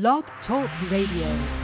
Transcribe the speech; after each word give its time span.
Blog 0.00 0.24
Talk 0.44 0.68
Radio. 0.90 1.63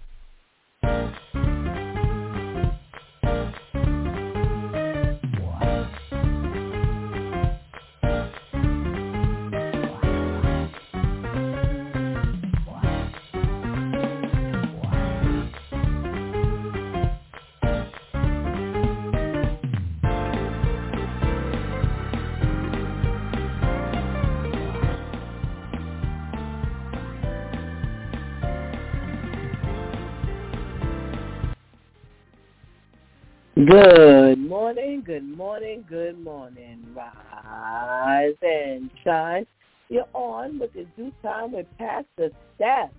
Good 33.71 34.37
morning, 34.37 35.01
good 35.05 35.23
morning, 35.23 35.85
good 35.87 36.21
morning. 36.21 36.85
Rise 36.93 38.35
and 38.41 38.91
shine. 39.01 39.47
You're 39.87 40.09
on 40.13 40.59
with 40.59 40.73
the 40.73 40.85
DEW 40.97 41.13
Time 41.23 41.53
with 41.53 41.67
Pastor 41.77 42.31
Steph. 42.55 42.89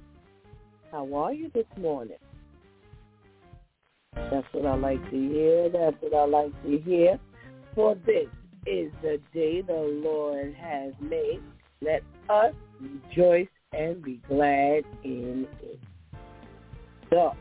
How 0.91 1.15
are 1.15 1.35
you 1.35 1.51
this 1.53 1.67
morning? 1.79 2.17
That's 4.15 4.47
what 4.53 4.65
I 4.65 4.75
like 4.77 5.11
to 5.11 5.11
hear. 5.11 5.69
That's 5.69 5.97
what 6.01 6.15
I 6.15 6.25
like 6.25 6.63
to 6.63 6.79
hear. 6.79 7.21
For 7.75 7.95
this 8.07 8.29
is 8.67 8.91
the 9.03 9.21
day 9.35 9.61
the 9.61 9.75
Lord 10.03 10.55
has 10.55 10.95
made. 11.03 11.43
Let 11.83 12.03
us 12.31 12.55
rejoice 12.81 13.49
and 13.75 14.03
be 14.03 14.23
glad 14.27 14.85
in 15.05 15.47
it. 15.61 15.81
So, 17.11 17.33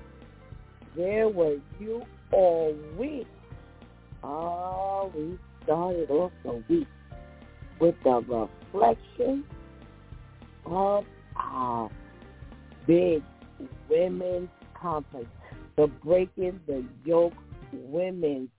there 0.97 1.29
were 1.29 1.59
you 1.79 2.03
all 2.31 2.75
week? 2.97 3.27
Oh, 4.23 5.11
we 5.15 5.37
started 5.63 6.09
off 6.09 6.31
the 6.43 6.63
week 6.69 6.87
with 7.79 7.95
the 8.03 8.49
reflection 8.73 9.43
of 10.65 11.05
our 11.35 11.89
big 12.87 13.23
women's 13.89 14.49
conference, 14.79 15.27
the 15.75 15.87
Breaking 15.87 16.59
the 16.67 16.83
Yoke 17.05 17.33
Women's 17.73 18.49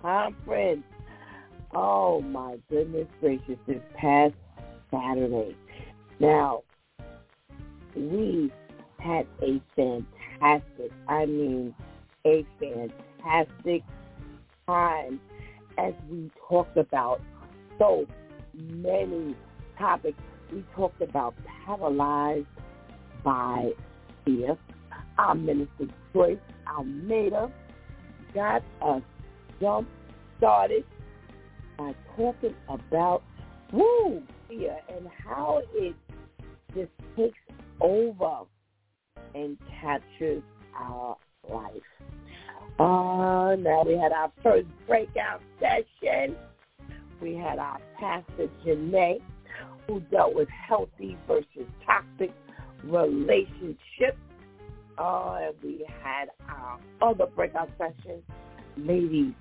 Conference. 0.00 0.84
Oh 1.74 2.20
my 2.20 2.58
goodness 2.70 3.08
gracious, 3.20 3.58
this 3.66 3.80
past 3.96 4.34
Saturday. 4.90 5.56
Now, 6.20 6.62
we 7.96 8.52
had 8.98 9.26
a 9.42 9.60
fantastic, 9.74 10.92
I 11.08 11.26
mean, 11.26 11.74
a 12.24 12.46
fantastic 12.60 13.11
time 14.66 15.20
as 15.78 15.94
we 16.10 16.30
talked 16.48 16.76
about 16.76 17.20
so 17.78 18.06
many 18.54 19.34
topics. 19.78 20.18
We 20.52 20.64
talked 20.74 21.00
about 21.00 21.34
paralyzed 21.64 22.46
by 23.24 23.70
fear. 24.24 24.56
Our 25.18 25.34
minister 25.34 25.86
Joyce 26.12 26.38
Almeida 26.66 27.50
got 28.34 28.62
us 28.82 29.02
jump 29.60 29.88
started 30.38 30.84
by 31.78 31.94
talking 32.16 32.54
about 32.68 33.22
woo 33.72 34.22
fear 34.48 34.76
and 34.94 35.06
how 35.24 35.62
it 35.74 35.94
just 36.74 36.90
takes 37.16 37.38
over 37.80 38.42
and 39.34 39.56
captures 39.80 40.42
our 40.76 41.16
life. 41.48 41.72
Uh, 42.82 43.54
now 43.60 43.84
we 43.86 43.96
had 43.96 44.10
our 44.10 44.32
first 44.42 44.66
breakout 44.88 45.40
session. 45.60 46.34
We 47.20 47.36
had 47.36 47.60
our 47.60 47.78
pastor 48.00 48.48
Janae, 48.66 49.20
who 49.86 50.00
dealt 50.10 50.34
with 50.34 50.48
healthy 50.48 51.16
versus 51.28 51.68
toxic 51.86 52.32
relationships. 52.82 54.18
Uh, 54.98 55.38
and 55.42 55.54
we 55.62 55.86
had 56.02 56.30
our 56.48 56.80
other 57.00 57.26
breakout 57.26 57.70
session, 57.78 58.20
ladies, 58.76 59.32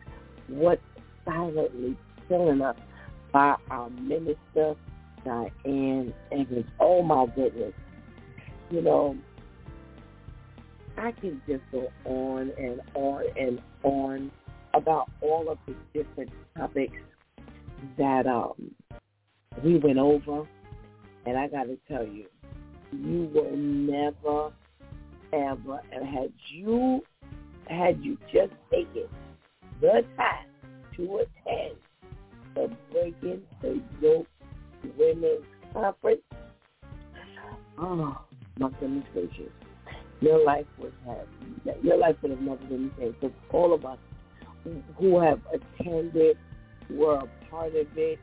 what's 0.48 0.80
silently 1.26 1.98
killing 2.28 2.62
us 2.62 2.78
by 3.34 3.56
our 3.72 3.90
minister 3.90 4.76
Diane 5.26 6.14
Evans. 6.32 6.66
Oh 6.80 7.02
my 7.02 7.26
goodness. 7.36 7.74
You 8.70 8.84
know, 8.84 9.18
I 10.98 11.12
can 11.12 11.42
just 11.48 11.64
go 11.72 11.92
on 12.06 12.52
and 12.58 12.82
on 12.94 13.24
and 13.38 13.62
on 13.84 14.32
about 14.74 15.10
all 15.22 15.50
of 15.50 15.58
the 15.68 15.76
different 15.94 16.32
topics 16.58 16.94
that 17.98 18.26
um, 18.28 18.72
we 19.64 19.78
went 19.78 19.98
over. 19.98 20.48
And 21.26 21.38
I 21.38 21.48
got 21.48 21.64
to 21.64 21.78
tell 21.88 22.06
you, 22.06 22.26
you 22.92 23.30
will 23.34 23.56
never, 23.56 24.52
ever, 25.34 25.82
and 25.92 26.06
had 26.06 26.34
you, 26.52 27.02
had 27.68 28.04
you 28.04 28.18
just 28.34 28.54
taken 28.72 29.08
the 29.80 30.04
time 30.18 30.48
to 30.98 31.20
attend 31.24 31.76
the 32.56 32.76
Breaking 32.92 33.42
the 33.62 33.82
Yoke 34.02 34.28
Women's 34.98 35.46
Conference, 35.74 36.22
oh, 37.78 38.18
my 38.58 38.70
goodness 38.80 39.06
gracious 39.14 39.61
your 40.22 40.44
life 40.44 40.66
would 40.78 40.94
have 41.06 41.28
your 41.84 41.98
life 41.98 42.16
would 42.22 42.32
have 42.32 42.42
never 42.42 42.64
been 42.66 42.92
the 42.98 43.04
same. 43.04 43.16
So 43.22 43.32
all 43.52 43.74
of 43.74 43.86
us 43.86 43.98
who 44.98 45.20
have 45.20 45.40
attended, 45.54 46.38
were 46.90 47.16
a 47.16 47.50
part 47.50 47.76
of 47.76 47.88
it, 47.96 48.20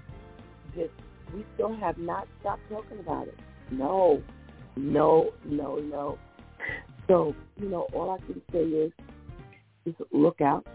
just 0.75 0.91
we 1.35 1.45
still 1.55 1.75
have 1.77 1.99
not 1.99 2.29
stopped 2.41 2.63
talking 2.71 2.99
about 3.01 3.29
it. 3.29 3.39
No, 3.71 4.23
no, 4.77 5.31
no, 5.45 5.77
no. 5.77 6.19
So 7.07 7.35
you 7.57 7.69
know, 7.69 7.87
all 7.93 8.11
I 8.11 8.19
can 8.27 8.41
say 8.53 8.61
is, 8.61 8.93
is 9.87 9.95
look 10.13 10.41
out 10.41 10.67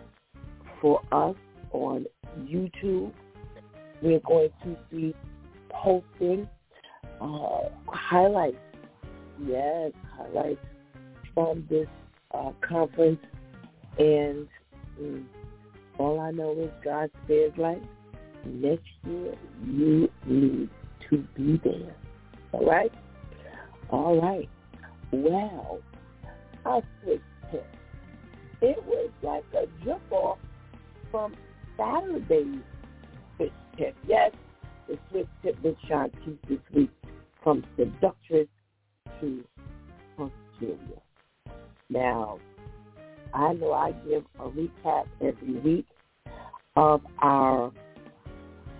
for 0.82 1.02
us 1.12 1.36
on 1.72 2.06
YouTube. 2.42 3.12
We're 4.02 4.20
going 4.20 4.50
to 4.64 4.78
be 4.92 5.16
posting 5.70 6.48
uh, 7.22 7.70
highlights. 7.88 8.58
Yes, 9.40 9.92
highlights 10.18 10.60
from 11.34 11.66
this 11.70 11.88
uh, 12.34 12.52
conference, 12.62 13.20
and 13.98 14.48
mm, 15.00 15.24
all 15.98 16.20
I 16.20 16.32
know 16.32 16.52
is 16.60 16.72
God 16.84 17.10
says, 17.28 17.52
like, 17.58 17.82
next 18.46 18.84
year 19.06 19.36
you 19.66 20.10
need 20.26 20.70
to 21.10 21.18
be 21.36 21.60
there. 21.64 21.96
All 22.52 22.66
right? 22.66 22.92
All 23.90 24.20
right. 24.20 24.50
Well, 25.12 25.80
I 26.66 26.82
tip. 27.06 27.22
It 28.62 28.84
was 28.86 29.12
like 29.22 29.44
a 29.54 29.68
jump 29.86 30.02
off 30.12 30.40
from 31.12 31.36
Saturday's 31.78 32.62
switch 33.36 33.52
tip. 33.78 33.96
Yes, 34.08 34.32
the 34.88 34.98
switch 35.10 35.28
tip 35.44 35.62
with 35.62 35.76
Shanti 35.90 36.38
this 36.48 36.60
week 36.74 36.90
from 37.44 37.64
seductress 37.78 38.48
to 39.20 39.44
posterior. 40.18 41.03
Now, 41.94 42.40
I 43.36 43.54
know 43.54 43.72
I 43.72 43.92
give 43.92 44.24
a 44.40 44.50
recap 44.50 45.06
every 45.22 45.60
week 45.60 45.86
of 46.76 47.02
our, 47.20 47.72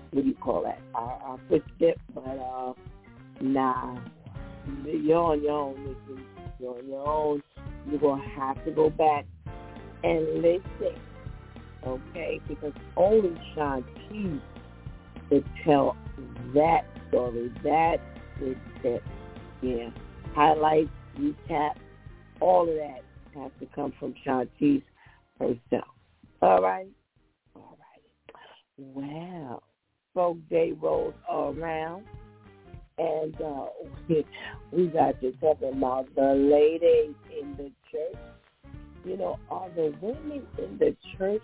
what 0.10 0.24
do 0.24 0.28
you 0.28 0.34
call 0.34 0.64
that, 0.64 0.80
our, 0.96 1.12
our 1.24 1.40
footstep, 1.48 2.00
but 2.16 2.22
uh, 2.22 2.74
nah, 3.40 4.00
you're 4.84 5.18
on 5.18 5.44
your 5.44 5.52
own. 5.52 5.96
You're 6.60 6.76
on 6.76 6.88
your 6.88 7.08
own. 7.08 7.44
You're 7.88 8.00
going 8.00 8.22
to 8.22 8.28
have 8.30 8.66
to 8.66 8.72
go 8.72 8.90
back 8.90 9.26
and 10.04 10.42
listen, 10.42 11.00
okay? 11.86 12.42
Because 12.48 12.74
only 12.98 13.40
Sean 13.54 13.86
T 14.10 14.42
could 15.30 15.46
tell 15.64 15.96
that 16.56 16.88
story. 17.10 17.52
That 17.64 17.98
it. 18.42 19.04
Yeah. 19.62 19.90
Highlights, 20.34 20.90
recap, 21.20 21.76
all 22.40 22.70
of 22.70 22.76
that 22.76 23.02
has 23.36 23.52
to 23.60 23.68
come 23.76 23.94
from 24.00 24.14
Shantice 24.26 24.84
herself. 25.40 25.88
All 26.42 26.62
right? 26.62 26.88
All 27.56 27.78
right. 27.80 28.36
Well, 28.78 29.64
folk 30.14 30.38
day 30.50 30.74
rolls 30.80 31.14
around. 31.32 32.06
And 32.98 33.36
uh, 33.42 33.66
we, 34.72 34.88
got 34.88 35.20
to 35.22 35.32
talking 35.34 35.74
about 35.74 36.14
the 36.16 36.34
ladies 36.34 37.16
in 37.40 37.56
the 37.58 37.72
church. 37.92 38.22
You 39.04 39.18
know, 39.18 39.40
are 39.50 39.70
the 39.76 39.94
women 40.02 40.46
in 40.58 40.78
the 40.78 40.96
church 41.18 41.44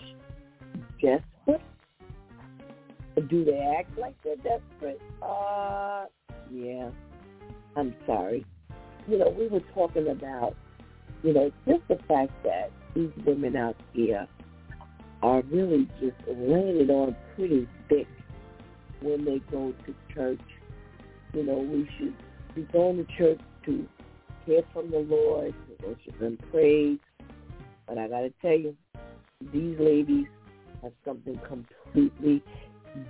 desperate? 1.01 1.61
Do 3.29 3.43
they 3.43 3.75
act 3.77 3.97
like 3.97 4.15
they're 4.23 4.37
desperate? 4.37 5.01
Uh, 5.21 6.05
yeah. 6.51 6.89
I'm 7.75 7.93
sorry. 8.05 8.45
You 9.07 9.17
know, 9.17 9.29
we 9.29 9.47
were 9.47 9.61
talking 9.73 10.07
about, 10.07 10.55
you 11.23 11.33
know, 11.33 11.51
just 11.67 11.87
the 11.87 11.97
fact 12.07 12.31
that 12.43 12.71
these 12.95 13.11
women 13.25 13.55
out 13.55 13.75
here 13.93 14.27
are 15.21 15.41
really 15.51 15.87
just 15.99 16.15
laying 16.27 16.81
it 16.81 16.89
on 16.89 17.15
pretty 17.35 17.67
thick 17.87 18.07
when 19.01 19.25
they 19.25 19.39
go 19.51 19.73
to 19.85 19.95
church. 20.13 20.39
You 21.33 21.43
know, 21.43 21.59
we 21.59 21.89
should 21.97 22.15
be 22.55 22.61
going 22.71 22.97
to 22.97 23.17
church 23.17 23.39
to 23.65 23.87
hear 24.45 24.61
from 24.73 24.89
the 24.91 24.99
Lord, 24.99 25.53
to 25.67 25.87
worship 25.87 26.21
and 26.21 26.39
praise. 26.51 26.99
But 27.87 27.97
I 27.97 28.07
got 28.07 28.21
to 28.21 28.33
tell 28.41 28.57
you, 28.57 28.75
these 29.53 29.77
ladies 29.79 30.25
have 30.81 30.93
something 31.05 31.39
completely 31.47 32.41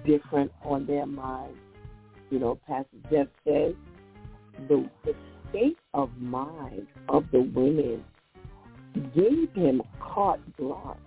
different 0.05 0.51
on 0.63 0.85
their 0.85 1.05
mind. 1.05 1.55
You 2.29 2.39
know, 2.39 2.59
Pastor 2.67 2.97
Jeff 3.09 3.27
says 3.45 3.73
the, 4.67 4.89
the 5.05 5.15
state 5.49 5.77
of 5.93 6.09
mind 6.17 6.87
of 7.07 7.25
the 7.31 7.41
women 7.41 8.03
gave 9.15 9.53
him 9.53 9.81
carte 9.99 10.41
blanche 10.57 10.97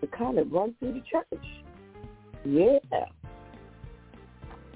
to 0.00 0.06
kind 0.06 0.38
of 0.38 0.50
run 0.52 0.74
through 0.78 0.94
the 0.94 1.02
church. 1.10 1.44
Yeah. 2.44 2.78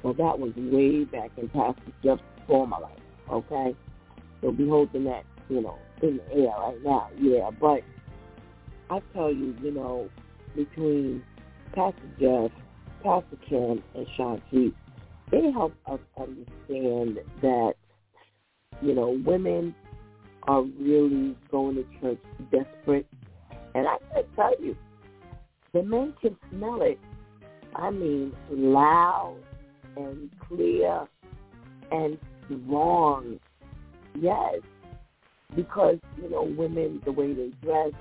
Well, 0.03 0.15
that 0.15 0.39
was 0.39 0.53
way 0.57 1.05
back 1.05 1.31
in 1.37 1.49
Pastor 1.49 1.93
Jeff's 2.03 2.23
former 2.47 2.79
life, 2.81 2.99
okay? 3.31 3.77
So 4.41 4.51
be 4.51 4.69
holding 4.69 5.05
that, 5.05 5.25
you 5.49 5.61
know, 5.63 5.79
in 6.03 6.17
the 6.17 6.35
air 6.35 6.53
right 6.59 6.83
now, 6.85 7.09
yeah. 7.21 7.51
But 7.61 7.83
I 8.91 9.01
tell 9.15 9.33
you, 9.33 9.55
you 9.63 9.71
know, 9.71 10.09
between 10.57 11.23
Pastor 11.73 12.03
Jeff, 12.19 12.51
Pastor 13.05 13.37
Kim, 13.49 13.83
and 13.95 14.07
Shanti, 14.19 14.73
they 15.31 15.51
help 15.53 15.73
us 15.87 16.01
understand 16.19 17.19
that, 17.41 17.75
you 18.83 18.95
know, 18.95 19.21
women 19.25 19.75
are 20.45 20.63
really 20.63 21.37
going 21.51 21.77
to 21.77 21.85
church 22.01 22.19
desperate. 22.51 23.07
And 23.75 23.87
I 23.87 23.97
can 24.13 24.25
tell 24.35 24.61
you, 24.61 24.77
the 25.73 25.83
men 25.83 26.15
can 26.21 26.37
smell 26.51 26.83
it. 26.83 26.99
I 27.75 27.91
mean, 27.91 28.33
loud 28.51 29.39
and 29.97 30.31
clear 30.49 31.07
and 31.91 32.19
strong. 32.45 33.39
Yes. 34.21 34.57
Because, 35.55 35.99
you 36.21 36.31
know, 36.31 36.43
women, 36.43 37.01
the 37.05 37.13
way 37.13 37.33
they 37.33 37.51
dress, 37.63 37.93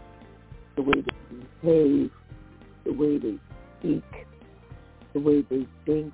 the 0.76 0.82
way 0.82 1.02
they 1.02 1.38
behave, 1.62 2.12
the 2.86 2.94
way 2.94 3.18
they 3.18 3.38
speak, 3.80 4.04
the 5.14 5.20
way 5.20 5.42
they 5.50 5.68
think, 5.86 6.14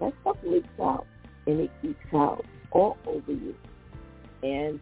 that 0.00 0.12
stuff 0.20 0.36
leaks 0.44 0.68
out 0.80 1.06
and 1.46 1.60
it 1.60 1.70
leaks 1.82 1.98
out 2.12 2.44
all 2.72 2.96
over 3.06 3.32
you. 3.32 3.54
And, 4.44 4.80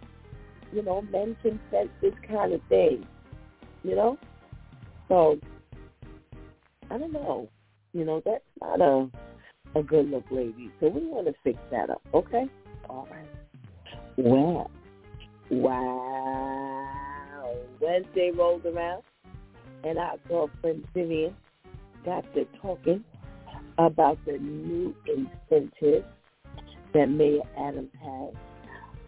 you 0.73 0.83
know, 0.83 1.03
men 1.03 1.37
can 1.43 1.61
sense 1.71 1.91
this 2.01 2.15
kind 2.29 2.53
of 2.53 2.61
thing, 2.69 3.07
you 3.85 3.95
know? 3.95 4.19
So, 5.09 5.39
I 6.91 6.99
don't 6.99 7.13
know. 7.13 7.49
You 7.93 8.05
know, 8.05 8.23
that's 8.25 8.43
not 8.61 8.81
a 8.81 9.09
a 9.75 9.83
good 9.83 10.11
look, 10.11 10.25
lady. 10.31 10.71
So 10.81 10.89
we 10.89 11.07
want 11.07 11.27
to 11.29 11.35
fix 11.43 11.59
that 11.71 11.91
up, 11.91 12.03
okay? 12.13 12.45
All 12.89 13.09
right. 13.11 13.29
Well, 14.17 14.71
wow. 15.51 17.57
Wednesday 17.81 18.31
rolled 18.37 18.67
around, 18.67 19.03
and 19.85 19.99
our 19.99 20.17
girlfriend 20.29 20.87
Vivian 20.95 21.35
got 22.05 22.23
to 22.35 22.47
talking 22.61 23.03
about 23.79 24.19
the 24.27 24.39
new 24.39 24.95
incentive 25.07 26.05
that 26.93 27.07
Mayor 27.07 27.41
Adams 27.59 27.91
has 28.03 28.35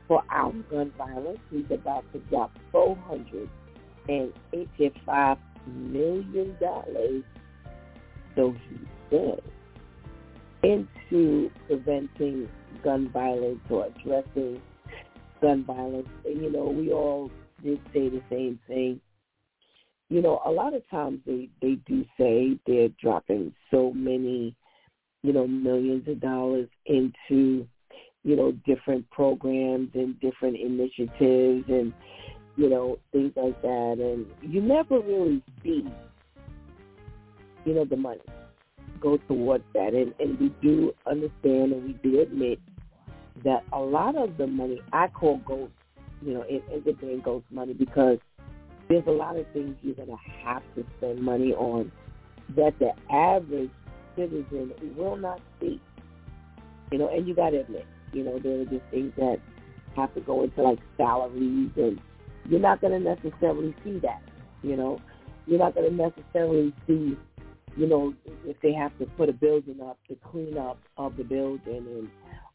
for 0.07 0.23
our 0.31 0.53
gun 0.71 0.93
violence. 0.97 1.39
He's 1.51 1.65
about 1.71 2.05
to 2.13 2.19
drop 2.31 2.53
four 2.71 2.97
hundred 2.97 3.49
and 4.09 4.33
eighty-five 4.53 5.39
million 5.67 6.57
dollars, 6.61 7.23
so 8.37 8.55
he 8.69 8.79
says, 9.11 9.41
into 10.63 11.51
preventing 11.67 12.49
gun 12.83 13.11
violence 13.11 13.61
or 13.71 13.87
addressing 13.87 14.61
gun 15.41 15.65
violence. 15.65 16.09
And, 16.25 16.43
you 16.43 16.51
know, 16.51 16.67
we 16.67 16.93
all 16.93 17.31
did 17.63 17.81
say 17.93 18.09
the 18.09 18.23
same 18.31 18.59
thing 18.67 19.01
you 20.11 20.23
know, 20.23 20.41
a 20.45 20.51
lot 20.51 20.75
of 20.75 20.89
times 20.91 21.21
they 21.27 21.49
they 21.61 21.77
do 21.87 22.05
say 22.19 22.59
they're 22.67 22.91
dropping 23.03 23.53
so 23.71 23.93
many, 23.93 24.55
you 25.23 25.33
know, 25.33 25.47
millions 25.47 26.07
of 26.09 26.21
dollars 26.21 26.69
into, 26.87 27.67
you 28.25 28.37
know, 28.37 28.53
different 28.67 29.09
programs 29.11 29.91
and 29.95 30.19
different 30.21 30.57
initiatives 30.57 31.65
and, 31.69 31.93
you 32.57 32.69
know, 32.69 32.99
things 33.13 33.33
like 33.37 33.61
that. 33.63 33.97
And 34.01 34.27
you 34.53 34.61
never 34.61 35.01
really 35.01 35.43
see, 35.63 35.87
you 37.65 37.75
know, 37.75 37.85
the 37.85 37.97
money 37.97 38.21
go 39.01 39.19
towards 39.29 39.65
that. 39.75 39.95
And, 39.95 40.15
and 40.19 40.39
we 40.41 40.49
do 40.63 40.93
understand 41.07 41.73
and 41.73 41.85
we 41.85 41.93
do 42.03 42.21
admit 42.21 42.59
that 43.45 43.63
a 43.73 43.79
lot 43.79 44.17
of 44.17 44.37
the 44.39 44.47
money 44.47 44.81
I 44.93 45.09
call 45.09 45.39
ghost, 45.39 45.73
you 46.23 46.35
know, 46.35 46.45
it 46.49 46.65
ends 46.73 46.89
up 46.89 47.01
being 47.01 47.21
ghost 47.21 47.45
money 47.51 47.75
because– 47.75 48.19
there's 48.89 49.07
a 49.07 49.11
lot 49.11 49.37
of 49.37 49.47
things 49.53 49.77
you're 49.83 49.95
going 49.95 50.09
to 50.09 50.17
have 50.45 50.63
to 50.75 50.85
spend 50.99 51.21
money 51.21 51.53
on 51.53 51.91
that 52.57 52.75
the 52.79 52.91
average 53.13 53.71
citizen 54.17 54.73
will 54.97 55.17
not 55.17 55.41
see. 55.61 55.81
You 56.93 56.99
know, 56.99 57.09
and 57.09 57.27
you 57.27 57.35
got 57.35 57.51
to 57.51 57.61
admit, 57.61 57.87
you 58.15 58.25
know, 58.25 58.39
there 58.39 58.61
are 58.61 58.65
just 58.65 58.85
things 58.91 59.13
that 59.17 59.39
have 59.97 60.15
to 60.15 60.21
go 60.21 60.43
into 60.45 60.63
like 60.63 60.79
salaries, 60.97 61.71
and 61.77 62.01
you're 62.49 62.61
not 62.61 62.81
going 62.81 62.93
to 62.93 63.15
necessarily 63.15 63.75
see 63.85 63.99
that. 64.01 64.23
You 64.63 64.77
know, 64.77 65.01
you're 65.47 65.59
not 65.59 65.75
going 65.75 65.91
to 65.91 65.97
necessarily 65.97 66.73
see, 66.87 67.17
you 67.77 67.87
know, 67.87 68.15
if 68.45 68.57
they 68.63 68.73
have 68.73 68.97
to 68.99 69.07
put 69.17 69.29
a 69.29 69.33
building 69.33 69.81
up, 69.83 69.99
the 70.09 70.17
clean 70.31 70.57
up 70.57 70.79
of 70.97 71.17
the 71.17 71.25
building, 71.25 71.61
and 71.77 72.09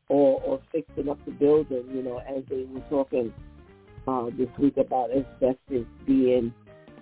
or 0.10 0.42
or 0.42 0.60
fixing 0.72 1.10
up 1.10 1.24
the 1.26 1.32
building. 1.32 1.86
You 1.94 2.04
know, 2.04 2.18
as 2.20 2.44
they 2.50 2.66
were 2.70 2.82
talking 2.90 3.34
uh, 4.08 4.30
this 4.38 4.50
week 4.58 4.78
about 4.78 5.10
asbestos 5.12 5.86
being, 6.06 6.54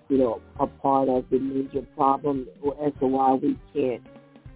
you 0.09 0.17
know, 0.17 0.41
a 0.59 0.67
part 0.67 1.09
of 1.09 1.25
the 1.29 1.39
major 1.39 1.85
problem 1.95 2.47
as 2.85 2.93
to 2.99 3.07
why 3.07 3.33
we 3.33 3.57
can't 3.73 4.03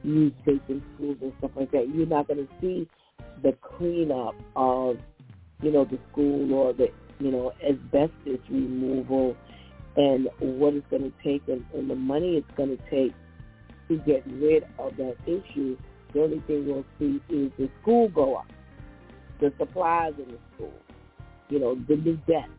use 0.03 0.34
safe 0.46 0.62
schools 0.65 1.17
and 1.22 1.34
stuff 1.38 1.51
like 1.55 1.72
that. 1.72 1.88
You're 1.93 2.08
not 2.08 2.27
going 2.27 2.46
to 2.46 2.53
see 2.60 2.89
the 3.43 3.57
cleanup 3.62 4.36
of, 4.55 4.98
you 5.62 5.71
know, 5.71 5.86
the 5.86 6.00
school 6.12 6.53
or 6.53 6.74
the, 6.74 6.88
you 7.19 7.31
know, 7.31 7.53
asbestos 7.63 8.39
removal 8.50 9.36
and 9.95 10.27
what 10.39 10.74
it's 10.74 10.86
going 10.89 11.03
to 11.03 11.13
take 11.24 11.48
and, 11.48 11.63
and 11.74 11.89
the 11.89 11.95
money 11.95 12.38
it's 12.38 12.57
going 12.57 12.75
to 12.75 12.83
take 12.89 13.13
to 13.88 13.98
get 14.05 14.25
rid 14.27 14.63
of 14.79 14.95
that 14.98 15.15
issue. 15.25 15.77
The 16.13 16.21
only 16.21 16.39
thing 16.48 16.65
we'll 16.67 16.86
see 17.00 17.21
is 17.33 17.51
the 17.57 17.69
school 17.81 18.10
go 18.10 18.36
up, 18.36 18.48
the 19.39 19.53
supplies 19.57 20.13
in 20.17 20.31
the 20.31 20.39
school, 20.55 20.74
you 21.50 21.60
know, 21.60 21.75
the 21.88 21.95
new 21.95 22.15
desk, 22.27 22.51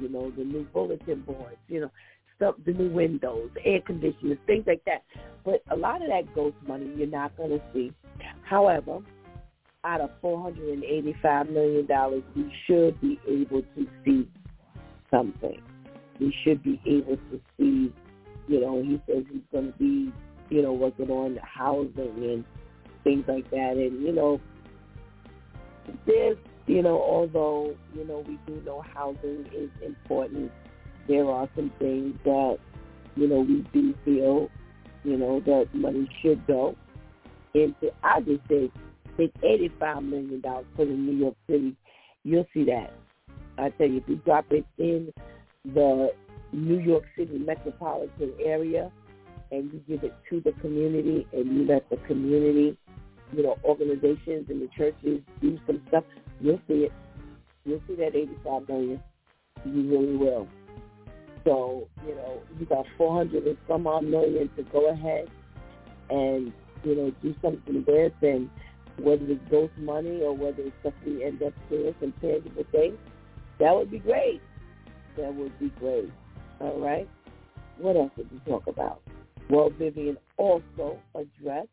you 0.00 0.08
know, 0.08 0.30
the 0.30 0.44
new 0.44 0.64
bulletin 0.72 1.22
boards, 1.22 1.56
you 1.68 1.80
know, 1.80 1.90
stuff, 2.36 2.54
the 2.64 2.72
new 2.72 2.90
windows, 2.90 3.50
air 3.64 3.80
conditioners, 3.86 4.38
things 4.46 4.64
like 4.66 4.84
that. 4.84 5.02
But 5.44 5.62
a 5.70 5.76
lot 5.76 6.02
of 6.02 6.08
that 6.08 6.34
ghost 6.34 6.56
money 6.66 6.90
you're 6.96 7.06
not 7.06 7.36
going 7.36 7.50
to 7.50 7.60
see. 7.72 7.92
However, 8.42 8.98
out 9.84 10.00
of 10.00 10.10
$485 10.22 11.50
million, 11.50 12.22
we 12.36 12.52
should 12.66 13.00
be 13.00 13.18
able 13.28 13.62
to 13.62 13.86
see 14.04 14.28
something. 15.10 15.60
We 16.20 16.34
should 16.44 16.62
be 16.62 16.80
able 16.86 17.16
to 17.16 17.40
see, 17.58 17.92
you 18.48 18.60
know, 18.60 18.82
he 18.82 19.00
says 19.06 19.24
he's 19.30 19.42
going 19.50 19.72
to 19.72 19.78
be, 19.78 20.12
you 20.50 20.62
know, 20.62 20.72
working 20.72 21.10
on 21.10 21.38
housing 21.42 21.94
and 21.98 22.44
things 23.02 23.24
like 23.26 23.50
that. 23.50 23.72
And, 23.76 24.02
you 24.02 24.12
know, 24.12 24.40
there's 26.06 26.36
you 26.66 26.82
know, 26.82 27.00
although, 27.02 27.74
you 27.94 28.06
know, 28.06 28.24
we 28.26 28.38
do 28.46 28.62
know 28.64 28.82
housing 28.94 29.46
is 29.54 29.70
important, 29.84 30.52
there 31.08 31.28
are 31.28 31.48
some 31.56 31.72
things 31.78 32.14
that, 32.24 32.58
you 33.16 33.26
know, 33.26 33.40
we 33.40 33.66
do 33.72 33.94
feel, 34.04 34.48
you 35.04 35.16
know, 35.16 35.40
that 35.40 35.68
money 35.74 36.08
should 36.22 36.46
go 36.46 36.76
into. 37.54 37.90
I 38.04 38.20
just 38.20 38.40
say 38.48 38.70
think 39.16 39.32
$85 39.42 40.08
million 40.08 40.42
put 40.76 40.88
in 40.88 41.06
New 41.06 41.16
York 41.16 41.36
City, 41.48 41.76
you'll 42.24 42.46
see 42.54 42.64
that. 42.64 42.92
I 43.58 43.70
tell 43.70 43.88
you, 43.88 43.98
if 43.98 44.04
you 44.08 44.16
drop 44.16 44.46
it 44.50 44.64
in 44.78 45.12
the 45.64 46.12
New 46.52 46.78
York 46.78 47.04
City 47.16 47.38
metropolitan 47.38 48.32
area 48.42 48.90
and 49.50 49.72
you 49.72 49.82
give 49.86 50.04
it 50.04 50.14
to 50.30 50.40
the 50.40 50.52
community 50.60 51.26
and 51.32 51.46
you 51.52 51.66
let 51.66 51.88
the 51.90 51.96
community, 52.08 52.76
you 53.32 53.42
know, 53.42 53.58
organizations 53.64 54.46
and 54.48 54.62
the 54.62 54.68
churches 54.76 55.20
do 55.40 55.58
some 55.66 55.82
stuff, 55.88 56.04
you'll 56.40 56.60
see 56.68 56.84
it. 56.84 56.92
You'll 57.64 57.82
see 57.86 57.94
that 57.96 58.14
85 58.14 58.68
million. 58.68 59.02
You 59.64 59.90
really 59.90 60.16
will. 60.16 60.48
So, 61.44 61.88
you 62.06 62.14
know, 62.14 62.40
you 62.58 62.66
got 62.66 62.86
400 62.96 63.46
and 63.46 63.56
some 63.68 63.86
odd 63.86 64.04
million 64.04 64.48
to 64.56 64.62
go 64.64 64.90
ahead 64.90 65.28
and, 66.10 66.52
you 66.84 66.94
know, 66.94 67.12
do 67.22 67.34
something 67.42 67.84
with 67.86 68.12
and 68.22 68.50
whether 68.98 69.24
it's 69.26 69.40
ghost 69.50 69.72
money 69.78 70.20
or 70.22 70.36
whether 70.36 70.62
it's 70.62 70.76
stuff 70.80 70.94
we 71.06 71.24
end 71.24 71.42
up 71.42 71.52
seeing 71.68 71.94
some 72.00 72.12
tangible 72.20 72.64
things, 72.72 72.96
that 73.58 73.74
would 73.74 73.90
be 73.90 73.98
great. 73.98 74.40
That 75.16 75.34
would 75.34 75.58
be 75.58 75.70
great. 75.78 76.10
All 76.60 76.80
right. 76.80 77.08
What 77.78 77.96
else 77.96 78.10
did 78.16 78.30
we 78.30 78.38
talk 78.50 78.66
about? 78.66 79.02
Well, 79.50 79.70
Vivian 79.70 80.16
also 80.36 80.98
addressed 81.14 81.68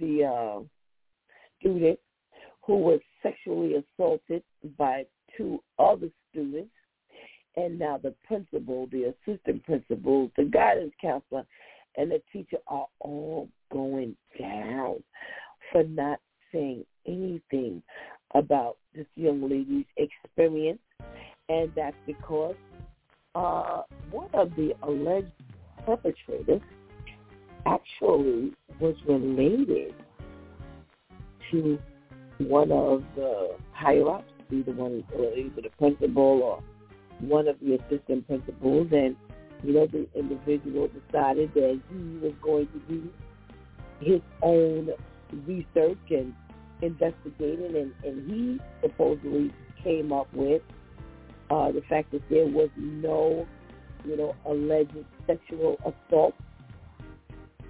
the 0.00 0.24
uh, 0.24 0.60
student 1.60 1.98
who 2.66 2.78
was 2.78 3.00
sexually 3.22 3.74
assaulted 3.74 4.42
by 4.76 5.04
two 5.36 5.62
other 5.78 6.08
students 6.30 6.70
and 7.56 7.78
now 7.78 7.98
the 8.00 8.14
principal, 8.26 8.88
the 8.92 9.14
assistant 9.14 9.64
principal, 9.64 10.30
the 10.36 10.44
guidance 10.44 10.92
counselor, 11.00 11.44
and 11.96 12.10
the 12.10 12.22
teacher 12.32 12.58
are 12.68 12.86
all 13.00 13.48
going 13.72 14.16
down 14.38 15.02
for 15.72 15.82
not 15.84 16.20
saying 16.52 16.84
anything 17.06 17.82
about 18.34 18.76
this 18.94 19.06
young 19.16 19.48
lady's 19.48 19.86
experience, 19.96 20.80
and 21.48 21.70
that's 21.74 21.96
because 22.06 22.56
uh, 23.34 23.82
one 24.10 24.28
of 24.34 24.50
the 24.56 24.72
alleged 24.82 25.32
perpetrators 25.84 26.60
actually 27.66 28.52
was 28.80 28.94
related 29.06 29.94
to 31.50 31.78
one 32.38 32.70
of 32.70 33.02
the 33.16 33.56
higher 33.72 34.08
ups, 34.08 34.30
either 34.50 34.72
one, 34.72 35.04
either 35.14 35.62
the 35.62 35.70
principal 35.78 36.42
or 36.42 36.62
one 37.20 37.48
of 37.48 37.56
the 37.60 37.74
assistant 37.74 38.26
principals, 38.26 38.88
and 38.92 39.16
you 39.62 39.72
know 39.72 39.86
the 39.86 40.06
individual 40.14 40.88
decided 40.88 41.52
that 41.54 41.80
he 41.90 42.18
was 42.22 42.32
going 42.42 42.68
to 42.68 42.78
do 42.88 43.08
his 44.00 44.20
own 44.42 44.90
research 45.46 45.98
and 46.10 46.34
investigating, 46.82 47.76
and, 47.76 47.92
and 48.04 48.30
he 48.30 48.60
supposedly 48.82 49.52
came 49.82 50.12
up 50.12 50.28
with 50.32 50.62
uh, 51.50 51.72
the 51.72 51.82
fact 51.88 52.12
that 52.12 52.22
there 52.30 52.46
was 52.46 52.68
no, 52.76 53.46
you 54.04 54.16
know, 54.16 54.34
alleged 54.46 54.96
sexual 55.26 55.76
assault, 55.80 56.34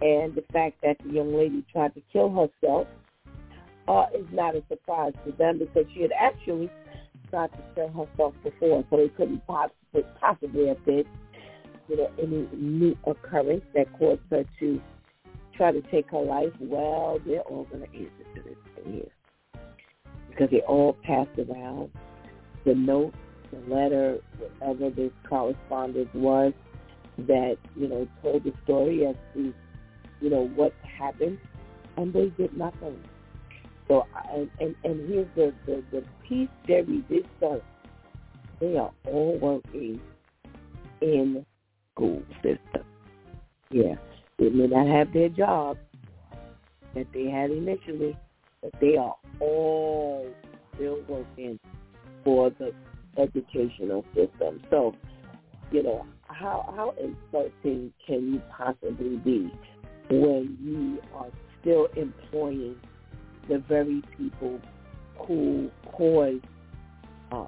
and 0.01 0.35
the 0.35 0.45
fact 0.53 0.77
that 0.83 0.97
the 1.05 1.13
young 1.13 1.35
lady 1.35 1.65
tried 1.73 1.95
to 1.95 2.03
kill 2.13 2.31
herself 2.31 2.87
uh, 3.89 4.07
is 4.15 4.27
not 4.33 4.55
a 4.55 4.63
surprise 4.69 5.13
to 5.25 5.33
them 5.33 5.59
because 5.59 5.85
she 5.95 6.03
had 6.03 6.13
actually 6.19 6.71
tried 7.31 7.51
to 7.53 7.59
kill 7.75 7.89
herself 7.89 8.35
before, 8.43 8.85
so 8.91 8.97
they 8.97 9.09
couldn't 9.09 9.45
possibly, 9.47 10.05
possibly 10.21 10.69
have 10.69 10.85
been, 10.85 11.05
you 11.89 11.97
know, 11.97 12.11
any 12.23 12.49
new 12.55 12.97
occurrence 13.07 13.65
that 13.75 13.87
caused 13.99 14.21
her 14.31 14.45
to 14.61 14.81
try 15.59 15.73
to 15.73 15.83
take 15.91 16.11
her 16.11 16.23
life. 16.23 16.53
Well, 16.61 17.19
they're 17.27 17.41
all 17.41 17.65
going 17.65 17.83
to 17.83 17.95
answer 17.95 18.25
to 18.37 18.43
this 18.43 19.05
because 20.31 20.51
they 20.51 20.61
all 20.61 20.97
passed 21.03 21.37
around 21.39 21.91
the 22.65 22.75
note, 22.75 23.13
the 23.51 23.75
letter, 23.75 24.19
whatever 24.61 24.91
this 24.91 25.11
correspondence 25.29 26.09
was 26.15 26.53
that 27.19 27.57
you 27.75 27.89
know 27.89 28.07
told 28.23 28.45
the 28.45 28.53
story 28.63 29.05
as 29.05 29.17
to 29.35 29.53
you 30.21 30.31
know 30.31 30.49
what 30.55 30.73
happened, 30.99 31.39
and 31.97 32.13
they 32.13 32.29
did 32.39 32.57
nothing. 32.57 32.97
So, 33.89 34.07
and, 34.33 34.51
and, 34.61 34.77
and 34.85 35.09
here's 35.09 35.27
the, 35.35 35.55
the, 35.65 35.83
the 35.91 36.05
piece 36.29 36.51
Jerry 36.67 37.03
did 37.09 37.27
start. 37.39 37.65
They 38.61 38.77
are 38.77 38.93
all 39.07 39.39
working 39.41 39.99
in 41.01 41.47
school 41.95 42.23
system. 42.43 42.85
Yeah. 43.71 43.95
They 44.39 44.51
may 44.51 44.67
not 44.67 44.87
have 44.87 45.13
their 45.13 45.29
job 45.29 45.79
that 46.95 47.07
they 47.13 47.29
had 47.29 47.51
initially, 47.51 48.17
but 48.63 48.73
they 48.81 48.97
are 48.97 49.15
all 49.41 50.27
still 50.75 51.03
working 51.09 51.59
for 52.25 52.51
the 52.51 52.73
educational 53.17 54.05
system. 54.15 54.61
So, 54.71 54.95
you 55.73 55.83
know, 55.83 56.07
how 56.29 56.73
how 56.77 56.95
insulting 57.03 57.93
can 58.07 58.35
you 58.35 58.43
possibly 58.57 59.17
be 59.17 59.51
when 60.11 60.57
you 60.63 61.03
are 61.15 61.31
still 61.61 61.89
employing 61.97 62.77
the 63.49 63.59
very 63.69 64.03
people 64.17 64.61
who 65.27 65.71
cause 65.93 66.41
uh, 67.33 67.47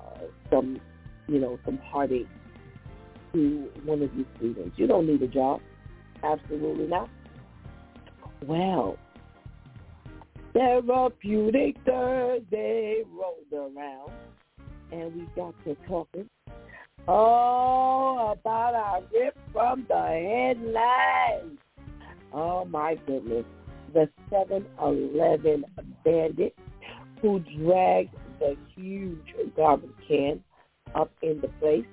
some, 0.51 0.81
you 1.29 1.39
know, 1.39 1.59
some 1.65 1.79
heartache 1.79 2.27
to 3.33 3.69
one 3.85 4.03
of 4.03 4.11
these 4.15 4.27
students. 4.37 4.77
You 4.77 4.87
don't 4.87 5.07
need 5.07 5.23
a 5.23 5.29
job. 5.29 5.61
Absolutely 6.23 6.87
not. 6.87 7.09
Well, 8.47 8.97
Therapeutic 10.53 11.77
Thursday 11.87 13.03
rolled 13.09 13.53
around, 13.77 14.12
and 14.93 15.15
we 15.15 15.29
got 15.37 15.55
to 15.65 15.77
talking 15.87 16.29
oh 17.09 18.35
about 18.39 18.75
our 18.75 19.03
rip 19.12 19.37
from 19.53 19.87
the 19.89 20.55
headlines. 20.55 21.59
Oh 22.33 22.65
my 22.65 22.97
goodness 23.07 23.45
the 23.93 24.09
7-Eleven 24.31 25.65
bandit 26.05 26.55
who 27.21 27.41
dragged 27.59 28.15
the 28.39 28.57
huge 28.75 29.35
garbage 29.57 29.91
can 30.07 30.43
up 30.95 31.11
in 31.23 31.41
the 31.41 31.49
place 31.61 31.85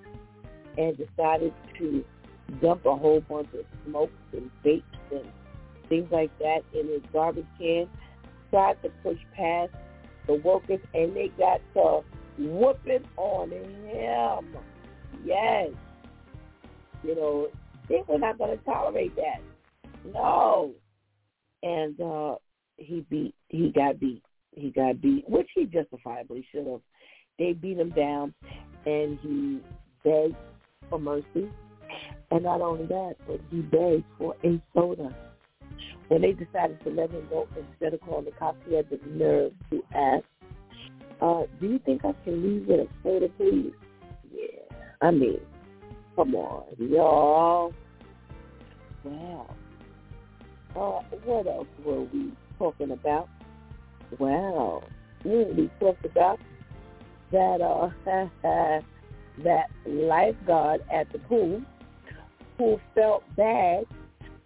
and 0.77 0.98
decided 0.98 1.53
to 1.77 2.03
dump 2.62 2.86
a 2.86 2.96
whole 2.96 3.22
bunch 3.22 3.48
of 3.54 3.66
smokes 3.86 4.13
and 4.34 4.50
vapes 4.63 4.84
and 5.12 5.25
things 5.89 6.08
like 6.12 6.32
that 6.39 6.60
in 6.74 6.88
his 6.88 7.01
garbage 7.13 7.46
can, 7.58 7.88
tried 8.50 8.82
to 8.84 8.89
push 9.04 9.18
past 9.36 9.72
the 10.27 10.34
workers, 10.34 10.82
and 10.94 11.16
they 11.16 11.30
got 11.38 11.62
to 11.74 12.01
whooping 12.38 13.06
on 13.16 13.50
him. 13.51 14.58
Yes. 15.25 15.70
You 17.04 17.16
know, 17.16 17.48
they 17.88 18.04
were 18.08 18.20
not 18.20 18.38
going 18.38 18.58
to 18.58 18.63
tolerate 18.66 19.16
that. 19.16 19.42
No 20.13 20.74
and 21.63 22.00
uh 22.01 22.36
he 22.77 23.06
beat 23.10 23.34
he 23.50 23.72
got 23.72 24.00
beat 24.00 24.22
he 24.51 24.70
got 24.70 25.01
beat 25.01 25.24
which 25.27 25.50
he 25.56 25.66
justifiably 25.66 26.46
should 26.51 26.68
have 26.68 26.82
they 27.39 27.54
beat 27.54 27.77
him 27.77 27.89
down 27.92 28.34
and 28.86 29.18
he 29.22 29.60
begged 30.04 30.36
for 30.89 31.00
mercy 31.00 31.50
and 32.31 32.43
not 32.43 32.62
only 32.62 32.86
that 32.86 33.15
but 33.27 33.39
he 33.50 33.62
begged 33.62 34.03
for 34.17 34.36
a 34.43 34.62
soda. 34.74 35.15
When 36.07 36.22
they 36.22 36.31
decided 36.31 36.81
to 36.84 36.89
let 36.89 37.12
him 37.12 37.27
go 37.29 37.48
instead 37.57 37.93
of 37.93 38.01
calling 38.01 38.25
the 38.25 38.31
cops. 38.31 38.57
He 38.65 38.75
had 38.75 38.89
the 38.89 39.00
nerve 39.07 39.51
to 39.72 39.84
ask 39.93 40.24
uh 41.19 41.43
do 41.60 41.67
you 41.67 41.79
think 41.79 42.05
i 42.05 42.13
can 42.24 42.43
leave 42.43 42.67
with 42.67 42.81
a 42.81 42.88
soda 43.03 43.27
please? 43.38 43.74
Yeah 44.31 44.62
i 45.01 45.12
mean 45.12 45.39
come 46.15 46.36
on 46.36 46.65
y'all. 46.77 47.74
Wow. 49.03 49.55
Uh, 50.75 51.01
what 51.25 51.48
else 51.48 51.67
were 51.84 52.01
we 52.01 52.34
talking 52.60 52.91
about? 52.91 53.29
Wow. 54.19 54.84
we 55.24 55.69
talked 55.79 56.05
about? 56.05 56.39
That 57.31 57.62
uh, 57.62 57.89
that 59.43 59.67
lifeguard 59.86 60.84
at 60.91 61.12
the 61.12 61.19
pool 61.19 61.62
who 62.57 62.79
felt 62.95 63.23
bad 63.35 63.85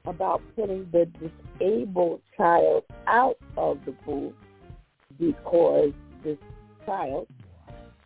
about 0.06 0.42
putting 0.56 0.90
the 0.92 1.08
disabled 1.60 2.22
child 2.36 2.84
out 3.08 3.38
of 3.58 3.78
the 3.86 3.92
pool 4.04 4.34
because 5.20 5.92
this 6.24 6.38
child 6.86 7.28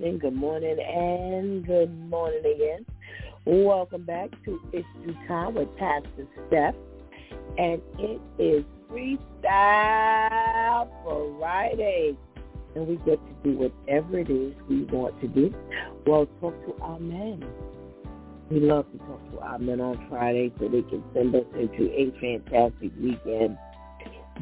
Morning, 0.00 0.18
good 0.18 0.34
morning, 0.34 0.78
and 0.80 1.66
good 1.66 1.94
morning 2.08 2.40
again. 2.40 2.86
Welcome 3.44 4.04
back 4.04 4.30
to 4.46 4.58
It's 4.72 4.88
DEW 5.04 5.14
Time 5.28 5.52
with 5.56 5.68
Pastor 5.76 6.26
Steph. 6.48 6.74
And 7.58 7.82
it 7.98 8.18
is 8.38 8.64
Freestyle 8.90 9.18
Friday. 11.38 12.16
And 12.74 12.88
we 12.88 12.96
get 12.96 13.18
to 13.18 13.34
do 13.44 13.58
whatever 13.58 14.20
it 14.20 14.30
is 14.30 14.54
we 14.70 14.84
want 14.84 15.20
to 15.20 15.28
do. 15.28 15.54
Well, 16.06 16.26
talk 16.40 16.54
to 16.64 16.74
our 16.82 16.98
men. 16.98 17.44
We 18.50 18.60
love 18.60 18.90
to 18.92 18.98
talk 19.00 19.32
to 19.32 19.40
our 19.40 19.58
men 19.58 19.82
on 19.82 20.06
Friday 20.08 20.50
so 20.58 20.68
they 20.68 20.80
can 20.80 21.04
send 21.12 21.34
us 21.34 21.44
into 21.52 21.92
a 21.92 22.10
fantastic 22.18 22.92
weekend. 22.98 23.58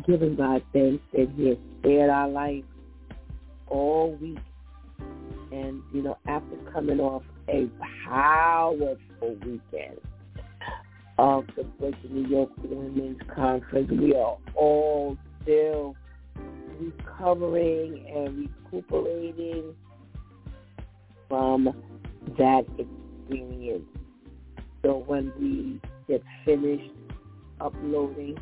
Giving 0.07 0.37
God 0.37 0.63
thanks 0.73 1.03
that 1.15 1.29
he 1.37 1.49
has 1.49 1.59
spared 1.81 2.11
our 2.11 2.29
life 2.29 2.63
all 3.67 4.17
week 4.21 4.39
and, 5.53 5.83
you 5.93 6.03
know, 6.03 6.19
after 6.27 6.57
coming 6.73 7.01
off 7.01 7.23
a 7.49 7.69
powerful 8.05 8.99
weekend 9.45 9.99
of 11.19 11.47
the 11.57 11.65
Breaking 11.65 12.23
the 12.23 12.29
Yoke 12.29 12.53
Women's 12.63 13.21
Conference, 13.35 13.91
we 13.91 14.15
are 14.15 14.37
all 14.55 15.17
still 15.43 15.97
recovering 16.81 18.07
and 18.15 18.49
recuperating 18.73 19.75
from 21.29 21.75
that 22.39 22.65
experience. 22.79 23.85
So 24.83 25.03
when 25.07 25.33
we 25.41 25.81
get 26.07 26.23
finished 26.45 26.91
uploading 27.61 28.39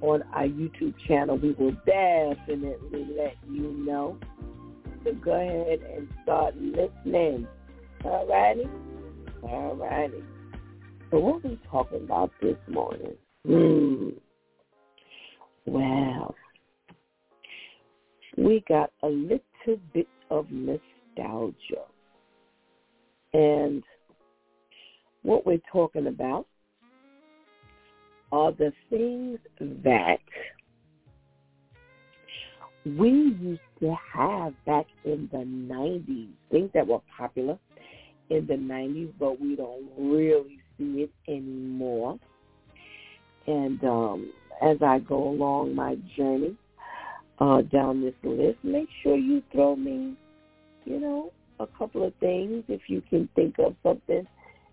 on 0.00 0.22
our 0.32 0.44
YouTube 0.44 0.94
channel, 1.06 1.36
we 1.36 1.52
will 1.52 1.76
definitely 1.84 3.08
let 3.16 3.36
you 3.50 3.72
know 3.84 4.18
to 5.04 5.12
go 5.12 5.32
ahead 5.32 5.80
and 5.94 6.08
start 6.22 6.54
listening. 6.56 7.46
All 8.04 8.26
righty? 8.26 8.68
All 9.42 9.76
righty. 9.76 10.22
So 11.10 11.18
what 11.18 11.44
are 11.44 11.48
we 11.48 11.60
talking 11.70 12.04
about 12.04 12.30
this 12.40 12.56
morning? 12.68 13.14
Hmm. 13.46 14.10
Well, 15.66 16.34
we 18.36 18.64
got 18.68 18.90
a 19.02 19.08
little 19.08 19.40
bit 19.92 20.08
of 20.30 20.46
nostalgia. 20.50 21.84
And 23.32 23.82
what 25.22 25.46
we're 25.46 25.60
talking 25.72 26.06
about 26.06 26.46
are 28.32 28.52
the 28.52 28.72
things 28.90 29.38
that 29.60 30.18
we 32.84 33.10
used 33.10 33.60
to 33.80 33.94
have 34.14 34.54
back 34.64 34.86
in 35.04 35.28
the 35.32 35.38
90s, 35.38 36.28
things 36.50 36.70
that 36.74 36.86
were 36.86 37.00
popular 37.16 37.58
in 38.30 38.46
the 38.46 38.54
90s, 38.54 39.12
but 39.18 39.40
we 39.40 39.56
don't 39.56 39.88
really 39.98 40.58
see 40.76 41.08
it 41.08 41.10
anymore. 41.28 42.18
And 43.46 43.82
um, 43.84 44.32
as 44.62 44.76
I 44.82 44.98
go 45.00 45.28
along 45.28 45.74
my 45.74 45.96
journey 46.16 46.56
uh, 47.40 47.62
down 47.62 48.02
this 48.02 48.14
list, 48.22 48.58
make 48.62 48.88
sure 49.02 49.16
you 49.16 49.42
throw 49.52 49.76
me, 49.76 50.16
you 50.84 51.00
know, 51.00 51.32
a 51.60 51.66
couple 51.78 52.06
of 52.06 52.14
things 52.20 52.64
if 52.68 52.82
you 52.88 53.02
can 53.10 53.28
think 53.34 53.56
of 53.58 53.74
something 53.82 54.26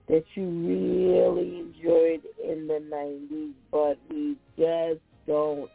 that 0.08 0.24
you 0.36 0.44
really 0.44 1.60
enjoyed 1.60 2.22
in 2.44 2.68
the 2.68 2.80
90s, 2.92 3.54
but 3.72 3.98
we 4.10 4.36
just 4.58 5.02
don't 5.26 5.70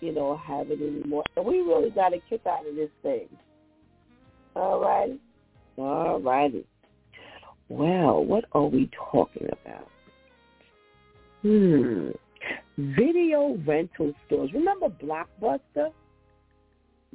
you 0.00 0.12
know, 0.12 0.36
have 0.36 0.70
it 0.70 0.80
anymore. 0.80 1.24
And 1.36 1.44
we 1.44 1.58
really 1.58 1.90
got 1.90 2.12
a 2.12 2.18
kick 2.28 2.42
out 2.46 2.66
of 2.66 2.74
this 2.74 2.90
thing. 3.02 3.28
All 4.56 4.80
righty? 4.80 5.20
All 5.76 6.20
righty. 6.20 6.66
Well, 7.68 8.24
what 8.24 8.44
are 8.52 8.66
we 8.66 8.90
talking 9.12 9.48
about? 9.62 9.88
Hmm. 11.42 12.10
Video 12.76 13.58
rental 13.66 14.12
stores. 14.26 14.50
Remember 14.52 14.88
Blockbuster? 14.88 15.90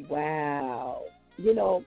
Wow. 0.10 1.04
You 1.38 1.54
know, 1.54 1.84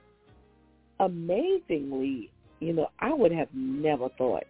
amazingly, 1.00 2.30
you 2.60 2.72
know, 2.72 2.88
I 3.00 3.12
would 3.12 3.32
have 3.32 3.48
never 3.54 4.08
thought 4.18 4.44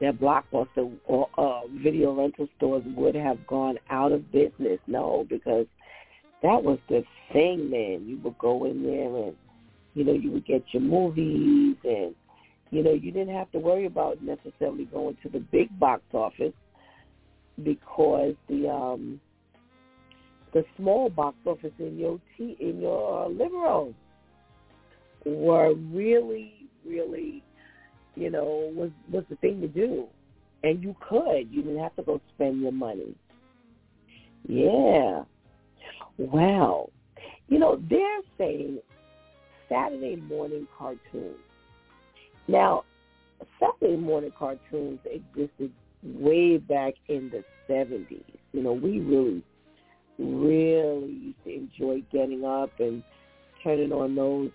that 0.00 0.20
Blockbuster 0.20 0.92
or 1.06 1.28
uh, 1.36 1.66
video 1.82 2.14
rental 2.14 2.48
stores 2.56 2.84
would 2.96 3.14
have 3.14 3.44
gone 3.46 3.76
out 3.90 4.12
of 4.12 4.30
business. 4.30 4.78
No, 4.86 5.26
because 5.28 5.66
that 6.42 6.62
was 6.62 6.78
the 6.88 7.02
thing, 7.32 7.70
man. 7.70 8.06
You 8.06 8.18
would 8.22 8.38
go 8.38 8.64
in 8.64 8.82
there 8.82 9.24
and, 9.26 9.36
you 9.94 10.04
know, 10.04 10.12
you 10.12 10.30
would 10.32 10.46
get 10.46 10.62
your 10.72 10.82
movies 10.82 11.76
and, 11.84 12.14
you 12.70 12.82
know, 12.82 12.92
you 12.92 13.10
didn't 13.10 13.34
have 13.34 13.50
to 13.52 13.58
worry 13.58 13.86
about 13.86 14.22
necessarily 14.22 14.84
going 14.84 15.16
to 15.22 15.28
the 15.28 15.40
big 15.40 15.76
box 15.80 16.02
office 16.12 16.52
because 17.64 18.34
the 18.48 18.68
um 18.68 19.20
the 20.52 20.64
small 20.76 21.10
box 21.10 21.36
office 21.44 21.72
in 21.78 21.98
your 21.98 22.20
t 22.36 22.56
in 22.60 22.80
your 22.80 23.26
uh, 23.26 23.28
room 23.28 23.94
were 25.26 25.74
really 25.74 26.54
really 26.86 27.42
you 28.14 28.30
know, 28.30 28.70
was 28.74 28.90
was 29.10 29.24
the 29.30 29.36
thing 29.36 29.60
to 29.60 29.68
do, 29.68 30.06
and 30.62 30.82
you 30.82 30.94
could. 31.08 31.48
You 31.50 31.62
didn't 31.62 31.78
have 31.78 31.96
to 31.96 32.02
go 32.02 32.20
spend 32.34 32.60
your 32.60 32.72
money. 32.72 33.14
Yeah. 34.46 35.24
Wow. 36.16 36.90
You 37.48 37.58
know, 37.58 37.80
they're 37.88 38.20
saying 38.36 38.78
Saturday 39.68 40.16
morning 40.16 40.66
cartoons. 40.76 41.36
Now, 42.46 42.84
Saturday 43.60 43.96
morning 43.96 44.32
cartoons 44.38 44.98
existed 45.04 45.72
way 46.02 46.58
back 46.58 46.94
in 47.08 47.30
the 47.30 47.44
70s. 47.72 48.22
You 48.52 48.62
know, 48.62 48.72
we 48.72 49.00
really, 49.00 49.42
really 50.18 51.12
used 51.12 51.44
to 51.44 51.54
enjoy 51.54 52.02
getting 52.10 52.44
up 52.44 52.70
and 52.80 53.02
turning 53.62 53.92
on 53.92 54.14
those 54.14 54.50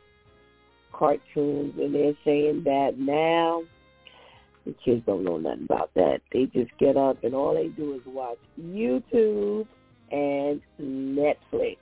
cartoons. 0.94 1.74
And 1.78 1.94
they're 1.94 2.18
saying 2.24 2.64
that 2.66 2.94
now 2.98 3.64
the 4.66 4.74
kids 4.86 5.04
don't 5.06 5.24
know 5.24 5.38
nothing 5.38 5.66
about 5.66 5.92
that. 5.96 6.22
They 6.32 6.46
just 6.46 6.72
get 6.80 6.96
up 6.96 7.24
and 7.24 7.36
all 7.36 7.54
they 7.54 7.68
do 7.68 7.96
is 7.96 8.02
watch 8.06 8.38
YouTube 8.62 9.68
and 10.12 10.62
Netflix. 10.80 11.78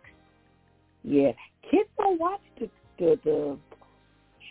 Yeah, 1.03 1.31
kids 1.69 1.89
don't 1.97 2.19
watch 2.19 2.41
the 2.59 2.69
the, 2.97 3.19
the 3.23 3.57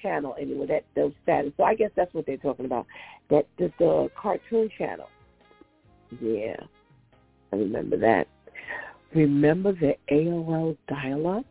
channel 0.03 0.35
anymore. 0.41 0.67
That 0.67 0.85
those 0.95 1.13
status. 1.23 1.53
So 1.57 1.65
I 1.65 1.75
guess 1.75 1.91
that's 1.97 2.13
what 2.15 2.27
they're 2.27 2.37
talking 2.37 2.67
about. 2.67 2.87
That 3.31 3.47
the, 3.59 3.73
the 3.79 4.11
cartoon 4.21 4.69
channel. 4.77 5.09
Yeah, 6.21 6.57
I 7.53 7.57
remember 7.57 7.97
that. 7.99 8.27
Remember 9.15 9.73
the 9.73 9.95
AOL 10.11 10.77
dial-up? 10.89 11.45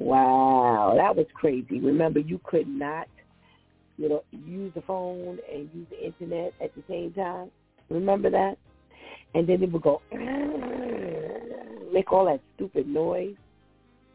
Wow, 0.00 0.94
that 0.96 1.14
was 1.14 1.26
crazy. 1.34 1.78
Remember, 1.78 2.20
you 2.20 2.40
could 2.42 2.66
not, 2.66 3.06
you 3.98 4.08
know, 4.08 4.24
use 4.32 4.72
the 4.74 4.80
phone 4.80 5.38
and 5.52 5.68
use 5.74 5.86
the 5.90 6.06
internet 6.06 6.54
at 6.62 6.74
the 6.74 6.82
same 6.88 7.12
time. 7.12 7.50
Remember 7.90 8.30
that? 8.30 8.56
And 9.34 9.46
then 9.46 9.62
it 9.62 9.70
would 9.70 9.82
go, 9.82 10.00
make 11.92 12.10
all 12.10 12.24
that 12.24 12.40
stupid 12.56 12.88
noise. 12.88 13.36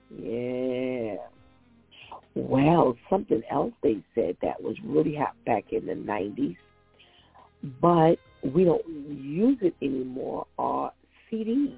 Yeah. 0.10 1.18
Well, 2.34 2.98
something 3.08 3.44
else 3.52 3.74
they 3.84 4.04
said 4.16 4.38
that 4.42 4.62
was 4.62 4.76
really 4.84 5.16
hot 5.16 5.36
back 5.46 5.66
in 5.72 5.86
the 5.86 5.94
90s, 5.94 6.58
but 7.80 8.16
we 8.54 8.64
don't 8.64 8.88
use 8.88 9.60
it 9.62 9.76
anymore 9.84 10.48
are 10.58 10.92
CDs. 11.32 11.78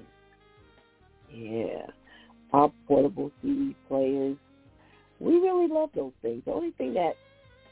Yeah. 1.30 1.86
Our 2.52 2.72
portable 2.86 3.30
CD 3.42 3.76
players. 3.88 4.36
We 5.20 5.34
really 5.34 5.68
love 5.68 5.90
those 5.94 6.12
things. 6.22 6.42
The 6.44 6.52
only 6.52 6.70
thing 6.72 6.94
that 6.94 7.12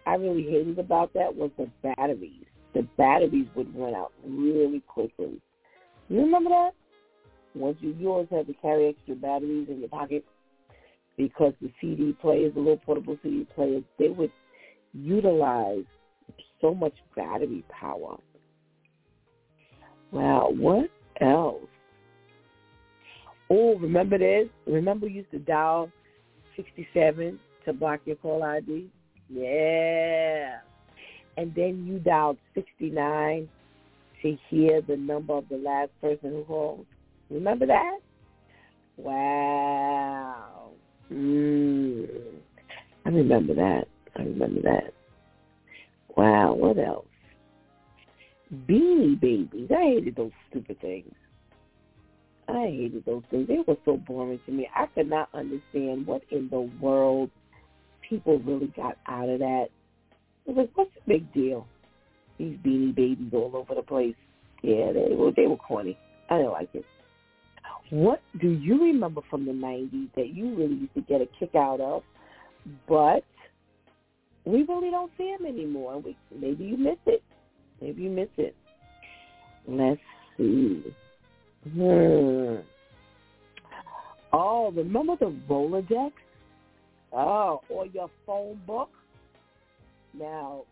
I 0.07 0.15
really 0.15 0.43
hated 0.43 0.79
about 0.79 1.13
that 1.15 1.35
was 1.35 1.51
the 1.57 1.71
batteries. 1.83 2.45
The 2.75 2.83
batteries 2.97 3.47
would 3.55 3.75
run 3.77 3.95
out 3.95 4.13
really 4.25 4.81
quickly. 4.87 5.41
You 6.09 6.21
remember 6.21 6.51
that? 6.51 6.71
Once 7.55 7.79
you, 7.81 7.97
you 7.99 8.11
always 8.11 8.29
had 8.31 8.47
to 8.47 8.55
carry 8.55 8.89
extra 8.89 9.15
batteries 9.15 9.69
in 9.71 9.81
your 9.81 9.89
pocket 9.89 10.25
because 11.17 11.55
the 11.63 11.73
CD 11.81 12.15
players, 12.21 12.53
the 12.55 12.61
little 12.61 12.77
portable 12.77 13.17
CD 13.23 13.47
players, 13.55 13.83
they 13.99 14.09
would 14.09 14.31
utilize 14.93 15.85
so 16.61 16.75
much 16.75 16.95
battery 17.17 17.65
power. 17.69 18.17
Wow, 20.13 20.53
what 20.57 20.91
else? 21.21 21.69
Oh, 23.49 23.77
remember 23.79 24.19
this? 24.19 24.49
Remember 24.67 25.07
you 25.07 25.17
used 25.17 25.31
to 25.31 25.39
dial 25.39 25.91
67 26.57 27.39
to 27.65 27.73
block 27.73 28.01
your 28.05 28.17
call 28.17 28.43
ID? 28.43 28.91
Yeah. 29.29 30.59
And 31.37 31.55
then 31.55 31.87
you 31.87 31.99
dialed 31.99 32.39
69 32.55 33.49
to 34.23 34.39
hear 34.49 34.81
the 34.81 34.97
number 34.97 35.35
of 35.35 35.49
the 35.49 35.57
last 35.57 35.91
person 36.01 36.31
who 36.31 36.45
called. 36.45 36.87
Remember 37.31 37.67
that? 37.67 37.99
Wow. 38.97 40.71
Mm. 41.13 42.09
I 43.05 43.09
remember 43.09 43.55
that. 43.55 43.85
I 44.17 44.23
remember 44.23 44.63
that. 44.63 44.93
Wow, 46.17 46.55
what 46.55 46.79
else? 46.79 47.07
Beanie 48.53 49.21
Babies. 49.21 49.69
I 49.71 49.83
hated 49.83 50.17
those 50.17 50.31
stupid 50.51 50.81
things. 50.81 51.13
I 52.49 52.67
hated 52.67 53.05
those 53.05 53.23
things. 53.31 53.49
They 53.49 53.59
were 53.67 53.77
so 53.85 53.97
boring 53.97 54.41
to 54.47 54.53
me. 54.53 54.69
I 54.75 54.87
could 54.87 55.11
not 55.11 55.29
understand 55.35 56.07
what 56.07 56.23
in 56.31 56.49
the 56.51 56.71
world 56.81 57.31
people 58.09 58.39
really 58.41 58.73
got 58.77 58.99
out 59.07 59.29
of 59.29 59.41
that. 59.41 59.67
It 60.47 60.55
was 60.55 60.69
what's 60.75 60.91
the 60.95 61.15
big 61.15 61.33
deal? 61.33 61.67
These 62.39 62.57
beanie 62.65 62.95
babies 62.95 63.33
all 63.33 63.53
over 63.55 63.75
the 63.75 63.83
place. 63.83 64.15
Yeah, 64.63 64.93
they 64.93 65.15
were 65.15 65.33
they 65.35 65.47
were 65.47 65.57
corny. 65.57 65.99
I 66.31 66.39
didn't 66.39 66.53
like 66.53 66.71
it. 66.75 66.85
What 67.91 68.21
do 68.41 68.49
you 68.49 68.81
remember 68.83 69.21
from 69.31 69.47
the 69.47 69.53
90s 69.53 70.09
that 70.17 70.35
you 70.35 70.55
really 70.57 70.75
used 70.75 70.95
to 70.95 71.03
get 71.03 71.21
a 71.21 71.29
kick 71.39 71.55
out 71.55 71.81
of, 71.81 72.03
but 72.89 73.25
we 74.45 74.65
really 74.65 74.91
don't 74.91 75.13
see 75.17 75.35
them 75.37 75.47
anymore? 75.47 76.01
We, 76.01 76.17
maybe 76.37 76.65
you 76.65 76.77
miss 76.77 76.99
it. 77.07 77.23
Maybe 77.81 78.03
you 78.03 78.11
miss 78.11 78.29
it. 78.39 78.57
Let's 79.69 80.01
see. 80.37 80.83
Hmm. 81.73 82.57
Oh, 84.33 84.73
remember 84.75 85.17
the 85.19 85.35
Rolodex? 85.49 86.13
Oh, 87.13 87.61
or 87.69 87.87
your 87.87 88.11
phone 88.27 88.61
book? 88.67 88.91
Now, 90.13 90.63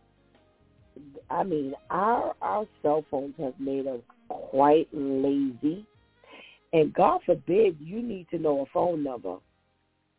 I 1.31 1.43
mean, 1.43 1.75
our 1.91 2.35
our 2.41 2.67
cell 2.83 3.05
phones 3.11 3.35
have 3.39 3.55
made 3.59 3.87
us 3.87 4.01
quite 4.29 4.89
lazy 4.93 5.87
and 6.75 6.93
God 6.93 7.21
forbid 7.25 7.77
you 7.81 8.03
need 8.03 8.27
to 8.31 8.39
know 8.39 8.63
a 8.63 8.67
phone 8.75 9.05
number 9.05 9.37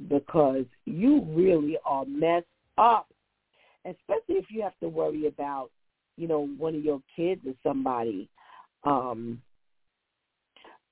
because 0.07 0.63
you 0.85 1.21
really 1.29 1.77
are 1.85 2.05
messed 2.05 2.45
up. 2.77 3.07
Especially 3.83 4.35
if 4.35 4.45
you 4.49 4.61
have 4.61 4.77
to 4.79 4.87
worry 4.87 5.27
about, 5.27 5.69
you 6.15 6.29
know, 6.29 6.47
one 6.57 6.73
of 6.75 6.83
your 6.83 7.01
kids 7.15 7.41
or 7.45 7.53
somebody 7.61 8.29
um 8.85 9.41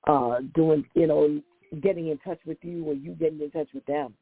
uh 0.05 0.39
doing, 0.53 0.85
you 0.93 1.07
know, 1.07 1.41
getting 1.81 2.09
in 2.09 2.17
touch 2.19 2.39
with 2.45 2.57
you 2.61 2.85
or 2.85 2.93
you 2.93 3.11
getting 3.11 3.41
in 3.41 3.51
touch 3.51 3.69
with 3.73 3.85
them. 3.85 4.13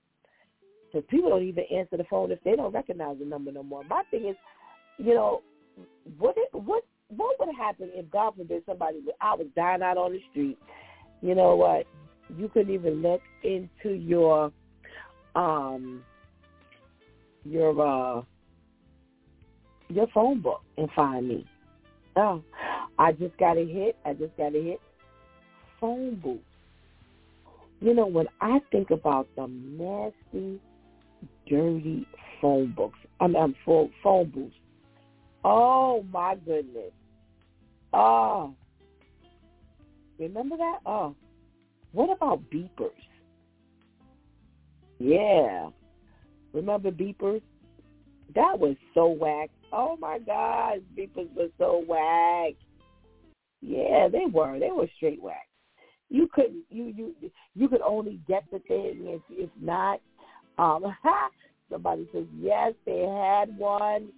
Because 0.91 1.07
people 1.09 1.29
don't 1.29 1.43
even 1.43 1.63
answer 1.73 1.97
the 1.97 2.03
phone 2.09 2.31
if 2.31 2.43
they 2.43 2.55
don't 2.55 2.73
recognize 2.73 3.17
the 3.19 3.25
number 3.25 3.51
no 3.51 3.63
more. 3.63 3.83
My 3.85 4.03
thing 4.11 4.27
is, 4.27 4.35
you 4.97 5.13
know, 5.13 5.41
what 6.17 6.35
it, 6.37 6.49
what 6.53 6.83
what 7.09 7.35
would 7.39 7.55
happen 7.55 7.89
if 7.93 8.09
God 8.09 8.35
forbid 8.37 8.63
somebody 8.65 8.99
I 9.19 9.35
was 9.35 9.47
dying 9.55 9.81
out 9.81 9.97
on 9.97 10.13
the 10.13 10.19
street 10.31 10.57
you 11.21 11.35
know 11.35 11.55
what? 11.55 11.85
You 12.35 12.49
couldn't 12.49 12.73
even 12.73 13.01
look 13.01 13.21
into 13.43 13.89
your 13.89 14.51
um 15.35 16.03
your 17.45 17.71
uh 17.79 18.21
your 19.89 20.07
phone 20.13 20.41
book 20.41 20.61
and 20.77 20.89
find 20.95 21.27
me. 21.27 21.45
Oh, 22.15 22.43
I 22.97 23.11
just 23.13 23.37
got 23.37 23.57
a 23.57 23.65
hit. 23.65 23.95
I 24.05 24.13
just 24.13 24.35
got 24.35 24.55
a 24.55 24.61
hit. 24.61 24.81
Phone 25.81 26.15
booth. 26.23 26.39
You 27.81 27.93
know, 27.93 28.05
when 28.05 28.27
I 28.39 28.59
think 28.71 28.91
about 28.91 29.27
the 29.35 29.47
nasty, 29.47 30.61
dirty 31.49 32.07
phone 32.39 32.73
books, 32.77 32.99
I 33.19 33.27
mean, 33.27 33.35
I'm 33.35 33.55
full 33.65 33.89
phone 34.01 34.29
booths. 34.29 34.55
Oh 35.43 36.05
my 36.11 36.35
goodness. 36.45 36.91
Oh, 37.91 38.53
Remember 40.21 40.55
that? 40.55 40.79
Oh, 40.85 41.15
what 41.93 42.15
about 42.15 42.43
beepers? 42.53 42.91
Yeah. 44.99 45.69
Remember 46.53 46.91
beepers? 46.91 47.41
That 48.35 48.59
was 48.59 48.75
so 48.93 49.07
whack. 49.07 49.49
Oh 49.73 49.97
my 49.99 50.19
God, 50.19 50.83
beepers 50.95 51.33
were 51.35 51.47
so 51.57 51.83
whack. 51.87 52.53
Yeah, 53.61 54.09
they 54.11 54.27
were. 54.31 54.59
They 54.59 54.69
were 54.71 54.87
straight 54.97 55.21
whack. 55.21 55.47
You 56.11 56.27
couldn't. 56.33 56.63
You 56.69 56.93
you 56.95 57.15
you 57.55 57.69
could 57.69 57.81
only 57.81 58.19
get 58.27 58.43
the 58.51 58.59
thing 58.59 58.97
if 59.05 59.21
if 59.29 59.49
not. 59.59 60.01
Um, 60.57 60.83
somebody 61.71 62.07
says 62.13 62.25
yes, 62.37 62.73
they 62.85 62.99
had 62.99 63.57
one. 63.57 64.09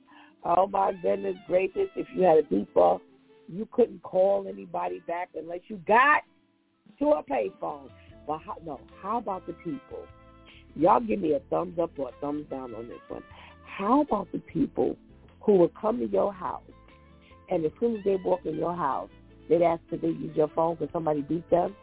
Oh 0.44 0.66
my 0.68 0.94
goodness 1.04 1.36
gracious! 1.48 1.88
If 1.96 2.08
you 2.16 2.24
had 2.24 2.40
a 2.40 2.44
beeper, 2.44 3.00
you 3.48 3.68
couldn't 3.72 4.02
call 4.02 4.48
anybody 4.50 5.02
back 5.08 5.30
unless 5.36 5.60
you 5.68 5.80
got 5.88 6.24
to 6.98 7.12
a 7.12 7.24
payphone. 7.24 7.90
But 8.26 8.40
how, 8.40 8.56
no, 8.66 8.80
how 9.02 9.20
about 9.20 9.46
the 9.46 9.54
people? 9.54 10.08
Y'all 10.76 11.00
give 11.00 11.20
me 11.20 11.34
a 11.34 11.40
thumbs 11.52 11.78
up 11.78 11.92
or 11.98 12.10
a 12.10 12.22
thumbs 12.22 12.48
down 12.50 12.74
on 12.74 12.88
this 12.88 12.98
one. 13.08 13.24
How 13.66 14.02
about 14.02 14.32
the 14.32 14.40
people 14.40 14.98
who 15.42 15.58
would 15.58 15.76
come 15.76 16.00
to 16.00 16.08
your 16.08 16.34
house 16.34 16.64
and 17.52 17.64
as 17.66 17.72
soon 17.80 17.98
as 17.98 18.04
they 18.04 18.16
walk 18.16 18.40
in 18.46 18.56
your 18.56 18.76
house, 18.76 19.10
they'd 19.48 19.62
ask 19.62 19.82
if 19.92 20.02
they 20.02 20.08
use 20.08 20.36
your 20.36 20.48
phone 20.56 20.76
because 20.76 20.92
somebody 20.92 21.22
beat 21.22 21.48
them? 21.52 21.76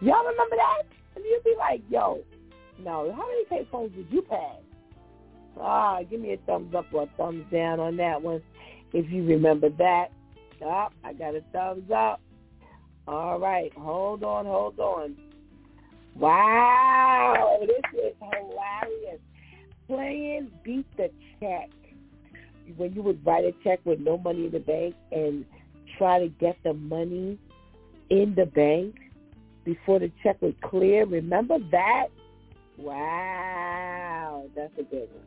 Y'all 0.00 0.24
remember 0.24 0.56
that? 0.56 0.82
And 1.14 1.24
you'd 1.24 1.44
be 1.44 1.54
like, 1.58 1.82
yo, 1.88 2.20
no, 2.78 3.12
how 3.16 3.26
many 3.26 3.44
payphones 3.64 3.94
did 3.94 4.06
you 4.10 4.22
pass? 4.22 4.60
Ah, 5.58 6.02
give 6.02 6.20
me 6.20 6.32
a 6.34 6.36
thumbs 6.46 6.74
up 6.74 6.86
or 6.92 7.04
a 7.04 7.08
thumbs 7.16 7.44
down 7.50 7.80
on 7.80 7.96
that 7.96 8.20
one 8.20 8.42
if 8.92 9.10
you 9.10 9.24
remember 9.24 9.70
that. 9.70 10.08
Oh, 10.62 10.88
I 11.04 11.12
got 11.14 11.34
a 11.34 11.42
thumbs 11.52 11.90
up. 11.90 12.20
All 13.08 13.38
right, 13.38 13.72
hold 13.74 14.22
on, 14.22 14.44
hold 14.44 14.78
on. 14.78 15.16
Wow, 16.16 17.58
this 17.60 18.00
is 18.00 18.14
hilarious. 18.20 19.20
Playing 19.86 20.50
beat 20.64 20.86
the 20.96 21.10
check. 21.40 21.70
When 22.76 22.92
you 22.94 23.02
would 23.02 23.24
write 23.24 23.44
a 23.44 23.52
check 23.62 23.80
with 23.84 24.00
no 24.00 24.18
money 24.18 24.46
in 24.46 24.52
the 24.52 24.58
bank 24.58 24.94
and 25.12 25.44
try 25.96 26.18
to 26.18 26.28
get 26.28 26.56
the 26.64 26.74
money 26.74 27.38
in 28.10 28.34
the 28.34 28.46
bank 28.46 28.96
before 29.66 29.98
the 29.98 30.10
check 30.22 30.40
would 30.40 30.58
clear. 30.62 31.04
Remember 31.04 31.58
that? 31.72 32.06
Wow, 32.78 34.44
that's 34.54 34.72
a 34.78 34.84
good 34.84 35.08
one. 35.12 35.26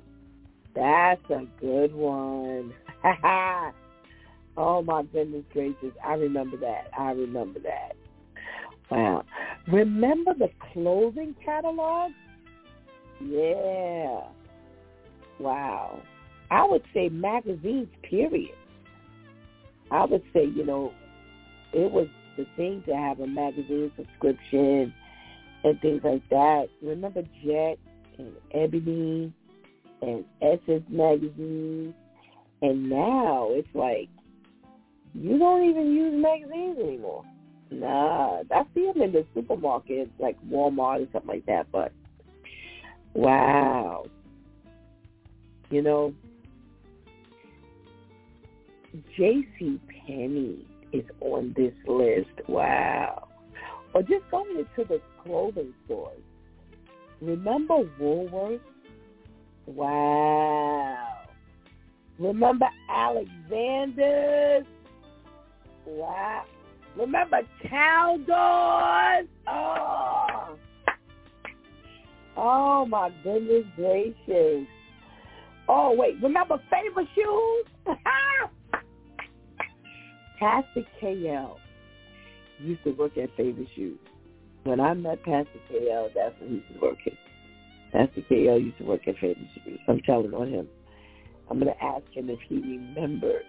That's 0.73 1.29
a 1.29 1.45
good 1.59 1.93
one. 1.93 2.73
oh 4.57 4.81
my 4.81 5.03
goodness 5.03 5.43
gracious. 5.51 5.93
I 6.03 6.13
remember 6.13 6.57
that. 6.57 6.87
I 6.97 7.11
remember 7.11 7.59
that. 7.59 7.95
Wow. 8.89 9.25
Remember 9.67 10.33
the 10.33 10.49
clothing 10.73 11.35
catalog? 11.43 12.11
Yeah. 13.21 14.21
Wow. 15.39 16.01
I 16.49 16.65
would 16.65 16.83
say 16.93 17.09
magazines, 17.09 17.89
period. 18.01 18.55
I 19.91 20.05
would 20.05 20.23
say, 20.33 20.45
you 20.45 20.65
know, 20.65 20.93
it 21.73 21.91
was 21.91 22.07
the 22.39 22.45
thing 22.55 22.81
to 22.87 22.95
have 22.95 23.19
a 23.19 23.27
magazine 23.27 23.91
subscription 23.97 24.93
and 25.65 25.81
things 25.81 26.01
like 26.05 26.27
that. 26.29 26.67
Remember 26.81 27.21
Jet 27.43 27.77
and 28.17 28.31
Ebony 28.53 29.33
and 30.01 30.23
Essence 30.41 30.85
magazine? 30.87 31.93
And 32.61 32.89
now 32.89 33.49
it's 33.51 33.67
like 33.73 34.07
you 35.13 35.37
don't 35.37 35.69
even 35.69 35.93
use 35.93 36.13
magazines 36.21 36.77
anymore. 36.79 37.25
Nah, 37.71 38.41
I 38.51 38.63
see 38.73 38.85
them 38.85 39.01
in 39.01 39.11
the 39.11 39.25
supermarket, 39.33 40.09
like 40.17 40.37
Walmart 40.49 41.03
or 41.03 41.07
something 41.11 41.27
like 41.27 41.45
that. 41.45 41.69
But 41.73 41.91
wow, 43.13 44.05
you 45.69 45.81
know, 45.81 46.13
J.C. 49.17 49.79
Penney 49.87 50.65
is 50.93 51.03
on 51.21 51.53
this 51.55 51.73
list. 51.87 52.47
Wow. 52.47 53.27
Or 53.93 54.01
just 54.01 54.29
going 54.31 54.57
into 54.57 54.87
the 54.87 55.01
clothing 55.23 55.73
stores. 55.85 56.21
Remember 57.21 57.83
Woolworths? 57.99 58.59
Wow. 59.65 61.19
Remember 62.17 62.67
Alexander's? 62.89 64.65
Wow. 65.85 66.43
Remember 66.97 67.41
Caldors? 67.63 69.27
Oh. 69.47 70.57
Oh 72.35 72.85
my 72.85 73.11
goodness 73.23 73.65
gracious. 73.75 74.65
Oh 75.67 75.93
wait, 75.95 76.15
remember 76.21 76.59
Favorite 76.71 77.07
Shoes? 77.15 77.65
Pastor 80.39 80.85
KL 81.01 81.57
used 82.59 82.83
to 82.85 82.91
work 82.91 83.17
at 83.17 83.29
Favorite 83.35 83.67
Shoes. 83.75 83.99
When 84.63 84.79
I 84.79 84.93
met 84.93 85.21
Pastor 85.23 85.59
KL, 85.69 86.09
that's 86.15 86.35
when 86.39 86.49
he 86.49 86.73
was 86.73 86.81
working. 86.81 87.17
Pastor 87.91 88.21
KL 88.29 88.63
used 88.63 88.77
to 88.77 88.85
work 88.85 89.07
at 89.07 89.15
Favorite 89.15 89.47
Shoes. 89.65 89.79
I'm 89.87 89.99
telling 90.01 90.33
on 90.33 90.49
him. 90.49 90.67
I'm 91.49 91.59
going 91.59 91.73
to 91.73 91.83
ask 91.83 92.05
him 92.13 92.29
if 92.29 92.39
he 92.47 92.55
remembers. 92.55 93.43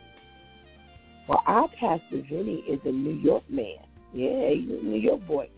Well, 1.29 1.42
our 1.46 1.68
Pastor 1.68 2.22
Vinny 2.29 2.64
is 2.68 2.81
a 2.85 2.90
New 2.90 3.20
York 3.20 3.44
man. 3.48 3.85
Yeah, 4.12 4.50
he's 4.50 4.68
a 4.68 4.85
New 4.85 4.98
York 4.98 5.24
boy. 5.29 5.48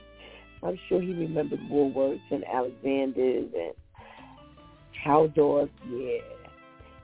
I'm 0.63 0.79
sure 0.89 1.01
he 1.01 1.15
remembered 1.15 1.61
Woolworths 1.71 2.21
and 2.31 2.45
Alexander's 2.45 3.51
and 3.55 3.75
Caldors. 5.03 5.71
Yeah. 5.89 6.19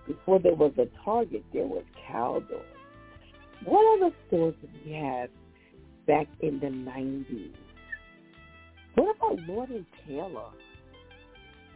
Before 0.07 0.39
there 0.39 0.55
was 0.55 0.73
a 0.79 0.87
Target, 1.05 1.45
there 1.53 1.67
was 1.67 1.85
Caldors. 2.07 2.65
What 3.65 3.99
other 3.99 4.15
stores 4.27 4.55
did 4.61 4.71
we 4.85 4.93
have 4.93 5.31
back 6.07 6.27
in 6.41 6.61
the 6.61 6.67
90s? 6.67 7.53
What 8.95 9.17
about 9.17 9.39
Lord 9.47 9.71
and 9.71 9.87
Taylor? 10.07 10.51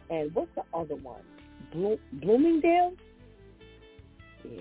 And 0.09 0.33
what's 0.35 0.49
the 0.55 0.63
other 0.73 0.95
one? 0.95 1.21
Blo- 1.71 1.99
Bloomingdale? 2.13 2.93
Yeah. 4.43 4.59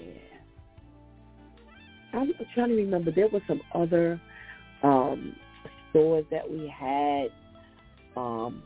I'm 2.13 2.33
trying 2.55 2.69
to 2.69 2.75
remember. 2.77 3.11
There 3.11 3.29
were 3.29 3.41
some 3.49 3.61
other 3.75 4.21
um, 4.83 5.35
stores 5.91 6.25
that 6.31 6.49
we 6.49 6.69
had. 6.69 7.29
Um, 8.17 8.63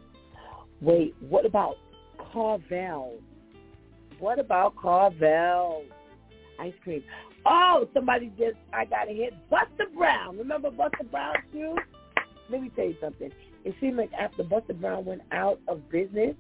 wait, 0.81 1.15
what 1.21 1.47
about 1.47 1.77
Carvel? 2.33 3.15
What 4.19 4.39
about 4.39 4.77
Carvel? 4.77 5.85
Ice 6.61 6.73
cream. 6.83 7.05
Oh, 7.49 7.89
somebody 7.95 8.33
just, 8.39 8.57
I 8.73 8.85
got 8.85 9.09
a 9.09 9.13
hit. 9.13 9.35
Buster 9.49 9.87
Brown. 9.97 10.37
Remember 10.37 10.71
Buster 10.71 11.05
Brown 11.11 11.35
shoes? 11.53 11.79
Let 12.51 12.63
me 12.63 12.71
tell 12.75 12.87
you 12.87 12.97
something. 13.01 13.31
It 13.65 13.75
seemed 13.81 13.97
like 13.97 14.13
after 14.13 14.43
Buster 14.43 14.75
Brown 14.75 15.05
went 15.05 15.23
out 15.33 15.61
of 15.69 15.89
business, 15.91 16.35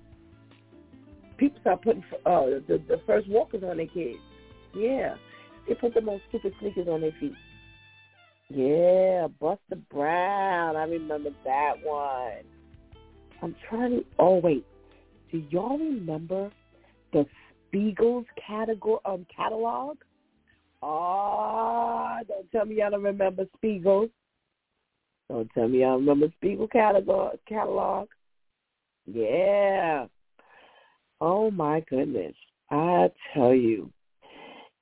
people 1.36 1.60
started 1.60 1.82
putting 1.82 2.04
uh, 2.24 2.60
the, 2.66 2.82
the 2.88 3.00
first 3.06 3.28
walkers 3.28 3.62
on 3.62 3.76
their 3.76 3.86
kids. 3.86 4.18
Yeah. 4.74 5.14
They 5.68 5.74
put 5.74 5.94
the 5.94 6.00
most 6.00 6.22
stupid 6.28 6.54
sneakers 6.60 6.88
on 6.88 7.00
their 7.00 7.14
feet. 7.20 7.34
Yeah, 8.48 9.26
Buster 9.40 9.76
Brown. 9.90 10.76
I 10.76 10.84
remember 10.84 11.30
that 11.44 11.74
one. 11.82 12.44
I'm 13.42 13.54
trying 13.68 13.90
to, 13.90 14.04
oh, 14.18 14.38
wait. 14.38 14.64
Do 15.32 15.42
y'all 15.50 15.78
remember 15.78 16.52
the 17.12 17.26
Spiegel's 17.68 18.26
catalog? 18.46 19.00
Um, 19.04 19.26
catalog? 19.34 19.98
Oh, 20.88 22.18
don't 22.28 22.48
tell 22.52 22.64
me 22.64 22.76
y'all 22.76 22.92
don't 22.92 23.02
remember 23.02 23.44
Spiegel. 23.56 24.08
Don't 25.28 25.50
tell 25.52 25.66
me 25.66 25.80
y'all 25.80 25.96
remember 25.96 26.28
Spiegel 26.36 26.68
catalog. 26.68 27.38
catalog. 27.48 28.06
Yeah. 29.04 30.06
Oh 31.20 31.50
my 31.50 31.82
goodness. 31.90 32.36
I 32.70 33.10
tell 33.34 33.52
you. 33.52 33.90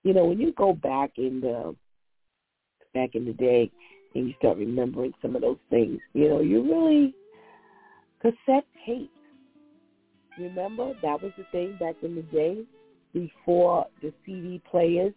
You 0.02 0.12
know, 0.12 0.26
when 0.26 0.38
you 0.38 0.52
go 0.52 0.74
back 0.74 1.12
in 1.16 1.40
the 1.40 1.74
back 2.92 3.14
in 3.14 3.24
the 3.24 3.32
day 3.32 3.70
and 4.14 4.28
you 4.28 4.34
start 4.38 4.58
remembering 4.58 5.14
some 5.22 5.34
of 5.34 5.40
those 5.40 5.56
things, 5.70 6.00
you 6.12 6.28
know, 6.28 6.42
you 6.42 6.62
really 6.62 7.14
cassette 8.20 8.66
tape. 8.84 9.10
Remember 10.38 10.92
that 11.00 11.22
was 11.22 11.32
the 11.38 11.44
thing 11.50 11.78
back 11.80 11.94
in 12.02 12.14
the 12.14 12.22
day 12.22 12.62
before 13.14 13.86
the 14.02 14.12
CD 14.26 14.60
players 14.70 15.14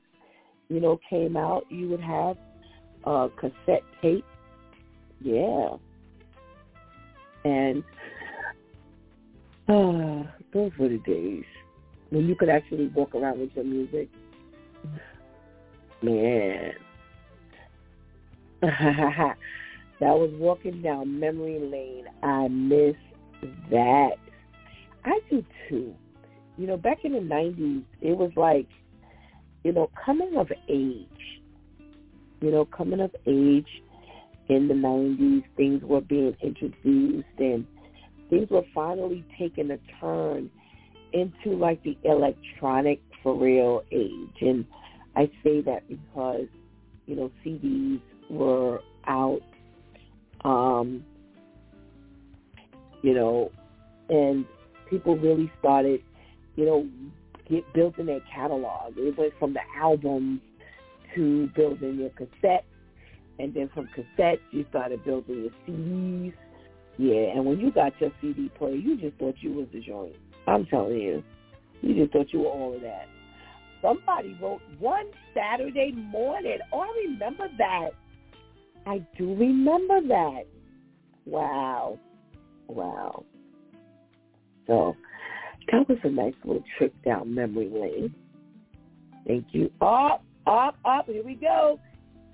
you 0.69 0.79
know, 0.79 0.99
came 1.09 1.37
out, 1.37 1.65
you 1.69 1.89
would 1.89 2.01
have 2.01 2.37
uh, 3.05 3.29
cassette 3.39 3.83
tape. 4.01 4.25
Yeah. 5.21 5.75
And 7.45 7.83
uh, 9.67 10.23
those 10.53 10.71
were 10.77 10.89
the 10.89 11.01
days 11.05 11.45
when 12.09 12.27
you 12.27 12.35
could 12.35 12.49
actually 12.49 12.87
walk 12.87 13.15
around 13.15 13.39
with 13.39 13.51
your 13.55 13.65
music. 13.65 14.09
Man. 16.01 16.73
that 18.61 19.35
was 20.01 20.31
walking 20.35 20.81
down 20.81 21.19
memory 21.19 21.59
lane. 21.59 22.05
I 22.23 22.47
miss 22.47 22.95
that. 23.69 24.15
I 25.05 25.19
do 25.29 25.43
too. 25.69 25.93
You 26.57 26.67
know, 26.67 26.77
back 26.77 26.99
in 27.03 27.13
the 27.13 27.19
90s, 27.19 27.83
it 28.01 28.17
was 28.17 28.31
like 28.35 28.67
you 29.63 29.71
know, 29.71 29.89
coming 30.05 30.35
of 30.37 30.51
age, 30.69 31.41
you 32.41 32.51
know, 32.51 32.65
coming 32.65 33.01
of 33.01 33.11
age 33.25 33.67
in 34.49 34.67
the 34.67 34.73
90s, 34.73 35.43
things 35.55 35.83
were 35.83 36.01
being 36.01 36.35
introduced 36.41 37.27
and 37.37 37.65
things 38.29 38.49
were 38.49 38.63
finally 38.73 39.25
taking 39.37 39.71
a 39.71 39.77
turn 39.99 40.49
into 41.13 41.55
like 41.55 41.81
the 41.83 41.97
electronic 42.03 43.01
for 43.23 43.35
real 43.35 43.83
age. 43.91 44.41
And 44.41 44.65
I 45.15 45.29
say 45.43 45.61
that 45.61 45.87
because, 45.87 46.47
you 47.05 47.15
know, 47.15 47.31
CDs 47.45 48.01
were 48.29 48.81
out, 49.07 49.41
um, 50.43 51.03
you 53.01 53.13
know, 53.13 53.51
and 54.09 54.45
people 54.89 55.17
really 55.17 55.51
started, 55.59 56.01
you 56.55 56.65
know, 56.65 56.87
get 57.49 57.73
building 57.73 58.07
their 58.07 58.21
catalog. 58.33 58.93
It 58.97 59.17
went 59.17 59.33
from 59.39 59.53
the 59.53 59.61
albums 59.79 60.41
to 61.15 61.47
building 61.55 61.99
your 61.99 62.09
cassettes, 62.09 62.63
and 63.39 63.53
then 63.53 63.69
from 63.73 63.87
cassettes 63.95 64.39
you 64.51 64.65
started 64.69 65.03
building 65.03 65.43
your 65.43 65.51
CDs. 65.67 66.33
Yeah, 66.97 67.35
and 67.35 67.45
when 67.45 67.59
you 67.59 67.71
got 67.71 67.93
your 67.99 68.11
CD 68.21 68.49
player, 68.57 68.75
you 68.75 68.99
just 68.99 69.17
thought 69.17 69.35
you 69.41 69.53
was 69.53 69.67
the 69.71 69.81
joint. 69.81 70.15
I'm 70.47 70.65
telling 70.65 70.97
you, 70.97 71.23
You 71.81 71.93
just 71.93 72.11
thought 72.11 72.33
you 72.33 72.39
were 72.39 72.47
all 72.47 72.75
of 72.75 72.81
that. 72.81 73.07
Somebody 73.81 74.37
wrote 74.41 74.61
one 74.79 75.05
Saturday 75.35 75.91
morning. 75.91 76.57
Oh, 76.73 76.79
I 76.79 77.07
remember 77.07 77.47
that. 77.59 77.89
I 78.87 79.05
do 79.17 79.35
remember 79.35 80.01
that. 80.07 80.43
Wow. 81.25 81.99
Wow. 82.67 83.23
So 84.65 84.95
that 85.71 85.87
was 85.87 85.97
a 86.03 86.09
nice 86.09 86.33
little 86.43 86.63
trip 86.77 86.93
down 87.03 87.33
memory 87.33 87.69
lane. 87.69 88.13
Thank 89.25 89.47
you. 89.51 89.69
Up, 89.81 90.23
up, 90.45 90.77
up. 90.85 91.05
Here 91.07 91.23
we 91.23 91.35
go. 91.35 91.79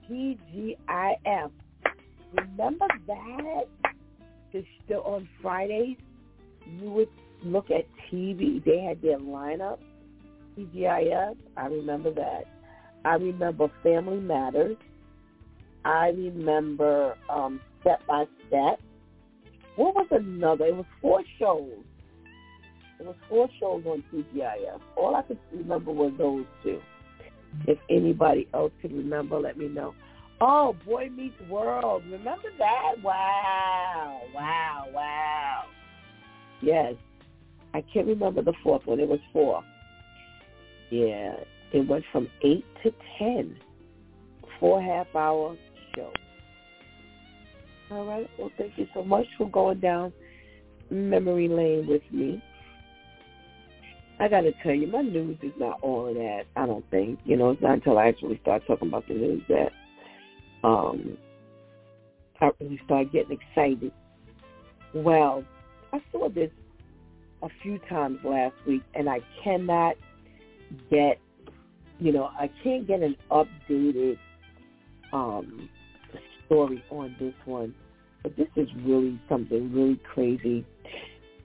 TGIF. 0.10 1.52
Remember 2.34 2.88
that? 3.08 3.63
Just 4.52 4.67
still 4.86 5.02
on 5.02 5.28
Fridays, 5.41 5.98
you 6.80 6.91
would 6.91 7.10
look 7.43 7.72
at 7.72 7.86
TV. 8.12 8.63
They 8.63 8.80
had 8.82 9.02
their 9.02 9.19
lineup. 9.19 9.80
TGIF. 10.58 11.36
I 11.58 11.65
remember 11.65 12.13
that. 12.13 12.43
I 13.06 13.15
remember 13.15 13.69
Family 13.82 14.19
Matters. 14.19 14.78
I 15.84 16.10
remember 16.10 17.15
um, 17.30 17.60
Step 17.82 18.06
by 18.08 18.26
Step. 18.48 18.80
What 19.76 19.96
was 19.96 20.08
another? 20.12 20.65
It 20.65 20.76
was 20.76 20.86
four 21.02 21.24
shows. 21.39 21.84
It 22.99 23.06
was 23.06 23.15
four 23.27 23.49
shows 23.60 23.84
on 23.86 24.03
TGIF. 24.13 24.79
All 24.95 25.15
I 25.15 25.21
could 25.23 25.39
remember 25.51 25.91
was 25.91 26.13
those 26.17 26.45
two. 26.63 26.79
If 27.67 27.77
anybody 27.89 28.47
else 28.53 28.71
could 28.82 28.93
remember, 28.93 29.39
let 29.39 29.58
me 29.58 29.67
know. 29.67 29.93
Oh, 30.41 30.75
Boy 30.86 31.10
Meets 31.10 31.39
World. 31.49 32.03
Remember 32.06 32.49
that? 32.58 32.93
Wow. 33.03 34.21
Wow. 34.34 34.88
Wow. 34.93 35.63
Yes. 36.62 36.95
I 37.73 37.84
can't 37.93 38.08
remember 38.08 38.41
the 38.41 38.53
fourth 38.63 38.86
one. 38.86 38.99
It 38.99 39.08
was 39.08 39.19
four. 39.32 39.63
Yeah. 40.89 41.36
It 41.71 41.88
went 41.88 42.03
from 42.12 42.27
8 42.43 42.65
to 42.84 42.93
10. 43.19 43.56
Four 44.60 44.82
half-hour 44.82 45.56
shows. 45.95 46.13
All 47.91 48.06
right. 48.06 48.29
Well, 48.38 48.51
thank 48.58 48.77
you 48.77 48.88
so 48.93 49.03
much 49.03 49.25
for 49.38 49.49
going 49.49 49.79
down 49.79 50.13
memory 50.89 51.47
lane 51.47 51.88
with 51.88 52.03
me. 52.12 52.43
I 54.19 54.28
got 54.28 54.41
to 54.41 54.52
tell 54.63 54.73
you, 54.73 54.88
my 54.88 55.02
news 55.02 55.38
is 55.41 55.52
not 55.58 55.80
all 55.82 56.13
that. 56.13 56.43
I 56.56 56.65
don't 56.65 56.89
think. 56.91 57.19
You 57.26 57.36
know, 57.36 57.52
it's 57.52 57.62
not 57.62 57.73
until 57.73 57.97
I 57.97 58.08
actually 58.08 58.39
start 58.41 58.63
talking 58.67 58.88
about 58.88 59.08
the 59.08 59.15
news 59.15 59.41
that 59.49 59.71
um, 60.63 61.17
I 62.39 62.52
really 62.60 62.80
start 62.86 63.12
getting 63.12 63.38
excited. 63.38 63.91
Well, 64.93 65.43
I 65.91 66.02
saw 66.12 66.30
this 66.30 66.52
a 67.41 67.49
few 67.62 67.80
times 67.89 68.19
last 68.23 68.56
week, 68.67 68.84
and 68.93 69.10
I 69.10 69.19
cannot 69.43 69.95
get, 70.89 71.19
you 71.99 72.12
know, 72.12 72.30
I 72.39 72.49
can't 72.63 72.88
get 72.88 73.02
an 73.02 73.15
updated 73.32 74.17
um, 75.12 75.69
story 76.45 76.84
on 76.89 77.15
this 77.19 77.34
one. 77.45 77.73
But 78.21 78.38
this 78.38 78.47
is 78.56 78.69
really 78.84 79.19
something 79.28 79.73
really 79.73 79.99
crazy. 80.13 80.65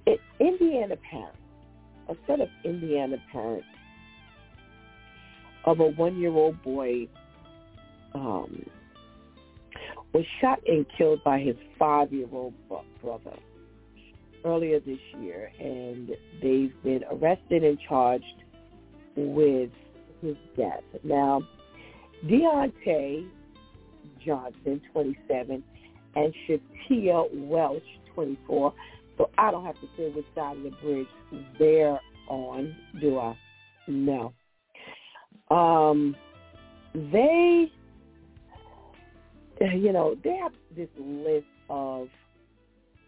It, 0.07 0.21
Indiana 0.39 0.95
parents, 1.11 1.38
a 2.09 2.15
set 2.27 2.41
of 2.41 2.49
Indiana 2.65 3.17
parents 3.31 3.67
of 5.65 5.81
a 5.81 5.89
one-year-old 5.89 6.63
boy 6.63 7.07
um, 8.15 8.65
was 10.13 10.25
shot 10.41 10.61
and 10.67 10.87
killed 10.97 11.23
by 11.25 11.39
his 11.39 11.57
five-year-old 11.79 12.55
brother 13.03 13.37
earlier 14.45 14.81
this 14.81 14.99
year, 15.21 15.51
and 15.61 16.11
they've 16.43 16.73
been 16.83 17.05
arrested 17.11 17.65
and 17.65 17.79
charged 17.87 18.25
with 19.17 19.71
his 20.23 20.37
death. 20.57 20.83
Now, 21.05 21.43
Deontay 22.25 23.29
Johnson, 24.25 24.81
27, 24.93 25.63
and 26.17 26.35
Shatia 26.47 27.29
Welch, 27.33 27.83
24. 28.15 28.73
So 29.19 29.31
I 29.37 29.51
don't 29.51 29.65
have 29.65 29.75
to 29.81 29.89
say 29.97 30.11
which 30.11 30.25
side 30.35 30.57
of 30.57 30.63
the 30.63 30.71
bridge 30.83 31.07
they're 31.59 32.01
on, 32.29 32.75
do 33.01 33.19
I? 33.19 33.37
No. 33.89 34.33
Um, 35.51 36.15
they, 36.95 37.71
you 39.61 39.93
know, 39.93 40.17
they 40.23 40.37
have 40.37 40.53
this 40.77 40.89
list 40.99 41.47
of 41.69 42.09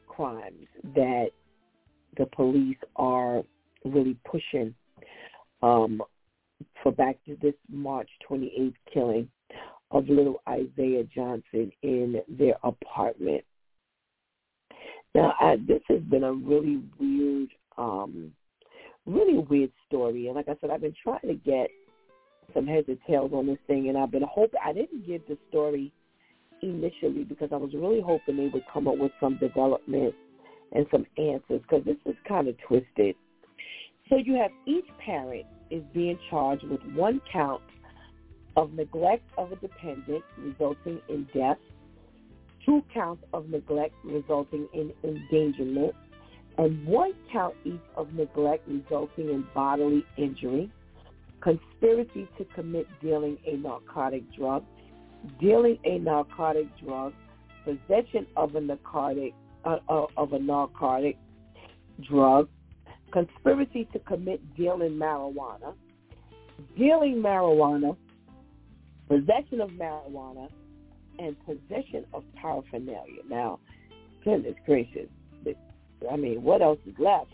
crimes 0.09 0.67
that 0.95 1.29
the 2.19 2.27
police 2.27 2.77
are 2.97 3.43
really 3.85 4.17
pushing 4.25 4.75
um, 5.63 6.03
for 6.83 6.93
back 6.93 7.17
to 7.27 7.37
this 7.41 7.55
March 7.71 8.09
28th 8.29 8.75
killing 8.93 9.29
of 9.91 10.09
little 10.09 10.43
Isaiah 10.49 11.05
Johnson 11.05 11.73
in 11.83 12.21
their 12.29 12.55
apartment. 12.63 13.45
Now, 15.15 15.35
I, 15.41 15.57
this 15.57 15.83
has 15.89 16.01
been 16.03 16.25
a 16.25 16.33
really 16.33 16.83
weird, 16.99 17.51
um, 17.77 18.33
really 19.07 19.39
weird 19.39 19.73
story. 19.89 20.27
And 20.27 20.37
like 20.37 20.49
I 20.49 20.57
said, 20.61 20.71
I've 20.71 20.81
been 20.83 20.95
trying 21.03 21.27
to 21.27 21.35
get 21.35 21.69
some 22.55 22.67
heads 22.67 22.89
or 22.89 22.97
tails 23.09 23.33
on 23.33 23.47
this 23.47 23.59
thing, 23.67 23.89
and 23.89 23.99
I've 23.99 24.11
been 24.11 24.25
hoping 24.29 24.61
I 24.65 24.73
didn't 24.73 25.07
give 25.07 25.23
the 25.29 25.37
story 25.49 25.93
initially 26.63 27.25
because 27.25 27.51
I 27.53 27.57
was 27.57 27.71
really 27.75 28.01
hoping 28.01 28.37
they 28.37 28.49
would 28.49 28.65
come 28.73 28.87
up 28.87 28.99
with 28.99 29.13
some 29.21 29.39
development 29.39 30.15
and 30.73 30.87
some 30.91 31.07
answers 31.17 31.63
because 31.63 31.85
this 31.85 31.97
is 32.07 32.15
kind 32.29 32.49
of 32.49 32.55
twisted. 32.67 33.17
So 34.09 34.17
you 34.17 34.35
have 34.35 34.51
each 34.67 34.87
parent 35.05 35.47
is 35.71 35.83
being 35.95 36.19
charged 36.29 36.65
with 36.65 36.81
one 36.95 37.21
count 37.33 37.63
of 38.57 38.73
neglect 38.73 39.23
of 39.39 39.53
a 39.53 39.57
dependent 39.57 40.25
resulting 40.39 41.01
in 41.09 41.27
death, 41.35 41.59
two 42.65 42.83
counts 42.93 43.23
of 43.33 43.49
neglect 43.49 43.95
resulting 44.05 44.69
in 44.75 44.93
endangerment, 45.05 45.95
and 46.59 46.87
one 46.87 47.13
count 47.33 47.55
each 47.65 47.81
of 47.97 48.13
neglect 48.13 48.67
resulting 48.69 49.31
in 49.31 49.45
bodily 49.55 50.05
injury, 50.17 50.71
conspiracy 51.41 52.29
to 52.37 52.45
commit 52.55 52.87
dealing 53.01 53.39
a 53.47 53.57
narcotic 53.57 54.23
drug, 54.35 54.65
dealing 55.41 55.79
a 55.85 55.99
narcotic 55.99 56.67
drug, 56.85 57.13
possession 57.65 58.27
of 58.37 58.55
a 58.55 58.61
narcotic 58.61 59.35
uh, 59.65 59.79
uh, 59.89 60.07
of 60.17 60.33
a 60.33 60.39
narcotic 60.39 61.17
drug, 62.09 62.49
conspiracy 63.13 63.87
to 63.93 63.99
commit 64.01 64.41
dealing 64.57 64.93
marijuana, 64.93 65.75
dealing 66.77 67.17
marijuana, 67.17 67.97
possession 69.09 69.61
of 69.61 69.71
marijuana, 69.71 70.49
and 71.21 71.37
possession 71.45 72.05
of 72.13 72.25
paraphernalia. 72.35 73.23
Now, 73.29 73.61
goodness 74.25 74.55
gracious, 74.67 75.09
I 76.11 76.17
mean, 76.17 76.43
what 76.43 76.63
else 76.63 76.79
is 76.87 76.95
left? 76.99 77.31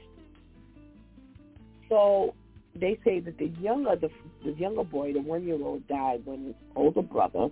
So 1.88 2.34
they 2.74 2.98
say 3.04 3.20
that 3.20 3.38
the 3.38 3.46
younger 3.60 3.96
the, 3.96 4.10
the 4.44 4.52
younger 4.52 4.84
boy, 4.84 5.12
the 5.12 5.20
one 5.20 5.44
year 5.44 5.62
old, 5.62 5.86
died 5.86 6.22
when 6.24 6.46
his 6.46 6.54
older 6.74 7.02
brother 7.02 7.48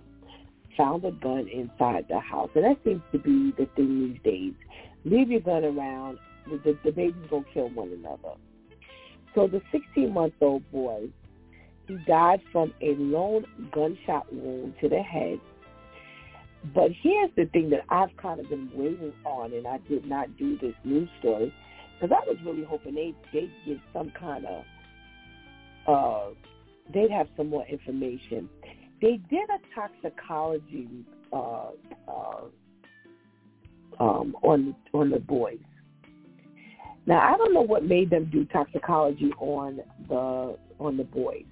found 0.77 1.05
a 1.05 1.11
gun 1.11 1.47
inside 1.47 2.05
the 2.09 2.19
house, 2.19 2.49
and 2.53 2.65
that 2.65 2.77
seems 2.83 3.01
to 3.13 3.17
be 3.17 3.53
the 3.57 3.65
thing 3.75 4.11
these 4.11 4.21
days. 4.23 4.53
Leave 5.05 5.29
your 5.29 5.39
gun 5.39 5.63
around. 5.63 6.19
The, 6.47 6.77
the, 6.83 6.91
babies 6.91 7.15
gonna 7.29 7.45
kill 7.53 7.69
one 7.69 7.91
another. 7.91 8.35
So 9.33 9.47
the 9.47 9.61
16 9.71 10.13
month 10.13 10.33
old 10.41 10.69
boy 10.71 11.09
he 11.87 11.97
died 12.07 12.41
from 12.51 12.73
a 12.81 12.95
lone 12.95 13.45
gunshot 13.71 14.31
wound 14.33 14.73
to 14.81 14.89
the 14.89 15.01
head. 15.01 15.39
But 16.73 16.91
here's 17.01 17.31
the 17.35 17.45
thing 17.45 17.69
that 17.71 17.81
I've 17.89 18.15
kind 18.17 18.39
of 18.39 18.49
been 18.49 18.69
waiting 18.73 19.13
on, 19.25 19.53
and 19.53 19.67
I 19.67 19.79
did 19.89 20.05
not 20.05 20.35
do 20.37 20.57
this 20.57 20.73
news 20.83 21.09
story 21.19 21.53
because 21.99 22.15
I 22.15 22.27
was 22.27 22.37
really 22.45 22.63
hoping 22.63 22.95
they 22.95 23.13
they'd 23.33 23.51
give 23.65 23.79
some 23.93 24.11
kind 24.17 24.45
of 24.45 24.63
uh, 25.87 26.33
they'd 26.93 27.11
have 27.11 27.27
some 27.35 27.49
more 27.49 27.65
information. 27.65 28.49
They 29.01 29.19
did 29.29 29.49
a 29.49 29.75
toxicology 29.75 30.89
uh, 31.33 31.71
uh, 32.07 32.45
um, 33.99 34.35
on 34.41 34.75
on 34.93 35.09
the 35.09 35.19
boys. 35.19 35.59
Now 37.05 37.19
I 37.19 37.37
don't 37.37 37.53
know 37.53 37.61
what 37.61 37.83
made 37.83 38.09
them 38.09 38.29
do 38.31 38.45
toxicology 38.45 39.31
on 39.39 39.81
the 40.07 40.57
on 40.79 40.97
the 40.97 41.03
boys 41.03 41.45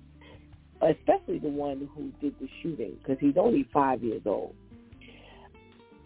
especially 0.90 1.40
the 1.40 1.50
one 1.50 1.90
who 1.96 2.12
did 2.22 2.36
the 2.40 2.48
shooting, 2.62 2.98
because 3.00 3.18
he's 3.20 3.36
only 3.38 3.68
five 3.74 4.04
years 4.04 4.22
old. 4.26 4.56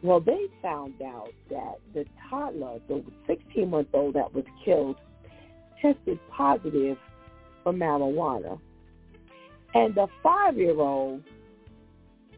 Well, 0.04 0.20
they 0.20 0.46
found 0.62 1.02
out 1.02 1.32
that 1.50 1.76
the 1.94 2.06
toddler, 2.30 2.80
the 2.88 3.04
16-month-old 3.28 4.16
that 4.16 4.34
was 4.34 4.46
killed, 4.64 4.98
tested 5.82 6.20
positive 6.30 6.98
for 7.64 7.74
marijuana. 7.74 8.60
And 9.74 9.96
the 9.96 10.08
five-year-old 10.22 11.24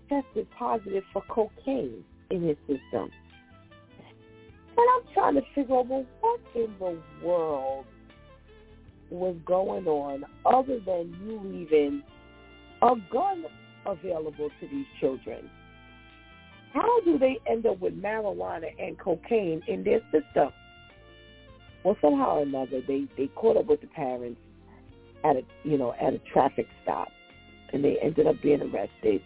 tested 0.07 0.47
positive 0.57 1.03
for 1.14 1.22
cocaine 1.30 2.03
in 2.32 2.47
his 2.47 2.57
system. 2.60 3.12
And 4.78 4.88
I'm 4.95 5.14
trying 5.14 5.36
to 5.36 5.41
figure 5.53 5.76
out, 5.76 5.88
well, 5.88 6.05
what 6.22 6.39
in 6.55 6.74
the 6.80 6.97
world 7.24 7.86
was 9.10 9.36
going 9.45 9.86
on 9.88 10.24
other 10.45 10.80
than 10.86 11.16
you 11.26 11.41
leaving 11.43 12.01
a 12.82 12.95
gun 13.12 13.43
available 13.86 14.49
to 14.62 14.68
these 14.68 14.86
children? 14.99 15.49
How 16.74 17.01
do 17.01 17.17
they 17.17 17.39
end 17.49 17.65
up 17.65 17.80
with 17.80 17.99
marijuana 17.99 18.67
and 18.80 18.97
cocaine 18.99 19.61
in 19.67 19.84
their 19.84 20.01
system? 20.11 20.49
Well, 21.84 21.97
somehow 22.01 22.38
or 22.38 22.43
another, 22.43 22.82
they 22.88 23.05
they 23.17 23.28
caught 23.36 23.57
up 23.57 23.65
with 23.65 23.82
the 23.82 23.88
parents 23.88 24.39
at 25.24 25.38
a 25.38 25.41
you 25.63 25.78
know 25.78 25.93
at 25.99 26.13
a 26.13 26.20
traffic 26.32 26.67
stop, 26.84 27.07
and 27.74 27.84
they 27.84 27.97
ended 28.01 28.28
up 28.28 28.36
being 28.41 28.61
arrested. 28.61 29.22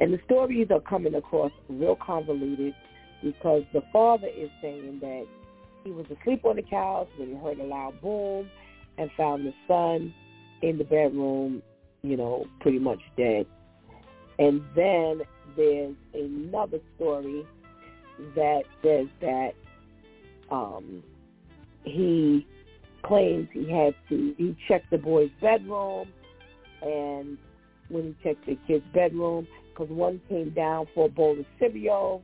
And 0.00 0.12
the 0.12 0.18
stories 0.24 0.68
are 0.70 0.80
coming 0.80 1.14
across 1.14 1.52
real 1.68 1.96
convoluted 1.96 2.74
because 3.22 3.62
the 3.72 3.82
father 3.92 4.26
is 4.26 4.50
saying 4.60 4.98
that 5.00 5.26
he 5.84 5.90
was 5.90 6.06
asleep 6.06 6.44
on 6.44 6.56
the 6.56 6.62
couch 6.62 7.08
when 7.16 7.28
he 7.28 7.34
heard 7.36 7.58
a 7.60 7.64
loud 7.64 8.00
boom 8.00 8.48
and 8.98 9.10
found 9.16 9.46
the 9.46 9.52
son 9.68 10.12
in 10.62 10.78
the 10.78 10.84
bedroom, 10.84 11.62
you 12.02 12.16
know, 12.16 12.46
pretty 12.60 12.78
much 12.78 13.00
dead. 13.16 13.46
And 14.38 14.62
then 14.74 15.22
there's 15.56 15.94
another 16.12 16.78
story 16.96 17.46
that 18.34 18.62
says 18.82 19.06
that 19.20 19.52
um, 20.50 21.02
he 21.84 22.46
claims 23.04 23.48
he 23.52 23.70
had 23.70 23.94
to, 24.08 24.34
he 24.36 24.56
checked 24.66 24.90
the 24.90 24.98
boy's 24.98 25.30
bedroom, 25.40 26.08
and 26.82 27.38
when 27.88 28.04
he 28.04 28.16
checked 28.22 28.46
the 28.46 28.58
kid's 28.66 28.84
bedroom, 28.92 29.46
because 29.70 29.90
one 29.90 30.20
came 30.28 30.50
down 30.50 30.86
for 30.94 31.06
a 31.06 31.08
bowl 31.08 31.38
of 31.38 31.44
cereal, 31.58 32.22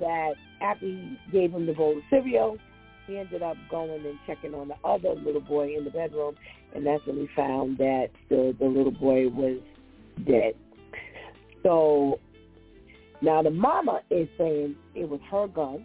that 0.00 0.34
after 0.60 0.86
he 0.86 1.18
gave 1.32 1.52
him 1.52 1.66
the 1.66 1.72
bowl 1.72 1.96
of 1.96 2.02
cereal, 2.10 2.58
he 3.06 3.18
ended 3.18 3.42
up 3.42 3.56
going 3.70 4.04
and 4.04 4.18
checking 4.26 4.54
on 4.54 4.68
the 4.68 4.74
other 4.84 5.14
little 5.14 5.40
boy 5.40 5.74
in 5.76 5.84
the 5.84 5.90
bedroom, 5.90 6.34
and 6.74 6.84
that's 6.84 7.04
when 7.06 7.16
he 7.16 7.28
found 7.34 7.78
that 7.78 8.08
the, 8.28 8.54
the 8.58 8.66
little 8.66 8.90
boy 8.90 9.28
was 9.28 9.58
dead. 10.26 10.54
So 11.66 12.20
now 13.20 13.42
the 13.42 13.50
mama 13.50 14.00
is 14.08 14.28
saying 14.38 14.76
it 14.94 15.08
was 15.08 15.18
her 15.32 15.48
gun, 15.48 15.84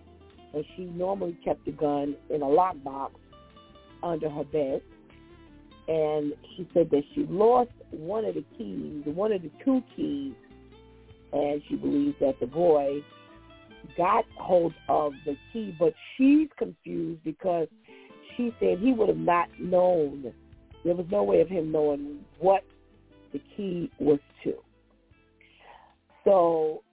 and 0.53 0.63
she 0.75 0.83
normally 0.83 1.35
kept 1.43 1.65
the 1.65 1.71
gun 1.71 2.15
in 2.29 2.43
a 2.43 2.45
lockbox 2.45 3.11
under 4.03 4.29
her 4.29 4.43
bed. 4.43 4.83
And 5.87 6.33
she 6.55 6.69
said 6.71 6.91
that 6.91 7.01
she 7.15 7.25
lost 7.27 7.71
one 7.89 8.25
of 8.25 8.35
the 8.35 8.45
keys, 8.57 9.01
one 9.05 9.31
of 9.31 9.41
the 9.41 9.49
two 9.65 9.81
keys, 9.95 10.33
and 11.33 11.61
she 11.67 11.75
believes 11.75 12.15
that 12.21 12.39
the 12.39 12.45
boy 12.45 13.01
got 13.97 14.25
hold 14.37 14.75
of 14.87 15.13
the 15.25 15.35
key, 15.51 15.75
but 15.79 15.93
she's 16.15 16.47
confused 16.57 17.23
because 17.23 17.67
she 18.37 18.53
said 18.59 18.77
he 18.77 18.93
would 18.93 19.09
have 19.09 19.17
not 19.17 19.49
known. 19.59 20.31
There 20.85 20.93
was 20.93 21.07
no 21.09 21.23
way 21.23 21.41
of 21.41 21.47
him 21.47 21.71
knowing 21.71 22.19
what 22.39 22.63
the 23.33 23.41
key 23.57 23.89
was. 23.99 24.19
So 26.23 26.83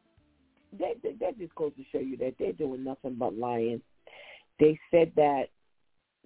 that, 0.78 0.94
that, 1.02 1.18
that 1.20 1.38
just 1.38 1.54
goes 1.54 1.72
to 1.76 1.84
show 1.92 2.00
you 2.00 2.16
that 2.18 2.34
they're 2.38 2.52
doing 2.52 2.84
nothing 2.84 3.16
but 3.18 3.34
lying. 3.34 3.80
They 4.60 4.78
said 4.90 5.12
that 5.16 5.44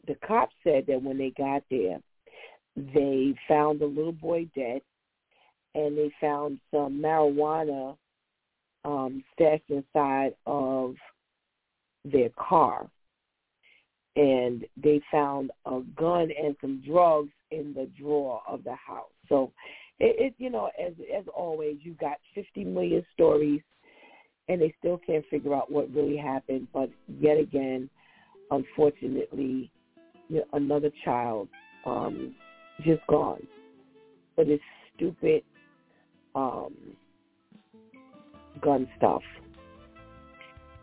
the 0.07 0.17
cops 0.27 0.55
said 0.65 0.85
that 0.89 1.03
when 1.03 1.19
they 1.19 1.33
got 1.37 1.63
there, 1.71 2.01
they 2.77 3.35
found 3.47 3.81
the 3.81 3.87
little 3.87 4.13
boy 4.13 4.49
dead, 4.55 4.81
and 5.75 5.97
they 5.97 6.11
found 6.21 6.59
some 6.71 7.01
marijuana 7.01 7.97
um, 8.85 9.23
stashed 9.33 9.69
inside 9.69 10.35
of 10.47 10.95
their 12.05 12.31
car. 12.31 12.89
And 14.17 14.67
they 14.83 15.01
found 15.11 15.51
a 15.65 15.81
gun 15.97 16.31
and 16.43 16.57
some 16.61 16.83
drugs 16.87 17.31
in 17.51 17.73
the 17.75 17.89
drawer 17.99 18.43
of 18.47 18.65
the 18.65 18.75
house. 18.75 19.11
So 19.29 19.53
it, 20.03 20.17
it 20.19 20.35
you 20.39 20.51
know, 20.51 20.69
as 20.85 20.93
as 21.17 21.25
always, 21.35 21.77
you 21.83 21.95
got 21.95 22.17
50 22.35 22.65
million 22.65 23.05
stories, 23.15 23.63
and 24.49 24.61
they 24.61 24.75
still 24.81 25.01
can't 25.07 25.25
figure 25.31 25.55
out 25.55 25.71
what 25.71 25.93
really 25.95 26.17
happened. 26.17 26.67
But 26.75 26.91
yet 27.21 27.39
again, 27.39 27.89
unfortunately, 28.51 29.71
you 30.29 30.39
know, 30.39 30.45
another 30.55 30.91
child 31.05 31.49
um, 31.87 32.35
just 32.85 33.07
gone 33.07 33.47
for 34.35 34.45
this 34.45 34.61
stupid 34.95 35.45
um, 36.35 36.75
gun 38.61 38.89
stuff. 38.99 39.23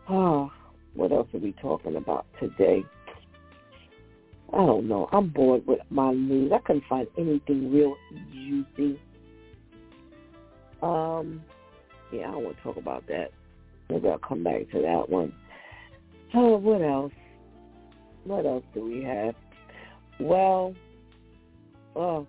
Oh, 0.08 0.50
what 0.94 1.12
else 1.12 1.28
are 1.34 1.40
we 1.40 1.52
talking 1.60 1.96
about 1.96 2.26
today? 2.40 2.82
I 4.52 4.56
don't 4.56 4.88
know. 4.88 5.08
I'm 5.12 5.28
bored 5.28 5.64
with 5.66 5.78
my 5.90 6.12
news. 6.12 6.50
I 6.52 6.58
couldn't 6.58 6.84
find 6.88 7.06
anything 7.16 7.70
real 7.72 7.94
juicy. 8.32 8.98
Um, 10.82 11.42
yeah, 12.12 12.28
I 12.28 12.32
don't 12.32 12.44
want 12.44 12.56
to 12.56 12.62
talk 12.62 12.76
about 12.76 13.06
that. 13.08 13.32
Maybe 13.88 14.08
I'll 14.08 14.18
come 14.18 14.44
back 14.44 14.70
to 14.72 14.82
that 14.82 15.08
one. 15.08 15.32
Oh, 16.34 16.56
what 16.56 16.82
else? 16.82 17.12
What 18.24 18.46
else 18.46 18.64
do 18.74 18.84
we 18.84 19.02
have? 19.02 19.34
Well, 20.20 20.74
oh, 21.96 22.26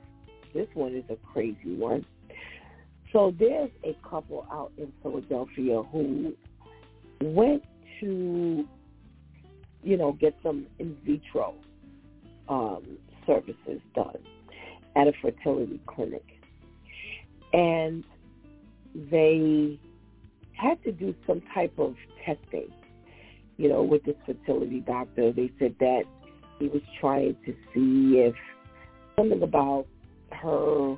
this 0.53 0.67
one 0.73 0.95
is 0.95 1.03
a 1.09 1.17
crazy 1.33 1.75
one. 1.75 2.05
So 3.13 3.33
there's 3.37 3.69
a 3.83 3.95
couple 4.07 4.47
out 4.51 4.71
in 4.77 4.91
Philadelphia 5.03 5.83
who 5.91 6.33
went 7.21 7.63
to, 7.99 8.65
you 9.83 9.97
know, 9.97 10.13
get 10.13 10.35
some 10.41 10.65
in 10.79 10.97
vitro 11.05 11.53
um, 12.47 12.97
services 13.27 13.81
done 13.93 14.19
at 14.95 15.07
a 15.07 15.11
fertility 15.21 15.79
clinic. 15.87 16.25
And 17.53 18.05
they 18.93 19.79
had 20.53 20.81
to 20.83 20.91
do 20.91 21.15
some 21.25 21.41
type 21.53 21.73
of 21.77 21.95
testing, 22.25 22.69
you 23.57 23.69
know, 23.69 23.81
with 23.83 24.03
this 24.03 24.15
fertility 24.25 24.81
doctor. 24.81 25.31
They 25.31 25.51
said 25.59 25.75
that 25.79 26.03
he 26.59 26.67
was 26.67 26.81
trying 26.99 27.35
to 27.45 27.53
see 27.73 28.19
if 28.19 28.35
something 29.17 29.41
about 29.43 29.85
her 30.31 30.95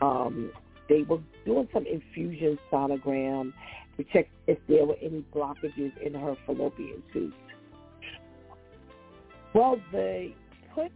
um, 0.00 0.50
they 0.88 1.02
were 1.02 1.20
doing 1.44 1.68
some 1.72 1.86
infusion 1.86 2.58
sonogram 2.70 3.52
to 3.96 4.04
check 4.12 4.28
if 4.46 4.58
there 4.68 4.84
were 4.84 4.96
any 5.02 5.24
blockages 5.34 5.92
in 6.04 6.14
her 6.14 6.34
fallopian 6.46 7.02
tubes. 7.12 7.34
Well, 9.54 9.80
they 9.92 10.34
put 10.74 10.90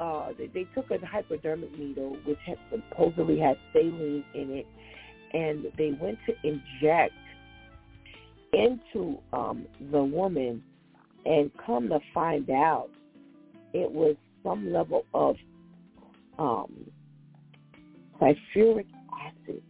uh, 0.00 0.30
they, 0.36 0.46
they 0.48 0.66
took 0.74 0.90
a 0.90 1.04
hypodermic 1.06 1.76
needle 1.78 2.16
which 2.24 2.38
had 2.46 2.58
supposedly 2.70 3.38
had 3.38 3.56
saline 3.72 4.24
in 4.34 4.50
it, 4.50 4.66
and 5.32 5.66
they 5.78 5.96
went 6.00 6.18
to 6.26 6.34
inject 6.44 7.14
into 8.52 9.18
um, 9.32 9.66
the 9.90 10.02
woman, 10.02 10.62
and 11.24 11.50
come 11.64 11.88
to 11.88 11.98
find 12.12 12.50
out, 12.50 12.90
it 13.72 13.90
was 13.90 14.14
some 14.42 14.72
level 14.72 15.06
of 15.14 15.36
um, 16.38 16.90
sulfuric 18.20 18.86
acid 19.20 19.62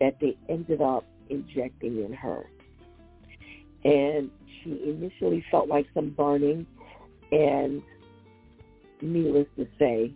that 0.00 0.16
they 0.20 0.36
ended 0.48 0.80
up 0.80 1.04
injecting 1.28 2.04
in 2.04 2.12
her. 2.12 2.44
And 3.84 4.30
she 4.62 4.70
initially 4.84 5.44
felt 5.50 5.68
like 5.68 5.86
some 5.94 6.10
burning, 6.10 6.66
and 7.30 7.82
needless 9.00 9.46
to 9.56 9.68
say, 9.78 10.12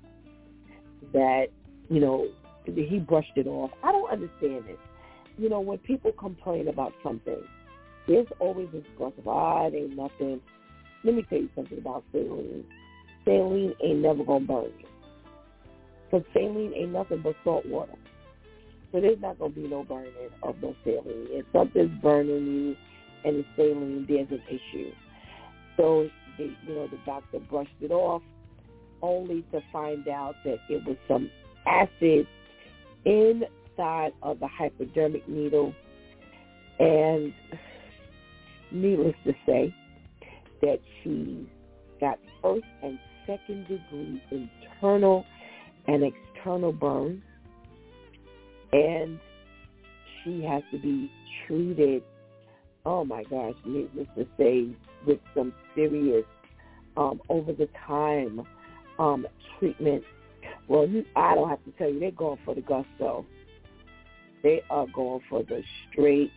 that, 1.12 1.46
you 1.88 2.00
know, 2.00 2.26
he 2.64 2.98
brushed 2.98 3.32
it 3.36 3.46
off. 3.46 3.70
I 3.82 3.92
don't 3.92 4.10
understand 4.10 4.64
it. 4.68 4.78
You 5.38 5.48
know, 5.48 5.60
when 5.60 5.78
people 5.78 6.12
complain 6.12 6.68
about 6.68 6.92
something, 7.02 7.42
there's 8.06 8.26
always 8.38 8.68
this 8.72 8.84
gossip, 8.98 9.26
ah, 9.26 9.66
it 9.66 9.74
ain't 9.74 9.96
nothing. 9.96 10.40
Let 11.04 11.14
me 11.14 11.24
tell 11.28 11.38
you 11.38 11.48
something 11.54 11.78
about 11.78 12.04
saline. 12.12 12.64
Saline 13.24 13.74
ain't 13.82 14.00
never 14.00 14.24
going 14.24 14.42
to 14.42 14.52
burn 14.52 14.72
you. 14.78 14.86
Because 16.10 16.26
saline 16.34 16.72
ain't 16.74 16.92
nothing 16.92 17.22
but 17.22 17.34
salt 17.44 17.64
water. 17.66 17.94
So 18.92 19.00
there's 19.00 19.20
not 19.20 19.38
going 19.38 19.54
to 19.54 19.60
be 19.60 19.68
no 19.68 19.84
burning 19.84 20.12
of 20.42 20.56
no 20.60 20.74
saline. 20.84 21.28
If 21.30 21.46
something's 21.52 21.90
burning 22.02 22.46
you 22.46 22.76
and 23.24 23.36
it's 23.36 23.48
saline, 23.56 24.04
there's 24.08 24.28
an 24.30 24.42
issue. 24.48 24.92
So, 25.76 26.08
they, 26.36 26.50
you 26.66 26.74
know, 26.74 26.86
the 26.88 26.98
doctor 27.06 27.38
brushed 27.38 27.70
it 27.80 27.90
off 27.90 28.22
only 29.00 29.44
to 29.52 29.60
find 29.72 30.06
out 30.08 30.34
that 30.44 30.58
it 30.68 30.84
was 30.86 30.96
some 31.08 31.30
acid 31.66 32.26
inside 33.04 34.12
of 34.22 34.40
the 34.40 34.48
hypodermic 34.48 35.28
needle. 35.28 35.74
And 36.78 37.32
needless 38.70 39.14
to 39.24 39.32
say, 39.46 39.74
that 40.62 40.80
she 41.02 41.48
got 42.00 42.18
first 42.40 42.64
and 42.82 42.98
second 43.26 43.62
degree 43.68 44.22
internal 44.30 45.24
and 45.86 46.04
external 46.04 46.72
burns, 46.72 47.22
and 48.72 49.18
she 50.24 50.42
has 50.42 50.62
to 50.72 50.78
be 50.78 51.10
treated, 51.46 52.02
oh 52.86 53.04
my 53.04 53.24
gosh, 53.24 53.54
needless 53.64 54.06
to 54.16 54.26
say, 54.38 54.68
with 55.06 55.18
some 55.34 55.52
serious 55.74 56.24
um, 56.96 57.20
over 57.28 57.52
the 57.52 57.68
time 57.86 58.42
um, 58.98 59.26
treatment. 59.58 60.04
Well, 60.68 60.88
I 61.16 61.34
don't 61.34 61.48
have 61.48 61.64
to 61.64 61.72
tell 61.72 61.90
you, 61.90 62.00
they're 62.00 62.10
going 62.12 62.38
for 62.44 62.54
the 62.54 62.60
gusto. 62.60 63.26
They 64.42 64.62
are 64.70 64.86
going 64.94 65.20
for 65.28 65.42
the 65.42 65.62
straight 65.90 66.30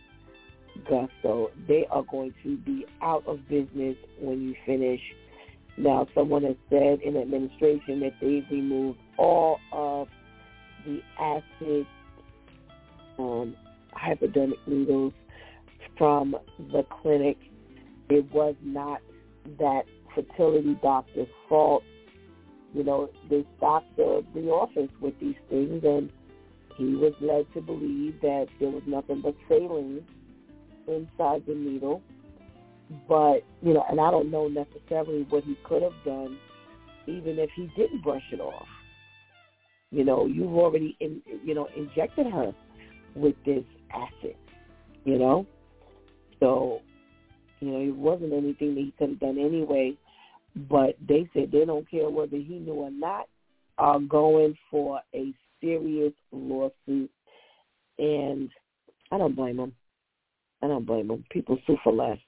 gusto. 0.88 1.50
They 1.66 1.86
are 1.90 2.02
going 2.10 2.34
to 2.42 2.56
be 2.58 2.86
out 3.02 3.26
of 3.26 3.48
business 3.48 3.96
when 4.20 4.42
you 4.42 4.54
finish. 4.64 5.00
Now, 5.78 6.06
someone 6.14 6.42
has 6.44 6.56
said 6.70 7.00
in 7.02 7.16
administration 7.16 8.00
that 8.00 8.14
they've 8.20 8.44
removed 8.50 8.98
all 9.18 9.58
of 9.72 10.08
the 10.84 11.00
acid 11.20 11.86
um, 13.18 13.56
hypodermic 13.92 14.58
needles 14.66 15.12
from 15.98 16.36
the 16.58 16.84
clinic. 17.02 17.36
It 18.08 18.30
was 18.32 18.54
not 18.62 19.00
that 19.58 19.82
fertility 20.14 20.78
doctor's 20.82 21.28
fault. 21.48 21.82
You 22.76 22.84
know, 22.84 23.08
they 23.30 23.46
stocked 23.56 23.96
the, 23.96 24.22
the 24.34 24.48
office 24.48 24.90
with 25.00 25.18
these 25.18 25.36
things, 25.48 25.82
and 25.82 26.10
he 26.76 26.94
was 26.94 27.14
led 27.22 27.46
to 27.54 27.62
believe 27.62 28.20
that 28.20 28.48
there 28.60 28.68
was 28.68 28.82
nothing 28.86 29.22
but 29.22 29.34
saline 29.48 30.04
inside 30.86 31.42
the 31.46 31.54
needle. 31.54 32.02
But, 33.08 33.44
you 33.62 33.72
know, 33.72 33.82
and 33.90 33.98
I 33.98 34.10
don't 34.10 34.30
know 34.30 34.48
necessarily 34.48 35.26
what 35.30 35.44
he 35.44 35.56
could 35.64 35.82
have 35.82 35.94
done 36.04 36.38
even 37.06 37.38
if 37.38 37.48
he 37.56 37.70
didn't 37.76 38.02
brush 38.02 38.22
it 38.30 38.40
off. 38.40 38.66
You 39.90 40.04
know, 40.04 40.26
you've 40.26 40.52
already, 40.52 40.96
in, 41.00 41.22
you 41.44 41.54
know, 41.54 41.68
injected 41.76 42.26
her 42.26 42.52
with 43.14 43.36
this 43.46 43.64
acid, 43.90 44.36
you 45.04 45.18
know? 45.18 45.46
So, 46.40 46.80
you 47.60 47.70
know, 47.70 47.80
it 47.80 47.96
wasn't 47.96 48.32
anything 48.32 48.74
that 48.74 48.80
he 48.80 48.94
could 48.98 49.10
have 49.10 49.20
done 49.20 49.38
anyway. 49.38 49.94
But 50.56 50.96
they 51.06 51.28
said 51.34 51.52
they 51.52 51.64
don't 51.64 51.88
care 51.90 52.08
whether 52.08 52.36
he 52.36 52.58
knew 52.58 52.72
or 52.72 52.90
not, 52.90 53.26
are 53.78 54.00
going 54.00 54.56
for 54.70 55.00
a 55.14 55.32
serious 55.60 56.14
lawsuit. 56.32 57.10
And 57.98 58.50
I 59.12 59.18
don't 59.18 59.36
blame 59.36 59.58
them. 59.58 59.72
I 60.62 60.68
don't 60.68 60.86
blame 60.86 61.08
them. 61.08 61.24
People 61.30 61.58
sue 61.66 61.76
for 61.84 61.92
less. 61.92 62.18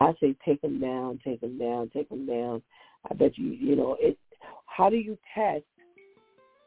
I 0.00 0.12
say 0.20 0.36
take 0.44 0.60
them 0.60 0.80
down, 0.80 1.20
take 1.24 1.40
them 1.40 1.58
down, 1.58 1.90
take 1.94 2.08
them 2.08 2.26
down. 2.26 2.62
I 3.10 3.14
bet 3.14 3.38
you, 3.38 3.48
you 3.48 3.76
know, 3.76 3.96
it. 4.00 4.18
How 4.66 4.90
do 4.90 4.96
you 4.96 5.16
test, 5.34 5.64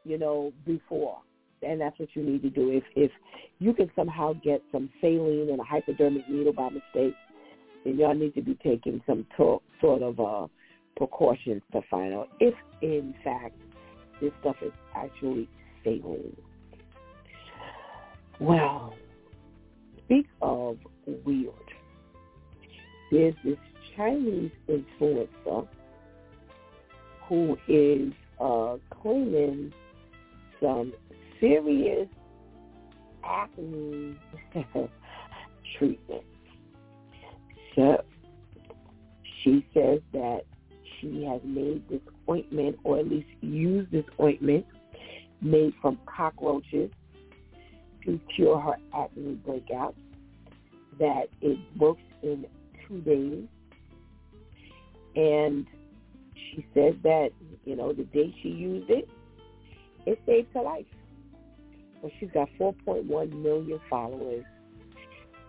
you 0.04 0.18
know, 0.18 0.52
before? 0.66 1.18
And 1.62 1.80
that's 1.80 1.98
what 1.98 2.08
you 2.14 2.22
need 2.22 2.42
to 2.42 2.50
do. 2.50 2.70
If 2.70 2.84
if 2.96 3.10
you 3.58 3.74
can 3.74 3.90
somehow 3.94 4.32
get 4.44 4.62
some 4.72 4.88
saline 5.00 5.50
and 5.50 5.60
a 5.60 5.64
hypodermic 5.64 6.28
needle 6.28 6.52
by 6.52 6.70
mistake, 6.70 7.14
then 7.88 7.98
y'all 7.98 8.14
need 8.14 8.34
to 8.34 8.42
be 8.42 8.54
taking 8.62 9.00
some 9.06 9.26
sort 9.36 10.02
of 10.02 10.20
uh, 10.20 10.46
precautions 10.96 11.62
to 11.72 11.80
find 11.90 12.12
out 12.12 12.28
if, 12.40 12.54
in 12.82 13.14
fact, 13.24 13.56
this 14.20 14.30
stuff 14.40 14.56
is 14.62 14.72
actually 14.94 15.48
saline. 15.84 16.36
Well, 18.40 18.94
speak 20.04 20.26
of 20.42 20.76
weird. 21.24 21.52
There's 23.10 23.34
this 23.44 23.56
Chinese 23.96 24.50
influencer 24.68 25.66
who 27.28 27.56
is 27.68 28.12
uh, 28.40 28.76
claiming 29.00 29.72
some 30.60 30.92
serious 31.40 32.08
acne 33.24 34.16
treatment. 35.78 36.24
So 37.74 38.04
she 39.42 39.66
says 39.74 40.00
that 40.12 40.42
she 41.00 41.24
has 41.24 41.40
made 41.44 41.88
this 41.88 42.00
ointment, 42.28 42.78
or 42.84 42.98
at 42.98 43.08
least 43.08 43.28
used 43.40 43.90
this 43.90 44.04
ointment 44.20 44.66
made 45.40 45.72
from 45.80 45.98
cockroaches 46.06 46.90
to 48.04 48.20
cure 48.34 48.58
her 48.60 48.76
acne 48.94 49.38
breakouts. 49.46 49.94
That 50.98 51.28
it 51.40 51.58
works 51.78 52.02
in 52.22 52.44
two 52.86 53.00
days. 53.02 53.44
And 55.14 55.66
she 56.34 56.66
said 56.74 57.00
that, 57.04 57.30
you 57.64 57.76
know, 57.76 57.92
the 57.92 58.04
day 58.04 58.34
she 58.42 58.48
used 58.48 58.90
it, 58.90 59.08
it 60.06 60.20
saved 60.26 60.48
her 60.54 60.62
life. 60.62 60.86
Well, 62.02 62.12
she's 62.18 62.30
got 62.30 62.48
4.1 62.58 63.32
million 63.32 63.80
followers 63.90 64.44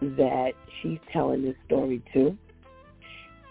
that 0.01 0.51
she's 0.81 0.99
telling 1.11 1.43
this 1.43 1.55
story 1.65 2.01
to. 2.13 2.37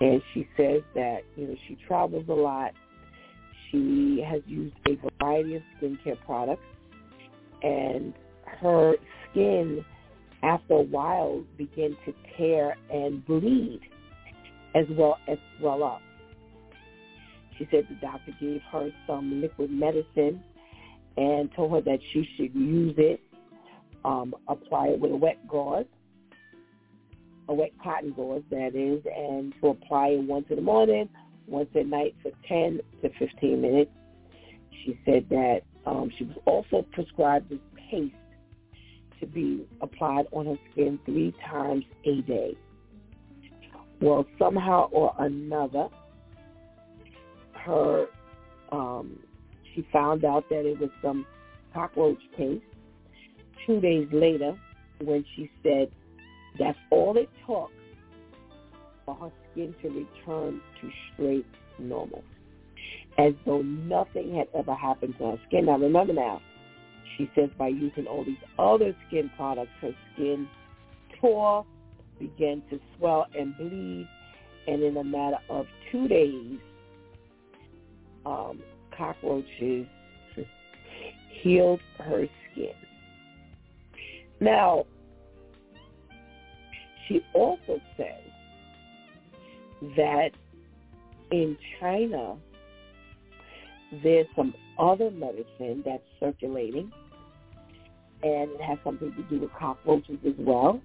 And 0.00 0.22
she 0.32 0.48
says 0.56 0.82
that, 0.94 1.20
you 1.36 1.48
know, 1.48 1.56
she 1.66 1.76
travels 1.86 2.24
a 2.28 2.32
lot. 2.32 2.72
She 3.70 4.24
has 4.26 4.42
used 4.46 4.76
a 4.86 4.96
variety 5.20 5.56
of 5.56 5.62
skincare 5.80 6.18
products. 6.24 6.62
And 7.62 8.14
her 8.60 8.94
skin, 9.30 9.84
after 10.42 10.74
a 10.74 10.82
while, 10.82 11.42
began 11.56 11.96
to 12.06 12.14
tear 12.36 12.76
and 12.90 13.24
bleed 13.26 13.80
as 14.74 14.86
well 14.90 15.18
as 15.28 15.38
swell 15.58 15.82
up. 15.82 16.00
She 17.58 17.66
said 17.72 17.86
the 17.90 17.96
doctor 18.00 18.32
gave 18.40 18.60
her 18.70 18.90
some 19.06 19.40
liquid 19.40 19.70
medicine 19.70 20.42
and 21.16 21.50
told 21.56 21.72
her 21.72 21.80
that 21.80 21.98
she 22.12 22.28
should 22.36 22.54
use 22.54 22.94
it, 22.96 23.20
um, 24.04 24.32
apply 24.46 24.88
it 24.88 25.00
with 25.00 25.10
a 25.10 25.16
wet 25.16 25.38
gauze, 25.48 25.86
a 27.48 27.54
wet 27.54 27.72
cotton 27.82 28.12
gauze, 28.12 28.42
that 28.50 28.74
is, 28.74 29.02
and 29.14 29.54
to 29.60 29.68
apply 29.68 30.08
it 30.08 30.22
once 30.22 30.46
in 30.50 30.56
the 30.56 30.62
morning, 30.62 31.08
once 31.46 31.68
at 31.74 31.86
night 31.86 32.14
for 32.22 32.30
10 32.46 32.80
to 33.02 33.10
15 33.18 33.60
minutes. 33.60 33.90
She 34.84 34.98
said 35.04 35.26
that 35.30 35.60
um, 35.86 36.10
she 36.18 36.24
was 36.24 36.36
also 36.44 36.86
prescribed 36.92 37.50
this 37.50 37.58
paste 37.90 38.14
to 39.20 39.26
be 39.26 39.66
applied 39.80 40.26
on 40.32 40.46
her 40.46 40.58
skin 40.70 40.98
three 41.04 41.34
times 41.50 41.84
a 42.04 42.20
day. 42.22 42.56
Well, 44.00 44.26
somehow 44.38 44.88
or 44.92 45.12
another, 45.18 45.88
her 47.54 48.06
um, 48.70 49.18
she 49.74 49.86
found 49.92 50.24
out 50.24 50.48
that 50.50 50.64
it 50.66 50.78
was 50.78 50.90
some 51.02 51.26
cockroach 51.74 52.18
paste. 52.36 52.62
Two 53.66 53.80
days 53.80 54.08
later, 54.12 54.56
when 55.00 55.24
she 55.34 55.50
said 55.62 55.90
that's 56.58 56.78
all 56.90 57.16
it 57.16 57.28
took 57.46 57.70
for 59.04 59.14
her 59.14 59.30
skin 59.52 59.74
to 59.82 59.88
return 59.88 60.60
to 60.80 60.90
straight 61.12 61.46
normal, 61.78 62.22
as 63.18 63.32
though 63.46 63.62
nothing 63.62 64.36
had 64.36 64.48
ever 64.58 64.74
happened 64.74 65.14
to 65.18 65.24
her 65.24 65.40
skin. 65.46 65.66
Now 65.66 65.78
remember 65.78 66.12
now, 66.12 66.40
she 67.16 67.30
says 67.34 67.50
by 67.58 67.68
using 67.68 68.06
all 68.06 68.24
these 68.24 68.36
other 68.58 68.94
skin 69.06 69.30
products, 69.36 69.70
her 69.80 69.94
skin 70.14 70.48
tore, 71.20 71.64
began 72.18 72.62
to 72.70 72.80
swell 72.96 73.26
and 73.36 73.56
bleed, 73.56 74.08
and 74.66 74.82
in 74.82 74.96
a 74.96 75.04
matter 75.04 75.38
of 75.48 75.66
two 75.90 76.08
days, 76.08 76.58
um, 78.26 78.60
cockroaches 78.96 79.86
healed 81.42 81.80
her 81.98 82.26
skin. 82.52 82.72
Now, 84.40 84.84
she 87.08 87.24
also 87.34 87.80
says 87.96 88.30
that 89.96 90.30
in 91.30 91.56
China, 91.80 92.36
there's 94.02 94.26
some 94.36 94.54
other 94.78 95.10
medicine 95.10 95.82
that's 95.84 96.02
circulating, 96.20 96.92
and 98.22 98.50
it 98.50 98.60
has 98.60 98.78
something 98.84 99.12
to 99.14 99.22
do 99.24 99.40
with 99.40 99.50
cockroaches 99.58 100.18
as 100.26 100.34
well. 100.38 100.80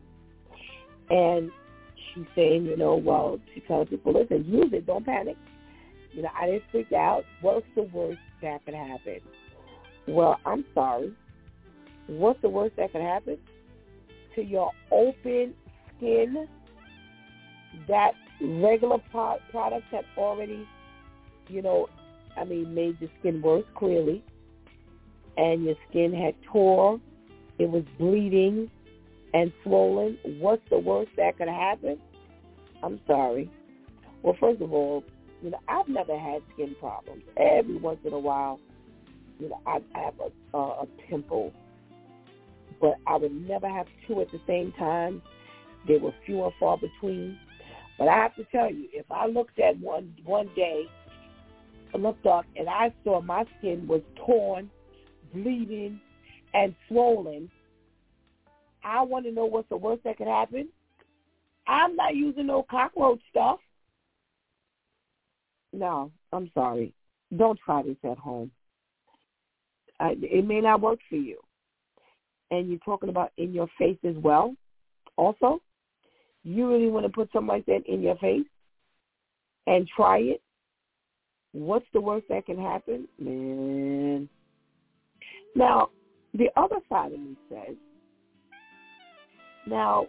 And 1.10 1.52
she's 2.14 2.26
saying, 2.36 2.66
you 2.66 2.78
know, 2.78 2.96
well, 2.96 3.40
she 3.54 3.60
tells 3.62 3.90
people, 3.90 4.14
listen, 4.14 4.46
use 4.46 4.72
it, 4.72 4.86
don't 4.86 5.06
panic. 5.06 5.38
You 6.12 6.22
know, 6.22 6.30
I 6.40 6.46
didn't 6.46 6.64
freak 6.72 6.94
out. 6.94 7.24
What's 7.42 7.66
the 7.76 7.84
worst 7.84 8.20
that 8.42 8.64
could 8.66 8.76
happen? 8.76 9.20
Well, 10.08 10.40
I'm 10.46 10.64
sorry. 10.74 11.14
What's 12.08 12.42
the 12.42 12.50
worst 12.50 12.76
that 12.78 12.92
could 12.92 13.02
happen? 13.02 13.38
To 14.36 14.44
your 14.44 14.72
open 14.92 15.56
skin, 15.98 16.48
that 17.88 18.12
regular 18.42 18.98
product 19.12 19.86
had 19.92 20.06
already, 20.18 20.68
you 21.48 21.62
know, 21.62 21.88
I 22.38 22.44
mean, 22.44 22.74
made 22.74 23.00
the 23.00 23.10
skin 23.20 23.42
worse, 23.42 23.66
clearly. 23.76 24.24
And 25.38 25.64
your 25.64 25.76
skin 25.90 26.14
had 26.14 26.36
tore. 26.52 27.00
It 27.60 27.70
was 27.70 27.84
bleeding 27.98 28.70
and 29.34 29.52
swollen. 29.64 30.18
What's 30.40 30.62
the 30.70 30.80
worst 30.80 31.12
that 31.18 31.38
could 31.38 31.48
happen? 31.48 32.00
I'm 32.84 33.00
sorry. 33.08 33.50
Well, 34.22 34.36
first 34.40 34.62
of 34.62 34.74
all, 34.74 35.04
you 35.42 35.50
know, 35.50 35.60
I've 35.68 35.88
never 35.88 36.18
had 36.18 36.42
skin 36.54 36.76
problems. 36.80 37.24
Every 37.38 37.78
once 37.78 38.00
in 38.06 38.14
a 38.14 38.20
while, 38.20 38.60
you 39.40 39.50
know, 39.50 39.60
I, 39.66 39.80
I 39.96 40.00
have 40.00 40.14
a, 40.20 40.58
uh, 40.58 40.84
a 40.84 40.86
pimple, 41.10 41.52
but 42.80 42.96
I 43.08 43.18
would 43.18 43.34
never 43.48 43.68
have 43.68 43.88
two 44.08 44.22
at 44.22 44.32
the 44.32 44.40
same 44.48 44.72
time. 44.74 45.22
They 45.88 45.98
were 45.98 46.14
few 46.26 46.44
and 46.44 46.54
far 46.60 46.78
between. 46.78 47.38
But 47.98 48.08
I 48.08 48.16
have 48.16 48.36
to 48.36 48.46
tell 48.46 48.72
you, 48.72 48.88
if 48.92 49.06
I 49.12 49.28
looked 49.28 49.60
at 49.60 49.78
one 49.80 50.14
one 50.26 50.50
day, 50.56 50.86
I 51.94 51.98
looked 51.98 52.26
up 52.26 52.46
and 52.56 52.68
I 52.68 52.94
saw 53.04 53.22
my 53.22 53.46
skin 53.60 53.88
was 53.88 54.02
torn, 54.26 54.70
bleeding, 55.34 56.00
and 56.54 56.76
swollen, 56.88 57.50
I 58.84 59.02
want 59.02 59.26
to 59.26 59.32
know 59.32 59.46
what's 59.46 59.70
the 59.70 59.78
worst 59.78 60.04
that 60.04 60.18
could 60.18 60.28
happen. 60.28 60.70
I'm 61.68 61.96
not 61.96 62.16
using 62.16 62.48
no 62.48 62.66
cockroach 62.70 63.22
stuff. 63.30 63.60
No, 65.72 66.12
I'm 66.32 66.52
sorry. 66.54 66.94
Don't 67.38 67.60
try 67.64 67.82
this 67.82 67.96
at 68.04 68.18
home. 68.18 68.52
I, 70.00 70.16
it 70.22 70.46
may 70.46 70.62
not 70.62 70.82
work 70.82 71.00
for 71.10 71.16
you. 71.16 71.38
And 72.52 72.70
you're 72.70 72.80
talking 72.80 73.10
about 73.10 73.32
in 73.38 73.54
your 73.54 73.68
face 73.80 73.98
as 74.08 74.16
well. 74.18 74.56
Also, 75.16 75.62
you 76.44 76.70
really 76.70 76.90
want 76.90 77.06
to 77.06 77.12
put 77.12 77.32
something 77.32 77.48
like 77.48 77.66
that 77.68 77.84
in 77.88 78.02
your 78.02 78.18
face 78.18 78.46
and 79.68 79.88
try 79.96 80.18
it? 80.20 80.42
What's 81.54 81.86
the 81.94 82.02
worst 82.02 82.26
that 82.30 82.46
can 82.46 82.58
happen? 82.58 83.08
Man. 83.20 84.28
Now, 85.56 85.90
the 86.34 86.48
other 86.56 86.78
side 86.90 87.14
of 87.14 87.20
me 87.20 87.38
says, 87.50 87.76
now, 89.68 90.08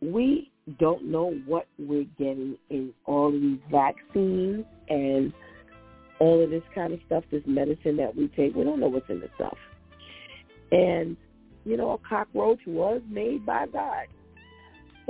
we 0.00 0.50
don't 0.78 1.04
know 1.04 1.34
what 1.46 1.66
we're 1.78 2.06
getting 2.16 2.56
in 2.70 2.94
all 3.04 3.34
of 3.34 3.40
these 3.40 3.58
vaccines 3.70 4.64
and 4.88 5.32
all 6.20 6.42
of 6.42 6.50
this 6.50 6.62
kind 6.74 6.92
of 6.92 7.00
stuff, 7.06 7.24
this 7.30 7.42
medicine 7.46 7.96
that 7.96 8.14
we 8.14 8.28
take. 8.28 8.54
We 8.54 8.64
don't 8.64 8.80
know 8.80 8.88
what's 8.88 9.10
in 9.10 9.20
the 9.20 9.28
stuff. 9.34 9.56
And, 10.70 11.16
you 11.64 11.76
know, 11.76 11.92
a 11.92 12.08
cockroach 12.08 12.60
was 12.66 13.02
made 13.10 13.44
by 13.44 13.66
God. 13.66 14.06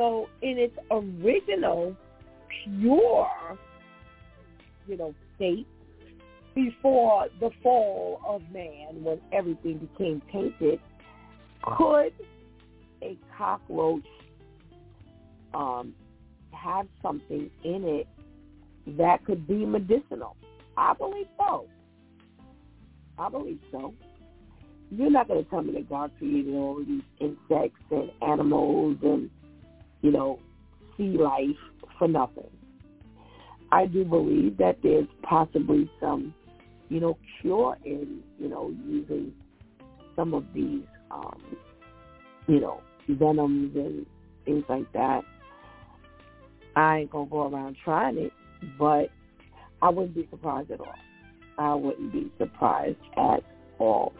So 0.00 0.30
in 0.40 0.56
its 0.56 0.74
original, 0.90 1.94
pure, 2.64 3.28
you 4.88 4.96
know, 4.96 5.14
state, 5.36 5.66
before 6.54 7.26
the 7.38 7.50
fall 7.62 8.22
of 8.26 8.40
man, 8.50 9.04
when 9.04 9.20
everything 9.30 9.76
became 9.76 10.22
tainted, 10.32 10.80
could 11.62 12.14
a 13.02 13.18
cockroach 13.36 14.06
um, 15.52 15.92
have 16.52 16.86
something 17.02 17.50
in 17.62 17.84
it 17.84 18.08
that 18.96 19.22
could 19.26 19.46
be 19.46 19.66
medicinal? 19.66 20.34
I 20.78 20.94
believe 20.94 21.28
so. 21.36 21.66
I 23.18 23.28
believe 23.28 23.60
so. 23.70 23.92
You're 24.90 25.10
not 25.10 25.28
going 25.28 25.44
to 25.44 25.50
tell 25.50 25.60
me 25.60 25.74
that 25.74 25.90
God 25.90 26.10
created 26.16 26.54
all 26.54 26.82
these 26.82 27.02
insects 27.20 27.82
and 27.90 28.10
animals 28.22 28.96
and, 29.02 29.28
you 30.02 30.10
know, 30.10 30.38
see 30.96 31.16
life 31.16 31.56
for 31.98 32.08
nothing. 32.08 32.50
I 33.72 33.86
do 33.86 34.04
believe 34.04 34.56
that 34.58 34.78
there's 34.82 35.06
possibly 35.22 35.90
some, 36.00 36.34
you 36.88 37.00
know, 37.00 37.16
cure 37.40 37.76
in, 37.84 38.20
you 38.38 38.48
know, 38.48 38.74
using 38.84 39.32
some 40.16 40.34
of 40.34 40.44
these, 40.54 40.82
um, 41.10 41.40
you 42.48 42.60
know, 42.60 42.80
venoms 43.08 43.74
and 43.76 44.06
things 44.44 44.64
like 44.68 44.92
that. 44.92 45.22
I 46.76 46.98
ain't 46.98 47.10
gonna 47.10 47.30
go 47.30 47.48
around 47.48 47.76
trying 47.84 48.18
it, 48.18 48.32
but 48.78 49.10
I 49.82 49.88
wouldn't 49.88 50.14
be 50.14 50.26
surprised 50.30 50.70
at 50.70 50.80
all. 50.80 50.94
I 51.58 51.74
wouldn't 51.74 52.12
be 52.12 52.30
surprised 52.38 52.98
at 53.16 53.42
all. 53.78 54.12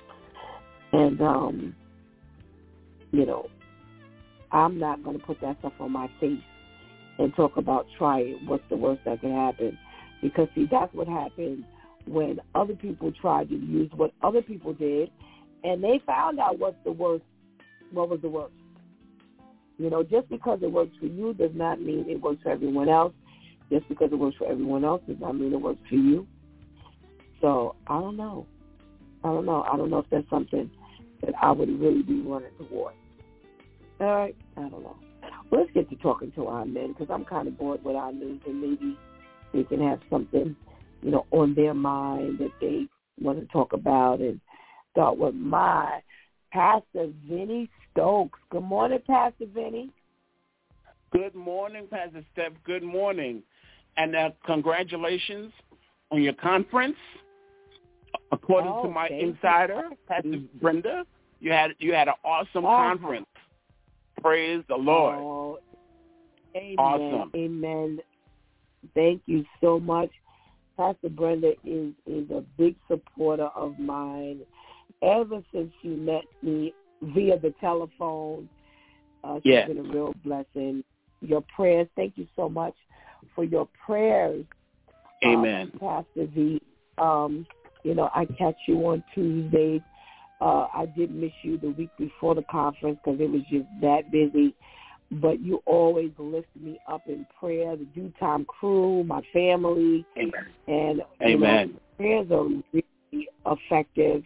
And 0.93 1.21
um, 1.21 1.75
you 3.13 3.27
know, 3.27 3.49
I'm 4.53 4.79
not 4.79 5.03
gonna 5.03 5.19
put 5.19 5.41
that 5.41 5.59
stuff 5.61 5.73
on 5.81 5.93
my 5.93 6.09
face 6.21 6.43
and 7.19 7.35
talk 7.35 7.57
about 7.57 7.87
try 7.97 8.21
it. 8.21 8.39
What's 8.47 8.65
the 8.71 8.77
worst 8.77 9.03
that 9.05 9.21
can 9.21 9.33
happen? 9.33 9.79
Because 10.23 10.49
see, 10.55 10.67
that's 10.71 10.93
what 10.95 11.09
happened 11.09 11.65
when 12.07 12.41
other 12.55 12.75
people 12.75 13.13
tried 13.13 13.49
to 13.51 13.55
use 13.55 13.91
what 13.95 14.13
other 14.23 14.43
people 14.43 14.73
did, 14.73 15.11
and 15.65 15.83
they 15.83 16.01
found 16.07 16.41
out 16.41 16.59
what's 16.59 16.77
the 16.85 16.93
worst. 16.93 17.25
What 17.93 18.09
was 18.09 18.21
the 18.21 18.29
worst? 18.29 18.55
You 19.79 19.91
know, 19.91 20.03
just 20.03 20.29
because 20.29 20.61
it 20.63 20.71
works 20.71 20.93
for 21.01 21.07
you 21.07 21.35
does 21.35 21.53
not 21.55 21.81
mean 21.81 22.05
it 22.09 22.21
works 22.21 22.43
for 22.43 22.51
everyone 22.51 22.89
else. 22.89 23.13
Just 23.71 23.89
because 23.89 24.11
it 24.13 24.17
works 24.17 24.37
for 24.37 24.51
everyone 24.51 24.85
else 24.85 25.01
does 25.07 25.19
not 25.21 25.37
mean 25.37 25.53
it 25.53 25.61
works 25.61 25.81
for 25.89 25.95
you. 25.95 26.27
So 27.41 27.77
I 27.87 28.01
don't 28.01 28.17
know. 28.17 28.47
I 29.25 29.29
don't 29.29 29.47
know. 29.47 29.63
I 29.63 29.77
don't 29.77 29.91
know 29.91 29.99
if 29.99 30.07
that's 30.11 30.29
something 30.29 30.71
that 31.23 31.35
I 31.41 31.53
would 31.53 31.69
really 31.81 32.03
be 32.03 32.21
running 32.21 32.51
towards. 32.59 32.97
All 34.01 34.07
right. 34.07 34.37
I 34.57 34.61
don't 34.63 34.83
know. 34.83 34.97
Well, 35.51 35.63
let's 35.63 35.73
get 35.73 35.91
to 35.91 35.97
talking 35.97 36.33
to 36.33 36.47
our 36.47 36.65
men 36.65 36.93
because 36.93 37.09
I'm 37.13 37.25
kind 37.25 37.49
of 37.49 37.59
bored 37.59 37.85
with 37.85 37.97
our 37.97 38.13
news 38.13 38.41
and 38.47 38.61
maybe 38.61 38.97
they 39.53 39.65
can 39.65 39.87
have 39.87 40.01
something, 40.09 40.57
you 41.03 41.11
know, 41.11 41.27
on 41.33 41.55
their 41.55 41.75
mind 41.75 42.39
that 42.39 42.53
they 42.61 42.87
want 43.21 43.41
to 43.41 43.47
talk 43.47 43.73
about 43.73 44.21
and 44.21 44.41
start 44.93 45.19
with 45.19 45.35
my 45.35 46.01
Pastor 46.53 47.09
Vinny 47.29 47.69
Stokes. 47.93 48.39
Good 48.51 48.63
morning, 48.63 49.01
Pastor 49.07 49.47
Vinny. 49.55 49.91
Good 51.13 51.35
morning, 51.35 51.87
Pastor 51.91 52.25
Steph. 52.33 52.53
Good 52.65 52.83
morning. 52.83 53.43
And 53.97 54.15
uh, 54.15 54.31
congratulations 54.47 55.53
on 56.11 56.23
your 56.23 56.33
conference. 56.35 56.97
According 58.33 58.71
oh, 58.73 58.85
to 58.85 58.89
my 58.89 59.09
insider, 59.09 59.83
you. 59.91 59.97
Pastor 60.09 60.39
Brenda, 60.61 61.05
you 61.41 61.51
had 61.51 61.73
you 61.79 61.93
had 61.93 62.09
an 62.09 62.15
awesome 62.25 62.65
uh-huh. 62.65 62.77
conference. 62.77 63.27
Praise 64.23 64.63
the 64.69 64.77
Lord. 64.77 65.17
Oh, 65.19 65.59
amen. 66.57 66.77
Awesome. 66.79 67.31
Amen. 67.35 67.99
Thank 68.95 69.23
you 69.27 69.45
so 69.61 69.79
much. 69.79 70.11
Pastor 70.77 71.11
Brenda 71.11 71.53
is 71.65 71.93
is 72.07 72.31
a 72.31 72.43
big 72.57 72.75
supporter 72.89 73.49
of 73.55 73.79
mine 73.79 74.41
ever 75.03 75.43
since 75.53 75.71
she 75.83 75.89
met 75.89 76.23
me 76.43 76.73
via 77.03 77.39
the 77.39 77.55
telephone. 77.61 78.49
Uh, 79.23 79.41
she's 79.43 79.67
been 79.67 79.79
a 79.79 79.93
real 79.93 80.15
blessing. 80.25 80.83
Your 81.21 81.45
prayers, 81.55 81.87
thank 81.97 82.17
you 82.17 82.27
so 82.35 82.49
much 82.49 82.75
for 83.35 83.45
your 83.45 83.69
prayers. 83.85 84.45
Amen. 85.25 85.71
Uh, 85.75 85.79
Pastor 85.79 86.27
V. 86.35 86.63
Um, 86.97 87.47
you 87.83 87.95
know, 87.95 88.11
I 88.15 88.25
catch 88.25 88.57
you 88.67 88.77
on 88.87 89.05
Tuesdays. 89.15 89.83
Uh, 90.41 90.67
I 90.73 90.87
did 90.97 91.11
miss 91.11 91.33
you 91.43 91.59
the 91.59 91.71
week 91.71 91.91
before 91.99 92.35
the 92.35 92.45
conference 92.51 92.99
because 93.05 93.21
it 93.21 93.31
was 93.31 93.43
just 93.51 93.67
that 93.83 94.11
busy. 94.11 94.55
But 95.13 95.41
you 95.41 95.61
always 95.67 96.13
lift 96.19 96.49
me 96.59 96.79
up 96.91 97.03
in 97.07 97.27
prayer, 97.39 97.77
the 97.77 97.85
DEW 97.85 98.13
Time 98.21 98.45
crew, 98.45 99.03
my 99.05 99.21
family. 99.33 100.07
Amen. 100.17 100.33
And 100.69 101.03
Amen. 101.23 101.73
Know, 101.73 101.81
prayers 101.97 102.31
are 102.31 102.45
really 102.73 103.29
effective. 103.45 104.23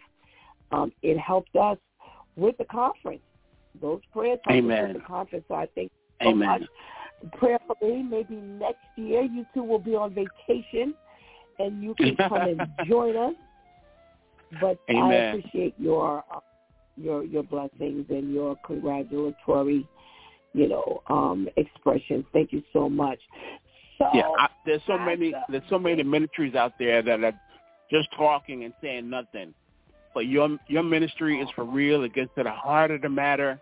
Um, 0.71 0.91
it 1.01 1.17
helped 1.17 1.55
us 1.55 1.77
with 2.35 2.57
the 2.57 2.65
conference. 2.65 3.21
Those 3.81 4.01
prayers 4.13 4.39
helped 4.45 4.69
us 4.71 4.81
with 4.87 4.93
the 4.93 5.07
conference. 5.07 5.45
So 5.47 5.55
I 5.55 5.65
think 5.67 5.91
so 6.21 6.29
Amen. 6.29 6.47
much. 6.47 6.61
Prayerfully, 7.39 8.03
maybe 8.03 8.35
next 8.35 8.85
year 8.95 9.23
you 9.23 9.45
two 9.53 9.63
will 9.63 9.79
be 9.79 9.95
on 9.95 10.13
vacation 10.13 10.93
and 11.59 11.81
you 11.81 11.95
can 11.95 12.15
come 12.29 12.41
and 12.41 12.67
join 12.87 13.15
us. 13.17 13.33
But 14.61 14.77
Amen. 14.89 15.03
I 15.03 15.15
appreciate 15.37 15.75
your 15.77 16.23
uh, 16.33 16.39
your 16.95 17.23
your 17.23 17.43
blessings 17.43 18.05
and 18.09 18.33
your 18.33 18.55
congratulatory, 18.65 19.87
you 20.53 20.69
know, 20.69 21.01
um, 21.07 21.47
expressions. 21.57 22.25
Thank 22.33 22.53
you 22.53 22.63
so 22.71 22.89
much. 22.89 23.19
So, 23.97 24.07
yeah, 24.13 24.23
I, 24.39 24.47
there's 24.65 24.81
so 24.87 24.97
Pastor, 24.97 25.17
many 25.17 25.33
there's 25.49 25.63
so 25.69 25.79
many 25.79 26.03
ministries 26.03 26.55
out 26.55 26.73
there 26.79 27.01
that 27.01 27.23
are 27.23 27.33
just 27.91 28.09
talking 28.15 28.63
and 28.63 28.73
saying 28.81 29.09
nothing. 29.09 29.53
But 30.13 30.27
your 30.27 30.57
your 30.67 30.83
ministry 30.83 31.39
is 31.39 31.49
for 31.55 31.65
real. 31.65 32.03
It 32.03 32.13
gets 32.13 32.29
to 32.37 32.43
the 32.43 32.51
heart 32.51 32.91
of 32.91 33.01
the 33.01 33.09
matter. 33.09 33.59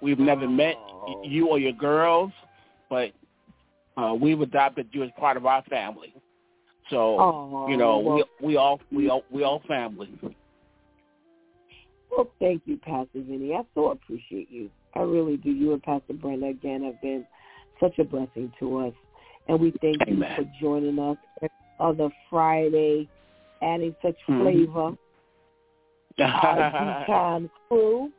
We've 0.00 0.18
never 0.18 0.48
met 0.48 0.76
Oh. 1.02 1.22
you 1.24 1.48
or 1.48 1.58
your 1.58 1.72
girls, 1.72 2.32
but 2.88 3.12
uh, 3.96 4.14
we've 4.14 4.40
adopted 4.40 4.88
you 4.92 5.02
as 5.02 5.10
part 5.18 5.36
of 5.36 5.46
our 5.46 5.62
family. 5.64 6.14
So 6.90 7.18
Oh, 7.20 7.66
you 7.68 7.76
know 7.76 7.98
well, 7.98 8.24
we 8.40 8.48
we 8.48 8.56
all 8.56 8.80
we 8.92 9.08
all 9.08 9.22
we 9.30 9.42
all 9.44 9.62
family. 9.66 10.18
Well, 12.10 12.32
thank 12.40 12.62
you, 12.66 12.76
Pastor 12.78 13.08
Vinny. 13.14 13.54
I 13.54 13.62
so 13.74 13.92
appreciate 13.92 14.50
you. 14.50 14.70
I 14.94 15.00
really 15.00 15.36
do. 15.36 15.50
You 15.50 15.72
and 15.72 15.82
Pastor 15.82 16.12
Brenda 16.12 16.46
again 16.48 16.82
have 16.84 17.00
been 17.00 17.24
such 17.78 17.98
a 17.98 18.04
blessing 18.04 18.52
to 18.58 18.78
us, 18.78 18.92
and 19.48 19.60
we 19.60 19.72
thank 19.80 20.02
Amen. 20.02 20.36
you 20.36 20.44
for 20.44 20.50
joining 20.60 20.98
us 20.98 21.16
every 21.40 21.50
other 21.78 22.10
Friday, 22.28 23.08
adding 23.62 23.94
such 24.02 24.16
Mhm. 24.28 24.42
flavor. 24.42 24.96
Our 26.18 27.06
time 27.06 27.50
crew. 27.68 28.12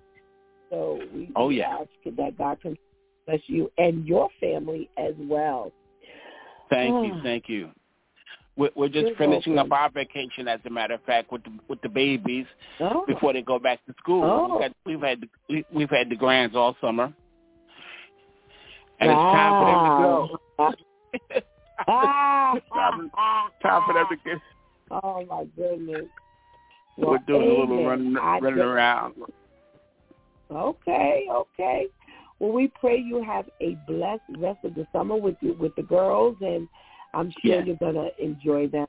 So 0.71 1.01
we 1.13 1.29
Oh, 1.35 1.49
yeah. 1.49 1.79
ask 1.79 1.89
that 2.05 2.37
God 2.37 2.61
can 2.61 2.77
bless 3.27 3.41
you 3.47 3.69
and 3.77 4.07
your 4.07 4.29
family 4.39 4.89
as 4.97 5.13
well. 5.17 5.71
Thank 6.69 7.05
you, 7.05 7.13
Oh. 7.15 7.21
thank 7.21 7.49
you. 7.49 7.69
We're, 8.61 8.69
we're 8.75 8.89
just 8.89 9.17
finishing 9.17 9.55
welcome. 9.55 9.71
up 9.71 9.79
our 9.79 9.89
vacation, 9.89 10.47
as 10.47 10.59
a 10.65 10.69
matter 10.69 10.93
of 10.93 11.01
fact, 11.03 11.31
with 11.31 11.43
the, 11.43 11.49
with 11.67 11.81
the 11.81 11.89
babies 11.89 12.45
Oh, 12.79 13.03
before 13.07 13.33
they 13.33 13.41
go 13.41 13.57
back 13.57 13.83
to 13.87 13.93
school. 13.97 14.23
Oh. 14.23 14.53
We've, 14.53 14.61
had, 14.61 14.75
we've 14.85 15.01
had 15.01 15.21
the, 15.21 15.27
we, 15.49 15.65
we've 15.73 15.89
had 15.89 16.09
the 16.11 16.15
grands 16.15 16.55
all 16.55 16.77
summer, 16.79 17.05
and 18.99 19.09
it's 19.09 19.17
time 19.17 19.51
for 19.57 19.65
them 19.65 20.27
to 20.59 20.75
go. 21.79 21.83
time, 21.87 22.61
time 23.63 23.81
for 23.87 23.93
them 23.95 24.05
to 24.11 24.15
get. 24.23 24.37
Oh 24.91 25.25
my 25.27 25.45
goodness. 25.55 26.05
Well, 26.97 27.11
We're 27.11 27.17
doing 27.25 27.41
amen. 27.41 27.55
a 27.55 27.59
little 27.61 27.85
running, 27.87 28.13
running 28.13 28.59
around. 28.59 29.15
Okay, 30.51 31.25
okay. 31.31 31.87
Well, 32.37 32.51
we 32.51 32.71
pray 32.79 32.99
you 32.99 33.23
have 33.23 33.45
a 33.59 33.75
blessed 33.87 34.21
rest 34.37 34.59
of 34.63 34.75
the 34.75 34.85
summer 34.93 35.15
with 35.15 35.37
you, 35.41 35.55
with 35.59 35.75
the 35.75 35.83
girls, 35.83 36.35
and 36.41 36.67
I'm 37.13 37.33
sure 37.43 37.61
you're 37.61 37.75
gonna 37.77 38.09
enjoy 38.19 38.67
them 38.67 38.87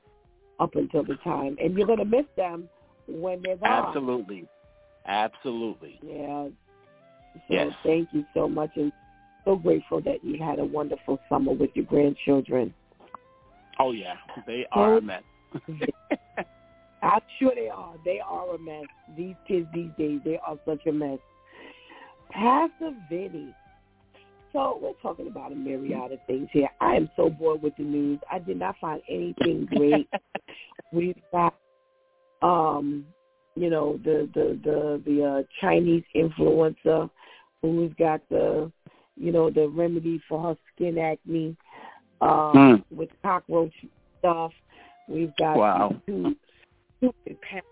up 0.60 0.74
until 0.74 1.04
the 1.04 1.16
time, 1.24 1.56
and 1.62 1.76
you're 1.76 1.86
gonna 1.86 2.04
miss 2.04 2.26
them 2.36 2.68
when 3.06 3.42
they're 3.42 3.56
gone. 3.56 3.88
Absolutely, 3.88 4.46
absolutely. 5.06 5.98
Yeah. 6.02 6.48
So 7.34 7.54
yes. 7.54 7.72
thank 7.82 8.08
you 8.12 8.24
so 8.34 8.48
much, 8.48 8.70
and 8.76 8.92
so 9.44 9.56
grateful 9.56 10.00
that 10.02 10.22
you 10.22 10.42
had 10.42 10.58
a 10.58 10.64
wonderful 10.64 11.18
summer 11.28 11.52
with 11.52 11.70
your 11.74 11.86
grandchildren. 11.86 12.72
Oh 13.78 13.92
yeah, 13.92 14.14
they 14.46 14.66
are 14.72 14.98
a 14.98 15.00
mess. 15.00 15.22
I'm 17.02 17.20
sure 17.38 17.52
they 17.54 17.68
are. 17.68 17.94
They 18.04 18.20
are 18.20 18.54
a 18.54 18.58
mess. 18.58 18.84
These 19.16 19.34
kids 19.48 19.66
these 19.74 19.90
days, 19.98 20.20
they 20.24 20.38
are 20.46 20.56
such 20.64 20.86
a 20.86 20.92
mess. 20.92 21.18
Pastor 22.30 22.92
Vinny. 23.10 23.54
So 24.52 24.78
we're 24.82 24.92
talking 25.00 25.28
about 25.28 25.52
a 25.52 25.54
myriad 25.54 26.12
of 26.12 26.18
things 26.26 26.48
here. 26.52 26.68
I 26.80 26.94
am 26.94 27.08
so 27.16 27.30
bored 27.30 27.62
with 27.62 27.74
the 27.76 27.84
news. 27.84 28.20
I 28.30 28.38
did 28.38 28.58
not 28.58 28.76
find 28.80 29.00
anything 29.08 29.66
great. 29.74 30.08
We've 30.92 31.16
got, 31.30 31.54
um, 32.42 33.06
you 33.54 33.70
know, 33.70 33.98
the 34.04 34.28
the 34.34 34.58
the 34.62 35.02
the 35.06 35.24
uh, 35.24 35.42
Chinese 35.60 36.04
influencer 36.14 37.08
who's 37.62 37.92
got 37.98 38.20
the, 38.28 38.70
you 39.16 39.32
know, 39.32 39.50
the 39.50 39.68
remedy 39.68 40.20
for 40.28 40.42
her 40.42 40.56
skin 40.74 40.98
acne 40.98 41.56
um, 42.20 42.28
mm. 42.28 42.84
with 42.90 43.08
cockroach 43.22 43.74
stuff. 44.18 44.52
We've 45.08 45.34
got 45.38 45.56
wow. 45.56 45.96
two 46.06 46.36
stupid 46.98 47.40
parents 47.40 47.68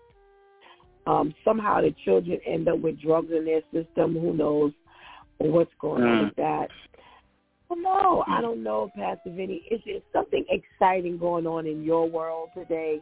um, 1.07 1.33
somehow 1.43 1.81
the 1.81 1.95
children 2.05 2.39
end 2.45 2.67
up 2.67 2.79
with 2.79 3.01
drugs 3.01 3.31
in 3.35 3.45
their 3.45 3.61
system. 3.73 4.13
Who 4.13 4.33
knows 4.33 4.71
what's 5.49 5.71
going 5.79 6.03
on 6.03 6.25
with 6.25 6.35
that? 6.35 6.67
Well, 7.69 7.79
no, 7.79 8.23
I 8.27 8.41
don't 8.41 8.63
know, 8.63 8.91
Pastor 8.95 9.31
Vinny. 9.31 9.63
Is 9.71 9.79
there 9.85 9.99
something 10.11 10.45
exciting 10.49 11.17
going 11.17 11.47
on 11.47 11.65
in 11.65 11.83
your 11.83 12.09
world 12.09 12.49
today 12.53 12.99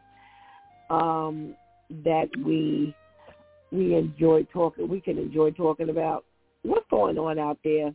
um, 0.89 1.55
that 2.03 2.29
we 2.45 2.95
we 3.71 3.95
enjoy 3.95 4.43
talking? 4.53 4.87
We 4.87 5.01
can 5.01 5.17
enjoy 5.17 5.51
talking 5.51 5.89
about 5.89 6.23
what's 6.61 6.85
going 6.89 7.17
on 7.17 7.39
out 7.39 7.57
there 7.63 7.93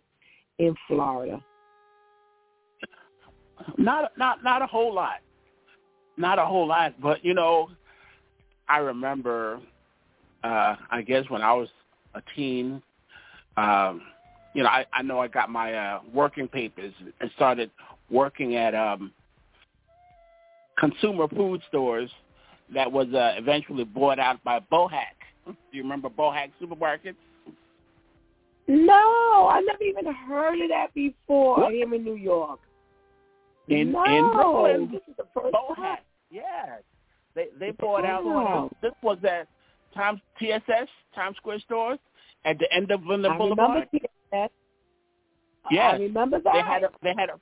in 0.59 0.75
Florida. 0.89 1.41
Not 3.79 4.13
not 4.19 4.43
not 4.43 4.63
a 4.63 4.67
whole 4.67 4.93
lot, 4.93 5.21
not 6.17 6.39
a 6.39 6.45
whole 6.45 6.67
lot. 6.67 7.01
But 7.01 7.25
you 7.25 7.35
know, 7.35 7.71
I 8.69 8.79
remember 8.79 9.61
uh, 10.43 10.77
I 10.91 11.03
guess 11.03 11.25
when 11.31 11.43
I 11.43 11.53
was 11.55 11.69
a 12.15 12.23
teen, 12.35 12.83
um, 13.57 14.03
you 14.55 14.63
know, 14.63 14.69
I, 14.69 14.87
I 14.93 15.03
know 15.03 15.19
I 15.19 15.29
got 15.29 15.51
my 15.51 15.75
uh, 15.75 16.01
working 16.13 16.49
papers 16.49 16.95
and 17.21 17.31
started 17.37 17.71
working 18.09 18.57
at 18.57 18.75
um, 18.75 19.13
consumer 20.79 21.29
food 21.29 21.61
stores 21.69 22.11
that 22.73 22.91
was 22.91 23.09
uh, 23.09 23.35
eventually 23.37 23.85
bought 23.85 24.19
out 24.19 24.43
by 24.45 24.61
Bohack. 24.73 25.19
Do 25.47 25.55
you 25.73 25.83
remember 25.83 26.09
Bohack 26.09 26.51
supermarkets? 26.63 27.17
No, 28.67 29.49
I 29.51 29.61
never 29.61 29.83
even 29.83 30.07
heard 30.07 30.63
of 30.63 30.71
that 30.71 30.95
before. 30.95 31.59
What? 31.61 31.75
am 31.75 31.93
in 31.93 32.05
New 32.05 32.15
York. 32.15 32.61
In 33.69 33.93
no, 33.93 34.05
in 34.05 34.33
Brooklyn, 34.33 34.89
this 34.93 35.03
is 35.09 35.17
the 35.17 35.27
first 35.35 35.55
Bohack. 35.55 35.77
time. 35.77 35.99
Yeah, 36.31 36.77
they 37.35 37.49
they 37.59 37.73
bought 37.73 38.05
out. 38.05 38.25
Wow. 38.25 38.71
This 38.83 38.93
was 39.03 39.19
at 39.25 39.49
Times 39.95 40.21
TSS 40.39 40.89
Times 41.15 41.37
Square 41.37 41.61
stores 41.61 41.99
at 42.45 42.59
the 42.59 42.73
end 42.73 42.91
of 42.91 43.05
Linden 43.05 43.33
I 43.33 43.39
Boulevard. 43.39 43.89
remember 43.93 44.09
TSS. 44.33 44.51
Yes, 45.71 45.95
I 45.95 45.99
remember 45.99 46.41
that. 46.41 46.53
they 46.53 46.61
had 46.61 46.83
a 46.85 46.89
they 47.03 47.15
had 47.17 47.31
a 47.31 47.41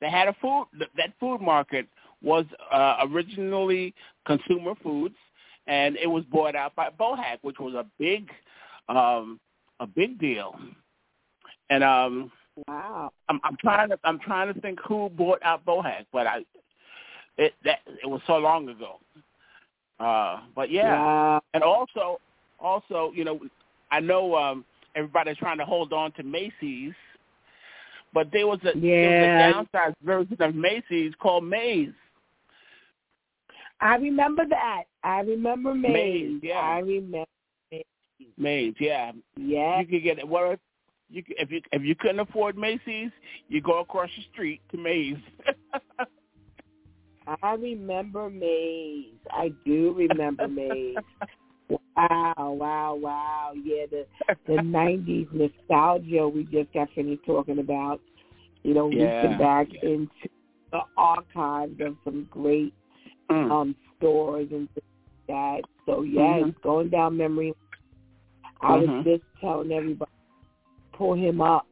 they 0.00 0.10
had 0.10 0.28
a 0.28 0.34
food 0.40 0.66
that 0.96 1.12
food 1.20 1.40
market 1.40 1.86
was 2.22 2.44
uh, 2.72 2.96
originally 3.10 3.94
consumer 4.26 4.74
foods 4.82 5.14
and 5.66 5.96
it 5.96 6.06
was 6.06 6.24
bought 6.24 6.54
out 6.54 6.74
by 6.74 6.88
Bohack 6.90 7.38
which 7.42 7.58
was 7.58 7.74
a 7.74 7.86
big 7.98 8.28
um 8.88 9.38
a 9.80 9.86
big 9.86 10.18
deal 10.18 10.54
and 11.70 11.84
um 11.84 12.30
wow 12.68 13.10
I'm, 13.28 13.40
I'm 13.44 13.56
trying 13.56 13.90
to 13.90 13.98
I'm 14.04 14.18
trying 14.18 14.52
to 14.52 14.60
think 14.60 14.78
who 14.86 15.08
bought 15.10 15.40
out 15.42 15.64
Bohack 15.64 16.06
but 16.12 16.26
I 16.26 16.44
it 17.38 17.54
that 17.64 17.80
it 18.02 18.06
was 18.06 18.20
so 18.26 18.36
long 18.36 18.68
ago 18.68 18.98
uh 20.00 20.40
but 20.54 20.70
yeah 20.70 20.98
wow. 20.98 21.42
and 21.54 21.62
also 21.62 22.20
also 22.58 23.12
you 23.14 23.24
know 23.24 23.40
I 23.90 24.00
know 24.00 24.34
um 24.34 24.64
everybody's 24.94 25.36
trying 25.36 25.58
to 25.58 25.64
hold 25.64 25.92
on 25.92 26.12
to 26.12 26.22
Macy's 26.22 26.94
but 28.12 28.30
there 28.32 28.46
was 28.46 28.58
a 28.64 28.76
Yeah. 28.76 28.80
there 28.80 29.54
was 29.56 29.66
a 29.72 29.76
downsized 29.76 29.94
version 30.02 30.36
of 30.40 30.54
Macy's 30.54 31.14
called 31.16 31.44
Mays. 31.44 31.92
I 33.80 33.96
remember 33.96 34.46
that. 34.46 34.84
I 35.02 35.20
remember 35.20 35.74
Mays. 35.74 35.92
Mays, 35.92 36.40
yeah. 36.42 36.60
I 36.60 36.78
remember 36.80 37.26
Mays, 38.36 38.74
yeah. 38.78 39.12
Yeah. 39.36 39.80
You 39.80 39.86
could 39.86 40.02
get 40.02 40.18
it. 40.18 40.28
Well, 40.28 40.56
you 41.10 41.22
could, 41.24 41.36
if 41.38 41.50
you 41.50 41.60
if 41.72 41.82
you 41.82 41.94
couldn't 41.94 42.20
afford 42.20 42.56
Macy's, 42.56 43.10
you 43.48 43.60
go 43.60 43.80
across 43.80 44.10
the 44.16 44.22
street 44.32 44.60
to 44.70 44.76
Mays. 44.76 45.16
I 47.42 47.54
remember 47.54 48.28
Mays. 48.28 49.14
I 49.30 49.52
do 49.64 49.92
remember 49.92 50.48
Mays. 50.48 50.96
Wow, 51.68 52.34
wow, 52.36 52.94
wow. 52.94 53.52
Yeah, 53.54 53.86
the 53.90 54.06
the 54.46 54.62
nineties 54.62 55.28
nostalgia 55.32 56.28
we 56.28 56.44
just 56.44 56.72
got 56.72 56.88
finished 56.94 57.24
talking 57.24 57.58
about. 57.58 58.00
You 58.62 58.74
know, 58.74 58.88
Yeah, 58.88 59.22
reaching 59.22 59.38
back 59.38 59.68
yeah. 59.72 59.90
into 59.90 60.28
the 60.72 60.80
archives 60.96 61.80
of 61.80 61.96
some 62.04 62.26
great 62.30 62.72
Mm. 63.30 63.50
um 63.50 63.76
stores 63.96 64.48
and 64.50 64.68
things 64.72 64.84
like 65.28 65.28
that. 65.28 65.60
So 65.86 66.02
yes, 66.02 66.42
Mhm. 66.44 66.62
going 66.62 66.88
down 66.90 67.16
memory. 67.16 67.54
I 68.60 68.76
Mhm. 68.76 68.80
was 68.80 69.04
just 69.04 69.22
telling 69.40 69.72
everybody 69.72 70.10
pull 70.92 71.14
him 71.14 71.40
up 71.40 71.66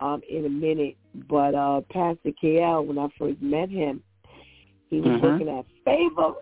um 0.00 0.22
in 0.28 0.46
a 0.46 0.48
minute. 0.50 0.96
But 1.28 1.54
uh 1.54 1.82
Pastor 1.90 2.32
KL 2.42 2.84
when 2.86 2.98
I 2.98 3.08
first 3.18 3.40
met 3.40 3.70
him, 3.70 4.02
he 4.90 5.00
was 5.00 5.12
Mhm. 5.12 5.22
working 5.22 5.48
at 5.48 5.66
Fayva 5.86 6.34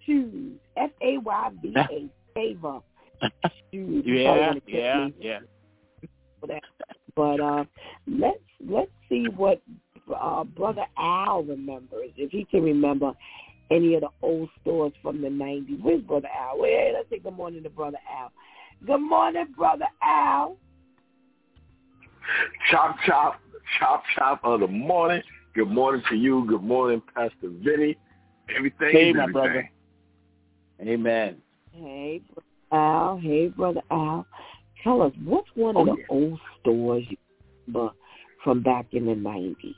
Shoes. 0.00 0.58
F 0.76 0.90
A 1.02 1.18
Y 1.18 1.50
V 1.60 1.74
A 1.76 2.10
Fayva 2.36 2.82
You 3.72 4.02
yeah, 4.04 4.54
yeah, 4.66 5.06
me 5.06 5.14
yeah. 5.18 5.38
But 7.14 7.40
uh 7.40 7.64
let's 8.06 8.38
let's 8.66 8.90
see 9.08 9.26
what 9.36 9.62
uh 10.14 10.44
brother 10.44 10.84
Al 10.98 11.42
remembers, 11.42 12.10
if 12.16 12.30
he 12.30 12.44
can 12.44 12.62
remember 12.62 13.12
any 13.70 13.94
of 13.94 14.02
the 14.02 14.08
old 14.22 14.48
stores 14.60 14.92
from 15.02 15.22
the 15.22 15.30
nineties. 15.30 15.78
Where's 15.80 16.02
brother 16.02 16.28
Al? 16.28 16.58
Wait, 16.58 16.92
let's 16.94 17.08
say 17.10 17.18
good 17.18 17.34
morning 17.34 17.62
to 17.62 17.70
brother 17.70 17.98
Al. 18.10 18.30
Good 18.86 18.98
morning, 18.98 19.46
brother 19.56 19.86
Al. 20.02 20.56
Chop, 22.70 22.96
chop, 23.06 23.40
chop, 23.78 24.02
chop 24.14 24.40
of 24.44 24.60
the 24.60 24.66
morning. 24.68 25.22
Good 25.54 25.68
morning 25.68 26.02
to 26.08 26.16
you. 26.16 26.44
Good 26.48 26.62
morning, 26.62 27.02
Pastor 27.14 27.48
Vinny. 27.64 27.96
Everything 28.56 28.88
Hey, 28.92 29.12
my 29.12 29.22
everything. 29.22 29.32
brother. 29.32 29.70
Amen. 30.80 31.36
Hey, 31.72 32.20
brother 32.32 32.46
Al. 32.72 33.16
Hey, 33.18 33.48
brother 33.48 33.82
Al. 33.90 34.26
Tell 34.82 35.02
us 35.02 35.12
what's 35.24 35.48
one 35.54 35.76
of 35.76 35.88
Oh, 35.88 35.96
the 35.96 36.02
old 36.08 36.40
stores 36.60 37.04
you 37.08 37.16
remember 37.66 37.94
from 38.42 38.62
back 38.62 38.86
in 38.92 39.06
the 39.06 39.14
nineties? 39.14 39.74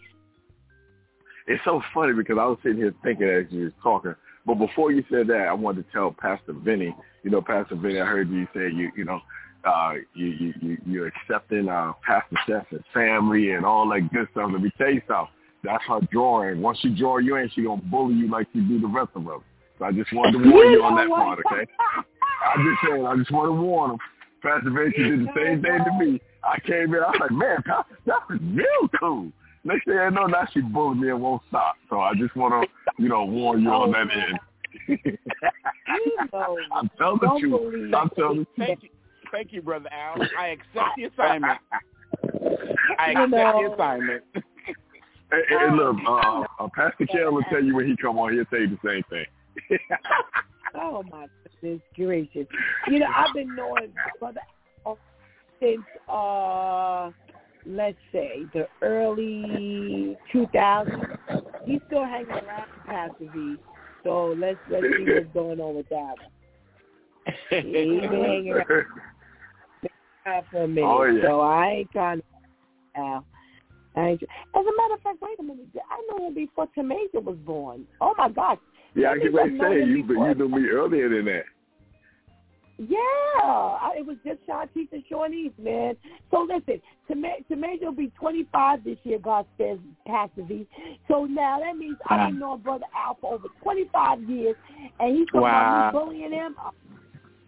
It's 1.47 1.63
so 1.65 1.83
funny 1.93 2.15
because 2.15 2.39
I 2.41 2.47
was 2.47 2.59
sitting 2.63 2.79
here 2.79 2.95
thinking 3.03 3.29
as 3.29 3.45
you 3.51 3.65
was 3.65 3.73
talking. 3.83 4.15
But 4.47 4.55
before 4.55 4.93
you 4.93 5.05
said 5.11 5.27
that, 5.29 5.49
I 5.49 5.53
wanted 5.53 5.87
to 5.87 5.93
tell 5.93 6.11
Pastor 6.19 6.53
Vinny. 6.53 6.95
You 7.23 7.31
know, 7.31 7.43
Pastor 7.43 7.77
Vinny, 7.77 8.01
I 8.01 8.07
heard 8.07 8.31
you 8.31 8.47
say 8.55 8.71
you, 8.71 8.91
you 8.97 9.05
know, 9.05 9.21
uh, 9.65 9.95
you, 10.15 10.27
you, 10.27 10.55
you, 10.61 10.79
you're 10.87 11.07
accepting 11.07 11.69
uh, 11.69 11.93
Pastor 12.07 12.37
Steph 12.45 12.67
and 12.71 12.85
family 12.93 13.53
and 13.53 13.65
all 13.65 13.89
that 13.91 14.11
good 14.13 14.29
stuff. 14.33 14.51
Let 14.53 14.63
me 14.63 14.71
tell 14.77 14.91
you 14.91 15.03
something. 15.07 15.33
That's 15.63 15.83
her 15.85 16.01
drawing. 16.13 16.61
Once 16.61 16.79
she 16.81 16.91
draw 16.91 17.19
you 17.19 17.37
in, 17.37 17.51
she 17.55 17.63
gonna 17.63 17.81
bully 17.81 18.15
you 18.15 18.31
like 18.31 18.47
she 18.53 18.61
do 18.61 18.81
the 18.81 18.87
rest 18.87 19.11
of 19.15 19.27
us. 19.29 19.41
So 19.79 19.85
I 19.87 19.93
just 19.93 20.13
wanted 20.13 20.43
to 20.43 20.51
warn 20.51 20.71
you 20.71 20.83
on 20.83 20.97
that 20.97 21.09
part, 21.09 21.39
okay? 21.41 21.71
I'm 22.55 22.65
just 22.65 22.91
saying, 22.91 23.07
I 23.07 23.17
just 23.17 23.31
want 23.33 23.49
to 23.49 23.53
warn 23.53 23.91
them. 23.91 23.99
Pastor 24.43 24.71
Vinci 24.71 25.03
did 25.03 25.21
the 25.21 25.33
same 25.35 25.63
thing 25.63 25.85
to 25.85 25.93
me. 25.99 26.21
I 26.45 26.61
came 26.61 26.95
in, 26.95 27.03
I 27.03 27.09
was 27.09 27.17
like, 27.21 27.31
man, 27.31 27.63
Pastor, 27.67 27.99
that 28.07 28.29
was 28.29 28.39
real 28.53 28.89
cool. 29.01 29.33
Next 29.65 29.87
thing 29.87 29.97
I 29.97 30.11
know, 30.11 30.27
now 30.27 30.47
she 30.53 30.61
bullied 30.61 31.01
me 31.01 31.09
and 31.09 31.21
won't 31.21 31.43
stop. 31.49 31.77
So 31.89 32.01
I 32.01 32.13
just 32.15 32.37
want 32.37 32.53
to, 32.69 33.03
you 33.03 33.09
know, 33.09 33.25
warn 33.25 33.63
you 33.63 33.71
on 33.71 33.93
that 33.93 34.09
end. 34.13 34.39
I'm 35.89 36.91
telling 36.99 37.21
the 37.21 37.27
don't 37.27 37.41
truth. 37.41 37.95
I'm 37.95 38.11
telling 38.11 38.39
the 38.41 38.45
truth. 38.45 38.47
Thank 38.59 38.83
you, 38.83 38.89
thank 39.33 39.53
you, 39.53 39.63
brother 39.63 39.89
Al. 39.91 40.23
I 40.39 40.49
accept 40.49 40.91
the 40.97 41.05
assignment. 41.05 41.59
I 42.99 43.11
accept 43.13 43.31
the 43.31 43.71
assignment. 43.73 44.25
Hey, 44.35 45.41
hey, 45.49 45.71
look, 45.73 45.97
uh, 46.07 46.45
uh, 46.61 46.69
Pastor 46.77 47.07
Kel 47.07 47.33
will 47.33 47.43
tell 47.45 47.65
you 47.65 47.75
when 47.75 47.87
he 47.87 47.97
come 47.97 48.19
on. 48.19 48.35
He'll 48.35 48.45
tell 48.45 48.61
you 48.61 48.69
the 48.69 48.79
same 48.89 49.03
thing. 49.09 49.25
oh 50.75 51.03
my 51.11 51.27
goodness 51.61 51.81
gracious! 51.95 52.47
You 52.89 52.99
know, 53.01 53.07
I've 53.15 53.35
been 53.35 53.55
knowing 53.55 53.93
Brother 54.19 54.41
Al 54.87 54.99
since 55.61 55.81
uh, 56.09 57.11
let's 57.67 57.97
say 58.13 58.43
the 58.53 58.67
early 58.83 60.17
2000s. 60.33 61.19
He's 61.65 61.81
still 61.87 62.05
hanging 62.05 62.31
around 62.31 62.69
Pastor 62.87 63.31
V. 63.35 63.57
So 64.03 64.35
let's 64.39 64.59
let's 64.71 64.85
see 64.97 65.05
what's 65.07 65.33
going 65.33 65.61
on 65.61 65.77
with 65.77 65.89
that. 65.89 66.15
He's 67.51 67.63
been 67.63 68.01
hanging 68.03 68.53
around 68.53 68.87
for 70.51 70.63
a 70.65 70.69
minute, 70.69 70.87
Oh, 70.87 71.05
yeah. 71.05 71.23
so 71.23 71.41
I 71.41 71.69
ain't 71.71 71.91
trying 71.93 72.19
to. 72.19 72.25
Al. 72.97 73.25
As 73.97 74.19
a 74.21 74.57
matter 74.57 74.95
of 74.95 75.01
fact, 75.03 75.19
wait 75.23 75.39
a 75.39 75.43
minute. 75.43 75.67
I 75.77 76.03
know 76.11 76.27
him 76.27 76.35
before 76.35 76.67
Tamaja 76.77 77.23
was 77.23 77.37
born. 77.47 77.87
Oh 78.01 78.13
my 78.19 78.29
gosh. 78.29 78.59
Yeah, 78.95 79.09
I 79.11 79.15
Let 79.15 79.23
can 79.23 79.33
me 79.33 79.39
say 79.39 79.49
just 79.49 79.61
know 79.61 79.73
him 79.73 79.97
you, 79.97 80.05
but 80.05 80.15
you 80.15 80.35
knew 80.35 80.49
me 80.49 80.69
earlier 80.69 81.09
than 81.09 81.25
that. 81.27 81.45
Yeah, 82.77 82.97
I, 82.99 83.93
it 83.99 84.07
was 84.07 84.17
just 84.27 84.41
Shantice 84.49 84.89
and 84.91 85.05
Shawnee's, 85.09 85.53
man. 85.63 85.97
So 86.33 86.47
listen, 86.49 86.83
Tama- 87.07 87.37
Tamaja 87.49 87.85
will 87.85 87.93
be 87.93 88.13
25 88.19 88.83
this 88.83 88.99
year, 89.05 89.21
God 89.21 89.47
says, 89.57 89.79
V. 90.37 90.67
So 91.07 91.25
now 91.25 91.61
that 91.61 91.77
means 91.77 91.97
I've 92.09 92.27
been 92.27 92.35
hmm. 92.35 92.41
knowing 92.41 92.63
Brother 92.63 92.87
Al 92.97 93.17
for 93.21 93.35
over 93.35 93.47
25 93.63 94.23
years, 94.25 94.57
and 94.99 95.17
he's 95.17 95.27
talking 95.27 95.43
Wow. 95.43 95.91
about 95.91 95.93
bullying 95.93 96.33
him. 96.33 96.57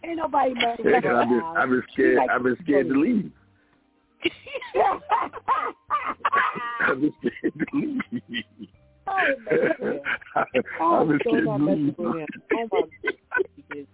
Ain't 0.05 0.18
nobody 0.18 0.55
mad 0.55 0.78
Yeah, 0.84 0.97
I've 0.97 1.28
been. 1.28 1.42
I've 1.57 1.70
been 1.70 1.82
scared. 1.92 2.16
likes 2.18 2.32
I've 2.34 2.42
been 2.44 2.57
scared 2.62 2.88
to 2.88 2.94
leave. 2.94 3.32
I've 6.80 7.01
been 7.01 7.12
scared 7.18 7.53
to 7.59 7.66
leave. 7.72 8.68
Oh, 9.09 9.18
man. 9.50 10.00
I've 10.34 10.46
Oh, 10.80 11.04
been 11.07 11.18
so 11.24 11.30
scared 11.30 11.44
not 11.44 11.57
to 11.59 11.62
messing 11.64 11.86
leave. 11.86 11.94
with 11.98 12.16
him. 12.16 12.26
Oh 12.54 12.68
my 12.72 13.12
goodness. 13.70 13.86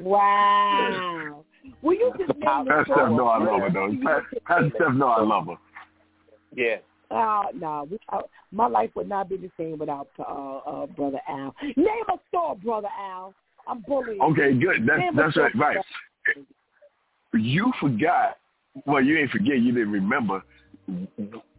Wow. 0.00 1.44
Will 1.82 1.94
you 1.94 2.12
just 2.18 2.28
name 2.38 2.38
the 2.40 2.70
Pastor 2.70 2.84
Steph 2.84 2.96
store? 2.96 3.10
know 3.10 3.26
I 3.28 3.38
love 3.38 3.60
her 3.60 3.68
You 3.68 3.72
though. 3.72 3.90
just 3.92 4.02
Pa- 4.04 4.54
Pastor 4.54 4.68
the 4.70 4.74
Steph 4.76 4.94
know 4.94 5.06
I 5.08 5.22
love 5.22 5.46
her. 5.46 5.56
Yeah. 6.54 6.76
Uh, 7.10 7.44
no, 7.54 7.86
we, 7.90 7.98
uh, 8.08 8.20
my 8.52 8.66
life 8.66 8.90
would 8.94 9.08
not 9.08 9.28
be 9.28 9.36
the 9.36 9.50
same 9.58 9.78
without 9.78 10.08
uh, 10.18 10.22
uh, 10.58 10.86
brother 10.86 11.20
Al. 11.28 11.54
Name 11.76 12.04
a 12.08 12.14
store, 12.28 12.56
brother 12.56 12.88
Al. 12.98 13.34
I'm 13.66 13.80
bullying. 13.86 14.20
Okay, 14.22 14.54
good. 14.54 14.86
That's 14.86 14.98
Name 14.98 15.16
that's 15.16 15.36
right. 15.36 15.54
Right. 15.54 15.76
You 17.34 17.72
forgot. 17.80 18.38
Well, 18.86 19.02
you 19.02 19.18
ain't 19.18 19.30
forget. 19.30 19.58
You 19.58 19.72
didn't 19.72 19.92
remember. 19.92 20.42
I'm 20.88 21.08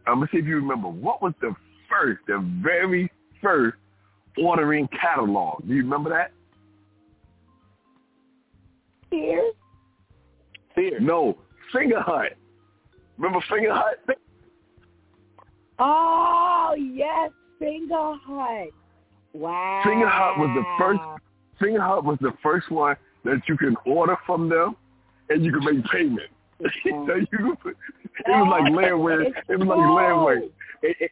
gonna 0.08 0.28
see 0.32 0.40
if 0.40 0.46
you 0.46 0.56
remember. 0.56 0.90
What 0.90 1.22
was 1.22 1.34
the 1.42 1.56
first, 1.94 2.22
the 2.28 2.40
very 2.62 3.12
first 3.42 3.78
ordering 4.42 4.88
catalog? 4.90 5.66
Do 5.68 5.74
you 5.74 5.84
remember 5.84 6.10
that? 6.10 6.32
Sears. 9.10 9.54
Fear. 10.76 11.00
No, 11.00 11.38
Fingerhut. 11.74 12.30
Remember 13.18 13.40
Fingerhut? 13.50 14.16
Oh 15.80 16.76
yes, 16.78 17.32
Finger 17.60 18.16
Hut. 18.26 18.70
Wow. 19.34 19.82
Fingerhut 19.86 20.38
was 20.38 20.50
the 20.56 20.64
first. 20.78 21.02
Fingerhut 21.62 22.04
was 22.04 22.18
the 22.22 22.34
first 22.42 22.70
one 22.72 22.96
that 23.24 23.42
you 23.48 23.58
can 23.58 23.76
order 23.86 24.18
from 24.26 24.50
them, 24.50 24.76
and 25.30 25.44
you 25.46 25.52
can 25.52 25.64
make 25.64 25.86
payment. 25.86 26.30
so 26.60 26.68
mm-hmm. 26.90 27.10
you, 27.32 27.58
it 27.66 27.76
was 28.28 28.48
like 28.50 28.74
layaway. 28.74 29.28
It's 29.28 29.38
It 29.50 29.60
was 29.60 29.68
like 29.68 29.78
true. 29.78 29.96
layaway. 29.96 30.50
It, 30.82 30.98
it, 31.00 31.12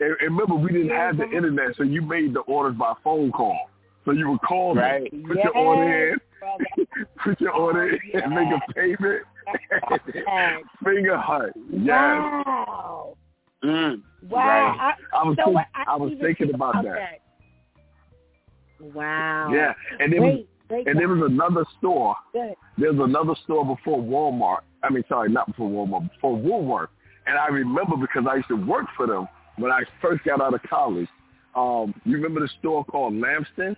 and 0.00 0.10
and 0.20 0.20
remember, 0.20 0.54
we 0.54 0.72
didn't 0.72 0.90
have 0.90 1.16
the 1.16 1.24
Mhm. 1.24 1.34
internet, 1.34 1.76
so 1.76 1.82
you 1.82 2.02
made 2.02 2.34
the 2.34 2.40
orders 2.40 2.76
by 2.76 2.94
phone 3.02 3.32
call. 3.32 3.70
So 4.04 4.12
you 4.12 4.30
would 4.30 4.40
call 4.42 4.74
them, 4.74 5.02
put 5.26 5.36
Yes, 5.36 5.44
your 5.44 5.56
order 5.56 6.08
in, 6.12 6.20
put 7.24 7.40
your 7.40 7.52
order 7.52 7.88
in, 7.90 8.00
Oh, 8.14 8.18
and 8.18 8.34
make 8.34 8.48
a 8.50 8.72
payment. 8.72 9.22
Yes. 9.46 10.62
Fingerhut, 10.84 11.52
yes. 11.70 11.84
Wow. 11.86 13.16
Mm. 13.62 14.02
Wow. 14.28 14.38
Right. 14.38 14.94
I, 15.12 15.18
I 15.18 15.24
was 15.24 15.36
so 15.36 15.44
think, 15.44 15.54
what? 15.56 15.66
I 15.74 15.96
was 15.96 16.10
thinking 16.20 16.46
think 16.46 16.54
about 16.54 16.82
that. 16.84 17.20
Wow. 18.80 19.50
Yeah, 19.52 19.74
and 19.98 20.12
there 20.12 20.20
was 20.20 20.34
Wait, 20.34 20.48
wait, 20.70 20.86
and 20.86 20.98
there 20.98 21.08
was 21.08 21.30
another 21.30 21.64
store 21.78 22.14
Good. 22.32 22.54
There's 22.76 22.98
another 22.98 23.34
store 23.44 23.64
before 23.66 24.00
Walmart. 24.00 24.60
I 24.82 24.90
mean, 24.90 25.02
sorry, 25.08 25.30
not 25.30 25.48
before 25.48 25.68
Walmart, 25.68 26.10
before 26.12 26.36
Woolworth. 26.36 26.90
And 27.26 27.36
I 27.36 27.48
remember 27.48 27.96
because 27.96 28.24
I 28.30 28.36
used 28.36 28.48
to 28.48 28.54
work 28.56 28.86
for 28.96 29.06
them 29.06 29.28
when 29.58 29.70
I 29.70 29.82
first 30.00 30.24
got 30.24 30.40
out 30.40 30.54
of 30.54 30.62
college. 30.62 31.08
Um, 31.54 31.94
you 32.04 32.14
remember 32.14 32.40
the 32.40 32.48
store 32.60 32.84
called 32.84 33.14
Lamston? 33.14 33.76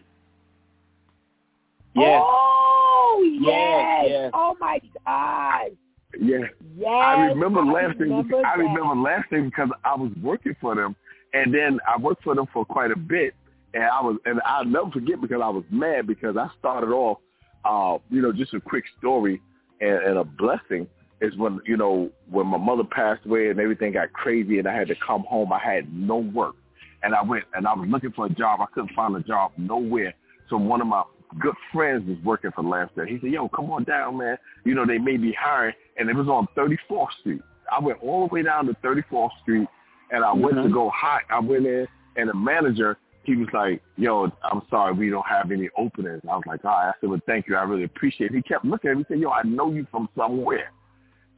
Yeah. 1.94 2.20
Oh 2.22 3.38
Yes, 3.40 4.04
yes. 4.04 4.06
yes. 4.10 4.30
Oh 4.34 4.56
my 4.60 4.80
God. 5.06 5.76
Yeah. 6.18 6.38
Yes. 6.76 6.88
I 6.88 7.26
remember 7.26 7.60
Lamston. 7.62 8.00
remember 8.00 8.46
I 8.46 8.54
remember 8.54 8.94
Lamston 8.94 9.46
because 9.46 9.70
I 9.84 9.94
was 9.94 10.12
working 10.22 10.54
for 10.60 10.74
them, 10.74 10.94
and 11.32 11.52
then 11.52 11.78
I 11.88 11.98
worked 11.98 12.22
for 12.22 12.34
them 12.34 12.46
for 12.52 12.64
quite 12.64 12.90
a 12.90 12.96
bit. 12.96 13.34
And 13.72 13.84
I 13.84 14.00
was, 14.00 14.16
and 14.24 14.40
I'll 14.44 14.64
never 14.64 14.90
forget 14.90 15.20
because 15.20 15.40
I 15.42 15.48
was 15.48 15.64
mad 15.70 16.06
because 16.06 16.36
I 16.36 16.48
started 16.58 16.88
off, 16.88 17.18
uh, 17.64 17.98
you 18.08 18.20
know, 18.20 18.32
just 18.32 18.52
a 18.52 18.60
quick 18.60 18.84
story 18.98 19.40
and, 19.80 20.02
and 20.02 20.18
a 20.18 20.24
blessing 20.24 20.88
is 21.20 21.36
when 21.36 21.60
you 21.66 21.76
know 21.76 22.10
when 22.30 22.46
my 22.46 22.58
mother 22.58 22.84
passed 22.84 23.26
away 23.26 23.50
and 23.50 23.60
everything 23.60 23.92
got 23.92 24.12
crazy 24.12 24.58
and 24.58 24.68
I 24.68 24.74
had 24.74 24.88
to 24.88 24.94
come 25.06 25.24
home. 25.28 25.52
I 25.52 25.58
had 25.58 25.92
no 25.92 26.16
work, 26.16 26.56
and 27.02 27.14
I 27.14 27.22
went 27.22 27.44
and 27.54 27.66
I 27.66 27.74
was 27.74 27.88
looking 27.88 28.12
for 28.12 28.26
a 28.26 28.30
job. 28.30 28.60
I 28.60 28.66
couldn't 28.72 28.94
find 28.94 29.14
a 29.16 29.20
job 29.20 29.52
nowhere. 29.56 30.14
So 30.48 30.56
one 30.56 30.80
of 30.80 30.86
my 30.86 31.02
good 31.38 31.54
friends 31.72 32.08
was 32.08 32.18
working 32.24 32.50
for 32.52 32.64
Lamston. 32.64 33.06
He 33.06 33.18
said, 33.20 33.30
"Yo, 33.30 33.48
come 33.48 33.70
on 33.70 33.84
down, 33.84 34.18
man. 34.18 34.36
You 34.64 34.74
know 34.74 34.86
they 34.86 34.98
may 34.98 35.16
be 35.16 35.32
hiring." 35.32 35.74
And 35.96 36.08
it 36.08 36.16
was 36.16 36.28
on 36.28 36.48
34th 36.56 37.12
Street. 37.20 37.42
I 37.70 37.78
went 37.78 38.02
all 38.02 38.26
the 38.26 38.34
way 38.34 38.42
down 38.42 38.66
to 38.66 38.74
34th 38.82 39.30
Street, 39.42 39.68
and 40.10 40.24
I 40.24 40.32
went 40.32 40.56
to 40.56 40.68
go 40.68 40.90
hide. 40.90 41.22
I 41.30 41.38
went 41.40 41.66
in, 41.66 41.86
and 42.16 42.28
the 42.28 42.34
manager 42.34 42.98
he 43.22 43.36
was 43.36 43.48
like, 43.52 43.82
"Yo, 43.96 44.32
I'm 44.42 44.62
sorry, 44.70 44.94
we 44.94 45.10
don't 45.10 45.26
have 45.26 45.52
any 45.52 45.68
openings." 45.76 46.22
I 46.28 46.34
was 46.34 46.46
like, 46.46 46.64
"All 46.64 46.70
right." 46.70 46.88
I 46.88 46.92
said, 47.00 47.10
"Well, 47.10 47.20
thank 47.26 47.46
you. 47.46 47.56
I 47.56 47.62
really 47.62 47.84
appreciate 47.84 48.30
it." 48.30 48.36
He 48.36 48.42
kept 48.42 48.64
looking 48.64 48.90
at 48.90 48.96
me. 48.96 49.04
He 49.06 49.14
said, 49.14 49.20
"Yo, 49.20 49.30
I 49.30 49.42
know 49.42 49.70
you 49.70 49.86
from 49.90 50.08
somewhere," 50.16 50.72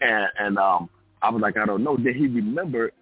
and 0.03 0.27
and 0.39 0.59
um, 0.59 0.89
I 1.23 1.31
was 1.31 1.41
like, 1.41 1.57
"I 1.57 1.67
don't 1.67 1.85
know." 1.85 1.97
Then 1.97 2.15
he 2.15 2.27
remembered. 2.27 2.93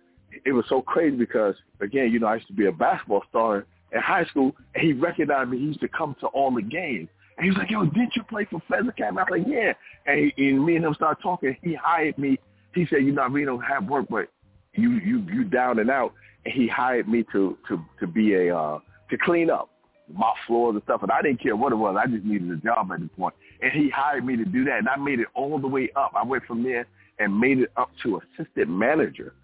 It 0.45 0.53
was 0.53 0.65
so 0.69 0.81
crazy 0.83 1.17
because 1.17 1.55
again, 1.81 2.13
you 2.13 2.21
know, 2.21 2.29
I 2.29 2.37
used 2.37 2.47
to 2.49 2.53
be 2.53 2.67
a 2.67 2.73
basketball 2.73 3.25
star 3.29 3.67
in 3.93 4.01
high 4.01 4.25
school, 4.27 4.55
and 4.75 4.85
he 4.85 4.93
recognized 4.93 5.51
me. 5.51 5.59
He 5.59 5.65
used 5.65 5.81
to 5.81 5.89
come 5.89 6.15
to 6.21 6.27
all 6.29 6.55
the 6.55 6.63
games. 6.63 7.09
And 7.37 7.45
he 7.45 7.51
was 7.51 7.59
like, 7.59 7.71
yo, 7.71 7.85
didn't 7.87 8.15
you 8.15 8.23
play 8.25 8.47
for 8.51 8.61
Feather 8.69 8.93
Cap? 8.93 9.13
I 9.13 9.23
was 9.23 9.27
like, 9.31 9.47
yeah. 9.47 9.73
And, 10.07 10.31
he, 10.37 10.49
and 10.51 10.65
me 10.65 10.77
and 10.77 10.85
him 10.85 10.95
started 10.95 11.23
talking. 11.23 11.57
He 11.63 11.75
hired 11.75 12.19
me. 12.19 12.39
He 12.75 12.87
said, 12.91 12.99
you 13.03 13.13
know, 13.13 13.23
I 13.23 13.27
really 13.27 13.47
don't 13.47 13.63
have 13.63 13.89
work, 13.89 14.07
but 14.11 14.29
you 14.75 14.93
you 14.93 15.21
you 15.33 15.45
down 15.45 15.79
and 15.79 15.91
out. 15.91 16.13
And 16.45 16.55
he 16.55 16.69
hired 16.69 17.09
me 17.09 17.25
to 17.33 17.57
to 17.69 17.85
to 17.99 18.07
be 18.07 18.35
a 18.35 18.57
uh, 18.57 18.79
to 19.11 19.19
clean 19.19 19.51
up 19.51 19.71
mop 20.13 20.35
floors 20.47 20.75
and 20.75 20.83
stuff. 20.85 21.03
And 21.03 21.11
I 21.11 21.23
didn't 21.23 21.43
care 21.43 21.57
what 21.57 21.73
it 21.73 21.77
was. 21.77 21.97
I 21.99 22.07
just 22.07 22.25
needed 22.25 22.51
a 22.51 22.57
job 22.57 22.91
at 22.93 23.01
the 23.01 23.09
point. 23.09 23.35
And 23.63 23.73
he 23.73 23.91
hired 23.91 24.25
me 24.25 24.37
to 24.37 24.45
do 24.45 24.65
that. 24.65 24.79
And 24.79 24.89
I 24.89 24.97
made 24.97 25.21
it 25.21 25.29
all 25.35 25.59
the 25.59 25.69
way 25.69 25.91
up. 25.97 26.13
I 26.15 26.25
went 26.25 26.45
from 26.45 26.63
there 26.63 26.87
and 27.19 27.39
made 27.39 27.59
it 27.59 27.71
up 27.77 27.91
to 28.03 28.21
assistant 28.39 28.71
manager. 28.71 29.35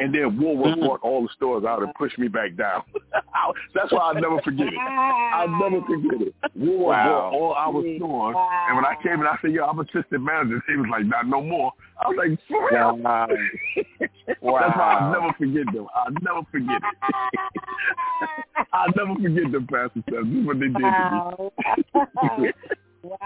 And 0.00 0.14
then 0.14 0.38
Woolworth 0.40 0.78
Mhm. 0.78 0.82
bought 0.82 1.00
all 1.02 1.22
the 1.22 1.28
stores 1.30 1.64
out 1.64 1.82
and 1.82 1.92
pushed 1.94 2.18
me 2.18 2.28
back 2.28 2.54
down. 2.54 2.82
That's 3.74 3.90
why 3.92 3.98
I'll 3.98 4.14
never 4.14 4.40
forget 4.42 4.68
it. 4.68 4.78
I'll 4.78 5.48
never 5.48 5.82
forget 5.82 6.20
it. 6.22 6.34
Woolworth 6.54 6.86
Wow. 6.86 7.04
bought 7.04 7.32
all 7.34 7.54
our 7.54 7.82
stores. 7.96 8.36
And 8.68 8.76
when 8.76 8.84
I 8.86 8.94
came 9.02 9.14
in, 9.20 9.26
I 9.26 9.36
said, 9.42 9.50
yo, 9.50 9.64
I'm 9.66 9.80
assistant 9.80 10.22
manager. 10.22 10.62
He 10.68 10.76
was 10.76 10.86
like, 10.88 11.04
not 11.04 11.26
no 11.26 11.42
more. 11.42 11.72
I 12.00 12.08
was 12.08 12.16
like, 12.16 12.38
for 12.46 12.68
real? 12.70 12.96
Wow. 12.96 13.26
That's 14.60 14.76
why 14.76 14.94
I'll 15.00 15.10
never 15.10 15.32
forget 15.34 15.66
them. 15.74 15.88
I'll 15.94 16.12
never 16.22 16.42
forget 16.50 16.80
it. 16.80 18.30
I'll 18.72 18.92
never 18.96 19.14
forget 19.20 19.50
them, 19.52 19.66
Pastor 19.66 20.02
Steph. 20.08 20.24
This 20.24 20.40
is 20.40 20.46
what 20.46 20.60
they 20.60 20.68
did 20.68 20.76
to 20.76 22.42
me. 22.42 22.52
Wow. 23.02 23.16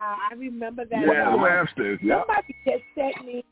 I 0.00 0.34
remember 0.36 0.84
that. 0.84 1.00
yeah. 1.06 1.30
Yeah. 2.02 2.20
Somebody 2.20 2.54
just 2.64 2.84
sent 2.94 3.26
me. 3.26 3.44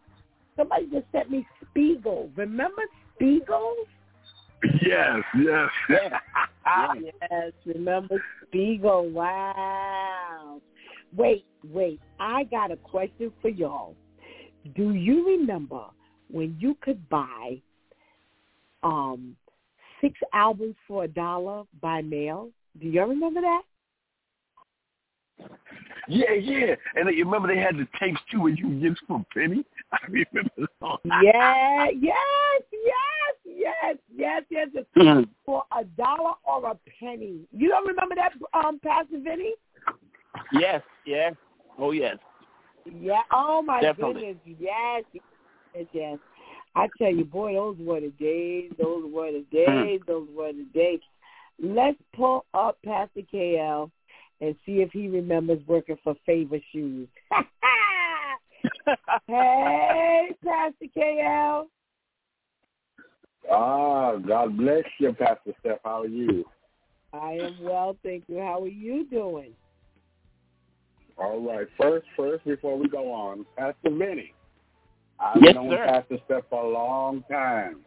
Somebody 0.57 0.87
just 0.93 1.07
sent 1.13 1.31
me 1.31 1.47
Spiegel. 1.63 2.31
Remember 2.37 2.83
Spiegel? 3.15 3.75
Yes, 4.83 5.21
yes. 5.39 5.69
Yeah. 5.91 6.19
yes, 7.31 7.53
remember 7.65 8.23
Spiegel. 8.47 9.11
Wow. 9.11 10.61
Wait, 11.15 11.45
wait. 11.65 12.01
I 12.19 12.45
got 12.45 12.71
a 12.71 12.77
question 12.77 13.33
for 13.43 13.49
y'all. 13.49 13.95
Do 14.75 14.93
you 14.95 15.27
remember 15.27 15.85
when 16.31 16.57
you 16.59 16.77
could 16.81 17.09
buy 17.09 17.61
um 18.83 19.37
six 20.01 20.15
albums 20.33 20.75
for 20.89 21.05
a 21.05 21.09
dollar 21.09 21.65
by 21.81 22.03
mail? 22.03 22.51
Do 22.81 22.89
y'all 22.89 23.07
remember 23.07 23.41
that? 23.41 23.63
Yeah, 26.09 26.33
yeah. 26.33 26.75
And 26.95 27.09
then 27.09 27.15
you 27.15 27.25
remember 27.25 27.49
they 27.49 27.61
had 27.61 27.77
the 27.77 27.87
tapes 27.99 28.21
too 28.31 28.43
where 28.43 28.53
you 28.53 28.65
could 28.65 28.81
get 28.81 28.93
it 28.93 28.99
for 29.09 29.21
a 29.21 29.35
penny? 29.35 29.65
I 29.93 29.99
remember 30.09 30.51
that. 30.81 30.99
Yeah, 31.23 31.87
yes, 31.99 32.63
yes, 32.73 33.35
yes, 33.45 33.97
yes, 34.15 34.43
yes, 34.51 34.69
says 34.73 34.85
it's 34.97 35.29
for 35.45 35.65
a 35.77 35.85
dollar 35.85 36.35
or 36.45 36.71
a 36.71 36.79
penny. 37.01 37.41
You 37.53 37.69
don't 37.69 37.87
remember 37.87 38.15
that, 38.15 38.33
um, 38.55 38.79
Pastor 38.83 39.21
Vinny? 39.23 39.55
Yes, 40.53 40.83
yes. 41.05 41.35
Oh, 41.79 41.91
yes. 41.91 42.17
Yeah. 42.85 43.23
Oh 43.33 43.63
my 43.63 43.81
Definitely. 43.83 44.39
goodness. 44.45 44.59
Yes. 44.61 45.05
Yes. 45.75 45.87
Yes. 45.93 46.19
I 46.75 46.89
tell 46.99 47.11
you, 47.11 47.25
boy, 47.25 47.55
those 47.55 47.77
were 47.81 48.01
the 48.01 48.13
days. 48.21 48.71
Those 48.79 49.11
were 49.13 49.33
the 49.33 49.45
days. 49.51 50.01
Those 50.07 50.29
were 50.35 50.53
the 50.53 50.67
days. 50.75 51.01
Let's 51.59 51.99
pull 52.15 52.45
up 52.55 52.79
Pastor 52.85 53.23
KL 53.33 53.91
and 54.41 54.55
see 54.65 54.81
if 54.83 54.91
he 54.93 55.09
remembers 55.09 55.61
working 55.67 55.97
for 56.03 56.15
Fayva 56.29 56.63
Shoes. 56.73 57.09
hey, 59.27 60.29
Pastor 60.45 60.87
KL. 60.97 61.67
Ah, 63.51 64.17
God 64.17 64.57
bless 64.57 64.85
you, 64.99 65.13
Pastor 65.13 65.53
Steph. 65.61 65.79
How 65.85 66.03
are 66.03 66.07
you? 66.07 66.45
I 67.13 67.33
am 67.33 67.57
well, 67.61 67.97
thank 68.03 68.25
you. 68.29 68.39
How 68.39 68.63
are 68.63 68.69
you 68.69 69.07
doing? 69.07 69.53
All 71.17 71.41
right. 71.41 71.67
First, 71.81 72.07
first, 72.17 72.45
before 72.45 72.77
we 72.79 72.89
go 72.89 73.13
on, 73.13 73.47
Pastor 73.57 73.91
Vinny. 73.91 74.35
I've 75.19 75.43
Yes, 75.43 75.55
known 75.55 75.71
sir. 75.71 75.87
Pastor 75.87 76.19
Steph 76.27 76.43
for 76.51 76.63
a 76.65 76.69
long 76.69 77.25
time. 77.31 77.81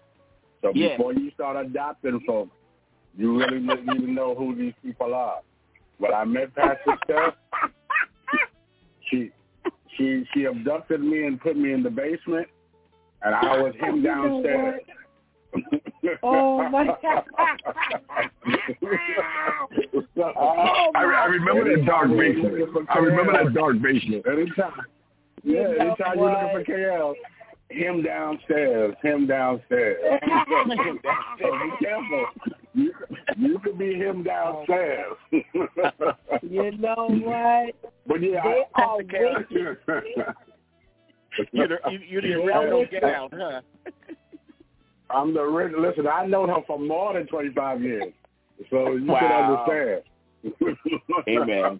So 0.61 0.71
Yes. 0.73 0.97
before 0.97 1.13
you 1.13 1.29
start 1.31 1.63
adopting 1.63 2.19
folks, 2.25 2.55
you 3.15 3.37
really 3.37 3.59
need 3.59 3.85
to 3.85 4.11
know 4.11 4.33
who 4.33 4.55
these 4.55 4.73
people 4.83 5.13
are. 5.13 5.41
When 5.99 6.13
I 6.13 6.23
met 6.25 6.55
Pastor 6.55 6.97
Steph, 7.03 7.33
she 9.09 9.31
she 9.97 10.25
she 10.33 10.45
abducted 10.45 11.01
me 11.01 11.25
and 11.25 11.39
put 11.39 11.57
me 11.57 11.73
in 11.73 11.83
the 11.83 11.89
basement, 11.89 12.47
and 13.21 13.35
I 13.35 13.61
was 13.61 13.73
him 13.79 14.01
downstairs. 14.01 14.81
Oh 16.23 16.67
my 16.69 16.85
God. 17.01 17.23
Oh, 20.21 20.91
I, 20.95 21.03
I 21.03 21.25
remember 21.25 21.77
that 21.77 21.85
dark 21.85 22.09
basement. 22.09 22.89
I 22.89 22.97
remember 22.97 23.31
that 23.41 23.53
dark 23.53 23.81
basement. 23.81 24.25
Anytime. 24.27 24.73
You 25.43 25.55
Yeah, 25.55 25.63
know 25.63 25.71
anytime 25.71 26.17
you're 26.17 26.29
looking 26.29 26.49
for 26.51 26.63
KL, 26.65 27.13
him 27.69 28.03
downstairs, 28.03 28.95
him 29.01 29.27
downstairs. 29.27 29.97
so 31.39 31.51
be 31.51 31.85
careful. 31.85 32.25
You, 32.79 32.93
you 33.37 33.59
could 33.59 33.77
be 33.77 33.93
him 33.95 34.23
downstairs. 34.23 35.13
You 36.41 36.71
know 36.77 37.07
what? 37.09 37.75
but 38.07 38.21
yeah, 38.21 38.41
They 38.43 38.63
I, 38.75 38.81
are 38.83 38.97
wicked. 38.97 39.77
You're 41.51 41.67
the, 41.67 41.77
you, 41.91 41.99
you're 42.07 42.21
the 42.21 42.33
original 42.33 42.85
get 42.89 43.03
out, 43.03 43.31
huh? 43.35 43.61
I'm 45.09 45.33
the 45.33 45.41
original. 45.41 45.81
Listen, 45.81 46.07
I 46.07 46.25
known 46.25 46.49
her 46.49 46.61
for 46.67 46.79
more 46.79 47.13
than 47.13 47.27
25 47.27 47.83
years, 47.83 48.13
so 48.69 48.93
you 48.93 49.05
Wow. 49.05 49.19
can 49.19 49.31
understand. 49.31 50.03
Amen. 51.29 51.79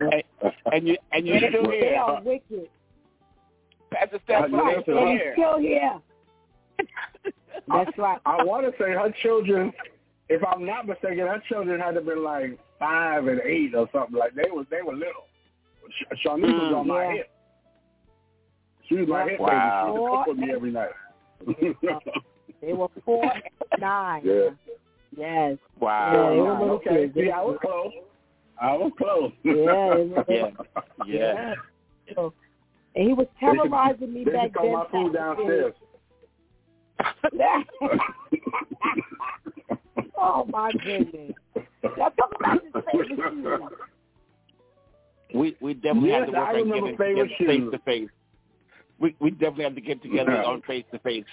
And, 0.00 0.22
and 0.72 0.88
you 0.88 0.96
and 1.12 1.26
you're 1.26 1.38
still 1.50 1.70
They 1.70 1.78
here. 1.78 1.96
are 1.96 2.22
wicked. 2.22 2.68
Pastor 3.92 4.16
I 4.16 4.24
Steph, 4.24 4.50
know 4.50 4.58
right 4.64 4.76
that's 4.76 4.88
And 4.88 5.10
he's 5.10 5.20
still 5.34 5.58
here. 5.58 6.00
That's 7.68 7.96
right. 7.98 8.18
I 8.26 8.42
want 8.44 8.64
to 8.66 8.72
say 8.82 8.90
her 8.92 9.12
children, 9.22 9.72
if 10.28 10.42
I'm 10.44 10.64
not 10.66 10.86
mistaken, 10.86 11.18
her 11.26 11.42
children 11.48 11.80
had 11.80 11.92
to 11.94 12.00
been 12.00 12.22
like 12.24 12.58
five 12.78 13.26
and 13.26 13.40
eight 13.42 13.74
or 13.74 13.88
something 13.92 14.16
like 14.16 14.34
they 14.34 14.50
was 14.50 14.66
they 14.70 14.82
were 14.82 14.94
little. 14.94 15.26
Sh- 15.90 16.16
Shawnee 16.22 16.52
was 16.52 16.72
Mm. 16.72 16.76
on 16.80 16.86
my 16.88 17.12
hip. 17.14 17.30
She 18.88 18.94
was 18.96 19.08
my 19.08 19.28
hip 19.28 19.40
Wow. 19.40 19.46
baby. 19.46 19.60
She 19.60 20.00
used 20.00 20.04
to 20.04 20.16
cook 20.16 20.26
with 20.26 20.38
me 20.38 20.52
every 20.52 20.70
night. 20.72 22.00
They 22.60 22.72
were 22.72 22.88
four 23.04 23.24
and 23.24 23.42
nine. 23.80 24.22
Yeah. 24.24 24.50
Yes. 25.16 25.58
Wow. 25.78 26.12
Yeah, 26.12 26.30
they 26.30 26.40
were 26.40 26.70
okay. 26.76 26.90
kids. 27.06 27.14
See, 27.14 27.30
I 27.30 27.42
was 27.42 27.58
close. 27.60 27.92
I 28.60 28.76
was 28.76 28.92
close. 28.98 29.32
Yeah, 29.42 29.54
they 29.54 30.40
were- 30.42 30.52
Yeah. 31.06 31.06
Yeah. 31.06 31.54
So, 32.14 32.32
and 32.94 33.06
he 33.08 33.14
was 33.14 33.26
terrorizing 33.38 34.12
me 34.12 34.24
They 34.24 34.32
back 34.32 34.42
should 34.48 34.52
throw 34.54 34.62
then. 34.64 34.72
my 34.72 34.86
food 34.90 35.12
downstairs. 35.14 35.74
oh 40.18 40.44
my 40.50 40.70
goodness. 40.72 41.32
Y'all 41.96 42.10
talk 42.10 42.30
about 42.38 42.62
his 42.62 42.72
Fayva 42.72 43.08
shoes. 43.08 43.60
We 45.34 45.56
we 45.60 45.74
definitely 45.74 46.10
Yes, 46.10 46.20
have 46.20 46.26
to 46.26 46.32
work 46.38 46.48
I 46.48 46.50
on 46.50 46.56
remember 46.70 46.90
getting 46.92 47.14
together 47.14 47.28
face 47.46 47.62
to 47.72 47.78
face. 47.84 48.08
We 48.98 49.14
we 49.20 49.30
definitely 49.30 49.64
have 49.64 49.74
to 49.76 49.80
get 49.80 50.02
together 50.02 50.32
Yeah. 50.32 50.42
on 50.44 50.60
face 50.62 50.84
to 50.92 50.98
face. 51.00 51.24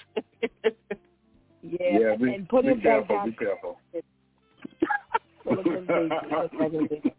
Yeah, 1.62 1.98
Yeah, 1.98 2.16
be, 2.16 2.34
and 2.34 2.48
put 2.48 2.62
be 2.64 2.70
him 2.70 2.76
back 2.78 2.84
careful. 2.84 3.16
down. 3.16 3.30
Be 3.30 3.36
careful. 3.36 3.80
Put 5.44 5.66
him 5.66 5.76
in 5.76 5.86
the 5.86 6.48
basement. 6.60 7.14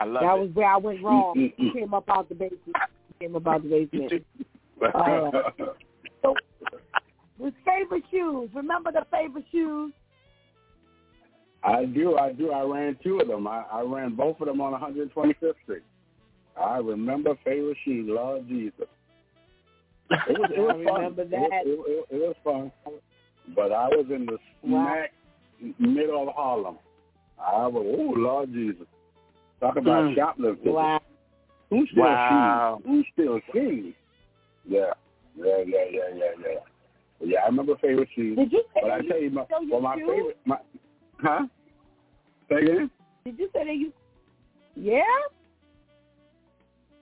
I 0.00 0.04
love 0.04 0.22
That 0.22 0.36
it. 0.36 0.40
was 0.40 0.50
where 0.54 0.68
I 0.68 0.76
went 0.78 1.02
wrong. 1.02 1.50
He 1.56 1.70
came 1.72 1.94
up 1.94 2.08
out 2.08 2.28
the 2.28 2.34
basement. 2.34 2.60
He 2.66 2.72
came 3.26 3.36
up 3.36 3.46
out 3.46 3.62
the 3.62 3.68
basement. 3.68 4.24
All 4.94 5.30
right. 5.30 5.44
So, 5.58 5.74
his 6.22 7.52
Fayva 7.66 8.00
shoes. 8.10 8.50
Remember 8.54 8.92
the 8.92 9.04
Fayva 9.12 9.42
shoes? 9.50 9.92
I 11.62 11.84
do, 11.84 12.16
I 12.16 12.32
do. 12.32 12.52
I 12.52 12.62
ran 12.62 12.96
two 13.02 13.20
of 13.20 13.28
them. 13.28 13.46
I, 13.46 13.64
I 13.70 13.82
ran 13.82 14.14
both 14.14 14.40
of 14.40 14.46
them 14.46 14.60
on 14.60 14.72
125th 14.80 15.54
Street. 15.62 15.82
I 16.60 16.78
remember 16.78 17.34
Fayva 17.46 17.74
shoes, 17.84 18.06
Lord 18.08 18.48
Jesus. 18.48 18.86
It 20.10 20.38
was, 20.38 20.50
it 20.54 20.58
I 20.60 20.84
fun. 20.90 20.94
remember 20.94 21.24
that. 21.24 21.50
it, 21.64 21.68
it, 21.68 22.06
it 22.10 22.16
was 22.18 22.36
fun. 22.42 22.72
But 23.54 23.72
I 23.72 23.88
was 23.88 24.06
in 24.14 24.26
the 24.26 24.38
Wow. 24.62 24.84
smack 24.96 25.12
middle 25.78 26.28
of 26.28 26.34
Harlem. 26.34 26.78
I 27.38 27.66
was, 27.66 27.84
oh, 27.98 28.18
Lord 28.18 28.52
Jesus. 28.52 28.86
Talk 29.60 29.76
about 29.76 30.04
Mm. 30.04 30.14
shoplifting. 30.14 30.72
Wow. 30.72 31.00
Who 31.70 31.86
still 31.86 32.02
Wow. 32.02 32.80
shoes? 32.82 32.86
Who 32.86 33.04
still 33.12 33.40
shoes? 33.52 33.94
Yeah. 34.68 34.92
Yeah, 35.36 35.58
yeah, 35.66 35.84
yeah, 35.90 36.00
yeah, 36.14 36.24
yeah. 36.40 36.58
Yeah, 37.22 37.38
I 37.40 37.46
remember 37.46 37.74
Fayva 37.74 38.06
shoes. 38.14 38.36
Did 38.36 38.50
you 38.52 38.62
say 38.74 38.80
But 38.82 38.90
I 38.90 39.02
they 39.02 39.08
tell 39.08 39.20
you, 39.20 39.30
my, 39.30 39.44
still 39.44 39.62
use 39.62 39.70
well, 39.72 39.80
my 39.82 39.96
shoes? 39.96 40.08
favorite, 40.08 40.38
my, 40.46 40.56
huh? 41.22 41.46
Say 42.48 42.56
again? 42.56 42.90
Did 43.24 43.38
you 43.38 43.48
say 43.52 43.64
they 43.64 43.72
used? 43.72 43.94
Yeah. 44.74 45.02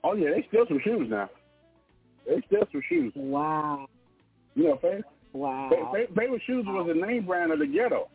Oh 0.05 0.15
yeah, 0.15 0.31
they 0.31 0.45
steal 0.49 0.65
some 0.69 0.81
shoes 0.83 1.07
now. 1.09 1.31
They 2.27 2.43
steal 2.47 2.63
some 2.73 2.83
shoes. 2.89 3.13
Wow. 3.15 3.87
You 4.55 4.65
know, 4.65 4.81
Fayva, 4.83 5.03
Wow. 5.33 5.71
Fayva, 5.95 6.13
Fayva 6.13 6.41
shoes 6.47 6.65
was 6.67 6.87
the 6.89 6.95
name 7.07 7.25
brand 7.27 7.53
of 7.53 7.59
the 7.61 7.67
ghetto. 7.67 8.09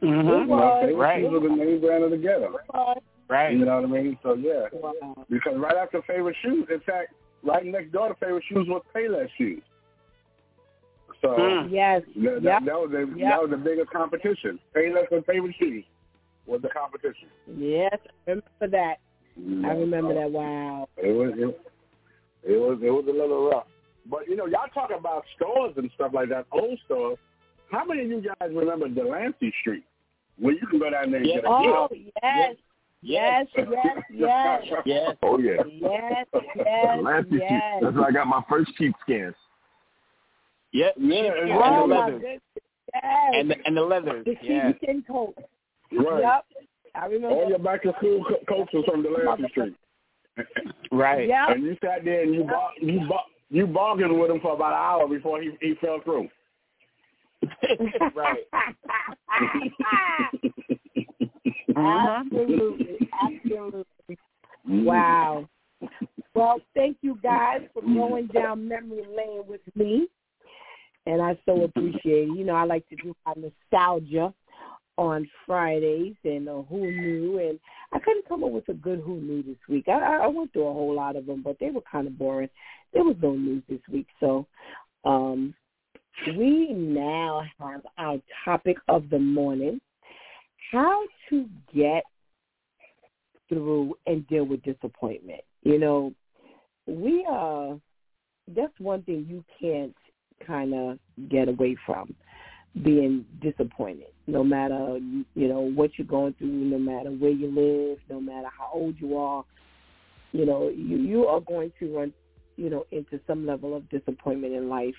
It 0.00 0.06
You 0.06 0.22
know, 0.22 0.44
was. 0.46 0.84
Fayva 0.84 0.96
Right. 0.98 1.22
shoes 1.22 1.32
was 1.32 1.42
the 1.42 1.48
name 1.64 1.80
brand 1.80 2.04
of 2.04 2.10
the 2.12 2.16
ghetto. 2.16 2.56
Right. 3.28 3.52
You 3.56 3.64
know 3.64 3.80
what 3.80 3.84
I 3.98 4.02
mean? 4.02 4.18
So 4.22 4.34
yeah, 4.34 4.68
Wow. 4.72 4.92
because 5.30 5.54
right 5.56 5.76
after 5.76 6.00
Fayva 6.02 6.32
shoes, 6.42 6.68
in 6.72 6.80
fact, 6.80 7.12
right 7.44 7.64
next 7.64 7.92
door 7.92 8.08
to 8.08 8.14
Fayva 8.14 8.40
shoes 8.48 8.66
was 8.68 8.82
Payless 8.94 9.28
shoes. 9.36 9.62
So 11.20 11.28
Mm. 11.28 11.70
Yes. 11.70 12.02
that, 12.16 12.22
that, 12.34 12.42
Yep. 12.42 12.64
that 12.64 12.80
was 12.80 12.90
the 12.90 12.98
Yep. 13.16 13.30
that 13.30 13.40
was 13.42 13.50
the 13.50 13.56
biggest 13.56 13.90
competition. 13.90 14.58
Payless 14.74 15.10
and 15.12 15.24
Fayva 15.24 15.54
shoes 15.56 15.84
was 16.46 16.60
the 16.62 16.68
competition. 16.68 17.28
Yes. 17.46 17.96
I 18.26 18.30
remember 18.32 18.66
that. 18.68 18.96
I 19.36 19.72
remember 19.72 20.14
that. 20.14 20.30
Wow. 20.30 20.88
It 20.96 21.12
was 21.12 21.32
it, 21.38 21.60
it 22.52 22.58
was 22.58 22.78
it 22.82 22.90
was 22.90 23.04
a 23.08 23.12
little 23.12 23.48
rough. 23.50 23.66
But 24.06 24.26
you 24.28 24.34
know, 24.36 24.46
y'all 24.46 24.66
talk 24.74 24.90
about 24.90 25.24
stores 25.36 25.74
and 25.76 25.88
stuff 25.94 26.12
like 26.12 26.28
that, 26.30 26.46
old 26.50 26.78
stores. 26.86 27.18
How 27.70 27.84
many 27.84 28.02
of 28.02 28.10
you 28.10 28.20
guys 28.20 28.50
remember 28.52 28.88
Delancey 28.88 29.52
Street? 29.60 29.84
Where 30.38 30.54
you 30.54 30.66
can 30.66 30.80
go 30.80 30.90
down 30.90 31.10
there 31.12 31.20
and 31.20 31.28
Yeah. 31.28 31.36
get 31.36 31.44
a 31.44 31.48
deal. 31.62 31.74
Oh 31.76 31.88
deal? 31.88 32.10
yes. 32.22 32.56
Yes. 33.02 33.46
Yes. 33.56 33.66
Yes. 34.12 34.62
Yes. 34.84 35.16
Oh 35.22 35.38
yeah. 35.38 35.56
Yes. 35.68 36.26
Yes. 36.56 36.98
Last 37.02 37.30
year, 37.30 37.40
Yes. 37.50 37.82
That's 37.82 37.94
where 37.96 38.06
I 38.06 38.10
got 38.12 38.26
my 38.28 38.42
first 38.48 38.70
cheap 38.76 38.94
scans. 39.02 39.34
Yep. 40.72 40.94
Yeah, 40.98 41.16
Sheep- 41.16 41.32
and- 41.42 41.50
and 41.50 41.52
Oh 41.52 41.82
the 41.82 41.86
my 41.94 42.06
leathers. 42.06 42.22
Yes. 42.94 43.32
And 43.34 43.50
the 43.50 43.56
and 43.66 43.76
the 43.76 43.82
leathers. 43.82 44.24
the 44.24 44.36
Yeah. 44.42 44.68
sheepskin 44.72 45.02
coat. 45.06 45.34
Right. 45.92 46.20
Yep. 46.22 46.44
I 46.94 47.06
remember. 47.06 47.36
All 47.36 47.48
your 47.48 47.58
back 47.58 47.82
to 47.82 47.92
school 47.98 48.24
co- 48.24 48.44
coats 48.48 48.70
was 48.72 48.84
from 48.84 49.02
Delancey 49.02 49.48
Street. 49.50 49.74
Right. 50.92 51.28
Yep. 51.28 51.48
And 51.50 51.64
you 51.64 51.76
sat 51.82 52.04
there 52.04 52.22
and 52.22 52.34
you 52.34 52.44
bar- 52.44 52.70
you 52.80 53.00
bar- 53.08 53.24
you 53.50 53.66
bargained 53.66 54.18
with 54.18 54.30
him 54.30 54.40
for 54.40 54.54
about 54.54 54.72
an 54.72 54.78
hour 54.78 55.08
before 55.08 55.42
he 55.42 55.50
he 55.60 55.74
fell 55.80 56.00
through. 56.04 56.28
right. 58.14 58.46
Absolutely. 61.76 63.08
Absolutely. 63.22 64.18
Wow. 64.66 65.48
Well, 66.34 66.60
thank 66.74 66.98
you 67.02 67.18
guys 67.22 67.60
for 67.74 67.82
going 67.82 68.28
down 68.28 68.66
memory 68.68 69.04
lane 69.16 69.42
with 69.46 69.60
me. 69.74 70.06
And 71.06 71.20
I 71.20 71.36
so 71.44 71.64
appreciate 71.64 72.28
it. 72.28 72.36
You 72.36 72.44
know, 72.44 72.54
I 72.54 72.64
like 72.64 72.88
to 72.88 72.96
do 72.96 73.14
my 73.26 73.34
nostalgia 73.36 74.32
on 74.96 75.28
Fridays 75.46 76.14
and 76.24 76.48
uh, 76.48 76.62
who 76.62 76.90
knew. 76.90 77.38
And 77.38 77.58
I 77.92 77.98
couldn't 77.98 78.28
come 78.28 78.44
up 78.44 78.50
with 78.52 78.68
a 78.68 78.74
good 78.74 79.00
who 79.00 79.20
knew 79.20 79.42
this 79.42 79.56
week. 79.68 79.86
I, 79.88 79.92
I 79.92 80.16
I 80.24 80.26
went 80.28 80.52
through 80.52 80.68
a 80.68 80.72
whole 80.72 80.94
lot 80.94 81.16
of 81.16 81.26
them, 81.26 81.42
but 81.42 81.56
they 81.58 81.70
were 81.70 81.82
kind 81.90 82.06
of 82.06 82.18
boring. 82.18 82.50
There 82.92 83.04
was 83.04 83.16
no 83.20 83.32
news 83.32 83.62
this 83.68 83.80
week. 83.90 84.06
So 84.20 84.46
um 85.04 85.54
we 86.36 86.72
now 86.72 87.42
have 87.58 87.82
our 87.98 88.18
topic 88.44 88.76
of 88.88 89.10
the 89.10 89.18
morning, 89.18 89.80
how 90.72 91.02
to 91.28 91.46
get 91.74 92.02
through 93.48 93.94
and 94.06 94.26
deal 94.26 94.44
with 94.44 94.62
disappointment. 94.62 95.42
You 95.62 95.78
know, 95.78 96.14
we 96.86 97.24
are, 97.28 97.78
that's 98.56 98.72
one 98.78 99.02
thing 99.02 99.26
you 99.28 99.44
can't 99.60 99.94
kind 100.46 100.74
of 100.74 100.98
get 101.28 101.48
away 101.48 101.76
from 101.86 102.14
being 102.82 103.24
disappointed 103.42 104.06
no 104.26 104.42
matter 104.42 104.98
you 105.34 105.46
know 105.46 105.60
what 105.60 105.90
you're 105.98 106.06
going 106.06 106.32
through 106.38 106.48
no 106.48 106.78
matter 106.78 107.10
where 107.10 107.30
you 107.30 107.46
live 107.48 107.98
no 108.08 108.18
matter 108.18 108.48
how 108.58 108.70
old 108.72 108.94
you 108.98 109.18
are 109.18 109.44
you 110.32 110.46
know 110.46 110.70
you 110.74 110.96
you 110.96 111.26
are 111.26 111.40
going 111.40 111.70
to 111.78 111.94
run 111.94 112.12
you 112.56 112.70
know 112.70 112.86
into 112.90 113.20
some 113.26 113.46
level 113.46 113.76
of 113.76 113.86
disappointment 113.90 114.54
in 114.54 114.70
life 114.70 114.94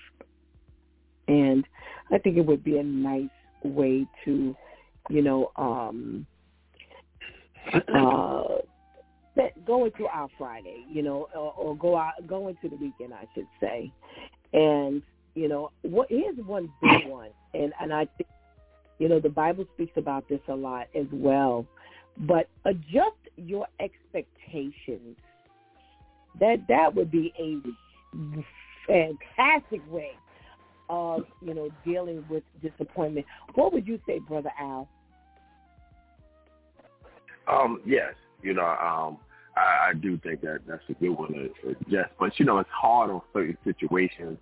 and 1.27 1.65
i 2.11 2.17
think 2.19 2.37
it 2.37 2.45
would 2.45 2.63
be 2.63 2.77
a 2.77 2.83
nice 2.83 3.27
way 3.63 4.05
to 4.23 4.55
you 5.09 5.21
know 5.21 5.51
um 5.55 6.25
uh 7.93 8.43
go 9.65 9.85
into 9.85 10.05
our 10.05 10.27
friday 10.37 10.85
you 10.89 11.01
know 11.01 11.27
or, 11.35 11.53
or 11.53 11.75
go 11.77 11.97
out 11.97 12.13
go 12.27 12.47
into 12.47 12.69
the 12.69 12.75
weekend 12.75 13.13
i 13.13 13.25
should 13.33 13.47
say. 13.59 13.91
And 14.53 15.01
you 15.33 15.47
know 15.47 15.71
what 15.81 16.07
here's 16.09 16.37
one 16.45 16.69
big 16.81 17.07
one 17.07 17.29
and 17.55 17.73
and 17.81 17.91
i 17.91 18.05
think 18.17 18.29
you 18.99 19.09
know 19.09 19.19
the 19.19 19.29
bible 19.29 19.65
speaks 19.73 19.97
about 19.97 20.29
this 20.29 20.39
a 20.47 20.53
lot 20.53 20.87
as 20.95 21.07
well 21.11 21.65
but 22.17 22.47
adjust 22.65 23.17
your 23.37 23.67
expectations. 23.79 25.17
That 26.39 26.65
that 26.67 26.93
would 26.95 27.11
be 27.11 27.33
a 27.39 27.61
fantastic 28.87 29.81
way 29.91 30.11
of 30.89 31.23
you 31.41 31.53
know 31.53 31.69
dealing 31.85 32.25
with 32.29 32.43
disappointment. 32.61 33.25
What 33.55 33.73
would 33.73 33.87
you 33.87 33.99
say, 34.07 34.19
brother 34.19 34.51
Al? 34.59 34.87
Um, 37.47 37.81
yes, 37.85 38.13
you 38.41 38.53
know, 38.53 38.65
um, 38.65 39.17
I, 39.55 39.89
I 39.89 39.93
do 39.93 40.17
think 40.17 40.41
that 40.41 40.61
that's 40.67 40.83
a 40.89 40.93
good 40.93 41.09
one 41.09 41.33
to 41.33 41.69
adjust. 41.69 42.11
But 42.19 42.39
you 42.39 42.45
know, 42.45 42.59
it's 42.59 42.69
hard 42.69 43.09
on 43.09 43.21
certain 43.33 43.57
situations. 43.63 44.37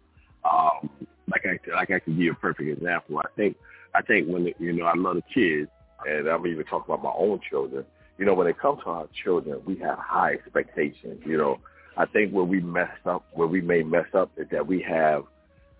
Um, 0.49 0.89
like 1.29 1.45
I 1.45 1.59
like 1.75 1.91
I 1.91 1.99
can 1.99 2.13
give 2.15 2.23
you 2.23 2.31
a 2.31 2.35
perfect 2.35 2.69
example. 2.69 3.19
I 3.19 3.27
think 3.35 3.57
I 3.93 4.01
think 4.01 4.27
when 4.27 4.51
you 4.59 4.73
know 4.73 4.85
I 4.85 4.95
love 4.95 5.15
the 5.15 5.23
kids, 5.33 5.69
and 6.07 6.27
I'm 6.27 6.45
even 6.47 6.65
talking 6.65 6.93
about 6.93 7.03
my 7.03 7.13
own 7.15 7.39
children. 7.49 7.85
You 8.17 8.25
know, 8.25 8.33
when 8.33 8.47
it 8.47 8.59
comes 8.59 8.81
to 8.83 8.89
our 8.89 9.07
children, 9.23 9.61
we 9.65 9.77
have 9.77 9.97
high 9.97 10.33
expectations. 10.33 11.21
You 11.25 11.37
know, 11.37 11.59
I 11.97 12.05
think 12.05 12.31
where 12.31 12.43
we 12.43 12.59
messed 12.59 13.05
up, 13.05 13.25
where 13.33 13.47
we 13.47 13.61
may 13.61 13.83
mess 13.83 14.05
up, 14.13 14.31
is 14.37 14.47
that 14.51 14.65
we 14.65 14.81
have 14.81 15.23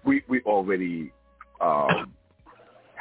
we 0.04 0.24
we 0.28 0.42
already 0.42 1.12
um, 1.60 2.14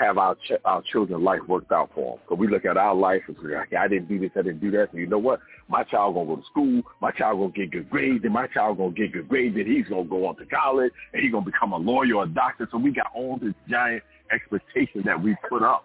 have 0.00 0.16
our 0.18 0.34
ch- 0.34 0.60
our 0.64 0.82
children's 0.82 1.22
life 1.22 1.40
worked 1.46 1.72
out 1.72 1.90
for 1.94 2.16
them. 2.16 2.18
Because 2.24 2.38
we 2.38 2.48
look 2.48 2.64
at 2.64 2.76
our 2.76 2.94
life 2.94 3.22
and 3.28 3.36
say, 3.36 3.54
okay, 3.54 3.76
I 3.76 3.86
didn't 3.86 4.08
do 4.08 4.18
this, 4.18 4.30
I 4.34 4.42
didn't 4.42 4.60
do 4.60 4.70
that. 4.72 4.88
So 4.92 4.98
you 4.98 5.06
know 5.06 5.18
what? 5.18 5.40
My 5.68 5.84
child 5.84 6.14
gonna 6.14 6.26
go 6.26 6.36
to 6.36 6.46
school. 6.46 6.82
My 7.00 7.10
child 7.10 7.38
gonna 7.38 7.52
get 7.52 7.70
good 7.70 7.90
grades, 7.90 8.24
and 8.24 8.32
my 8.32 8.46
child 8.48 8.78
gonna 8.78 8.92
get 8.92 9.12
good 9.12 9.28
grades, 9.28 9.56
and 9.56 9.66
he's 9.66 9.86
gonna 9.88 10.04
go 10.04 10.26
on 10.26 10.36
to 10.36 10.46
college, 10.46 10.92
and 11.12 11.22
he's 11.22 11.32
gonna 11.32 11.44
become 11.44 11.72
a 11.72 11.76
lawyer 11.76 12.16
or 12.16 12.24
a 12.24 12.28
doctor. 12.28 12.68
So 12.72 12.78
we 12.78 12.92
got 12.92 13.08
all 13.14 13.38
this 13.40 13.54
giant 13.68 14.02
expectation 14.32 15.02
that 15.04 15.20
we 15.20 15.36
put 15.48 15.62
up, 15.62 15.84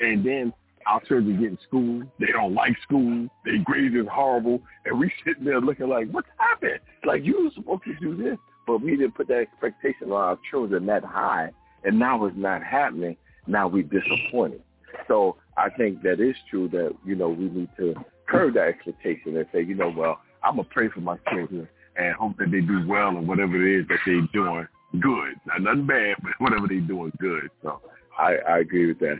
and 0.00 0.24
then 0.24 0.52
our 0.86 1.00
children 1.02 1.38
get 1.40 1.50
in 1.50 1.58
school. 1.66 2.02
They 2.18 2.32
don't 2.32 2.54
like 2.54 2.76
school. 2.82 3.28
Their 3.44 3.58
grades 3.64 3.94
is 3.94 4.06
horrible, 4.10 4.62
and 4.84 4.98
we 4.98 5.12
sitting 5.24 5.44
there 5.44 5.60
looking 5.60 5.88
like, 5.88 6.08
what's 6.10 6.28
happened? 6.38 6.80
Like 7.04 7.24
you 7.24 7.44
were 7.44 7.50
supposed 7.54 7.82
to 7.84 7.94
do 8.00 8.16
this, 8.16 8.38
but 8.70 8.82
we 8.82 8.92
didn't 8.92 9.16
put 9.16 9.26
that 9.26 9.40
expectation 9.40 10.12
on 10.12 10.20
our 10.20 10.38
children 10.48 10.86
that 10.86 11.04
high, 11.04 11.50
and 11.82 11.98
now 11.98 12.24
it's 12.24 12.36
not 12.36 12.62
happening. 12.62 13.16
Now 13.48 13.66
we're 13.66 13.82
disappointed. 13.82 14.62
So 15.08 15.38
I 15.56 15.70
think 15.70 16.02
that 16.02 16.20
is 16.20 16.36
true 16.48 16.68
that, 16.68 16.94
you 17.04 17.16
know, 17.16 17.30
we 17.30 17.48
need 17.48 17.68
to 17.78 17.96
curb 18.28 18.54
that 18.54 18.68
expectation 18.68 19.36
and 19.36 19.46
say, 19.52 19.64
you 19.64 19.74
know, 19.74 19.92
well, 19.94 20.20
I'm 20.44 20.56
to 20.56 20.62
pray 20.62 20.88
for 20.88 21.00
my 21.00 21.16
children 21.32 21.68
and 21.96 22.14
hope 22.14 22.36
that 22.38 22.52
they 22.52 22.60
do 22.60 22.86
well 22.86 23.08
and 23.08 23.26
whatever 23.26 23.56
it 23.56 23.80
is 23.80 23.88
that 23.88 23.98
they're 24.06 24.28
doing 24.32 24.68
good. 25.00 25.34
Not 25.46 25.62
nothing 25.62 25.88
bad, 25.88 26.14
but 26.22 26.32
whatever 26.38 26.68
they're 26.68 26.78
doing 26.78 27.12
good. 27.18 27.50
So 27.64 27.80
I, 28.16 28.36
I 28.48 28.58
agree 28.60 28.86
with 28.86 29.00
that. 29.00 29.18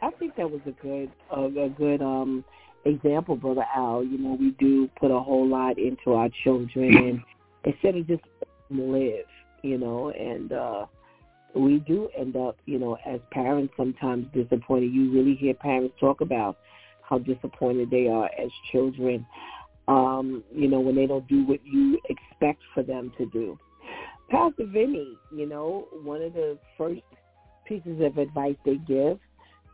I 0.00 0.10
think 0.12 0.36
that 0.36 0.48
was 0.48 0.60
a 0.64 0.70
good 0.80 1.10
a, 1.32 1.68
good 1.70 2.02
um 2.02 2.44
example, 2.84 3.34
brother 3.34 3.64
Al. 3.74 4.04
You 4.04 4.18
know, 4.18 4.36
we 4.38 4.52
do 4.60 4.88
put 5.00 5.10
a 5.10 5.18
whole 5.18 5.48
lot 5.48 5.76
into 5.76 6.12
our 6.12 6.28
children, 6.44 7.24
instead 7.64 7.96
of 7.96 8.06
just 8.06 8.22
live, 8.70 9.26
you 9.62 9.78
know, 9.78 10.10
and 10.10 10.52
uh 10.52 10.86
we 11.54 11.78
do 11.80 12.08
end 12.16 12.36
up, 12.36 12.56
you 12.66 12.78
know, 12.78 12.96
as 13.06 13.20
parents 13.30 13.72
sometimes 13.76 14.26
disappointed. 14.34 14.92
You 14.92 15.10
really 15.12 15.34
hear 15.34 15.54
parents 15.54 15.94
talk 15.98 16.20
about 16.20 16.58
how 17.02 17.18
disappointed 17.18 17.90
they 17.90 18.06
are 18.06 18.30
as 18.38 18.50
children, 18.70 19.26
um, 19.88 20.44
you 20.54 20.68
know, 20.68 20.80
when 20.80 20.94
they 20.94 21.06
don't 21.06 21.26
do 21.26 21.46
what 21.46 21.60
you 21.64 21.98
expect 22.10 22.60
for 22.74 22.82
them 22.82 23.12
to 23.18 23.26
do. 23.26 23.58
Pastor 24.30 24.66
Vinny, 24.66 25.16
you 25.34 25.46
know, 25.46 25.88
one 26.02 26.20
of 26.20 26.34
the 26.34 26.58
first 26.76 27.00
pieces 27.64 28.00
of 28.02 28.18
advice 28.18 28.56
they 28.64 28.76
give 28.76 29.18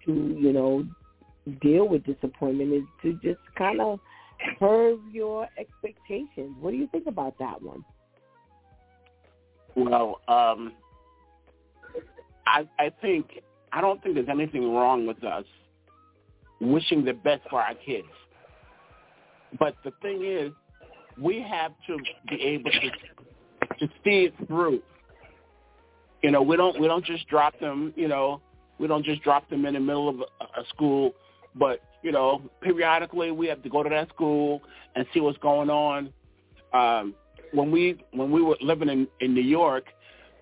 to, 0.07 0.13
you 0.41 0.53
know, 0.53 0.87
deal 1.61 1.89
with 1.89 2.05
disappointment 2.05 2.73
is 2.73 2.83
to 3.03 3.13
just 3.15 3.41
kind 3.59 3.81
of 3.81 3.99
curb 4.59 5.01
your 5.13 5.49
expectations. 5.59 6.57
What 6.61 6.71
do 6.73 6.77
you 6.77 6.89
think 6.89 7.07
about 7.07 7.39
that 7.39 7.61
one? 7.63 7.85
Well, 9.77 10.21
um, 10.29 10.73
I 12.47 12.69
I 12.79 12.91
think 13.01 13.27
I 13.73 13.81
don't 13.81 14.03
think 14.03 14.15
there's 14.15 14.29
anything 14.31 14.73
wrong 14.73 15.07
with 15.07 15.23
us 15.25 15.45
wishing 16.61 17.05
the 17.05 17.13
best 17.13 17.43
for 17.51 17.61
our 17.61 17.75
kids. 17.75 18.07
But 19.59 19.77
the 19.85 19.93
thing 20.03 20.25
is, 20.25 20.53
we 21.21 21.43
have 21.43 21.73
to 21.87 21.97
be 22.29 22.41
able 22.43 22.71
to 22.71 22.91
to 23.79 23.93
see 24.05 24.25
it 24.25 24.35
through. 24.47 24.81
You 26.23 26.31
know, 26.31 26.43
we 26.43 26.57
don't 26.57 26.81
we 26.81 26.87
don't 26.87 27.05
just 27.05 27.27
drop 27.29 27.59
them. 27.61 27.93
You 27.97 28.09
know, 28.09 28.41
we 28.79 28.87
don't 28.87 29.05
just 29.05 29.23
drop 29.23 29.49
them 29.51 29.67
in 29.67 29.75
the 29.75 29.81
middle 29.81 30.09
of 30.09 30.21
a, 30.21 30.61
a 30.61 30.65
school, 30.69 31.13
but 31.55 31.81
you 32.05 32.13
know, 32.13 32.43
periodically 32.61 33.33
we 33.33 33.49
have 33.49 33.63
to 33.63 33.71
go 33.71 33.83
to 33.83 33.89
that 33.89 34.11
school 34.11 34.63
and 34.95 35.07
see 35.13 35.21
what's 35.21 35.39
going 35.39 35.71
on. 35.71 36.13
Um, 36.73 37.15
when 37.53 37.71
we 37.71 37.99
when 38.13 38.31
we 38.31 38.43
were 38.43 38.57
living 38.61 38.91
in 38.91 39.09
in 39.21 39.35
New 39.35 39.41
York, 39.41 39.87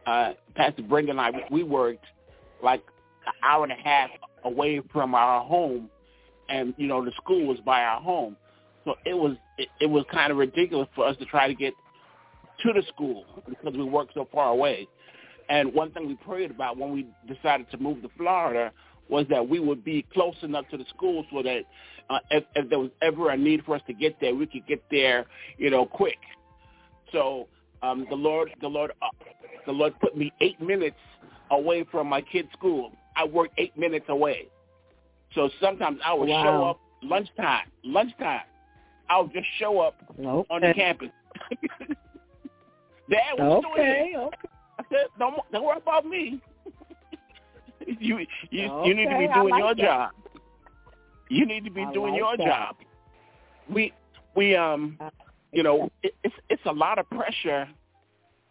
uh, 0.07 0.33
Pastor 0.57 0.83
Brenda 0.83 1.13
and 1.13 1.21
I 1.21 1.31
we 1.51 1.63
worked 1.63 2.05
like 2.63 2.83
an 3.27 3.33
hour 3.45 3.63
and 3.63 3.73
a 3.73 3.77
half 3.77 4.11
away 4.45 4.81
from 4.93 5.15
our 5.15 5.45
home, 5.45 5.89
and 6.49 6.75
you 6.77 6.89
know 6.89 7.05
the 7.05 7.13
school 7.13 7.47
was 7.47 7.59
by 7.65 7.83
our 7.83 8.01
home, 8.01 8.37
so 8.85 8.97
it 9.07 9.15
was 9.15 9.37
it, 9.57 9.69
it 9.81 9.87
was 9.87 10.05
kind 10.13 10.33
of 10.33 10.39
ridiculous 10.39 10.89
for 10.97 11.07
us 11.07 11.17
to 11.19 11.25
try 11.27 11.47
to 11.47 11.55
get 11.55 11.75
to 12.65 12.73
the 12.73 12.83
school 12.89 13.25
because 13.49 13.75
we 13.75 13.85
worked 13.85 14.15
so 14.15 14.27
far 14.33 14.49
away. 14.51 14.89
And 15.49 15.73
one 15.75 15.93
thing 15.93 16.09
we 16.09 16.15
prayed 16.17 16.51
about 16.51 16.77
when 16.77 16.93
we 16.93 17.07
decided 17.33 17.71
to 17.71 17.79
move 17.79 18.03
to 18.03 18.09
Florida 18.17 18.73
was 19.09 19.27
that 19.31 19.47
we 19.47 19.61
would 19.61 19.85
be 19.85 20.05
close 20.13 20.37
enough 20.43 20.69
to 20.71 20.77
the 20.77 20.85
school 20.95 21.25
so 21.33 21.43
that 21.43 21.63
uh, 22.11 22.19
if, 22.31 22.45
if 22.55 22.69
there 22.69 22.79
was 22.79 22.91
ever 23.01 23.31
a 23.31 23.37
need 23.37 23.63
for 23.65 23.77
us 23.77 23.83
to 23.87 23.93
get 23.93 24.19
there, 24.21 24.35
we 24.35 24.47
could 24.47 24.67
get 24.67 24.83
there, 24.91 25.27
you 25.59 25.71
know, 25.71 25.87
quick. 25.87 26.19
So 27.13 27.49
um, 27.83 28.07
the 28.09 28.17
Lord, 28.17 28.51
the 28.61 28.69
Lord, 28.69 28.93
uh, 29.03 29.09
the 29.67 29.73
Lord 29.73 29.95
put 30.01 30.17
me 30.17 30.33
eight 30.41 30.61
minutes 30.61 30.97
away 31.51 31.85
from 31.91 32.09
my 32.09 32.21
kid's 32.23 32.51
school. 32.53 32.93
I 33.17 33.25
worked 33.25 33.55
eight 33.59 33.77
minutes 33.77 34.07
away. 34.09 34.49
So 35.35 35.51
sometimes 35.61 35.99
I 36.05 36.15
would 36.15 36.29
wow. 36.29 36.43
show 36.43 36.65
up 36.65 36.81
lunchtime. 37.03 37.67
Lunchtime, 37.85 38.43
I 39.09 39.21
would 39.21 39.33
just 39.33 39.47
show 39.59 39.81
up 39.81 39.97
okay. 40.11 40.25
on 40.25 40.61
the 40.61 40.73
campus. 40.75 41.09
Dad, 43.11 43.35
what's 43.37 43.67
okay, 43.73 44.11
doing 44.13 44.27
okay. 44.27 44.37
I 44.79 44.85
said, 44.91 45.07
don't 45.19 45.35
don't 45.53 45.65
worry 45.65 45.79
about 45.79 46.07
me. 46.07 46.41
you 48.01 48.27
you 48.51 48.69
okay, 48.69 48.89
you 48.89 48.95
need 48.95 49.09
to 49.09 49.19
be 49.19 49.29
doing 49.33 49.51
like 49.51 49.59
your 49.59 49.75
that. 49.75 49.83
job. 49.83 50.11
You 51.29 51.47
need 51.47 51.65
to 51.65 51.71
be 51.71 51.83
I 51.83 51.93
doing 51.93 52.13
like 52.13 52.19
your 52.19 52.37
that. 52.37 52.47
job. 52.47 52.77
We 53.69 53.93
we 54.35 54.57
um 54.57 54.99
you 55.53 55.63
know 55.63 55.91
it, 56.03 56.15
it's 56.25 56.35
it's 56.49 56.63
a 56.67 56.73
lot 56.73 56.99
of 56.99 57.09
pressure. 57.11 57.69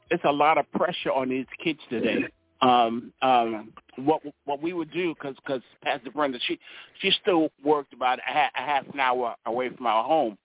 It's 0.10 0.24
a 0.26 0.32
lot 0.32 0.58
of 0.58 0.70
pressure 0.72 1.12
on 1.12 1.30
these 1.30 1.46
kids 1.64 1.80
today. 1.90 2.26
Um 2.62 3.12
um 3.22 3.74
what 3.98 4.22
what 4.46 4.62
we 4.62 4.74
would 4.74 4.92
do 4.92 5.14
because 5.16 5.36
because 5.44 5.62
Pastor 5.84 6.12
Brenda 6.12 6.40
she 6.48 6.60
she 7.00 7.12
still 7.22 7.50
worked 7.64 7.94
about 7.94 8.20
a, 8.20 8.32
ha- 8.32 8.52
a 8.56 8.62
half 8.62 8.86
an 8.94 9.00
hour 9.00 9.36
away 9.46 9.70
from 9.70 9.86
our 9.86 10.04
home, 10.04 10.38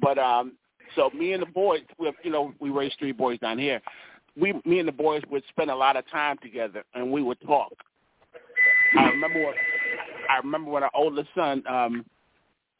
but 0.00 0.18
um 0.18 0.52
so 0.96 1.10
me 1.10 1.32
and 1.32 1.42
the 1.42 1.46
boys 1.46 1.80
we 1.98 2.06
have, 2.06 2.14
you 2.22 2.30
know 2.30 2.52
we 2.60 2.70
raised 2.70 2.96
three 2.98 3.12
boys 3.12 3.38
down 3.40 3.58
here 3.58 3.80
we, 4.38 4.54
me 4.64 4.78
and 4.78 4.88
the 4.88 4.92
boys 4.92 5.22
would 5.30 5.42
spend 5.48 5.70
a 5.70 5.74
lot 5.74 5.96
of 5.96 6.08
time 6.10 6.38
together, 6.42 6.84
and 6.94 7.10
we 7.10 7.22
would 7.22 7.40
talk. 7.40 7.72
I 8.96 9.08
remember 9.08 9.42
what 9.42 9.54
I 10.28 10.36
remember 10.38 10.70
when 10.70 10.82
our 10.82 10.90
oldest 10.94 11.28
son, 11.34 11.62
um, 11.66 12.04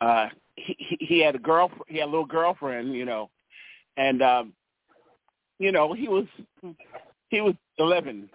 uh, 0.00 0.28
he, 0.56 0.96
he 1.00 1.20
had 1.20 1.34
a 1.34 1.38
girl, 1.38 1.70
he 1.86 1.98
had 1.98 2.04
a 2.04 2.10
little 2.10 2.26
girlfriend, 2.26 2.94
you 2.94 3.04
know, 3.04 3.30
and 3.96 4.22
um, 4.22 4.52
you 5.58 5.72
know 5.72 5.92
he 5.92 6.08
was 6.08 6.26
he 7.28 7.40
was 7.40 7.54
11, 7.78 8.28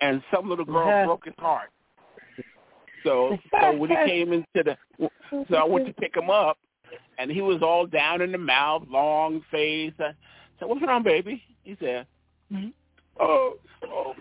and 0.00 0.22
some 0.34 0.48
little 0.48 0.64
girl 0.64 1.06
broke 1.06 1.24
his 1.24 1.34
heart. 1.38 1.70
So, 3.04 3.36
so 3.60 3.76
when 3.76 3.90
he 3.90 3.96
came 4.06 4.32
into 4.32 4.46
the, 4.54 4.76
so 5.48 5.56
I 5.56 5.64
went 5.64 5.86
to 5.86 5.92
pick 5.92 6.16
him 6.16 6.30
up, 6.30 6.58
and 7.18 7.30
he 7.30 7.42
was 7.42 7.62
all 7.62 7.86
down 7.86 8.22
in 8.22 8.32
the 8.32 8.38
mouth, 8.38 8.84
long 8.88 9.42
face. 9.50 9.92
I 9.98 10.12
said, 10.58 10.68
"What's 10.68 10.82
wrong, 10.82 11.02
baby?" 11.02 11.42
He 11.62 11.76
said, 11.80 12.06
mm-hmm. 12.52 12.68
"Oh, 13.20 13.54
oh, 13.84 14.14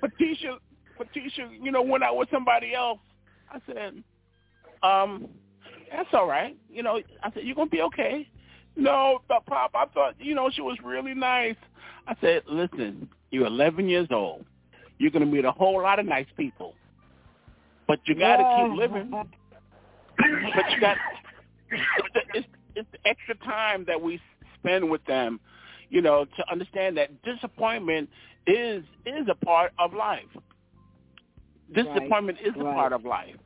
Patricia, 0.00 0.58
Patricia, 0.98 1.48
you 1.50 1.70
know, 1.70 1.82
went 1.82 2.04
out 2.04 2.16
with 2.16 2.28
somebody 2.30 2.74
else." 2.74 2.98
I 3.50 3.60
said, 3.66 4.02
"Um, 4.82 5.28
that's 5.90 6.12
all 6.12 6.26
right. 6.26 6.56
You 6.70 6.82
know," 6.82 7.00
I 7.22 7.30
said, 7.32 7.44
"You're 7.44 7.56
gonna 7.56 7.70
be 7.70 7.82
okay." 7.82 8.28
No, 8.76 9.22
but 9.26 9.44
Pop, 9.46 9.72
I 9.74 9.86
thought, 9.86 10.14
you 10.20 10.36
know, 10.36 10.50
she 10.50 10.60
was 10.60 10.78
really 10.84 11.12
nice. 11.12 11.56
I 12.06 12.14
said, 12.20 12.42
listen, 12.46 13.08
you're 13.30 13.46
11 13.46 13.88
years 13.88 14.06
old. 14.12 14.44
You're 14.98 15.10
going 15.10 15.24
to 15.24 15.30
meet 15.30 15.44
a 15.44 15.50
whole 15.50 15.82
lot 15.82 15.98
of 15.98 16.06
nice 16.06 16.28
people. 16.36 16.74
But 17.88 17.98
you 18.06 18.14
got 18.14 18.36
to 18.36 18.42
yeah. 18.42 18.68
keep 18.68 18.78
living. 18.78 19.10
But 19.10 20.70
you 20.70 20.80
got 20.80 20.96
it's 21.70 21.82
the, 22.14 22.20
it's, 22.34 22.48
it's 22.76 22.88
the 22.92 23.08
extra 23.08 23.34
time 23.36 23.84
that 23.86 24.00
we 24.00 24.20
spend 24.58 24.88
with 24.88 25.04
them, 25.06 25.40
you 25.90 26.00
know, 26.00 26.24
to 26.24 26.50
understand 26.50 26.96
that 26.96 27.22
disappointment 27.22 28.08
is 28.46 28.82
is 29.04 29.26
a 29.30 29.44
part 29.44 29.72
of 29.78 29.92
life. 29.92 30.24
Disappointment 31.74 32.38
right. 32.38 32.48
is 32.48 32.54
a 32.58 32.64
right. 32.64 32.74
part 32.74 32.92
of 32.92 33.04
life. 33.04 33.36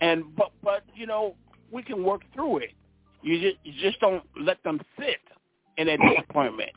And 0.00 0.24
but 0.36 0.50
but 0.62 0.84
you 0.94 1.06
know, 1.06 1.34
we 1.70 1.82
can 1.82 2.04
work 2.04 2.22
through 2.34 2.58
it. 2.58 2.70
You 3.22 3.40
just 3.40 3.56
you 3.64 3.72
just 3.80 4.00
don't 4.00 4.22
let 4.40 4.62
them 4.64 4.80
sit 4.98 5.20
in 5.76 5.86
that 5.86 5.98
disappointment. 6.10 6.70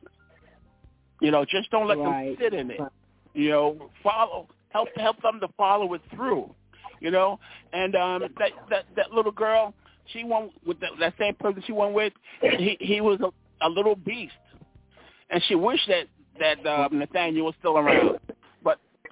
You 1.22 1.32
know, 1.32 1.46
just 1.46 1.70
don't 1.72 1.88
let 1.88 1.98
right. 1.98 2.28
them 2.28 2.38
sit 2.40 2.54
in 2.54 2.72
it. 2.72 2.80
You 3.34 3.50
know, 3.50 3.90
follow 4.02 4.48
help 4.70 4.90
help 4.96 5.22
them 5.22 5.40
to 5.42 5.48
follow 5.58 5.94
it 5.94 6.02
through. 6.14 6.54
You 7.00 7.12
know, 7.12 7.40
and 7.74 7.96
um 7.96 8.22
that 8.40 8.52
that 8.70 8.86
that 8.96 9.12
little 9.12 9.32
girl, 9.32 9.74
she 10.14 10.24
went 10.24 10.52
with 10.66 10.80
that, 10.80 10.92
that 11.00 11.14
same 11.20 11.36
person 11.36 11.64
she 11.66 11.74
went 11.74 11.94
with. 11.94 12.14
He 12.42 12.78
he 12.80 13.02
was 13.02 13.20
a, 13.22 13.68
a 13.68 13.70
little 13.70 13.96
beast, 13.96 14.34
and 15.30 15.42
she 15.48 15.56
wished 15.56 15.88
that 15.88 16.08
that 16.40 16.66
um, 16.68 17.00
Nathaniel 17.00 17.46
was 17.46 17.56
still 17.60 17.78
around. 17.78 18.20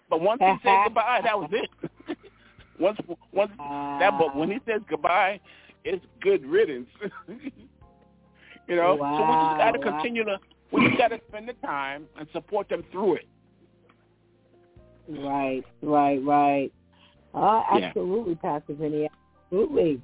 But 0.09 0.21
once 0.21 0.41
he 0.41 0.53
said 0.63 0.77
goodbye, 0.85 1.21
that 1.23 1.37
was 1.37 1.49
it. 1.51 1.69
once 2.79 2.99
once 3.31 3.51
that 3.57 4.11
but 4.17 4.35
when 4.35 4.49
he 4.49 4.59
says 4.65 4.81
goodbye, 4.89 5.39
it's 5.83 6.03
good 6.21 6.45
riddance. 6.45 6.89
you 8.67 8.75
know, 8.75 8.95
wow, 8.95 9.17
so 9.17 9.23
we 9.25 9.33
just 9.47 9.57
got 9.57 9.71
to 9.71 9.79
wow. 9.79 9.99
continue 9.99 10.23
to 10.25 10.37
we 10.71 10.87
just 10.87 10.97
got 10.97 11.07
to 11.09 11.19
spend 11.27 11.49
the 11.49 11.53
time 11.65 12.05
and 12.17 12.27
support 12.31 12.69
them 12.69 12.83
through 12.91 13.15
it. 13.15 13.27
Right, 15.07 15.63
right, 15.81 16.23
right. 16.23 16.71
Uh, 17.33 17.63
absolutely, 17.71 18.37
yeah. 18.43 18.59
Pastor 18.59 18.73
Vinny. 18.73 19.09
Absolutely. 19.45 20.01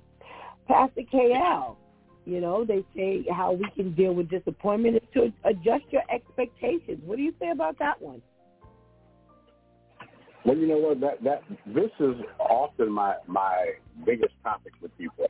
Pastor 0.68 1.02
KL, 1.14 1.76
you 2.26 2.42
know, 2.42 2.66
they 2.66 2.84
say 2.96 3.24
how 3.32 3.52
we 3.52 3.70
can 3.76 3.94
deal 3.94 4.14
with 4.14 4.30
disappointment 4.30 4.96
is 4.96 5.04
to 5.14 5.32
adjust 5.44 5.84
your 5.92 6.02
expectations. 6.12 7.00
What 7.06 7.18
do 7.18 7.22
you 7.22 7.34
say 7.40 7.52
about 7.52 7.78
that 7.80 8.02
one? 8.02 8.22
Well, 10.46 10.56
you 10.56 10.68
know 10.68 10.78
what? 10.78 11.02
That 11.02 11.24
that 11.24 11.44
this 11.66 11.90
is 12.00 12.16
often 12.40 12.92
my 12.92 13.16
my 13.26 13.74
biggest 14.06 14.34
topic 14.44 14.74
with 14.80 14.96
people 14.98 15.28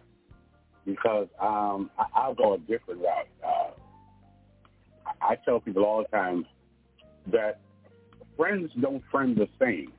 because 0.85 1.27
um, 1.41 1.89
I, 1.97 2.05
I'll 2.13 2.35
go 2.35 2.53
a 2.53 2.57
different 2.57 3.01
route. 3.01 3.27
Uh, 3.43 3.71
I 5.21 5.35
tell 5.45 5.61
people 5.61 5.85
all 5.85 6.03
the 6.03 6.09
time 6.09 6.45
that 7.31 7.61
friends 8.35 8.71
don't 8.81 9.01
friend 9.09 9.37
the 9.37 9.47
same, 9.59 9.93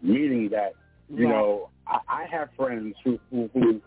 meaning 0.00 0.48
that 0.50 0.72
you 1.10 1.26
right. 1.26 1.34
know 1.34 1.70
I, 1.86 1.98
I 2.08 2.26
have 2.30 2.48
friends 2.56 2.94
who, 3.04 3.18
who 3.30 3.50
who 3.52 3.80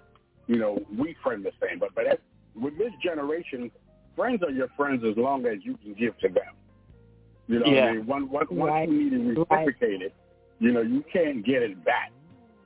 you 0.45 0.57
know 0.57 0.80
we 0.95 1.15
friend 1.23 1.43
the 1.43 1.52
same, 1.60 1.80
but 1.80 1.95
but 1.95 2.06
as, 2.06 2.18
with 2.56 2.77
this 2.77 2.91
generation, 3.03 3.72
friends 4.15 4.43
are 4.43 4.52
your 4.52 4.68
friends 4.77 5.03
as 5.10 5.18
long 5.18 5.48
as 5.48 5.57
you 5.64 5.77
can 5.77 5.95
give 5.95 6.15
to 6.19 6.30
them. 6.30 6.53
You 7.48 7.60
know, 7.60 7.66
yeah. 7.66 7.86
I 7.86 7.94
mean, 7.94 8.06
once, 8.06 8.28
once, 8.30 8.48
right. 8.52 8.88
once 8.88 8.92
you 8.92 9.10
need 9.10 9.14
it 9.14 9.40
reciprocated, 9.40 10.02
right. 10.02 10.14
you 10.60 10.72
know, 10.72 10.82
you 10.82 11.04
can't 11.12 11.46
get 11.46 11.62
it 11.62 11.84
back 11.84 12.12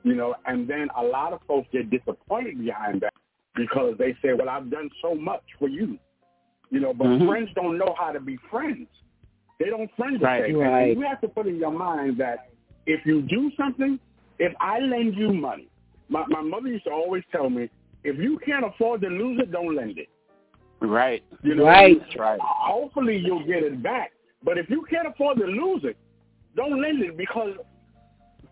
you 0.06 0.14
know, 0.14 0.36
and 0.46 0.70
then 0.70 0.86
a 0.96 1.02
lot 1.02 1.32
of 1.32 1.40
folks 1.48 1.66
get 1.72 1.90
disappointed 1.90 2.64
behind 2.64 3.00
that 3.00 3.12
because 3.56 3.96
they 3.98 4.12
say, 4.22 4.34
well, 4.38 4.48
I've 4.48 4.70
done 4.70 4.88
so 5.02 5.16
much 5.16 5.42
for 5.58 5.68
you, 5.68 5.98
you 6.70 6.78
know, 6.78 6.94
but 6.94 7.08
mm-hmm. 7.08 7.26
friends 7.26 7.48
don't 7.56 7.76
know 7.76 7.92
how 7.98 8.12
to 8.12 8.20
be 8.20 8.38
friends. 8.48 8.86
They 9.58 9.66
don't 9.66 9.90
friend 9.96 10.20
the 10.20 10.24
right, 10.24 10.44
same. 10.44 10.58
Right. 10.58 10.90
And 10.90 11.00
you 11.00 11.06
have 11.06 11.20
to 11.22 11.28
put 11.28 11.48
in 11.48 11.56
your 11.56 11.72
mind 11.72 12.20
that 12.20 12.50
if 12.86 13.04
you 13.04 13.22
do 13.22 13.50
something, 13.56 13.98
if 14.38 14.52
I 14.60 14.78
lend 14.78 15.16
you 15.16 15.32
money, 15.32 15.66
my, 16.08 16.24
my 16.28 16.40
mother 16.40 16.68
used 16.68 16.84
to 16.84 16.92
always 16.92 17.24
tell 17.32 17.50
me, 17.50 17.68
if 18.04 18.16
you 18.16 18.38
can't 18.46 18.64
afford 18.64 19.00
to 19.00 19.08
lose 19.08 19.40
it, 19.40 19.50
don't 19.50 19.74
lend 19.74 19.98
it. 19.98 20.08
Right. 20.80 21.24
You 21.42 21.56
know, 21.56 21.64
right. 21.64 22.00
Right. 22.16 22.38
Hopefully 22.40 23.16
you'll 23.16 23.44
get 23.44 23.64
it 23.64 23.82
back. 23.82 24.12
But 24.42 24.58
if 24.58 24.68
you 24.70 24.86
can't 24.88 25.08
afford 25.08 25.38
to 25.38 25.44
lose 25.44 25.82
it, 25.84 25.96
don't 26.54 26.80
lend 26.80 27.02
it 27.02 27.16
because 27.16 27.56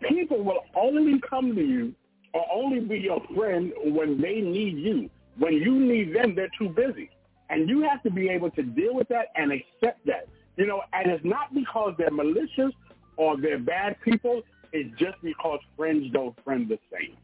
people 0.08 0.42
will 0.42 0.60
only 0.74 1.20
come 1.28 1.54
to 1.54 1.62
you 1.62 1.94
or 2.32 2.44
only 2.52 2.80
be 2.80 2.98
your 2.98 3.22
friend 3.34 3.72
when 3.84 4.20
they 4.20 4.40
need 4.40 4.78
you. 4.78 5.08
When 5.38 5.54
you 5.54 5.78
need 5.78 6.14
them, 6.14 6.34
they're 6.34 6.50
too 6.58 6.68
busy. 6.68 7.10
And 7.50 7.68
you 7.68 7.82
have 7.82 8.02
to 8.02 8.10
be 8.10 8.28
able 8.28 8.50
to 8.52 8.62
deal 8.62 8.94
with 8.94 9.08
that 9.08 9.26
and 9.36 9.52
accept 9.52 10.04
that. 10.06 10.28
You 10.56 10.66
know, 10.66 10.82
and 10.92 11.10
it's 11.10 11.24
not 11.24 11.52
because 11.54 11.94
they're 11.98 12.10
malicious 12.10 12.72
or 13.16 13.40
they're 13.40 13.58
bad 13.58 13.96
people. 14.02 14.42
It's 14.72 14.96
just 14.98 15.16
because 15.22 15.60
friends 15.76 16.06
don't 16.12 16.36
friend 16.44 16.68
the 16.68 16.78
same. 16.92 17.16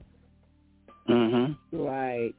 Mhm. 1.09 1.57
Right. 1.73 2.35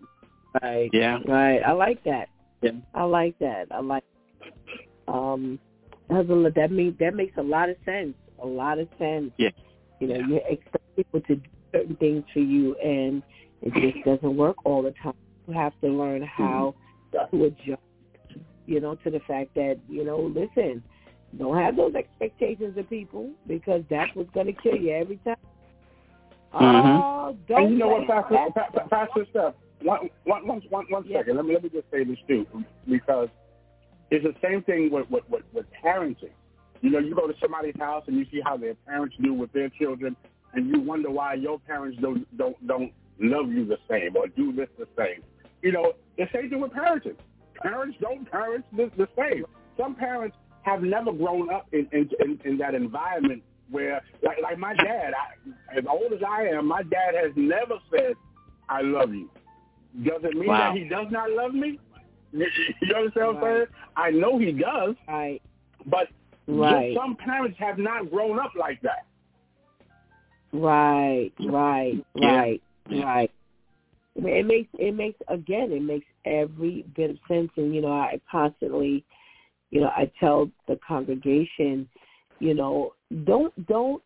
Right. 0.62 0.90
Yeah. 0.94 1.20
Right. 1.26 1.62
I 1.66 1.72
like 1.72 2.04
that. 2.04 2.30
Yeah. 2.62 2.72
I 2.94 3.04
like 3.04 3.38
that. 3.40 3.68
I 3.72 3.80
like. 3.80 4.04
Um, 5.08 5.60
that 6.12 6.70
means 6.72 6.98
that 7.00 7.16
makes 7.16 7.38
a 7.38 7.42
lot 7.42 7.70
of 7.70 7.78
sense. 7.86 8.14
A 8.44 8.46
lot 8.46 8.80
of 8.80 8.88
sense. 9.00 9.32
Yeah. 9.38 9.50
You 10.00 10.08
know, 10.08 10.16
you 10.16 10.42
expect 10.50 10.84
people 10.96 11.22
to 11.22 11.36
do 11.36 11.50
certain 11.72 11.96
things 11.98 12.24
for 12.34 12.40
you, 12.40 12.76
and 12.76 13.22
it 13.62 13.74
just 13.74 14.04
doesn't 14.06 14.36
work 14.36 14.58
all 14.66 14.82
the 14.82 14.94
time. 15.04 15.14
You 15.48 15.54
have 15.54 15.74
to 15.82 15.88
learn 15.88 16.24
how 16.24 16.76
mm-hmm. 17.14 17.38
to 17.38 17.46
adjust, 17.46 17.82
you 18.66 18.80
know, 18.80 18.96
to 18.96 19.10
the 19.12 19.20
fact 19.28 19.54
that 19.56 19.80
you 19.88 20.04
know, 20.04 20.34
listen, 20.36 20.84
don't 21.38 21.58
have 21.58 21.76
those 21.76 21.94
expectations 21.96 22.78
of 22.78 22.90
people 22.90 23.30
because 23.48 23.84
that's 23.90 24.14
what's 24.16 24.32
going 24.32 24.48
to 24.48 24.54
kill 24.54 24.76
you 24.76 24.92
every 24.92 25.18
time. 25.18 25.36
Mm-hmm. 26.54 26.64
Oh, 26.64 27.38
don't 27.48 27.64
and 27.64 27.74
you 27.74 27.78
know 27.78 27.88
what, 27.88 28.08
Pastor, 28.08 28.38
Pastor, 28.54 28.82
Pastor 28.90 29.26
Steph, 29.30 29.54
one, 29.82 30.10
one, 30.26 30.48
one, 30.48 30.62
one, 30.70 30.86
one 30.90 31.04
yeah. 31.08 31.20
second. 31.20 31.38
Let 31.38 31.46
me 31.46 31.54
let 31.54 31.64
me 31.64 31.70
just 31.70 31.90
say 31.92 32.04
this 32.04 32.18
too, 32.28 32.46
because 32.90 33.30
it's 34.12 34.26
the 34.26 34.36
same 34.46 34.62
thing 34.64 34.92
with, 34.92 35.10
with, 35.10 35.24
with, 35.30 35.44
with 35.54 35.66
parenting. 35.84 36.32
You 36.82 36.90
know, 36.90 37.00
you 37.00 37.16
go 37.16 37.28
to 37.28 37.34
somebody's 37.42 37.78
house 37.80 38.04
and 38.08 38.18
you 38.18 38.26
see 38.32 38.42
how 38.44 38.58
their 38.58 38.76
parents 38.86 39.16
do 39.22 39.34
with 39.34 39.52
their 39.54 39.70
children, 39.70 40.16
and 40.54 40.68
you 40.68 40.82
wonder 40.82 41.10
why 41.10 41.36
your 41.36 41.60
parents 41.60 41.98
don't 42.02 42.26
don't 42.38 42.68
don't 42.68 42.92
love 43.20 43.50
you 43.50 43.66
the 43.66 43.78
same 43.90 44.16
or 44.18 44.28
do 44.28 44.52
this 44.52 44.68
the 44.78 44.88
same. 44.98 45.24
You 45.62 45.72
know, 45.72 45.94
the 46.18 46.26
same 46.34 46.50
thing 46.50 46.60
with 46.60 46.72
parenting. 46.72 47.16
Parents 47.62 47.98
don't 48.02 48.30
parent 48.30 48.66
the, 48.76 48.92
the 48.98 49.08
same. 49.16 49.46
Some 49.78 49.96
parents 49.96 50.36
have 50.64 50.82
never 50.82 51.14
grown 51.14 51.50
up 51.54 51.68
in 51.72 51.88
in, 51.92 52.10
in, 52.20 52.40
in 52.44 52.58
that 52.58 52.76
environment 52.76 53.44
where, 53.70 54.02
like, 54.22 54.38
like 54.44 54.58
my 54.58 54.74
dad, 54.74 55.14
I, 55.14 55.78
as 55.78 55.86
old 55.90 56.12
as 56.12 56.20
I 56.28 56.48
am, 56.48 56.68
my 56.68 56.84
dad 56.84 57.16
has 57.16 57.32
never 57.36 57.76
said, 57.96 58.16
"I 58.68 58.82
love 58.82 59.14
you." 59.14 59.30
Does 60.04 60.22
it 60.24 60.36
mean 60.36 60.48
wow. 60.50 60.74
that 60.74 60.82
he 60.82 60.90
does 60.90 61.08
not 61.12 61.30
love 61.30 61.54
me? 61.54 61.80
You 62.82 62.96
understand 62.96 63.28
what 63.28 63.36
I'm 63.38 63.44
saying? 63.44 63.66
I 63.96 64.10
know 64.12 64.40
he 64.40 64.52
does. 64.52 64.96
Right. 65.08 65.42
But 65.86 66.08
right. 66.48 66.96
some 66.96 67.16
parents 67.16 67.58
have 67.60 67.78
not 67.78 68.10
grown 68.10 68.40
up 68.40 68.52
like 68.58 68.82
that. 68.82 69.06
Right, 70.54 71.32
right, 71.40 72.04
right, 72.16 72.62
yeah. 72.90 73.04
right. 73.06 73.32
It 74.16 74.46
makes 74.46 74.68
it 74.78 74.94
makes 74.94 75.18
again 75.30 75.72
it 75.72 75.82
makes 75.82 76.06
every 76.26 76.86
bit 76.96 77.12
of 77.12 77.18
sense, 77.30 77.50
and 77.56 77.74
you 77.74 77.82
know 77.82 77.94
I 77.94 78.20
constantly, 78.30 79.06
you 79.70 79.80
know, 79.80 79.88
I 79.96 80.12
tell 80.20 80.52
the 80.68 80.78
congregation, 80.86 81.88
you 82.40 82.54
know, 82.54 82.94
don't 83.24 83.54
don't 83.68 84.04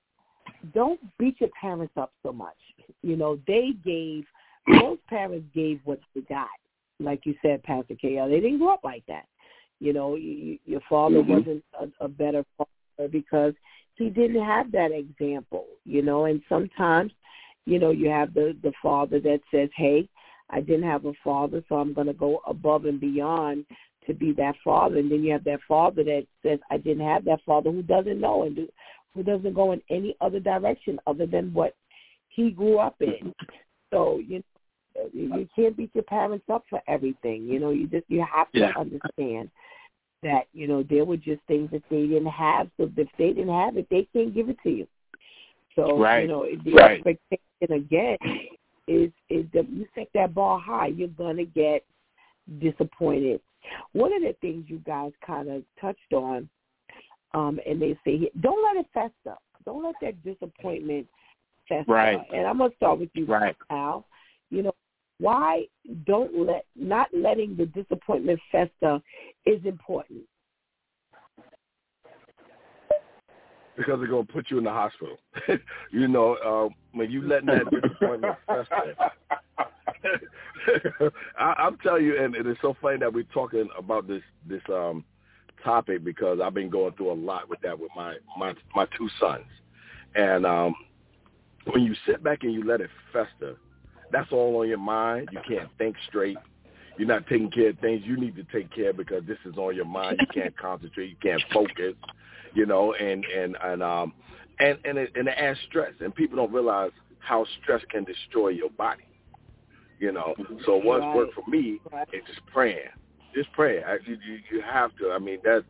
don't 0.76 1.00
beat 1.18 1.42
your 1.42 1.50
parents 1.60 1.94
up 1.98 2.14
so 2.22 2.32
much. 2.32 2.56
You 3.02 3.16
know, 3.16 3.40
they 3.48 3.72
gave 3.84 4.26
most 4.68 5.02
parents 5.08 5.48
gave 5.56 5.80
what 5.84 6.00
they 6.14 6.22
got, 6.22 6.48
like 7.00 7.26
you 7.26 7.36
said, 7.42 7.64
Pastor 7.64 7.96
KL. 7.96 8.30
They 8.30 8.40
didn't 8.40 8.60
grow 8.60 8.74
up 8.74 8.84
like 8.84 9.04
that. 9.08 9.26
You 9.80 9.94
know, 9.94 10.16
you, 10.16 10.58
your 10.66 10.82
father 10.90 11.18
mm-hmm. 11.18 11.32
wasn't 11.32 11.64
a, 11.80 12.06
a 12.06 12.08
better 12.08 12.46
father 12.58 13.10
because 13.12 13.54
he 13.96 14.10
didn't 14.10 14.44
have 14.44 14.72
that 14.72 14.92
example, 14.92 15.66
you 15.86 16.02
know, 16.02 16.26
and 16.26 16.42
sometimes, 16.48 17.12
you 17.66 17.80
know, 17.80 17.92
you 17.92 18.10
have 18.10 18.34
the 18.34 18.56
the 18.62 18.74
father 18.82 19.20
that 19.22 19.40
says, 19.52 19.70
"Hey, 19.76 20.08
I 20.50 20.62
didn't 20.62 20.90
have 20.90 21.06
a 21.06 21.14
father, 21.24 21.64
so 21.68 21.76
I'm 21.76 21.94
going 21.94 22.08
to 22.08 22.14
go 22.14 22.42
above 22.46 22.86
and 22.86 23.00
beyond 23.00 23.66
to 24.06 24.14
be 24.14 24.34
that 24.34 24.56
father, 24.64 24.98
and 24.98 25.12
then 25.12 25.24
you 25.24 25.32
have 25.34 25.44
that 25.46 25.62
father 25.68 26.04
that 26.04 26.26
says, 26.44 26.60
"I 26.70 26.78
didn't 26.78 27.06
have 27.06 27.26
that 27.26 27.42
father," 27.46 27.72
who 27.72 27.82
doesn't 27.82 28.20
know 28.20 28.44
and 28.44 28.56
do, 28.56 28.68
who 29.14 29.24
doesn't 29.24 29.54
go 29.54 29.72
in 29.72 29.82
any 29.90 30.16
other 30.22 30.40
direction 30.40 31.00
other 31.08 31.26
than 31.26 31.54
what 31.54 31.76
he 32.30 32.52
grew 32.52 32.80
up 32.80 32.96
in. 33.02 33.34
So 33.92 34.20
you 34.20 34.38
know, 34.38 34.44
you 35.14 35.48
can't 35.56 35.76
beat 35.78 35.92
your 35.94 36.04
parents 36.04 36.46
up 36.52 36.64
for 36.70 36.82
everything. 36.88 37.46
You 37.48 37.60
know, 37.60 37.72
you 37.72 37.88
just 37.88 38.06
you 38.10 38.22
have 38.24 38.52
to 38.54 38.60
Yeah. 38.60 38.74
understand 38.76 39.50
that 40.24 40.48
you 40.54 40.68
know 40.68 40.84
there 40.84 41.06
were 41.06 41.18
just 41.18 41.42
things 41.44 41.70
that 41.72 41.84
they 41.90 42.08
didn't 42.08 42.28
have. 42.28 42.70
So 42.78 42.90
if 42.96 43.08
they 43.18 43.34
didn't 43.34 43.54
have 43.54 43.78
it, 43.78 43.88
they 43.90 44.08
can't 44.14 44.34
give 44.34 44.50
it 44.50 44.58
to 44.64 44.70
you. 44.70 44.88
So 45.76 46.00
Right. 46.00 46.22
you 46.22 46.28
know 46.28 46.46
the 46.64 46.74
Right. 46.74 47.06
expectation 47.06 47.74
again 47.74 48.18
is 48.88 49.12
is 49.30 49.46
that 49.52 49.70
you 49.70 49.88
set 49.96 50.12
that 50.14 50.34
bar 50.34 50.60
high, 50.60 50.88
you're 50.88 51.08
gonna 51.10 51.46
get 51.46 51.86
disappointed. 52.60 53.42
One 53.94 54.14
of 54.14 54.22
the 54.22 54.34
things 54.42 54.70
you 54.70 54.80
guys 54.80 55.12
kind 55.26 55.50
of 55.50 55.64
touched 55.80 56.14
on, 56.14 56.48
um, 57.34 57.60
and 57.66 57.82
they 57.82 57.98
say, 58.06 58.30
don't 58.42 58.64
let 58.64 58.78
it 58.78 58.88
fester. 58.94 59.38
Don't 59.66 59.84
let 59.84 59.96
that 60.02 60.24
disappointment 60.24 61.08
fester. 61.68 61.92
Right. 61.92 62.22
And 62.32 62.46
I'm 62.46 62.60
gonna 62.60 62.76
start 62.76 63.00
with 63.00 63.10
you, 63.16 63.26
Right. 63.26 63.56
Al. 63.70 64.06
You 64.52 64.64
know, 64.64 64.76
why 65.20 65.64
don't 66.06 66.46
let 66.46 66.66
not 66.76 67.08
letting 67.14 67.56
the 67.56 67.66
disappointment 67.68 68.40
fester 68.52 69.00
is 69.46 69.64
important. 69.66 70.22
because 73.76 74.00
they're 74.00 74.08
gonna 74.08 74.24
put 74.24 74.50
you 74.50 74.58
in 74.58 74.64
the 74.64 74.72
hospital. 74.72 75.18
you 75.92 76.08
know, 76.08 76.36
uh, 76.36 76.70
when 76.94 77.12
you 77.12 77.22
letting 77.22 77.48
that 77.48 77.70
disappointment 77.70 78.36
fester. 78.48 78.96
I, 81.40 81.54
I'm 81.58 81.78
telling 81.78 82.06
you, 82.06 82.22
and 82.22 82.36
it 82.36 82.48
is 82.48 82.58
so 82.62 82.76
funny 82.82 82.98
that 83.00 83.14
we're 83.14 83.24
talking 83.34 83.68
about 83.78 84.08
this 84.08 84.22
this 84.48 84.62
um 84.70 85.04
topic 85.64 86.04
because 86.04 86.40
I've 86.42 86.54
been 86.54 86.70
going 86.70 86.94
through 86.94 87.12
a 87.12 87.14
lot 87.14 87.50
with 87.50 87.60
that 87.62 87.78
with 87.78 87.92
my 87.96 88.16
my 88.38 88.54
my 88.76 88.86
two 88.98 89.10
sons, 89.20 89.46
and 90.16 90.46
um 90.46 90.74
when 91.72 91.84
you 91.84 91.96
sit 92.08 92.24
back 92.24 92.44
and 92.44 92.54
you 92.54 92.64
let 92.64 92.82
it 92.82 92.90
fester, 93.12 93.58
that's 94.12 94.32
all 94.32 94.58
on 94.62 94.68
your 94.68 94.78
mind. 94.78 95.30
You 95.32 95.40
can't 95.48 95.70
think 95.78 95.96
straight. 96.08 96.38
You're 96.98 97.08
not 97.08 97.28
taking 97.28 97.52
care 97.52 97.70
of 97.70 97.80
things 97.80 98.04
you 98.06 98.18
need 98.18 98.36
to 98.36 98.44
take 98.46 98.74
care 98.74 98.92
of 98.92 98.98
because 98.98 99.24
this 99.28 99.38
is 99.46 99.58
on 99.58 99.76
your 99.76 99.86
mind. 99.86 100.20
You 100.22 100.28
can't 100.42 100.56
concentrate. 100.58 101.10
You 101.10 101.18
can't 101.22 101.44
focus. 101.54 101.96
You 102.54 102.66
know, 102.66 102.94
and 102.94 103.26
and 103.26 103.58
and 103.64 103.84
um 103.84 104.14
and 104.60 104.78
and 104.86 104.98
it, 104.98 105.12
and 105.16 105.28
it 105.28 105.36
adds 105.38 105.60
stress. 105.68 105.92
And 106.00 106.16
people 106.16 106.38
don't 106.38 106.54
realize 106.54 106.92
how 107.20 107.46
stress 107.62 107.82
can 107.90 108.04
destroy 108.06 108.50
your 108.50 108.70
body. 108.70 109.04
You 110.00 110.12
know, 110.12 110.36
so 110.66 110.78
what's 110.78 111.02
Right. 111.02 111.16
worked 111.16 111.34
for 111.34 111.50
me 111.50 111.80
is 112.14 112.22
just 112.28 112.46
praying. 112.48 112.90
Just 113.34 113.52
praying. 113.54 113.84
I, 113.86 113.98
you, 114.06 114.18
you 114.52 114.62
have 114.62 114.96
to. 114.98 115.12
I 115.12 115.20
mean, 115.20 115.40
that 115.44 115.64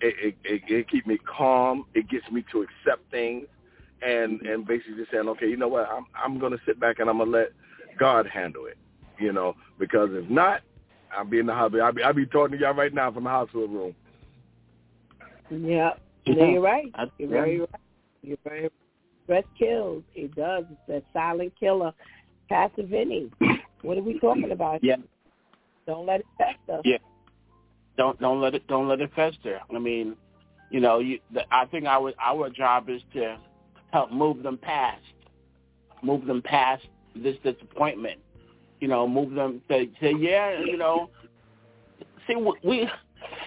it, 0.00 0.14
it 0.20 0.34
it 0.44 0.62
it 0.68 0.90
keeps 0.90 1.06
me 1.06 1.18
calm. 1.18 1.84
It 1.94 2.08
gets 2.08 2.28
me 2.30 2.44
to 2.52 2.62
accept 2.62 3.08
things, 3.10 3.46
and 4.02 4.40
and 4.42 4.66
basically 4.66 4.96
just 4.96 5.10
saying, 5.12 5.28
okay, 5.28 5.48
you 5.48 5.56
know 5.56 5.68
what? 5.68 5.88
I'm 5.88 6.06
I'm 6.14 6.38
gonna 6.40 6.58
sit 6.66 6.80
back 6.80 6.98
and 6.98 7.08
I'm 7.08 7.18
gonna 7.18 7.30
let 7.30 7.48
God 7.98 8.26
handle 8.26 8.66
it. 8.66 8.78
You 9.18 9.32
know, 9.32 9.54
because 9.78 10.10
if 10.12 10.28
not, 10.28 10.62
I'll 11.16 11.24
be 11.24 11.38
in 11.38 11.46
the 11.46 11.54
hospital. 11.54 11.86
I'll 11.86 11.92
be 11.92 12.02
I'll 12.02 12.12
be 12.12 12.26
talking 12.26 12.56
to 12.56 12.62
y'all 12.62 12.74
right 12.74 12.92
now 12.92 13.12
from 13.12 13.24
the 13.24 13.30
hospital 13.30 13.68
room. 13.68 13.94
Yeah. 15.50 15.90
No, 16.26 16.48
you're 16.48 16.60
right. 16.62 16.90
That's- 16.92 17.10
You're 17.18 17.28
very 17.28 17.60
right. 17.60 17.68
You're 18.22 18.38
very 18.44 18.70
stress 19.24 19.44
kills. 19.58 20.02
It 20.14 20.34
does. 20.34 20.64
It's 20.88 21.04
a 21.04 21.12
silent 21.12 21.52
killer. 21.58 21.92
Pastor 22.48 22.84
Vinny, 22.84 23.30
what 23.82 23.98
are 23.98 24.02
we 24.02 24.18
talking 24.20 24.52
about? 24.52 24.82
Yeah. 24.84 24.96
Don't 25.86 26.06
let 26.06 26.20
it 26.20 26.26
fester. 26.38 26.80
Yeah. 26.84 26.98
Don't 27.96 28.18
don't 28.20 28.40
let 28.40 28.54
it 28.54 28.66
don't 28.68 28.88
let 28.88 29.00
it 29.00 29.10
fester. 29.14 29.60
I 29.74 29.78
mean, 29.78 30.16
you 30.70 30.80
know, 30.80 31.00
you, 31.00 31.18
the, 31.32 31.42
I 31.50 31.66
think 31.66 31.86
our 31.86 32.12
our 32.22 32.48
job 32.50 32.88
is 32.88 33.02
to 33.14 33.38
help 33.92 34.12
move 34.12 34.42
them 34.42 34.58
past, 34.58 35.02
move 36.02 36.26
them 36.26 36.42
past 36.42 36.84
this 37.14 37.36
disappointment. 37.42 38.20
You 38.80 38.88
know, 38.88 39.06
move 39.06 39.32
them 39.32 39.62
to 39.68 39.86
say, 40.00 40.14
yeah, 40.18 40.58
you 40.60 40.76
know, 40.76 41.10
see 42.26 42.34
we- 42.36 42.88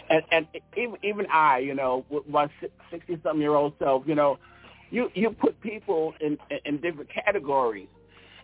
and 0.10 0.22
and 0.32 0.48
even 0.78 0.96
even 1.04 1.26
I, 1.32 1.60
you 1.60 1.74
know, 1.74 2.06
with 2.10 2.28
my 2.28 2.48
sixty 2.92 3.18
something 3.24 3.42
year 3.42 3.56
old 3.56 3.74
self, 3.80 4.04
you 4.06 4.16
know, 4.16 4.38
you 4.92 5.10
you 5.14 5.32
put 5.32 5.60
people 5.62 6.14
in 6.22 6.38
in 6.64 6.80
different 6.80 7.10
categories, 7.14 7.90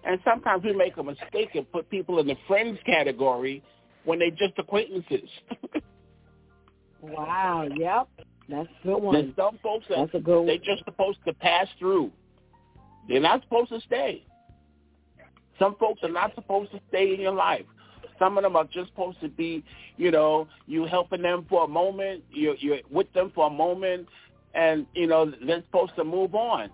and 0.04 0.20
sometimes 0.26 0.64
we 0.64 0.74
make 0.74 0.98
a 0.98 1.04
mistake 1.04 1.50
and 1.56 1.72
put 1.72 1.90
people 1.90 2.20
in 2.20 2.28
the 2.28 2.36
friends 2.48 2.78
category 2.86 3.64
when 4.04 4.20
they 4.20 4.30
just 4.32 4.58
acquaintances. 4.58 5.30
Wow. 7.02 7.68
Yep. 7.76 8.10
That's 8.50 8.68
a 8.84 8.88
good 8.88 9.02
There's 9.02 9.02
one. 9.02 9.34
some 9.36 9.60
folks 9.64 9.86
that 9.90 9.98
That's 9.98 10.14
a 10.14 10.20
good 10.20 10.42
one. 10.42 10.60
just 10.64 10.86
supposed 10.86 11.20
to 11.26 11.34
pass 11.34 11.68
through. 11.80 12.12
They're 13.08 13.20
not 13.20 13.42
supposed 13.44 13.70
to 13.70 13.80
stay. 13.82 14.24
Some 15.62 15.76
folks 15.76 16.02
are 16.02 16.10
not 16.10 16.34
supposed 16.34 16.72
to 16.72 16.82
stay 16.90 17.14
in 17.14 17.22
your 17.22 17.36
life. 17.36 17.66
Some 18.18 18.36
of 18.36 18.44
them 18.44 18.56
are 18.56 18.64
just 18.66 18.90
supposed 18.90 19.22
to 19.22 19.30
be, 19.30 19.64
you 19.96 20.10
know, 20.10 20.48
you 20.66 20.86
helping 20.86 21.22
them 21.22 21.46
for 21.48 21.66
a 21.66 21.68
moment, 21.68 22.24
you're, 22.32 22.56
you're 22.56 22.80
with 22.90 23.14
them 23.14 23.32
for 23.36 23.46
a 23.46 23.50
moment, 23.50 24.08
and 24.56 24.88
you 24.96 25.06
know 25.06 25.32
they're 25.46 25.62
supposed 25.64 25.96
to 25.98 26.04
move 26.04 26.34
on. 26.34 26.72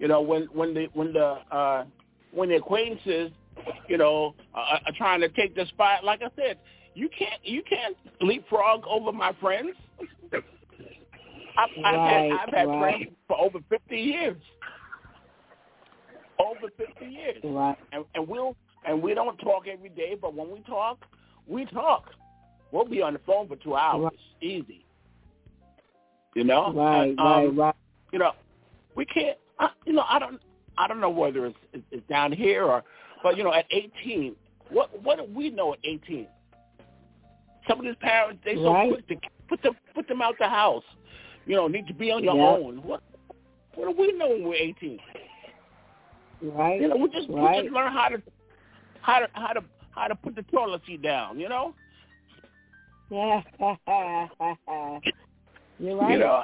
You 0.00 0.08
know, 0.08 0.22
when 0.22 0.44
when 0.54 0.72
the 0.72 0.86
when 0.94 1.12
the 1.12 1.38
uh, 1.50 1.84
when 2.32 2.48
the 2.48 2.56
acquaintances, 2.56 3.32
you 3.86 3.98
know, 3.98 4.34
are, 4.54 4.80
are 4.86 4.92
trying 4.96 5.20
to 5.20 5.28
take 5.28 5.54
the 5.54 5.66
spot, 5.66 6.02
like 6.02 6.22
I 6.22 6.30
said, 6.34 6.58
you 6.94 7.10
can't 7.16 7.40
you 7.44 7.62
can't 7.68 7.96
leapfrog 8.22 8.84
over 8.86 9.12
my 9.12 9.32
friends. 9.42 9.76
I've, 10.32 11.68
I've 11.84 11.94
had 11.94 12.30
I've 12.32 12.54
had 12.54 12.68
right. 12.68 12.80
friends 12.80 13.16
for 13.28 13.38
over 13.38 13.58
fifty 13.68 13.98
years. 13.98 14.38
Over 16.42 16.68
fifty 16.76 17.06
years, 17.06 17.40
Right. 17.44 17.76
and, 17.92 18.04
and 18.14 18.26
we'll 18.26 18.56
and 18.86 19.02
we 19.02 19.14
don't 19.14 19.36
talk 19.38 19.66
every 19.68 19.90
day, 19.90 20.16
but 20.20 20.34
when 20.34 20.50
we 20.50 20.60
talk, 20.60 20.98
we 21.46 21.64
talk. 21.66 22.04
We'll 22.72 22.84
be 22.86 23.02
on 23.02 23.12
the 23.12 23.20
phone 23.20 23.48
for 23.48 23.56
two 23.56 23.76
hours, 23.76 24.04
Right. 24.04 24.42
easy. 24.42 24.84
You 26.34 26.44
know, 26.44 26.72
Right. 26.72 27.10
And, 27.10 27.18
right. 27.18 27.46
um, 27.46 27.58
right. 27.58 27.74
you 28.12 28.18
know, 28.18 28.32
we 28.96 29.04
can't. 29.04 29.38
I, 29.58 29.68
you 29.86 29.92
know, 29.92 30.04
I 30.08 30.18
don't. 30.18 30.40
I 30.78 30.88
don't 30.88 31.00
know 31.00 31.10
whether 31.10 31.46
it's, 31.46 31.58
it's 31.90 32.08
down 32.08 32.32
here 32.32 32.64
or, 32.64 32.82
but 33.22 33.36
you 33.36 33.44
know, 33.44 33.52
at 33.52 33.66
18, 33.70 34.34
what 34.70 35.02
what 35.02 35.18
do 35.18 35.24
we 35.34 35.50
know 35.50 35.74
at 35.74 35.78
18? 35.84 36.26
Some 37.68 37.78
of 37.78 37.84
these 37.84 37.94
parents 38.00 38.40
they 38.44 38.54
so 38.54 38.74
quick 38.88 39.06
to 39.08 39.16
put 39.48 39.62
them 39.62 39.76
put 39.94 40.08
them 40.08 40.22
out 40.22 40.34
the 40.40 40.48
house. 40.48 40.82
You 41.44 41.56
know, 41.56 41.68
need 41.68 41.86
to 41.88 41.94
be 41.94 42.10
on 42.10 42.24
your 42.24 42.36
Yep. 42.36 42.58
own. 42.58 42.76
What 42.82 43.02
what 43.74 43.88
do 43.94 44.00
we 44.00 44.12
know 44.12 44.28
when 44.30 44.44
we're 44.44 44.54
18? 44.54 44.98
Right. 46.42 46.80
You 46.80 46.88
know, 46.88 46.96
we 46.96 47.08
just 47.10 47.28
we 47.28 47.40
just 47.62 47.72
learn 47.72 47.92
how 47.92 48.08
to 48.08 48.22
how 49.00 49.20
to 49.20 49.28
how 49.34 49.52
to 49.52 49.62
how 49.92 50.08
to 50.08 50.14
put 50.14 50.34
the 50.34 50.42
toilet 50.42 50.82
seat 50.86 51.02
down. 51.02 51.38
You 51.38 51.48
know, 51.48 51.74
You're 55.78 55.96
right. 55.96 56.12
you 56.12 56.18
know, 56.18 56.42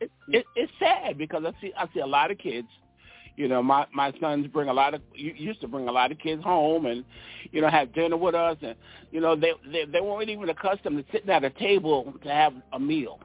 it, 0.00 0.10
it, 0.28 0.44
it's 0.54 0.72
sad 0.78 1.16
because 1.16 1.42
I 1.46 1.52
see 1.60 1.72
I 1.76 1.86
see 1.94 2.00
a 2.00 2.06
lot 2.06 2.30
of 2.30 2.38
kids. 2.38 2.68
You 3.36 3.48
know, 3.48 3.62
my 3.62 3.86
my 3.94 4.12
sons 4.20 4.46
bring 4.46 4.68
a 4.68 4.72
lot 4.72 4.94
of 4.94 5.00
used 5.14 5.60
to 5.62 5.68
bring 5.68 5.88
a 5.88 5.92
lot 5.92 6.12
of 6.12 6.18
kids 6.18 6.44
home 6.44 6.86
and 6.86 7.04
you 7.50 7.62
know 7.62 7.70
have 7.70 7.94
dinner 7.94 8.16
with 8.16 8.34
us 8.34 8.58
and 8.60 8.74
you 9.10 9.20
know 9.20 9.34
they 9.34 9.52
they, 9.70 9.86
they 9.86 10.00
weren't 10.00 10.28
even 10.28 10.50
accustomed 10.50 10.98
to 10.98 11.04
sitting 11.12 11.30
at 11.30 11.42
a 11.42 11.50
table 11.50 12.12
to 12.22 12.28
have 12.28 12.52
a 12.74 12.78
meal. 12.78 13.18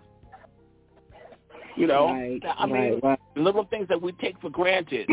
You 1.76 1.88
know, 1.88 2.06
Right. 2.06 2.41
I 2.57 2.65
mean, 2.65 2.73
right. 2.73 3.03
Right. 3.03 3.19
little 3.35 3.65
things 3.65 3.88
that 3.89 4.02
we 4.02 4.14
take 4.14 4.39
for 4.39 4.49
granted. 4.49 5.10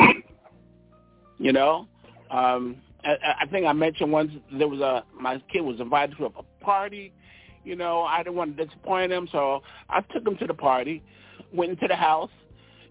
You 1.38 1.52
know, 1.52 1.88
um, 2.30 2.76
I, 3.04 3.16
I 3.42 3.46
think 3.46 3.66
I 3.66 3.72
mentioned 3.72 4.12
once 4.12 4.32
there 4.52 4.68
was 4.68 4.80
a 4.80 5.04
my 5.18 5.42
kid 5.52 5.60
was 5.60 5.80
invited 5.80 6.16
to 6.18 6.26
a 6.26 6.30
party. 6.64 7.12
You 7.64 7.76
know, 7.76 8.02
I 8.02 8.22
didn't 8.22 8.36
want 8.36 8.56
to 8.56 8.64
disappoint 8.64 9.12
him, 9.12 9.28
so 9.32 9.62
I 9.88 10.00
took 10.00 10.26
him 10.26 10.36
to 10.38 10.46
the 10.46 10.54
party. 10.54 11.02
Went 11.52 11.72
into 11.72 11.88
the 11.88 11.96
house, 11.96 12.30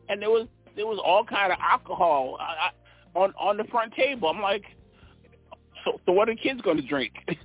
and 0.09 0.21
there 0.21 0.29
was 0.29 0.47
there 0.75 0.87
was 0.87 0.99
all 1.03 1.23
kind 1.23 1.51
of 1.51 1.59
alcohol 1.61 2.37
uh, 2.39 2.43
uh, 2.43 3.23
on 3.23 3.33
on 3.39 3.57
the 3.57 3.63
front 3.65 3.93
table. 3.93 4.29
I'm 4.29 4.41
like, 4.41 4.63
so 5.85 5.99
so 6.05 6.11
what 6.11 6.29
are 6.29 6.35
the 6.35 6.41
kids 6.41 6.61
going 6.61 6.77
to 6.77 6.83
drink? 6.87 7.13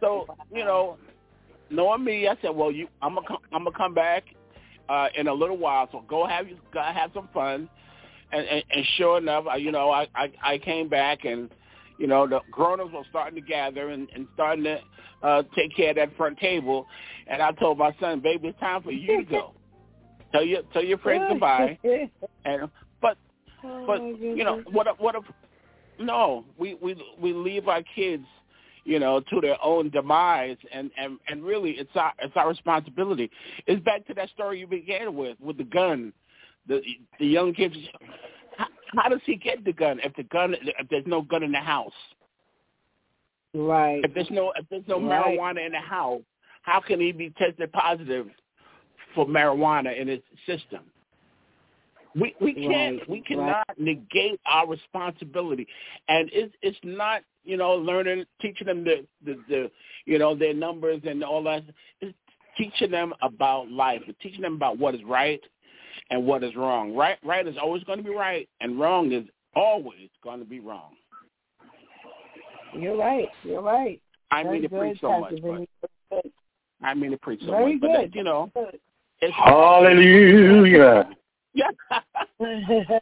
So 0.00 0.26
you 0.52 0.64
know, 0.64 0.98
knowing 1.70 2.04
me, 2.04 2.28
I 2.28 2.36
said, 2.42 2.50
well, 2.54 2.70
you, 2.70 2.88
I'm 3.00 3.14
gonna 3.14 3.26
come, 3.26 3.38
I'm 3.52 3.64
gonna 3.64 3.76
come 3.76 3.94
back 3.94 4.24
uh, 4.88 5.08
in 5.14 5.28
a 5.28 5.32
little 5.32 5.56
while. 5.56 5.88
So 5.92 6.04
go 6.08 6.26
have 6.26 6.48
you 6.48 6.58
go 6.72 6.80
have 6.80 7.10
some 7.14 7.28
fun. 7.32 7.68
And, 8.32 8.44
and, 8.44 8.64
and 8.74 8.84
sure 8.96 9.18
enough, 9.18 9.44
I, 9.48 9.56
you 9.56 9.70
know, 9.70 9.90
I, 9.90 10.08
I 10.14 10.32
I 10.42 10.58
came 10.58 10.88
back 10.88 11.24
and 11.24 11.48
you 11.98 12.06
know 12.06 12.26
the 12.26 12.40
grown-ups 12.50 12.92
were 12.92 13.02
starting 13.08 13.40
to 13.40 13.46
gather 13.46 13.90
and, 13.90 14.08
and 14.14 14.26
starting 14.34 14.64
to 14.64 14.80
uh, 15.22 15.42
take 15.54 15.74
care 15.76 15.90
of 15.90 15.96
that 15.96 16.16
front 16.16 16.38
table. 16.38 16.86
And 17.28 17.40
I 17.40 17.52
told 17.52 17.78
my 17.78 17.94
son, 18.00 18.20
baby, 18.20 18.48
it's 18.48 18.60
time 18.60 18.82
for 18.82 18.90
you 18.90 19.18
to 19.18 19.24
go. 19.24 19.52
Tell 20.32 20.44
your 20.44 20.62
tell 20.72 20.84
your 20.84 20.98
friends 20.98 21.24
goodbye. 21.28 21.78
And 22.44 22.68
but 23.00 23.16
Oh, 23.66 23.84
but 23.86 24.00
my 24.00 24.08
you 24.08 24.44
know 24.44 24.62
what? 24.70 24.86
If, 24.86 24.98
what 24.98 25.14
if? 25.14 25.24
No, 25.98 26.44
we 26.58 26.74
we 26.74 26.96
we 27.20 27.32
leave 27.32 27.68
our 27.68 27.82
kids, 27.94 28.24
you 28.86 29.00
know, 29.00 29.20
to 29.20 29.40
their 29.40 29.56
own 29.62 29.90
demise. 29.90 30.56
And 30.72 30.90
and 30.96 31.18
and 31.28 31.42
really, 31.42 31.72
it's 31.72 31.90
our 31.96 32.12
it's 32.20 32.36
our 32.36 32.48
responsibility. 32.48 33.30
It's 33.66 33.82
back 33.84 34.06
to 34.06 34.14
that 34.14 34.30
story 34.30 34.60
you 34.60 34.66
began 34.66 35.14
with 35.14 35.36
with 35.40 35.58
the 35.58 35.64
gun, 35.64 36.12
the 36.68 36.80
the 37.18 37.26
young 37.26 37.52
kids. 37.52 37.74
How, 38.56 38.66
how 38.96 39.08
does 39.08 39.20
he 39.26 39.36
get 39.36 39.64
the 39.64 39.72
gun 39.72 40.00
if 40.02 40.14
the 40.14 40.22
gun 40.22 40.54
if 40.54 40.88
there's 40.88 41.06
no 41.06 41.22
gun 41.22 41.42
in 41.42 41.52
the 41.52 41.58
house? 41.58 41.92
Right. 43.52 44.00
If 44.04 44.14
there's 44.14 44.30
no 44.30 44.52
if 44.56 44.66
there's 44.70 44.86
no 44.86 45.00
Right. 45.00 45.36
marijuana 45.36 45.66
in 45.66 45.72
the 45.72 45.80
house, 45.80 46.22
how 46.62 46.80
can 46.80 47.00
he 47.00 47.10
be 47.10 47.30
tested 47.30 47.72
positive 47.72 48.28
for 49.14 49.26
marijuana 49.26 49.98
in 49.98 50.06
his 50.06 50.20
system? 50.46 50.82
We 52.14 52.34
we 52.40 52.54
can't 52.54 53.00
Right, 53.00 53.08
we 53.10 53.20
cannot 53.20 53.66
negate 53.78 54.40
our 54.46 54.66
responsibility, 54.68 55.66
and 56.08 56.30
it's 56.32 56.54
it's 56.62 56.78
not 56.82 57.22
you 57.46 57.56
know 57.56 57.74
learning 57.74 58.24
teaching 58.40 58.66
them 58.66 58.84
the 58.84 59.06
the, 59.24 59.38
the 59.48 59.70
you 60.04 60.18
know 60.18 60.34
their 60.34 60.54
numbers 60.54 61.00
and 61.06 61.24
all 61.24 61.42
that. 61.44 61.62
It's 62.00 62.14
teaching 62.58 62.90
them 62.90 63.14
about 63.22 63.70
life, 63.70 64.02
it's 64.06 64.18
teaching 64.22 64.42
them 64.42 64.54
about 64.54 64.78
what 64.78 64.94
is 64.94 65.02
right 65.04 65.40
and 66.10 66.26
what 66.26 66.44
is 66.44 66.54
wrong. 66.56 66.94
Right 66.94 67.18
right 67.24 67.46
is 67.46 67.56
always 67.60 67.84
going 67.84 67.98
to 67.98 68.04
be 68.04 68.14
right, 68.14 68.48
and 68.60 68.78
wrong 68.78 69.12
is 69.12 69.24
always 69.54 70.10
going 70.22 70.40
to 70.40 70.44
be 70.44 70.60
wrong. 70.60 70.92
You're 72.74 72.96
right. 72.96 73.28
You're 73.42 73.62
right. 73.62 74.00
I 74.30 74.42
Very 74.42 74.60
mean 74.60 74.70
to 74.70 74.76
preach 74.76 75.00
so 75.00 75.20
much, 75.20 75.34
but 76.10 76.26
I 76.82 76.94
mean 76.94 77.12
to 77.12 77.18
preach 77.18 77.40
so 77.40 77.52
Very 77.52 77.74
much, 77.74 77.80
but 77.80 77.86
good. 77.88 78.12
that, 78.12 78.14
you 78.14 78.24
know, 78.24 78.50
it's 79.20 79.34
Hallelujah. 79.34 81.08
yeah. 81.54 81.70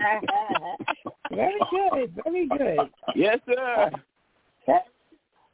very 1.30 1.60
good. 1.70 2.22
Very 2.24 2.48
good. 2.48 2.90
yes, 3.14 3.38
sir. 3.46 3.90
That, 4.66 4.86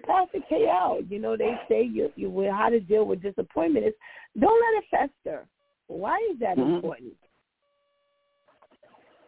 Pastor 0.07 0.39
KL, 0.51 1.11
you 1.11 1.19
know, 1.19 1.37
they 1.37 1.55
say 1.69 1.83
you, 1.83 2.11
you 2.17 2.31
will 2.31 2.53
how 2.53 2.69
to 2.69 2.81
deal 2.81 3.05
with 3.05 3.23
disappointment 3.23 3.87
is 3.87 3.95
don't 4.39 4.61
let 4.61 4.83
it 4.83 5.11
fester. 5.25 5.47
Why 5.89 6.17
is 6.33 6.39
that 6.41 6.57
Mhm. 6.57 6.77
important? 6.77 7.13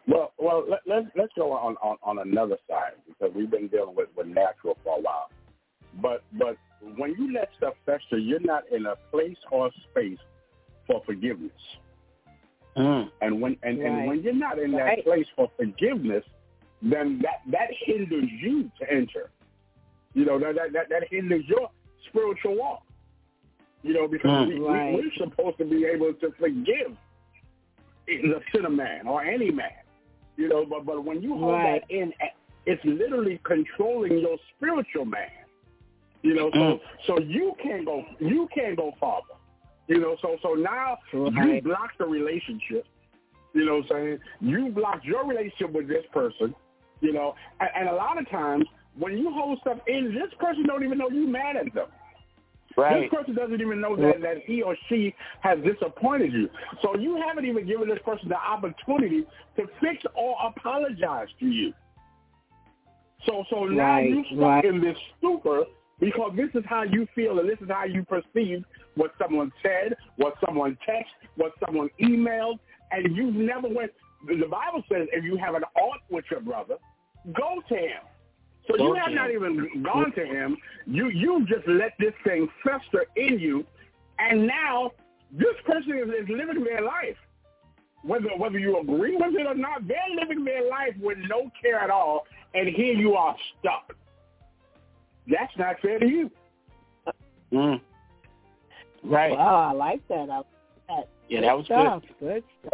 Well, 0.07 0.33
well, 0.39 0.65
let, 0.67 0.79
let's 0.87 1.07
let's 1.15 1.33
go 1.35 1.51
on, 1.51 1.75
on 1.83 1.97
on 2.01 2.19
another 2.19 2.57
side 2.67 2.93
because 3.07 3.33
we've 3.35 3.51
been 3.51 3.67
dealing 3.67 3.95
with 3.95 4.09
with 4.15 4.27
natural 4.27 4.77
for 4.83 4.97
a 4.97 5.01
while. 5.01 5.29
But 6.01 6.23
but 6.33 6.57
when 6.97 7.11
you 7.19 7.31
let 7.33 7.49
stuff 7.57 7.75
fester, 7.85 8.17
you're 8.17 8.39
not 8.39 8.63
in 8.71 8.87
a 8.87 8.95
place 9.11 9.37
or 9.51 9.69
space 9.91 10.17
for 10.87 11.03
forgiveness. 11.05 11.51
Mm. 12.75 13.11
And 13.21 13.41
when 13.41 13.57
and, 13.61 13.79
Right. 13.79 13.87
and 13.87 14.07
when 14.07 14.21
you're 14.23 14.33
not 14.33 14.57
in 14.57 14.71
that 14.71 14.83
Right. 14.83 15.03
place 15.03 15.27
for 15.35 15.49
forgiveness, 15.57 16.23
then 16.81 17.19
that 17.21 17.41
that 17.51 17.69
hinders 17.85 18.29
you 18.41 18.71
to 18.79 18.91
enter. 18.91 19.29
You 20.13 20.25
know 20.25 20.39
that 20.39 20.55
that 20.55 20.73
that, 20.73 20.89
that 20.89 21.03
hinders 21.09 21.43
your 21.47 21.69
spiritual 22.09 22.55
walk. 22.55 22.83
You 23.83 23.93
know 23.93 24.07
because 24.07 24.29
Mm. 24.29 24.47
we, 24.47 24.59
Right. 24.59 24.93
we, 24.95 25.01
we're 25.01 25.13
supposed 25.27 25.57
to 25.59 25.65
be 25.65 25.85
able 25.85 26.13
to 26.13 26.31
forgive 26.39 26.95
the 28.07 28.41
sinner 28.53 28.69
man 28.69 29.07
or 29.07 29.21
any 29.23 29.51
man. 29.51 29.71
You 30.37 30.47
know, 30.49 30.65
but 30.65 30.85
but 30.85 31.03
when 31.03 31.21
you 31.21 31.37
hold 31.37 31.53
Right. 31.53 31.81
that 31.87 31.93
in, 31.93 32.13
it's 32.65 32.83
literally 32.85 33.39
controlling 33.43 34.17
your 34.19 34.37
spiritual 34.55 35.05
man. 35.05 35.29
You 36.21 36.33
know, 36.33 36.49
so 36.51 36.59
Mm. 36.59 36.79
so 37.07 37.19
you 37.19 37.55
can't 37.61 37.85
go 37.85 38.05
you 38.19 38.47
can't 38.53 38.75
go 38.77 38.93
farther. 38.99 39.33
You 39.87 39.99
know, 39.99 40.17
so 40.21 40.37
so 40.41 40.53
now 40.53 40.97
you 41.13 41.29
Right. 41.29 41.63
block 41.63 41.97
the 41.97 42.05
relationship. 42.05 42.85
You 43.53 43.65
know 43.65 43.77
what 43.77 43.91
I'm 43.91 43.97
saying? 44.05 44.19
You 44.41 44.69
blocked 44.69 45.05
your 45.05 45.25
relationship 45.25 45.71
with 45.71 45.87
this 45.87 46.05
person. 46.13 46.53
You 47.01 47.13
know, 47.13 47.35
and, 47.59 47.69
and 47.75 47.89
a 47.89 47.93
lot 47.93 48.19
of 48.19 48.29
times 48.29 48.65
when 48.97 49.17
you 49.17 49.31
hold 49.31 49.59
stuff 49.61 49.77
in, 49.87 50.13
this 50.13 50.33
person 50.39 50.65
don't 50.65 50.83
even 50.83 50.97
know 50.97 51.09
you 51.09 51.27
mad 51.27 51.55
at 51.55 51.73
them. 51.73 51.87
Right. 52.77 53.01
This 53.01 53.09
person 53.19 53.35
doesn't 53.35 53.61
even 53.61 53.81
know 53.81 53.95
that, 53.95 54.21
that 54.21 54.37
he 54.45 54.61
or 54.61 54.75
she 54.87 55.13
has 55.41 55.57
disappointed 55.63 56.31
you. 56.31 56.49
So 56.81 56.95
you 56.97 57.21
haven't 57.27 57.45
even 57.45 57.67
given 57.67 57.89
this 57.89 57.99
person 58.05 58.29
the 58.29 58.37
opportunity 58.37 59.25
to 59.57 59.63
fix 59.81 60.03
or 60.15 60.35
apologize 60.45 61.27
to 61.39 61.45
you. 61.45 61.73
So 63.25 63.43
so 63.49 63.65
now 63.65 63.95
Right, 63.95 64.09
you 64.09 64.23
stuck 64.27 64.39
right. 64.39 64.65
in 64.65 64.81
this 64.81 64.95
stupor 65.17 65.63
because 65.99 66.31
this 66.37 66.49
is 66.53 66.63
how 66.67 66.83
you 66.83 67.05
feel 67.13 67.39
and 67.39 67.49
this 67.49 67.57
is 67.61 67.67
how 67.69 67.83
you 67.83 68.05
perceive 68.05 68.63
what 68.95 69.11
someone 69.21 69.51
said, 69.61 69.95
what 70.15 70.35
someone 70.45 70.77
texted, 70.87 71.27
what 71.35 71.51
someone 71.65 71.89
emailed, 72.01 72.59
and 72.91 73.15
you've 73.15 73.35
never 73.35 73.67
went. 73.67 73.91
The 74.27 74.47
Bible 74.47 74.83
says 74.91 75.07
if 75.11 75.23
you 75.23 75.37
have 75.37 75.55
an 75.55 75.63
ought 75.75 76.01
with 76.09 76.25
your 76.29 76.41
brother, 76.41 76.75
go 77.33 77.61
to 77.69 77.75
him. 77.75 78.01
So 78.67 78.77
Go 78.77 78.87
you 78.87 78.93
to 78.95 78.99
have 78.99 79.11
not 79.11 79.29
him. 79.29 79.35
even 79.35 79.83
gone 79.83 80.11
to 80.13 80.25
him. 80.25 80.57
You 80.85 81.09
you 81.09 81.45
just 81.47 81.67
let 81.67 81.93
this 81.99 82.13
thing 82.23 82.47
fester 82.63 83.05
in 83.15 83.39
you, 83.39 83.65
and 84.19 84.45
now 84.45 84.91
this 85.31 85.55
person 85.65 85.97
is, 85.97 86.23
is 86.23 86.29
living 86.29 86.63
their 86.63 86.81
life. 86.81 87.17
Whether 88.03 88.29
whether 88.37 88.59
you 88.59 88.79
agree 88.79 89.15
with 89.15 89.35
it 89.35 89.47
or 89.47 89.55
not, 89.55 89.87
they're 89.87 89.97
living 90.15 90.43
their 90.43 90.69
life 90.69 90.93
with 90.99 91.17
no 91.27 91.49
care 91.61 91.79
at 91.79 91.89
all, 91.89 92.25
and 92.53 92.67
here 92.67 92.93
you 92.93 93.15
are 93.15 93.35
stuck. 93.59 93.95
That's 95.27 95.55
not 95.57 95.79
fair 95.81 95.99
to 95.99 96.07
you. 96.07 96.31
Mm. 97.51 97.81
Right. 99.03 99.31
Wow, 99.31 99.69
I 99.69 99.73
like 99.73 100.07
that. 100.09 100.29
I 100.29 100.37
like 100.37 100.45
that. 100.87 101.09
Yeah, 101.29 101.41
that 101.41 101.57
was 101.57 101.65
stuff. 101.65 102.03
Good 102.19 102.43
stuff. 102.61 102.73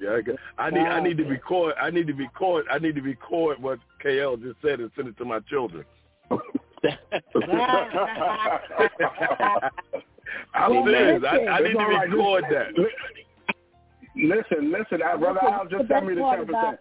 Yeah, 0.00 0.14
I, 0.14 0.20
got- 0.22 0.36
I 0.58 0.70
need 0.70 0.80
I 0.86 1.00
need 1.02 1.16
to 1.18 1.24
record 1.24 1.74
I 1.80 1.90
need 1.90 2.06
to 2.06 2.12
record 2.12 2.66
I 2.70 2.78
need 2.78 2.94
to 2.94 3.00
record 3.02 3.60
what 3.62 3.78
KL 4.04 4.40
just 4.40 4.56
said 4.62 4.80
and 4.80 4.90
send 4.96 5.08
it 5.08 5.16
to 5.18 5.24
my 5.24 5.40
children. 5.40 5.84
I'm 10.54 10.74
Well, 10.74 10.84
serious. 10.86 11.22
I, 11.26 11.34
listen, 11.36 11.48
I 11.48 11.60
need 11.60 11.72
to 11.72 11.78
all 11.78 11.88
right. 11.90 12.08
record 12.10 12.44
that. 12.50 12.68
Listen, 14.16 14.72
listen, 14.72 15.00
uh, 15.02 15.16
brother 15.16 15.40
Listen, 15.42 15.54
Al 15.54 15.66
just 15.66 15.88
best 15.88 15.98
send 16.00 16.06
me 16.08 16.14
the 16.14 16.20
part 16.20 16.38
ten 16.38 16.46
percent. 16.46 16.64
about- 16.64 16.78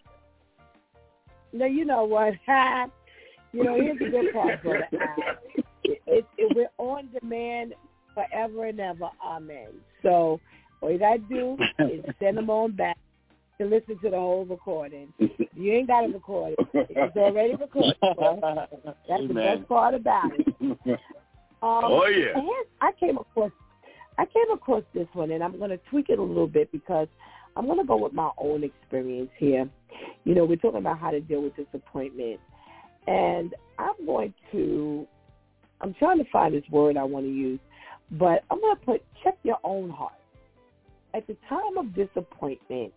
No, 1.53 1.65
you 1.65 1.85
know 1.85 2.03
what? 2.06 2.34
you 3.53 3.64
know, 3.64 3.76
here's 3.76 3.99
the 3.99 4.10
good 4.10 4.34
part, 4.34 4.61
brother 4.64 4.88
Al. 4.94 5.35
It, 5.84 6.02
it, 6.06 6.26
it, 6.38 6.56
we're 6.56 6.69
on 6.77 7.10
demand 7.19 7.73
forever 8.14 8.65
and 8.65 8.80
ever. 8.80 9.10
Amen. 9.23 9.69
So 10.03 10.39
all 10.81 10.91
you 10.91 10.99
gotta 10.99 11.19
do 11.19 11.57
is 11.80 12.03
send 12.19 12.38
them 12.38 12.49
on 12.49 12.72
back 12.73 12.98
to 13.59 13.65
listen 13.65 13.97
to 13.99 14.09
the 14.09 14.17
whole 14.17 14.45
recording. 14.45 15.13
You 15.53 15.73
ain't 15.73 15.88
got 15.88 16.01
to 16.01 16.07
record 16.07 16.55
it. 16.57 16.88
It's 16.89 17.17
already 17.17 17.55
recorded. 17.55 17.95
That's 18.01 19.27
the 19.27 19.34
best 19.34 19.67
part 19.67 19.93
about 19.93 20.31
it. 20.38 20.99
Um, 21.59 21.81
Oh, 21.85 22.05
yeah. 22.05 22.39
I 22.81 22.91
came 22.99 23.17
across 23.17 23.49
I 24.19 24.25
came 24.25 24.51
across 24.53 24.84
this 24.93 25.07
one, 25.13 25.31
and 25.31 25.43
I'm 25.43 25.57
going 25.57 25.71
to 25.71 25.79
tweak 25.89 26.09
it 26.09 26.19
a 26.19 26.23
little 26.23 26.47
bit 26.47 26.71
because 26.71 27.07
I'm 27.55 27.65
going 27.65 27.79
to 27.79 27.84
go 27.84 27.97
with 27.97 28.13
my 28.13 28.29
own 28.38 28.63
experience 28.63 29.29
here. 29.38 29.67
You 30.23 30.35
know, 30.35 30.45
we're 30.45 30.57
talking 30.57 30.79
about 30.79 30.99
how 30.99 31.11
to 31.11 31.19
deal 31.19 31.41
with 31.41 31.55
disappointment, 31.55 32.39
and 33.07 33.55
I'm 33.79 34.05
going 34.05 34.34
to 34.51 35.07
I'm 35.81 35.93
trying 35.95 36.17
to 36.17 36.25
find 36.31 36.53
this 36.53 36.63
word 36.71 36.97
I 36.97 37.03
want 37.03 37.25
to 37.25 37.31
use, 37.31 37.59
but 38.11 38.43
I'm 38.49 38.59
going 38.59 38.75
to 38.75 38.85
put 38.85 39.03
check 39.23 39.38
your 39.43 39.57
own 39.63 39.89
heart. 39.89 40.13
At 41.13 41.25
the 41.27 41.38
time 41.49 41.77
of 41.77 41.95
disappointment, 41.95 42.93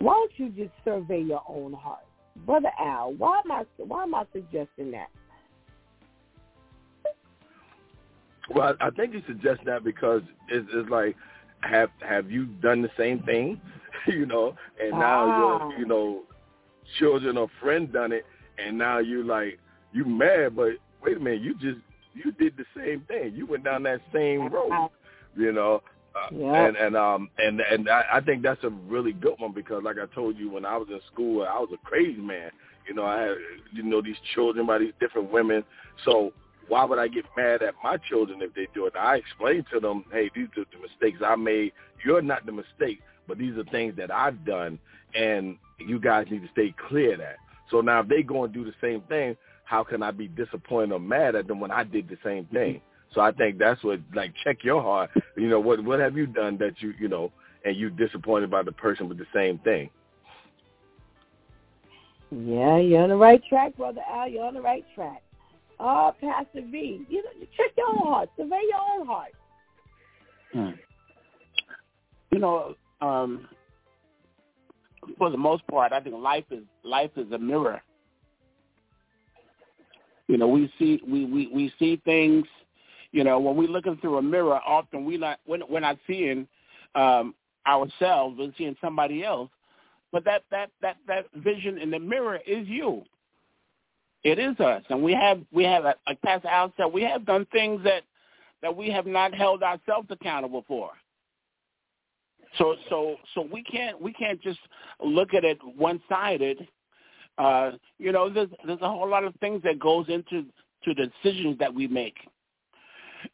why 0.00 0.14
don't 0.14 0.32
you 0.36 0.64
just 0.64 0.74
survey 0.84 1.20
your 1.20 1.42
own 1.48 1.72
heart, 1.72 2.04
brother 2.46 2.70
Al? 2.78 3.12
Why 3.14 3.40
am 3.44 3.52
I 3.52 3.64
why 3.76 4.02
am 4.02 4.14
I 4.14 4.24
suggesting 4.32 4.90
that? 4.92 5.08
Well, 8.52 8.74
I 8.80 8.90
think 8.90 9.14
you 9.14 9.22
suggest 9.28 9.60
that 9.66 9.84
because 9.84 10.22
it's, 10.48 10.66
it's 10.72 10.90
like, 10.90 11.14
have 11.60 11.90
have 12.00 12.30
you 12.30 12.46
done 12.46 12.82
the 12.82 12.90
same 12.98 13.22
thing, 13.22 13.60
you 14.06 14.26
know? 14.26 14.56
And 14.82 14.92
now 14.92 15.26
Ah. 15.28 15.38
your 15.68 15.78
you 15.78 15.86
know 15.86 16.22
children 16.98 17.36
or 17.36 17.48
friend 17.60 17.92
done 17.92 18.12
it, 18.12 18.24
and 18.58 18.76
now 18.76 18.98
you 18.98 19.22
like 19.22 19.58
you 19.92 20.04
mad, 20.04 20.56
but 20.56 20.72
wait 21.04 21.16
a 21.18 21.20
minute, 21.20 21.42
you 21.42 21.54
just 21.54 21.78
you 22.14 22.32
did 22.32 22.56
the 22.56 22.64
same 22.74 23.02
thing. 23.02 23.34
You 23.34 23.46
went 23.46 23.64
down 23.64 23.82
that 23.84 24.00
same 24.12 24.48
road, 24.48 24.88
you 25.36 25.52
know. 25.52 25.82
And 26.66 26.76
and 26.76 26.96
um 26.96 27.30
and 27.38 27.60
and 27.60 27.88
I, 27.88 28.04
I 28.14 28.20
think 28.20 28.42
that's 28.42 28.62
a 28.64 28.70
really 28.70 29.12
good 29.12 29.34
one 29.38 29.52
because 29.52 29.82
like 29.84 29.96
I 29.98 30.12
told 30.14 30.36
you 30.36 30.50
when 30.50 30.64
I 30.64 30.76
was 30.76 30.88
in 30.90 31.00
school 31.12 31.46
I 31.48 31.58
was 31.58 31.70
a 31.72 31.86
crazy 31.86 32.20
man. 32.20 32.50
You 32.88 32.94
know 32.94 33.04
I 33.04 33.20
had 33.20 33.36
you 33.72 33.82
know 33.82 34.02
these 34.02 34.16
children 34.34 34.66
by 34.66 34.78
these 34.78 34.92
different 35.00 35.30
women. 35.30 35.64
So 36.04 36.32
why 36.68 36.84
would 36.84 36.98
I 36.98 37.08
get 37.08 37.24
mad 37.36 37.62
at 37.62 37.74
my 37.82 37.96
children 38.08 38.42
if 38.42 38.54
they 38.54 38.68
do 38.74 38.86
it? 38.86 38.94
I 38.96 39.16
explained 39.16 39.66
to 39.72 39.80
them, 39.80 40.04
hey, 40.12 40.30
these 40.34 40.46
are 40.56 40.64
the 40.72 40.80
mistakes 40.80 41.20
I 41.24 41.34
made. 41.34 41.72
You're 42.04 42.22
not 42.22 42.46
the 42.46 42.52
mistake, 42.52 43.00
but 43.26 43.38
these 43.38 43.56
are 43.56 43.64
things 43.64 43.96
that 43.96 44.12
I've 44.12 44.44
done, 44.46 44.78
and 45.14 45.56
you 45.78 45.98
guys 45.98 46.28
need 46.30 46.42
to 46.42 46.48
stay 46.52 46.72
clear 46.88 47.14
of 47.14 47.18
that. 47.18 47.36
So 47.72 47.80
now 47.80 48.00
if 48.00 48.08
they 48.08 48.22
go 48.22 48.44
and 48.44 48.54
do 48.54 48.64
the 48.64 48.74
same 48.80 49.00
thing, 49.02 49.36
how 49.64 49.84
can 49.84 50.02
I 50.02 50.10
be 50.12 50.28
disappointed 50.28 50.92
or 50.92 51.00
mad 51.00 51.34
at 51.34 51.48
them 51.48 51.60
when 51.60 51.70
I 51.70 51.84
did 51.84 52.08
the 52.08 52.16
same 52.24 52.46
thing? 52.46 52.80
So 53.14 53.20
I 53.20 53.32
think 53.32 53.58
that's 53.58 53.82
what, 53.82 54.00
like, 54.14 54.32
check 54.44 54.58
your 54.62 54.82
heart. 54.82 55.10
You 55.36 55.48
know, 55.48 55.60
what 55.60 55.82
what 55.84 55.98
have 56.00 56.16
you 56.16 56.26
done 56.26 56.56
that 56.58 56.74
you, 56.80 56.94
you 56.98 57.08
know, 57.08 57.32
and 57.64 57.76
you 57.76 57.90
disappointed 57.90 58.50
by 58.50 58.62
the 58.62 58.72
person 58.72 59.08
with 59.08 59.18
the 59.18 59.26
same 59.34 59.58
thing? 59.58 59.90
Yeah, 62.30 62.78
you're 62.78 63.02
on 63.02 63.08
the 63.08 63.16
right 63.16 63.42
track, 63.48 63.76
brother 63.76 64.02
Al. 64.08 64.28
You're 64.28 64.44
on 64.44 64.54
the 64.54 64.60
right 64.60 64.84
track. 64.94 65.22
Oh, 65.80 66.14
Pastor 66.20 66.60
V, 66.70 67.06
you 67.08 67.22
know, 67.22 67.46
check 67.56 67.72
your 67.76 67.88
own 67.88 68.06
heart. 68.06 68.28
Survey 68.36 68.60
your 68.68 69.00
own 69.00 69.06
heart. 69.06 69.32
Hmm. 70.52 70.70
You 72.30 72.38
know, 72.38 72.74
um, 73.00 73.48
for 75.18 75.30
the 75.30 75.36
most 75.36 75.66
part, 75.66 75.92
I 75.92 76.00
think 76.00 76.16
life 76.16 76.44
is 76.50 76.64
life 76.84 77.10
is 77.16 77.32
a 77.32 77.38
mirror. 77.38 77.82
You 80.28 80.36
know, 80.36 80.48
we 80.48 80.72
see 80.78 81.00
we, 81.06 81.24
we, 81.24 81.48
we 81.52 81.72
see 81.78 82.00
things. 82.04 82.44
You 83.12 83.24
know, 83.24 83.40
when 83.40 83.56
we're 83.56 83.68
looking 83.68 83.96
through 83.98 84.18
a 84.18 84.22
mirror, 84.22 84.60
often 84.66 85.04
we 85.04 85.16
not 85.16 85.40
we're, 85.46 85.64
we're 85.68 85.80
not 85.80 85.98
seeing 86.06 86.46
um, 86.94 87.34
ourselves. 87.66 88.36
We're 88.38 88.52
seeing 88.56 88.76
somebody 88.80 89.24
else. 89.24 89.50
But 90.12 90.24
that 90.24 90.42
that 90.50 90.70
that 90.82 90.96
that 91.06 91.26
vision 91.36 91.78
in 91.78 91.90
the 91.90 91.98
mirror 91.98 92.38
is 92.46 92.66
you. 92.68 93.02
It 94.22 94.38
is 94.38 94.58
us, 94.60 94.82
and 94.90 95.02
we 95.02 95.12
have 95.12 95.40
we 95.52 95.64
have 95.64 95.84
like 95.84 96.20
Pastor 96.22 96.48
Al 96.48 96.72
we 96.92 97.02
have 97.02 97.24
done 97.24 97.46
things 97.52 97.82
that 97.84 98.02
that 98.62 98.76
we 98.76 98.90
have 98.90 99.06
not 99.06 99.34
held 99.34 99.62
ourselves 99.62 100.08
accountable 100.10 100.64
for. 100.68 100.90
So 102.58 102.76
so 102.88 103.16
so 103.34 103.48
we 103.50 103.62
can't 103.62 104.00
we 104.00 104.12
can't 104.12 104.40
just 104.42 104.58
look 105.04 105.34
at 105.34 105.44
it 105.44 105.58
one 105.76 106.00
sided. 106.08 106.66
Uh, 107.38 107.72
you 107.98 108.12
know, 108.12 108.28
there's 108.28 108.50
there's 108.66 108.80
a 108.82 108.88
whole 108.88 109.08
lot 109.08 109.24
of 109.24 109.34
things 109.36 109.62
that 109.62 109.78
goes 109.78 110.06
into 110.08 110.44
to 110.84 110.94
the 110.94 111.10
decisions 111.22 111.58
that 111.58 111.72
we 111.72 111.86
make, 111.86 112.16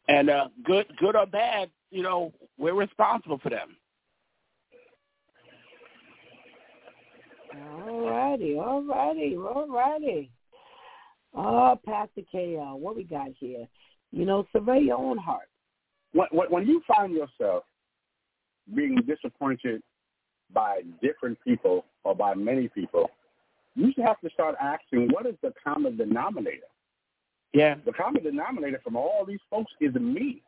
and 0.07 0.29
uh, 0.29 0.47
good 0.63 0.85
good 0.97 1.15
or 1.15 1.25
bad, 1.25 1.69
you 1.91 2.03
know, 2.03 2.33
we're 2.57 2.73
responsible 2.73 3.39
for 3.39 3.49
them. 3.49 3.75
All 7.55 8.09
righty, 8.09 8.55
all 8.57 8.83
righty, 8.83 9.35
all 9.35 9.67
righty. 9.67 10.31
Oh, 11.33 11.79
Pastor 11.85 12.21
KL, 12.33 12.79
what 12.79 12.95
we 12.95 13.03
got 13.03 13.29
here? 13.39 13.67
You 14.11 14.25
know, 14.25 14.47
survey 14.53 14.79
your 14.79 14.97
own 14.97 15.17
heart. 15.17 15.47
When, 16.13 16.27
when 16.31 16.67
you 16.67 16.81
find 16.87 17.13
yourself 17.13 17.63
being 18.73 18.97
disappointed 19.07 19.81
by 20.53 20.81
different 21.01 21.37
people 21.43 21.85
or 22.03 22.15
by 22.15 22.33
many 22.33 22.69
people, 22.69 23.09
you 23.75 23.91
should 23.93 24.05
have 24.05 24.19
to 24.21 24.29
start 24.31 24.55
asking, 24.61 25.09
what 25.11 25.25
is 25.25 25.35
the 25.41 25.53
common 25.63 25.97
denominator? 25.97 26.65
Yeah. 27.53 27.75
The 27.85 27.93
common 27.93 28.23
denominator 28.23 28.81
from 28.83 28.95
all 28.95 29.25
these 29.27 29.39
folks 29.49 29.71
is 29.79 29.93
me. 29.95 30.41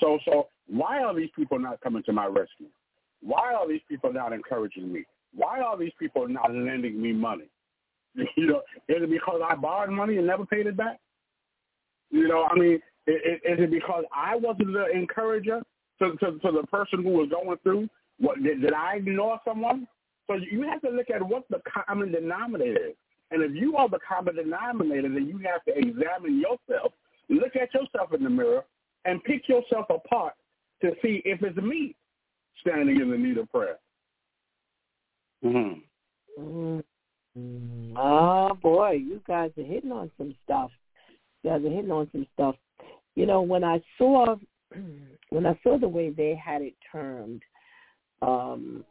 So, 0.00 0.18
so 0.24 0.48
why 0.66 1.02
are 1.02 1.14
these 1.14 1.30
people 1.34 1.58
not 1.58 1.80
coming 1.80 2.02
to 2.04 2.12
my 2.12 2.26
rescue? 2.26 2.68
Why 3.20 3.52
are 3.54 3.66
these 3.66 3.80
people 3.88 4.12
not 4.12 4.32
encouraging 4.32 4.92
me? 4.92 5.04
Why 5.34 5.60
are 5.60 5.76
these 5.76 5.92
people 5.98 6.28
not 6.28 6.54
lending 6.54 7.00
me 7.00 7.12
money? 7.12 7.48
You 8.36 8.46
know, 8.46 8.62
is 8.88 9.02
it 9.02 9.10
because 9.10 9.40
I 9.48 9.54
borrowed 9.54 9.90
money 9.90 10.16
and 10.16 10.26
never 10.26 10.44
paid 10.44 10.66
it 10.66 10.76
back? 10.76 10.98
You 12.10 12.26
know, 12.26 12.48
I 12.50 12.54
mean, 12.54 12.80
is, 13.06 13.16
is 13.44 13.58
it 13.60 13.70
because 13.70 14.04
I 14.14 14.34
wasn't 14.34 14.72
the 14.72 14.86
encourager 14.92 15.62
to, 16.00 16.12
to, 16.16 16.38
to 16.38 16.52
the 16.52 16.66
person 16.70 17.02
who 17.02 17.10
was 17.10 17.28
going 17.30 17.56
through? 17.62 17.88
What 18.18 18.42
did, 18.42 18.62
did 18.62 18.72
I 18.72 18.96
ignore 18.96 19.38
someone? 19.44 19.86
So 20.26 20.34
you 20.34 20.62
have 20.62 20.80
to 20.82 20.90
look 20.90 21.10
at 21.10 21.22
what 21.22 21.44
the 21.48 21.60
common 21.86 22.12
denominator 22.12 22.88
is. 22.88 22.94
And 23.30 23.42
if 23.42 23.54
you 23.54 23.76
are 23.76 23.88
the 23.88 23.98
common 24.06 24.36
denominator, 24.36 25.08
then 25.08 25.26
you 25.26 25.38
have 25.38 25.64
to 25.64 25.76
examine 25.76 26.40
yourself, 26.40 26.92
look 27.28 27.56
at 27.56 27.72
yourself 27.74 28.12
in 28.14 28.24
the 28.24 28.30
mirror, 28.30 28.64
and 29.04 29.22
pick 29.24 29.48
yourself 29.48 29.86
apart 29.90 30.34
to 30.80 30.92
see 31.02 31.22
if 31.24 31.42
it's 31.42 31.56
me 31.58 31.94
standing 32.60 33.00
in 33.00 33.10
the 33.10 33.16
need 33.16 33.38
of 33.38 33.50
prayer. 33.50 33.78
Mm-hmm. 35.44 36.42
Mm-hmm. 36.42 37.96
Oh 37.96 38.54
boy, 38.60 38.92
you 38.92 39.20
guys 39.26 39.50
are 39.58 39.62
hitting 39.62 39.92
on 39.92 40.10
some 40.18 40.34
stuff. 40.44 40.70
You 41.42 41.50
guys 41.50 41.64
are 41.64 41.70
hitting 41.70 41.90
on 41.90 42.08
some 42.12 42.26
stuff. 42.34 42.56
You 43.14 43.26
know, 43.26 43.42
when 43.42 43.64
I 43.64 43.82
saw 43.96 44.36
when 45.30 45.46
I 45.46 45.58
saw 45.62 45.78
the 45.78 45.88
way 45.88 46.10
they 46.10 46.34
had 46.42 46.62
it 46.62 46.74
termed, 46.90 47.42
um, 48.22 48.84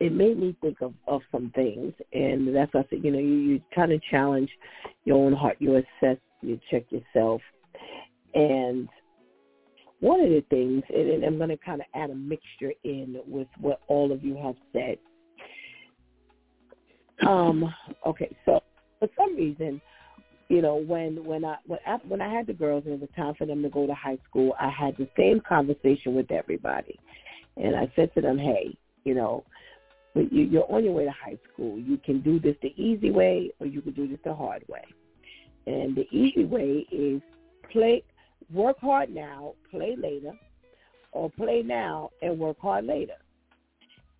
it 0.00 0.12
made 0.12 0.38
me 0.38 0.56
think 0.62 0.80
of, 0.80 0.94
of 1.06 1.20
some 1.30 1.52
things, 1.54 1.92
and 2.12 2.54
that's 2.54 2.72
why 2.72 2.80
I 2.80 2.86
said, 2.88 3.04
you 3.04 3.10
know, 3.10 3.18
you, 3.18 3.34
you 3.34 3.62
kind 3.74 3.92
of 3.92 4.00
challenge 4.10 4.50
your 5.04 5.18
own 5.18 5.34
heart, 5.34 5.56
you 5.60 5.76
assess, 5.76 6.16
you 6.40 6.58
check 6.70 6.84
yourself, 6.90 7.42
and 8.34 8.88
one 10.00 10.20
of 10.20 10.30
the 10.30 10.42
things, 10.48 10.82
and 10.88 11.22
I'm 11.22 11.36
going 11.36 11.50
to 11.50 11.58
kind 11.58 11.82
of 11.82 11.86
add 11.94 12.08
a 12.08 12.14
mixture 12.14 12.72
in 12.84 13.20
with 13.26 13.48
what 13.60 13.80
all 13.88 14.10
of 14.10 14.24
you 14.24 14.36
have 14.42 14.54
said. 14.72 14.96
Um, 17.28 17.72
okay, 18.06 18.34
so 18.46 18.60
for 18.98 19.08
some 19.18 19.36
reason, 19.36 19.82
you 20.48 20.62
know, 20.62 20.76
when 20.76 21.22
when 21.24 21.44
I 21.44 21.56
when 21.66 21.78
I, 21.86 21.96
when 22.08 22.22
I 22.22 22.32
had 22.32 22.46
the 22.46 22.54
girls 22.54 22.84
and 22.86 22.94
it 22.94 23.00
was 23.00 23.10
time 23.14 23.34
for 23.36 23.46
them 23.46 23.62
to 23.62 23.68
go 23.68 23.86
to 23.86 23.94
high 23.94 24.18
school, 24.28 24.54
I 24.58 24.70
had 24.70 24.96
the 24.96 25.06
same 25.18 25.40
conversation 25.46 26.14
with 26.14 26.30
everybody, 26.30 26.98
and 27.58 27.76
I 27.76 27.92
said 27.94 28.14
to 28.14 28.22
them, 28.22 28.38
"Hey, 28.38 28.74
you 29.04 29.14
know, 29.14 29.44
you're 30.14 30.70
on 30.72 30.84
your 30.84 30.92
way 30.92 31.04
to 31.04 31.10
high 31.12 31.38
school. 31.52 31.78
You 31.78 31.96
can 31.98 32.20
do 32.20 32.40
this 32.40 32.56
the 32.62 32.74
easy 32.76 33.10
way, 33.10 33.50
or 33.60 33.66
you 33.66 33.80
can 33.80 33.92
do 33.92 34.08
this 34.08 34.18
the 34.24 34.34
hard 34.34 34.64
way. 34.68 34.84
And 35.66 35.94
the 35.94 36.06
easy 36.10 36.44
way 36.44 36.86
is 36.90 37.20
play, 37.70 38.02
work 38.52 38.78
hard 38.80 39.14
now, 39.14 39.54
play 39.70 39.94
later, 39.96 40.32
or 41.12 41.30
play 41.30 41.62
now 41.62 42.10
and 42.22 42.38
work 42.38 42.58
hard 42.60 42.86
later." 42.86 43.14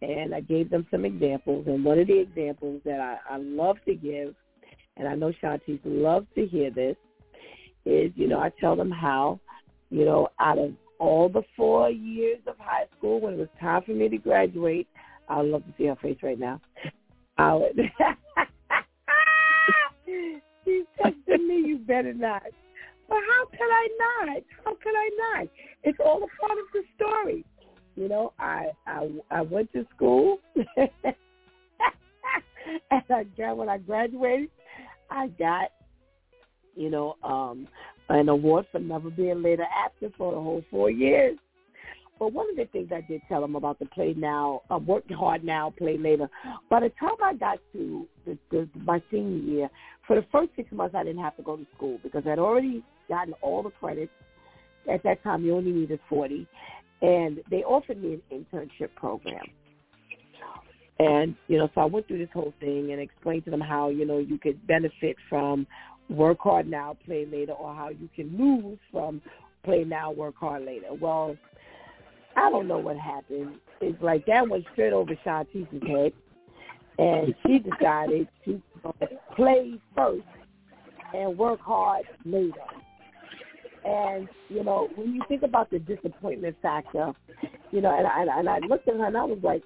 and 0.02 0.34
I 0.34 0.40
gave 0.40 0.70
them 0.70 0.86
some 0.90 1.04
examples. 1.04 1.66
And 1.66 1.84
one 1.84 1.98
of 1.98 2.06
the 2.06 2.18
examples 2.18 2.80
that 2.84 3.00
I, 3.00 3.18
I 3.28 3.36
love 3.38 3.76
to 3.86 3.94
give, 3.94 4.34
and 4.96 5.06
I 5.06 5.14
know 5.14 5.32
Shantice 5.42 5.80
loves 5.84 6.26
to 6.34 6.46
hear 6.46 6.70
this, 6.70 6.96
is, 7.84 8.10
you 8.14 8.28
know, 8.28 8.38
I 8.38 8.50
tell 8.60 8.76
them 8.76 8.90
how, 8.90 9.40
you 9.90 10.04
know, 10.04 10.28
out 10.38 10.58
of 10.58 10.72
all 10.98 11.28
the 11.28 11.42
four 11.56 11.90
years 11.90 12.38
of 12.46 12.56
high 12.58 12.86
school, 12.96 13.20
when 13.20 13.34
it 13.34 13.38
was 13.38 13.48
time 13.60 13.82
for 13.84 13.92
me 13.92 14.08
to 14.08 14.18
graduate, 14.18 14.86
I 15.30 15.38
would 15.38 15.50
love 15.50 15.64
to 15.64 15.72
see 15.78 15.86
her 15.86 15.96
face 15.96 16.18
right 16.22 16.38
now. 16.38 16.60
I 17.38 17.54
would. 17.54 17.78
She's 20.64 20.84
texting 21.00 21.46
me, 21.46 21.62
you 21.66 21.78
better 21.78 22.12
not. 22.12 22.42
But 23.08 23.18
how 23.28 23.46
could 23.46 23.60
I 23.62 23.88
not? 23.98 24.42
How 24.64 24.74
could 24.74 24.94
I 24.94 25.10
not? 25.16 25.48
It's 25.84 25.98
all 26.04 26.16
a 26.18 26.46
part 26.46 26.58
of 26.58 26.66
the 26.72 26.82
story. 26.96 27.44
You 27.96 28.08
know, 28.08 28.32
I 28.38 28.66
I 28.86 29.08
I 29.30 29.40
went 29.42 29.72
to 29.72 29.86
school, 29.94 30.38
and 30.76 30.94
I 32.90 33.24
got 33.36 33.56
when 33.56 33.68
I 33.68 33.78
graduated, 33.78 34.50
I 35.10 35.28
got, 35.28 35.70
you 36.76 36.90
know, 36.90 37.16
um, 37.22 37.66
an 38.08 38.28
award 38.28 38.66
for 38.70 38.78
never 38.78 39.10
being 39.10 39.42
later 39.42 39.66
active 39.84 40.12
for 40.16 40.32
the 40.32 40.40
whole 40.40 40.64
four 40.70 40.90
years. 40.90 41.36
But 42.20 42.34
one 42.34 42.50
of 42.50 42.56
the 42.56 42.66
things 42.66 42.90
I 42.92 43.00
did 43.00 43.22
tell 43.28 43.40
them 43.40 43.56
about 43.56 43.78
the 43.78 43.86
play 43.86 44.14
now, 44.14 44.60
uh, 44.70 44.78
work 44.78 45.10
hard 45.10 45.42
now, 45.42 45.72
play 45.76 45.96
later. 45.96 46.28
By 46.68 46.80
the 46.80 46.92
time 47.00 47.16
I 47.24 47.32
got 47.32 47.58
to 47.72 48.06
the, 48.26 48.38
the, 48.50 48.68
my 48.84 49.02
senior 49.10 49.38
year, 49.38 49.70
for 50.06 50.16
the 50.16 50.26
first 50.30 50.50
six 50.54 50.70
months 50.70 50.94
I 50.94 51.02
didn't 51.02 51.22
have 51.22 51.36
to 51.38 51.42
go 51.42 51.56
to 51.56 51.66
school 51.74 51.98
because 52.02 52.24
I'd 52.26 52.38
already 52.38 52.84
gotten 53.08 53.32
all 53.40 53.62
the 53.62 53.70
credits. 53.70 54.12
At 54.88 55.02
that 55.02 55.22
time, 55.24 55.44
you 55.44 55.56
only 55.56 55.72
needed 55.72 55.98
40 56.10 56.46
and 57.00 57.40
they 57.50 57.64
offered 57.64 58.02
me 58.02 58.20
an 58.30 58.44
internship 58.44 58.94
program. 58.96 59.46
And, 60.98 61.34
you 61.48 61.56
know, 61.56 61.70
so 61.74 61.80
I 61.80 61.86
went 61.86 62.06
through 62.06 62.18
this 62.18 62.28
whole 62.34 62.52
thing 62.60 62.92
and 62.92 63.00
explained 63.00 63.46
to 63.46 63.50
them 63.50 63.62
how, 63.62 63.88
you 63.88 64.04
know, 64.04 64.18
you 64.18 64.36
could 64.36 64.66
benefit 64.66 65.16
from 65.30 65.66
work 66.10 66.38
hard 66.40 66.68
now, 66.68 66.98
play 67.06 67.24
later, 67.24 67.52
or 67.52 67.74
how 67.74 67.88
you 67.88 68.10
can 68.14 68.36
lose 68.36 68.78
from 68.92 69.22
play 69.64 69.84
now, 69.84 70.10
work 70.10 70.34
hard 70.36 70.66
later. 70.66 70.92
Well, 70.92 71.36
I 72.36 72.50
don't 72.50 72.68
know 72.68 72.78
what 72.78 72.96
happened. 72.96 73.56
It's 73.80 74.00
like 74.02 74.26
that 74.26 74.48
went 74.48 74.64
straight 74.72 74.92
over 74.92 75.12
Shantice's 75.24 75.66
head. 75.86 76.12
And 76.98 77.34
she 77.46 77.58
decided 77.58 78.28
to 78.44 78.62
play 79.34 79.80
first 79.96 80.22
and 81.14 81.36
work 81.38 81.60
hard 81.60 82.04
later. 82.24 82.52
And 83.84 84.28
you 84.50 84.62
know, 84.62 84.88
when 84.94 85.14
you 85.14 85.22
think 85.26 85.42
about 85.42 85.70
the 85.70 85.78
disappointment 85.78 86.56
factor, 86.60 87.12
you 87.70 87.80
know, 87.80 87.96
and 87.96 88.06
I, 88.06 88.38
and 88.38 88.48
I 88.48 88.58
looked 88.58 88.88
at 88.88 88.96
her 88.96 89.06
and 89.06 89.16
I 89.16 89.24
was 89.24 89.38
like, 89.42 89.62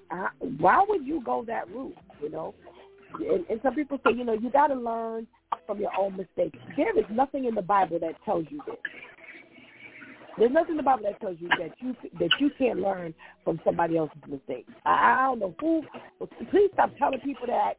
why 0.59 0.83
would 0.87 1.05
you 1.05 1.21
go 1.25 1.43
that 1.47 1.69
route? 1.69 1.95
You 2.21 2.29
know, 2.29 2.55
and, 3.19 3.45
and 3.49 3.59
some 3.61 3.75
people 3.75 3.99
say, 4.05 4.13
you 4.15 4.23
know, 4.23 4.33
you 4.33 4.49
got 4.49 4.67
to 4.67 4.75
learn 4.75 5.27
from 5.65 5.79
your 5.79 5.91
own 5.97 6.15
mistakes. 6.15 6.57
There 6.77 6.97
is 6.97 7.05
nothing 7.11 7.45
in 7.45 7.55
the 7.55 7.61
Bible 7.61 7.99
that 7.99 8.15
tells 8.23 8.45
you 8.49 8.61
this. 8.65 8.75
There's 10.37 10.51
nothing 10.51 10.77
Bible 10.77 11.03
that 11.03 11.19
tells 11.21 11.37
you 11.39 11.47
that 11.59 11.71
you 11.79 11.95
that 12.19 12.29
you 12.39 12.51
can't 12.57 12.79
learn 12.79 13.13
from 13.43 13.59
somebody 13.63 13.97
else's 13.97 14.17
mistakes. 14.27 14.71
I, 14.85 14.91
I 14.91 15.25
don't 15.27 15.39
know 15.39 15.55
who. 15.59 15.81
Please 16.51 16.69
stop 16.73 16.91
telling 16.97 17.19
people 17.21 17.47
that 17.47 17.73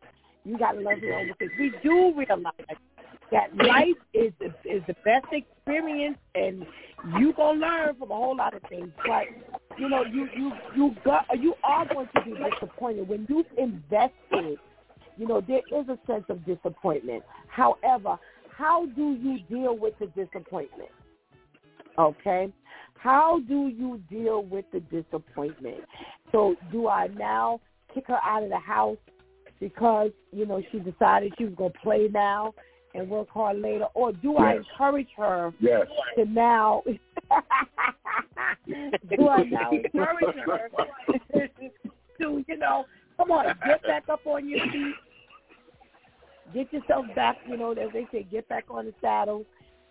you 0.45 0.59
got 0.59 0.73
to 0.73 0.81
learn 0.81 1.01
from 1.01 1.09
your 1.09 1.19
own 1.19 1.29
mistakes. 1.29 1.53
We 1.59 1.73
do 1.83 2.15
realize 2.17 2.53
that 3.31 3.55
life 3.57 3.97
is 4.15 4.33
is 4.65 4.83
the 4.87 4.95
best 5.05 5.27
experience, 5.33 6.19
and 6.35 6.65
you 7.19 7.33
gonna 7.35 7.61
learn 7.61 7.97
from 7.99 8.11
a 8.11 8.15
whole 8.15 8.37
lot 8.37 8.55
of 8.55 8.63
things. 8.69 8.91
But 9.07 9.25
you 9.79 9.89
know, 9.89 10.05
you 10.05 10.29
you 10.37 10.53
you 10.75 10.97
got 11.05 11.27
you 11.39 11.55
are 11.63 11.87
going 11.87 12.09
to 12.15 12.23
be 12.25 12.33
disappointed 12.33 13.09
when 13.09 13.27
you've 13.29 13.47
invested. 13.59 14.59
You 15.19 15.27
know, 15.27 15.41
there 15.41 15.61
is 15.73 15.89
a 15.89 15.99
sense 16.07 16.25
of 16.29 16.45
disappointment. 16.45 17.23
However, 17.49 18.19
how 18.57 18.87
do 18.87 19.13
you 19.15 19.39
deal 19.51 19.77
with 19.77 19.95
the 19.99 20.07
disappointment? 20.09 20.91
Okay? 21.99 22.53
How 22.99 23.41
do 23.47 23.69
you 23.69 24.01
deal 24.11 24.45
with 24.45 24.65
the 24.73 24.81
disappointment? 24.81 25.85
So 26.33 26.57
do 26.73 26.89
I 26.89 27.09
now 27.09 27.61
kick 27.95 28.07
her 28.09 28.19
out 28.25 28.43
of 28.43 28.51
the 28.51 28.59
house 28.59 28.99
because, 29.61 30.11
you 30.33 30.47
know, 30.47 30.63
she 30.73 30.79
decided 30.79 31.33
she 31.39 31.45
was 31.45 31.55
going 31.55 31.73
to 31.73 31.79
play 31.79 32.09
now 32.13 32.55
and 32.95 33.09
work 33.09 33.29
hard 33.31 33.61
later? 33.61 33.87
Or 33.95 34.13
do 34.13 34.35
yes. 34.39 34.41
I 34.41 34.57
encourage 34.57 35.09
her 35.17 35.53
yes. 35.61 35.87
to 36.17 36.25
now 36.25 36.83
do 38.67 39.29
I 39.29 39.45
now 39.45 39.71
encourage 39.85 40.37
her 40.45 40.71
to, 42.21 42.45
you 42.47 42.57
know, 42.57 42.87
come 43.17 43.31
on, 43.31 43.47
get 43.67 43.83
back 43.83 44.09
up 44.09 44.27
on 44.27 44.49
your 44.49 44.61
feet, 44.67 44.95
get 46.55 46.73
yourself 46.73 47.07
back, 47.15 47.37
you 47.49 47.57
know, 47.57 47.73
as 47.73 47.93
they 47.93 48.07
say, 48.13 48.27
get 48.31 48.49
back 48.49 48.65
on 48.71 48.87
the 48.87 48.95
saddle, 49.01 49.45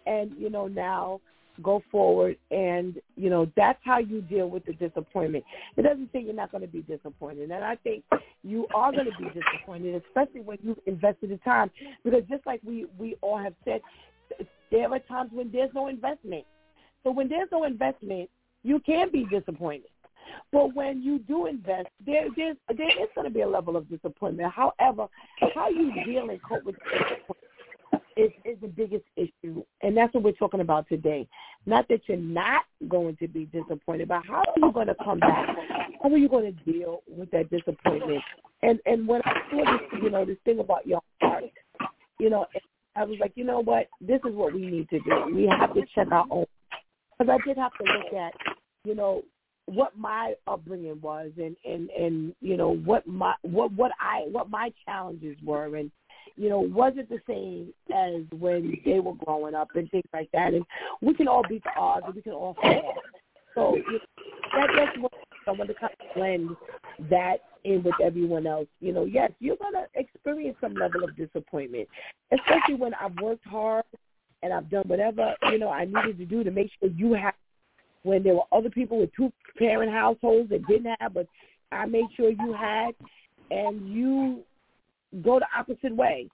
and 0.05 0.31
you 0.37 0.49
know 0.49 0.67
now 0.67 1.19
go 1.61 1.81
forward 1.91 2.37
and 2.51 2.99
you 3.15 3.29
know 3.29 3.49
that's 3.55 3.79
how 3.83 3.99
you 3.99 4.21
deal 4.21 4.49
with 4.49 4.65
the 4.65 4.73
disappointment. 4.73 5.43
It 5.77 5.83
doesn't 5.83 6.09
say 6.11 6.21
you're 6.21 6.33
not 6.33 6.51
going 6.51 6.61
to 6.61 6.67
be 6.67 6.81
disappointed 6.81 7.49
and 7.51 7.63
i 7.63 7.75
think 7.77 8.03
you 8.43 8.67
are 8.73 8.91
going 8.91 9.05
to 9.05 9.17
be 9.17 9.29
disappointed 9.39 10.01
especially 10.07 10.41
when 10.41 10.57
you've 10.61 10.79
invested 10.85 11.29
the 11.29 11.37
time 11.37 11.71
because 12.03 12.23
just 12.29 12.45
like 12.45 12.61
we 12.63 12.85
we 12.97 13.15
all 13.21 13.37
have 13.37 13.53
said 13.63 13.81
there 14.71 14.91
are 14.91 14.99
times 14.99 15.31
when 15.33 15.51
there's 15.51 15.71
no 15.73 15.87
investment. 15.87 16.45
So 17.03 17.11
when 17.11 17.29
there's 17.29 17.49
no 17.51 17.63
investment 17.63 18.29
you 18.63 18.79
can 18.79 19.11
be 19.11 19.25
disappointed. 19.29 19.89
But 20.51 20.73
when 20.75 21.03
you 21.03 21.19
do 21.19 21.45
invest, 21.45 21.87
there 22.03 22.25
there's, 22.35 22.57
there 22.75 22.89
is 22.89 23.09
going 23.13 23.27
to 23.27 23.33
be 23.33 23.41
a 23.41 23.47
level 23.47 23.77
of 23.77 23.87
disappointment. 23.87 24.51
However, 24.51 25.07
how 25.53 25.69
you 25.69 25.93
deal 26.03 26.29
and 26.29 26.41
cope 26.41 26.63
with 26.63 26.75
disappointment 26.83 27.44
is, 28.17 28.31
is 28.45 28.57
the 28.61 28.67
biggest 28.67 29.03
issue, 29.15 29.63
and 29.81 29.95
that's 29.95 30.13
what 30.13 30.23
we're 30.23 30.31
talking 30.31 30.61
about 30.61 30.87
today. 30.87 31.27
Not 31.65 31.87
that 31.89 32.01
you're 32.07 32.17
not 32.17 32.63
going 32.87 33.17
to 33.17 33.27
be 33.27 33.45
disappointed, 33.45 34.07
but 34.07 34.21
how 34.25 34.39
are 34.39 34.53
you 34.57 34.71
going 34.71 34.87
to 34.87 34.95
come 35.03 35.19
back? 35.19 35.49
How 36.01 36.09
are 36.09 36.17
you 36.17 36.29
going 36.29 36.55
to 36.55 36.71
deal 36.71 37.01
with 37.07 37.29
that 37.31 37.49
disappointment? 37.49 38.23
And 38.61 38.79
and 38.85 39.07
when 39.07 39.21
I 39.25 39.33
saw 39.51 39.57
this, 39.57 40.01
you 40.01 40.09
know, 40.09 40.25
this 40.25 40.37
thing 40.45 40.59
about 40.59 40.87
your 40.87 41.01
heart, 41.21 41.43
you 42.19 42.29
know, 42.29 42.45
I 42.95 43.03
was 43.03 43.17
like, 43.19 43.33
you 43.35 43.43
know 43.43 43.61
what, 43.61 43.87
this 43.99 44.21
is 44.25 44.33
what 44.33 44.53
we 44.53 44.65
need 44.65 44.89
to 44.89 44.99
do. 44.99 45.35
We 45.35 45.47
have 45.47 45.73
to 45.73 45.81
check 45.93 46.11
our 46.11 46.25
own, 46.29 46.45
because 47.17 47.33
I 47.33 47.45
did 47.45 47.57
have 47.57 47.73
to 47.73 47.83
look 47.83 48.13
at, 48.13 48.33
you 48.85 48.95
know, 48.95 49.23
what 49.65 49.97
my 49.97 50.35
upbringing 50.47 51.01
was 51.01 51.31
and 51.37 51.55
and 51.65 51.89
and 51.89 52.35
you 52.39 52.55
know 52.55 52.75
what 52.75 53.05
my 53.07 53.33
what 53.41 53.71
what 53.73 53.91
I 53.99 54.27
what 54.31 54.49
my 54.49 54.71
challenges 54.85 55.35
were 55.43 55.75
and 55.75 55.91
you 56.35 56.49
know 56.49 56.59
was 56.59 56.93
it 56.97 57.09
the 57.09 57.19
same 57.27 57.73
as 57.93 58.23
when 58.39 58.77
they 58.85 58.99
were 58.99 59.13
growing 59.13 59.55
up 59.55 59.69
and 59.75 59.89
things 59.91 60.05
like 60.13 60.29
that. 60.31 60.53
And 60.53 60.65
we 61.01 61.13
can 61.13 61.27
all 61.27 61.43
beat 61.47 61.63
the 61.63 61.79
odds 61.79 62.05
and 62.05 62.15
we 62.15 62.21
can 62.21 62.33
all 62.33 62.55
fall. 62.61 62.93
So 63.53 63.75
you 63.75 63.83
know, 63.83 63.99
that 64.53 64.69
that's 64.75 64.97
what 64.99 65.13
I 65.47 65.51
want 65.51 65.69
to 65.69 65.75
kind 65.75 65.93
of 65.93 66.15
blend 66.15 66.49
that 67.09 67.37
in 67.63 67.83
with 67.83 67.95
everyone 68.03 68.47
else. 68.47 68.67
You 68.79 68.93
know 68.93 69.05
yes 69.05 69.31
you're 69.39 69.57
gonna 69.57 69.85
experience 69.95 70.57
some 70.61 70.73
level 70.73 71.03
of 71.03 71.15
disappointment 71.15 71.87
especially 72.31 72.75
when 72.75 72.93
I've 72.95 73.15
worked 73.21 73.45
hard 73.47 73.85
and 74.43 74.53
I've 74.53 74.69
done 74.69 74.87
whatever 74.87 75.35
you 75.51 75.59
know 75.59 75.69
I 75.69 75.85
needed 75.85 76.17
to 76.17 76.25
do 76.25 76.43
to 76.43 76.51
make 76.51 76.69
sure 76.79 76.89
you 76.89 77.13
have 77.13 77.33
when 78.05 78.21
there 78.21 78.35
were 78.35 78.43
other 78.51 78.69
people 78.69 78.99
with 78.99 79.09
two 79.15 79.33
parent 79.57 79.91
households 79.91 80.49
that 80.49 80.65
didn't 80.67 80.95
have, 80.99 81.13
but 81.15 81.27
I 81.71 81.85
made 81.87 82.05
sure 82.15 82.29
you 82.29 82.53
had, 82.53 82.91
and 83.49 83.91
you 83.91 84.43
go 85.21 85.39
the 85.39 85.47
opposite 85.57 85.95
way. 85.95 86.29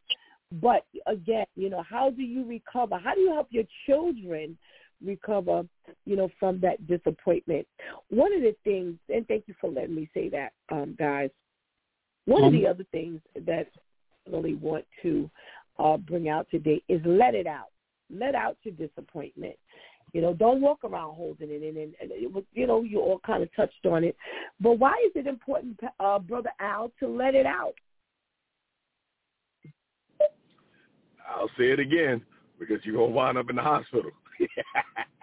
But 0.61 0.85
again, 1.07 1.45
you 1.55 1.69
know, 1.69 1.83
how 1.87 2.09
do 2.09 2.21
you 2.21 2.45
recover? 2.45 2.97
How 2.97 3.15
do 3.15 3.21
you 3.21 3.33
help 3.33 3.47
your 3.51 3.63
children 3.85 4.57
recover, 5.03 5.63
you 6.05 6.15
know, 6.15 6.29
from 6.39 6.59
that 6.61 6.85
disappointment? 6.87 7.65
One 8.09 8.33
of 8.33 8.41
the 8.41 8.55
things, 8.63 8.95
and 9.13 9.25
thank 9.27 9.45
you 9.47 9.55
for 9.61 9.69
letting 9.69 9.95
me 9.95 10.09
say 10.13 10.29
that, 10.29 10.51
um, 10.71 10.95
guys. 10.99 11.29
One 12.25 12.43
of 12.43 12.51
the 12.51 12.67
other 12.67 12.85
things 12.91 13.19
that 13.47 13.67
I 14.27 14.29
really 14.29 14.53
want 14.53 14.85
to 15.01 15.29
uh, 15.79 15.97
bring 15.97 16.29
out 16.29 16.47
today 16.51 16.81
is 16.87 17.01
let 17.03 17.33
it 17.33 17.47
out. 17.47 17.71
Let 18.13 18.35
out 18.35 18.57
your 18.63 18.75
disappointment. 18.75 19.55
You 20.13 20.21
know, 20.21 20.33
don't 20.33 20.61
walk 20.61 20.83
around 20.83 21.15
holding 21.15 21.49
it 21.49 21.63
in. 21.63 21.77
And, 21.81 21.95
and 21.99 22.11
it 22.11 22.31
was, 22.31 22.43
you 22.53 22.67
know, 22.67 22.83
you 22.83 22.99
all 22.99 23.19
kind 23.25 23.41
of 23.41 23.49
touched 23.55 23.85
on 23.85 24.03
it. 24.03 24.15
But 24.59 24.73
why 24.77 24.93
is 25.05 25.13
it 25.15 25.25
important, 25.25 25.79
uh, 25.99 26.19
Brother 26.19 26.51
Al, 26.59 26.91
to 26.99 27.07
let 27.07 27.33
it 27.33 27.45
out? 27.45 27.73
I'll 31.35 31.49
say 31.57 31.71
it 31.71 31.79
again 31.79 32.21
because 32.59 32.79
you're 32.83 32.97
to 32.97 33.13
wind 33.13 33.37
up 33.37 33.49
in 33.49 33.55
the 33.55 33.61
hospital. 33.61 34.11
but 34.39 34.49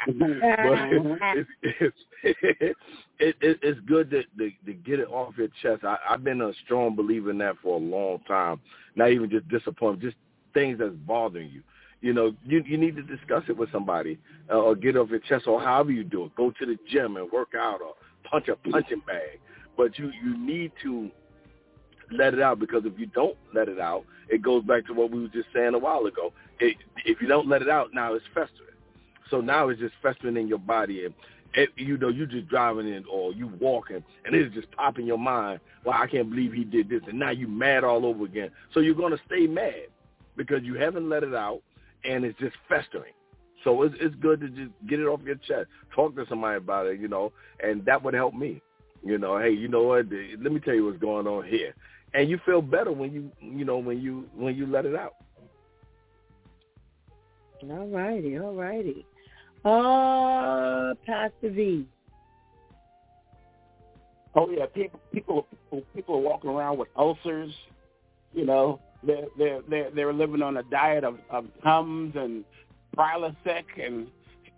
it's, 0.06 1.48
it's, 1.62 1.96
it's, 2.22 2.36
it, 3.18 3.36
it, 3.40 3.58
it's 3.62 3.80
good 3.86 4.10
to, 4.10 4.22
to, 4.38 4.50
to 4.66 4.72
get 4.72 5.00
it 5.00 5.08
off 5.08 5.34
your 5.36 5.48
chest. 5.62 5.84
I, 5.84 5.96
I've 6.08 6.24
been 6.24 6.40
a 6.40 6.52
strong 6.64 6.96
believer 6.96 7.30
in 7.30 7.38
that 7.38 7.56
for 7.62 7.76
a 7.76 7.80
long 7.80 8.20
time. 8.26 8.60
Not 8.94 9.10
even 9.10 9.30
just 9.30 9.48
disappointment, 9.48 10.02
just 10.02 10.16
things 10.54 10.78
that's 10.78 10.94
bothering 11.06 11.50
you. 11.50 11.62
You 12.00 12.12
know, 12.12 12.32
you 12.44 12.62
you 12.64 12.78
need 12.78 12.94
to 12.94 13.02
discuss 13.02 13.42
it 13.48 13.56
with 13.56 13.72
somebody 13.72 14.18
uh, 14.50 14.54
or 14.54 14.76
get 14.76 14.96
off 14.96 15.10
your 15.10 15.18
chest 15.18 15.48
or 15.48 15.60
however 15.60 15.90
you 15.90 16.04
do 16.04 16.26
it. 16.26 16.34
Go 16.36 16.52
to 16.52 16.66
the 16.66 16.78
gym 16.88 17.16
and 17.16 17.30
work 17.32 17.54
out 17.58 17.80
or 17.80 17.94
punch 18.22 18.46
a 18.48 18.54
punching 18.70 19.02
bag. 19.04 19.40
But 19.76 19.98
you 19.98 20.12
you 20.22 20.38
need 20.38 20.70
to 20.84 21.10
let 22.12 22.34
it 22.34 22.40
out 22.40 22.58
because 22.58 22.82
if 22.84 22.98
you 22.98 23.06
don't 23.06 23.36
let 23.54 23.68
it 23.68 23.80
out, 23.80 24.04
it 24.28 24.42
goes 24.42 24.62
back 24.64 24.86
to 24.86 24.92
what 24.94 25.10
we 25.10 25.22
were 25.22 25.28
just 25.28 25.48
saying 25.54 25.74
a 25.74 25.78
while 25.78 26.06
ago. 26.06 26.32
It, 26.60 26.76
if 27.04 27.20
you 27.20 27.28
don't 27.28 27.48
let 27.48 27.62
it 27.62 27.68
out, 27.68 27.90
now 27.94 28.14
it's 28.14 28.24
festering. 28.34 28.68
So 29.30 29.40
now 29.40 29.68
it's 29.68 29.80
just 29.80 29.94
festering 30.02 30.36
in 30.36 30.48
your 30.48 30.58
body 30.58 31.04
and 31.04 31.14
it, 31.54 31.70
you 31.76 31.96
know, 31.96 32.08
you're 32.08 32.26
just 32.26 32.48
driving 32.48 32.88
in 32.88 33.04
or 33.10 33.32
you 33.32 33.50
walking 33.60 34.02
and 34.24 34.34
it's 34.34 34.54
just 34.54 34.70
popping 34.72 35.06
your 35.06 35.18
mind. 35.18 35.60
Well, 35.84 35.96
I 35.98 36.06
can't 36.06 36.28
believe 36.28 36.52
he 36.52 36.64
did 36.64 36.88
this. 36.88 37.00
And 37.08 37.18
now 37.18 37.30
you're 37.30 37.48
mad 37.48 37.84
all 37.84 38.04
over 38.04 38.24
again. 38.24 38.50
So 38.74 38.80
you're 38.80 38.94
to 38.94 39.20
stay 39.26 39.46
mad 39.46 39.88
because 40.36 40.62
you 40.62 40.74
haven't 40.74 41.08
let 41.08 41.22
it 41.22 41.34
out 41.34 41.60
and 42.04 42.24
it's 42.24 42.38
just 42.38 42.56
festering. 42.68 43.12
So 43.64 43.82
it's 43.82 43.94
it's 44.00 44.14
good 44.16 44.40
to 44.40 44.48
just 44.48 44.70
get 44.88 45.00
it 45.00 45.06
off 45.06 45.20
your 45.24 45.34
chest. 45.34 45.66
Talk 45.94 46.14
to 46.16 46.24
somebody 46.28 46.56
about 46.58 46.86
it, 46.86 47.00
you 47.00 47.08
know, 47.08 47.32
and 47.60 47.84
that 47.86 48.02
would 48.02 48.14
help 48.14 48.34
me. 48.34 48.62
You 49.04 49.18
know, 49.18 49.38
hey, 49.38 49.50
you 49.50 49.68
know 49.68 49.82
what? 49.82 50.06
Let 50.10 50.52
me 50.52 50.60
tell 50.60 50.74
you 50.74 50.86
what's 50.86 50.98
going 50.98 51.26
on 51.26 51.44
here, 51.44 51.74
and 52.14 52.28
you 52.28 52.38
feel 52.44 52.62
better 52.62 52.92
when 52.92 53.12
you 53.12 53.30
you 53.40 53.64
know 53.64 53.78
when 53.78 54.00
you 54.00 54.28
when 54.34 54.56
you 54.56 54.66
let 54.66 54.86
it 54.86 54.94
out. 54.94 55.14
All 57.68 57.88
righty, 57.88 58.38
all 58.38 58.54
righty. 58.54 59.04
Uh, 59.64 60.94
Pastor 61.04 61.50
V. 61.50 61.86
Oh 64.34 64.48
yeah, 64.50 64.66
people 64.66 65.00
people 65.12 65.46
people 65.94 66.14
are 66.14 66.20
walking 66.20 66.50
around 66.50 66.78
with 66.78 66.88
ulcers, 66.96 67.52
you 68.32 68.44
know, 68.44 68.80
they're 69.02 69.26
they're 69.36 69.60
they're, 69.68 69.90
they're 69.90 70.12
living 70.12 70.42
on 70.42 70.56
a 70.56 70.62
diet 70.64 71.04
of, 71.04 71.18
of 71.30 71.46
Tums 71.62 72.14
and 72.16 72.44
Prilosec 72.96 73.64
and 73.82 74.08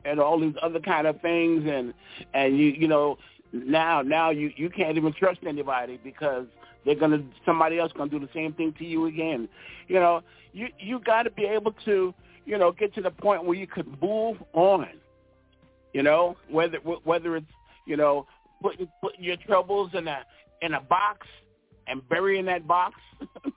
and 0.04 0.20
all 0.20 0.40
these 0.40 0.54
other 0.62 0.80
kind 0.80 1.06
of 1.06 1.20
things 1.20 1.64
and 1.66 1.92
and 2.34 2.58
you 2.58 2.66
you 2.66 2.88
know 2.88 3.18
now 3.52 4.02
now 4.02 4.30
you 4.30 4.50
you 4.56 4.70
can't 4.70 4.96
even 4.96 5.12
trust 5.12 5.40
anybody 5.46 5.98
because 6.02 6.46
they're 6.84 6.94
gonna 6.94 7.22
somebody 7.44 7.78
else 7.78 7.92
gonna 7.96 8.10
do 8.10 8.18
the 8.18 8.28
same 8.34 8.52
thing 8.52 8.74
to 8.78 8.84
you 8.84 9.06
again. 9.06 9.48
You 9.88 9.96
know 9.96 10.22
you 10.52 10.68
you 10.78 11.00
got 11.00 11.24
to 11.24 11.30
be 11.30 11.44
able 11.44 11.72
to 11.84 12.14
you 12.44 12.58
know 12.58 12.72
get 12.72 12.94
to 12.94 13.02
the 13.02 13.10
point 13.10 13.44
where 13.44 13.56
you 13.56 13.66
could 13.66 14.00
move 14.02 14.38
on. 14.52 14.88
You 15.92 16.02
know 16.02 16.36
whether 16.48 16.78
whether 16.78 17.36
it's 17.36 17.46
you 17.86 17.96
know 17.96 18.26
putting 18.62 18.88
putting 19.02 19.24
your 19.24 19.36
troubles 19.36 19.90
in 19.94 20.08
a 20.08 20.24
in 20.62 20.74
a 20.74 20.80
box 20.80 21.26
and 21.86 22.06
burying 22.08 22.44
that 22.46 22.66
box 22.66 22.94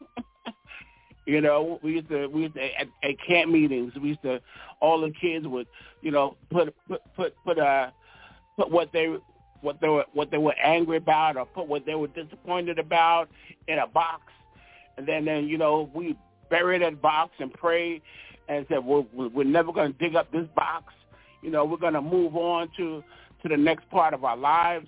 You 1.26 1.40
know, 1.40 1.80
we 1.82 1.94
used 1.94 2.10
to 2.10 2.28
we 2.28 2.44
used 2.44 2.56
to 2.56 2.62
at, 2.62 2.88
at 3.02 3.16
camp 3.26 3.50
meetings. 3.50 3.94
We 4.02 4.10
used 4.10 4.24
to 4.24 4.41
all 4.82 5.00
the 5.02 5.12
kids 5.12 5.48
would 5.48 5.68
you 6.02 6.12
know 6.12 6.36
put 6.52 6.74
put 6.88 7.02
put 7.16 7.34
put 7.45 7.60
uh 7.60 7.91
put 8.58 8.70
what 8.70 8.91
they 8.91 9.08
what 9.64 9.80
they 9.81 9.88
were 9.88 10.06
what 10.14 10.30
they 10.30 10.38
were 10.38 10.56
angry 10.64 10.98
about 10.98 11.38
or 11.38 11.45
put 11.45 11.68
what 11.68 11.85
they 11.85 11.95
were 11.95 12.07
disappointed 12.07 12.77
about 12.77 13.30
in 13.68 13.80
a 13.80 13.88
box, 13.88 14.22
and 14.98 15.07
then 15.07 15.26
then 15.26 15.48
you 15.48 15.57
know 15.57 15.90
we 15.94 16.18
bury 16.49 16.77
that 16.80 17.02
box 17.02 17.31
and 17.40 17.52
pray 17.53 18.02
and 18.48 18.65
said 18.69 18.84
we're 18.85 19.06
we're 19.14 19.44
never 19.44 19.72
going 19.72 19.94
to 19.94 19.99
dig 19.99 20.15
up 20.15 20.31
this 20.31 20.48
box. 20.56 20.94
You 21.41 21.52
know, 21.52 21.65
we're 21.65 21.77
going 21.77 21.94
to 21.94 22.02
move 22.02 22.35
on 22.35 22.69
to 22.77 23.03
to 23.41 23.49
the 23.49 23.57
next 23.57 23.90
part 23.90 24.14
of 24.14 24.23
our 24.23 24.38
lives. 24.38 24.88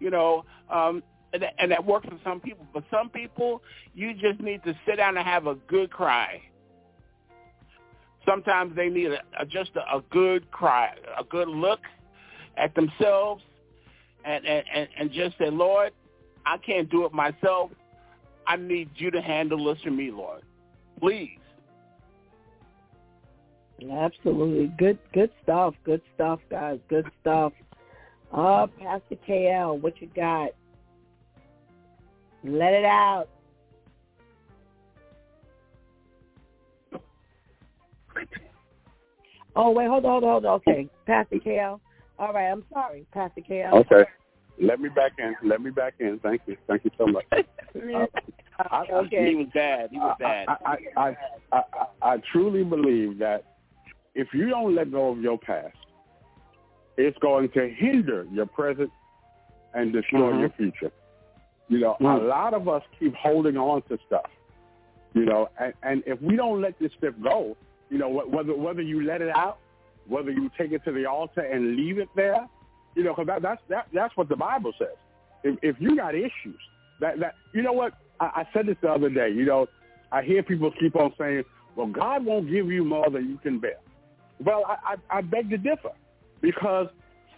You 0.00 0.10
know, 0.10 0.44
um, 0.70 1.02
and 1.32 1.42
that, 1.42 1.54
and 1.58 1.70
that 1.70 1.84
works 1.84 2.06
for 2.08 2.18
some 2.24 2.40
people. 2.40 2.66
But 2.72 2.84
some 2.90 3.08
people, 3.08 3.62
you 3.94 4.14
just 4.14 4.40
need 4.40 4.62
to 4.64 4.74
sit 4.86 4.96
down 4.96 5.16
and 5.16 5.26
have 5.26 5.46
a 5.46 5.54
good 5.54 5.90
cry. 5.90 6.42
Sometimes 8.26 8.74
they 8.74 8.88
need 8.88 9.08
a, 9.12 9.20
a, 9.38 9.44
just 9.46 9.70
a, 9.76 9.96
a 9.96 10.02
good 10.10 10.50
cry, 10.50 10.94
a 11.18 11.24
good 11.24 11.48
look 11.48 11.80
at 12.56 12.74
themselves, 12.74 13.42
and, 14.24 14.46
and 14.46 14.88
and 14.98 15.10
just 15.12 15.36
say, 15.38 15.50
Lord, 15.50 15.92
I 16.46 16.56
can't 16.58 16.90
do 16.90 17.04
it 17.04 17.12
myself. 17.12 17.70
I 18.46 18.56
need 18.56 18.90
you 18.96 19.10
to 19.10 19.20
handle 19.20 19.64
this 19.64 19.82
for 19.82 19.90
me, 19.90 20.10
Lord. 20.10 20.42
Please. 21.00 21.38
Absolutely. 23.90 24.72
Good 24.78 24.98
good 25.12 25.30
stuff. 25.42 25.74
Good 25.84 26.02
stuff, 26.14 26.40
guys. 26.50 26.78
Good 26.88 27.06
stuff. 27.20 27.52
Uh, 28.32 28.66
Pastor 28.80 29.16
KL, 29.28 29.80
what 29.80 30.00
you 30.00 30.08
got? 30.14 30.50
Let 32.42 32.72
it 32.72 32.84
out. 32.84 33.28
Oh 39.56 39.70
wait, 39.70 39.88
hold 39.88 40.04
on, 40.04 40.10
hold 40.10 40.24
on, 40.24 40.30
hold 40.30 40.46
on. 40.46 40.54
Okay, 40.68 40.88
Pastor 41.06 41.36
KL. 41.36 41.80
All 42.18 42.32
right, 42.32 42.50
I'm 42.50 42.64
sorry, 42.72 43.06
Pastor 43.12 43.40
KL. 43.40 43.72
Okay. 43.72 44.08
Let 44.60 44.80
me 44.80 44.88
back 44.88 45.12
in. 45.18 45.34
Let 45.42 45.60
me 45.60 45.70
back 45.70 45.94
in. 45.98 46.20
Thank 46.22 46.42
you. 46.46 46.56
Thank 46.68 46.84
you 46.84 46.90
so 46.98 47.06
much. 47.06 47.24
Uh, 47.76 48.06
I, 48.70 48.84
okay. 48.88 49.30
He 49.30 49.34
was 49.34 49.48
bad. 49.52 49.90
He 49.90 49.98
was 49.98 50.14
bad. 50.20 50.48
I, 50.48 50.56
I, 50.64 50.76
I, 50.96 51.16
I, 51.52 51.62
I, 51.72 52.12
I 52.12 52.16
truly 52.30 52.62
believe 52.62 53.18
that 53.18 53.42
if 54.14 54.28
you 54.32 54.48
don't 54.48 54.76
let 54.76 54.92
go 54.92 55.08
of 55.10 55.18
your 55.18 55.38
past, 55.38 55.74
it's 56.96 57.18
going 57.18 57.48
to 57.50 57.68
hinder 57.76 58.28
your 58.30 58.46
present 58.46 58.92
and 59.74 59.92
destroy 59.92 60.32
Mhm. 60.34 60.40
your 60.42 60.50
future. 60.50 60.92
You 61.68 61.80
know, 61.80 61.96
a 61.98 62.02
Mm. 62.04 62.28
lot 62.28 62.54
of 62.54 62.68
us 62.68 62.84
keep 62.96 63.12
holding 63.16 63.56
on 63.56 63.82
to 63.88 63.98
stuff. 64.06 64.30
You 65.14 65.24
know, 65.24 65.48
and, 65.58 65.74
and 65.82 66.04
if 66.06 66.22
we 66.22 66.36
don't 66.36 66.60
let 66.60 66.78
this 66.78 66.92
stuff 66.92 67.14
go, 67.20 67.56
you 67.90 67.98
know, 67.98 68.08
wh- 68.20 68.32
whether 68.32 68.54
whether 68.54 68.82
you 68.82 69.02
let 69.02 69.20
it 69.20 69.34
out, 69.36 69.58
whether 70.06 70.30
you 70.30 70.50
take 70.56 70.72
it 70.72 70.84
to 70.84 70.92
the 70.92 71.06
altar 71.06 71.40
and 71.40 71.76
leave 71.76 71.98
it 71.98 72.08
there, 72.14 72.46
you 72.94 73.02
know, 73.02 73.14
because 73.14 73.26
that, 73.26 73.42
that's 73.42 73.62
that, 73.68 73.86
that's 73.92 74.16
what 74.16 74.28
the 74.28 74.36
Bible 74.36 74.72
says. 74.78 74.96
If, 75.42 75.58
if 75.62 75.76
you 75.80 75.96
got 75.96 76.14
issues, 76.14 76.60
that 77.00 77.18
that 77.20 77.34
you 77.52 77.62
know 77.62 77.72
what 77.72 77.94
I, 78.20 78.24
I 78.26 78.48
said 78.52 78.66
this 78.66 78.76
the 78.80 78.90
other 78.90 79.10
day. 79.10 79.30
You 79.30 79.44
know, 79.44 79.66
I 80.12 80.22
hear 80.22 80.42
people 80.42 80.70
keep 80.78 80.96
on 80.96 81.12
saying, 81.18 81.44
"Well, 81.76 81.86
God 81.88 82.24
won't 82.24 82.48
give 82.48 82.70
you 82.70 82.84
more 82.84 83.10
than 83.10 83.28
you 83.28 83.38
can 83.38 83.58
bear." 83.58 83.78
Well, 84.42 84.64
I, 84.66 84.94
I, 85.10 85.18
I 85.18 85.20
beg 85.20 85.50
to 85.50 85.58
differ 85.58 85.92
because 86.40 86.88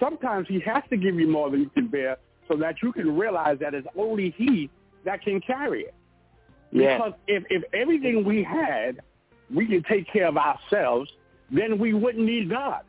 sometimes 0.01 0.49
He 0.49 0.61
has 0.61 0.83
to 0.91 0.97
give 0.97 1.19
you 1.19 1.29
more 1.29 1.51
than 1.51 1.61
you 1.61 1.71
can 1.71 1.89
bear 1.89 2.17
so 2.49 2.57
that 2.57 2.77
you 2.83 2.93
can 2.93 3.17
realize 3.17 3.59
that 3.61 3.75
it's 3.75 3.89
only 3.97 4.35
He 4.37 4.71
that 5.05 5.23
can 5.23 5.41
carry 5.41 5.83
it. 5.83 5.95
Yeah. 6.73 6.97
Because 6.97 7.13
if, 7.27 7.45
if 7.49 7.63
everything 7.73 8.25
we 8.25 8.43
had, 8.43 9.01
we 9.55 9.67
can 9.67 9.83
take 9.85 10.11
care 10.13 10.27
of 10.27 10.37
ourselves, 10.37 11.11
then 11.51 11.79
we 11.79 11.95
wouldn't 11.95 12.25
need 12.25 12.51
God. 12.51 12.83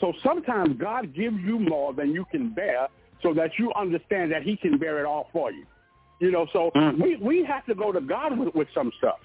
So 0.00 0.12
sometimes 0.24 0.78
God 0.78 1.14
gives 1.14 1.36
you 1.40 1.58
more 1.58 1.92
than 1.92 2.12
you 2.12 2.24
can 2.30 2.50
bear 2.50 2.88
so 3.22 3.34
that 3.34 3.50
you 3.58 3.72
understand 3.74 4.32
that 4.32 4.42
he 4.42 4.56
can 4.56 4.78
bear 4.78 4.98
it 5.00 5.06
all 5.06 5.28
for 5.32 5.52
you. 5.52 5.66
You 6.20 6.30
know, 6.30 6.46
so 6.52 6.70
Mm. 6.74 7.02
we, 7.02 7.16
we 7.16 7.44
have 7.44 7.64
to 7.66 7.74
go 7.74 7.92
to 7.92 8.00
God 8.00 8.38
with, 8.38 8.54
with 8.54 8.68
some 8.74 8.90
stuff. 8.98 9.20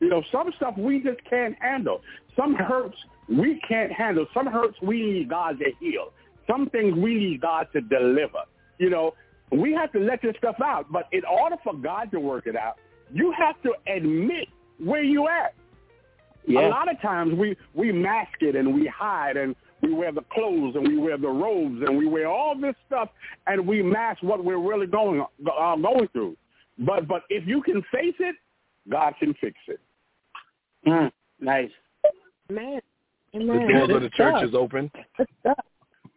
You 0.00 0.08
know, 0.08 0.22
some 0.32 0.52
stuff 0.56 0.74
we 0.78 1.00
just 1.00 1.22
can't 1.28 1.56
handle. 1.60 2.00
Some 2.36 2.54
hurts 2.54 2.96
we 3.28 3.60
can't 3.68 3.92
handle. 3.92 4.26
Some 4.32 4.46
hurts 4.46 4.76
we 4.82 5.02
need 5.02 5.28
God 5.28 5.58
to 5.58 5.70
heal. 5.78 6.12
Some 6.46 6.68
things 6.70 6.94
we 6.96 7.14
need 7.14 7.40
God 7.40 7.68
to 7.72 7.80
deliver. 7.80 8.42
You 8.78 8.90
know, 8.90 9.14
we 9.52 9.72
have 9.74 9.92
to 9.92 9.98
let 9.98 10.22
this 10.22 10.34
stuff 10.38 10.56
out. 10.64 10.90
But 10.90 11.08
in 11.12 11.22
order 11.24 11.56
for 11.62 11.74
God 11.74 12.10
to 12.12 12.20
work 12.20 12.46
it 12.46 12.56
out, 12.56 12.78
you 13.12 13.32
have 13.36 13.60
to 13.62 13.74
admit 13.92 14.48
where 14.78 15.02
you 15.02 15.28
at. 15.28 15.54
Yeah. 16.46 16.66
A 16.66 16.68
lot 16.68 16.90
of 16.90 17.00
times 17.00 17.34
we, 17.34 17.56
we 17.74 17.92
mask 17.92 18.40
it 18.40 18.56
and 18.56 18.74
we 18.74 18.86
hide 18.86 19.36
and 19.36 19.54
we 19.82 19.92
wear 19.92 20.12
the 20.12 20.24
clothes 20.32 20.74
and 20.74 20.86
we 20.86 20.98
wear 20.98 21.16
the 21.16 21.28
robes 21.28 21.82
and 21.86 21.96
we 21.96 22.06
wear 22.06 22.28
all 22.28 22.58
this 22.58 22.74
stuff 22.86 23.08
and 23.46 23.66
we 23.66 23.82
mask 23.82 24.22
what 24.22 24.44
we're 24.44 24.58
really 24.58 24.86
going 24.86 25.20
uh, 25.20 25.76
going 25.76 26.08
through. 26.12 26.36
But 26.78 27.08
but 27.08 27.22
if 27.28 27.46
you 27.46 27.62
can 27.62 27.82
face 27.92 28.14
it, 28.18 28.36
God 28.88 29.14
can 29.18 29.34
fix 29.34 29.56
it. 29.68 29.80
Mm. 30.86 31.10
Nice. 31.40 31.70
Man. 32.48 32.80
The 33.32 33.38
doors 33.38 33.90
of 33.90 34.02
the 34.02 34.10
church 34.10 34.42
is 34.42 34.54
open. 34.54 34.90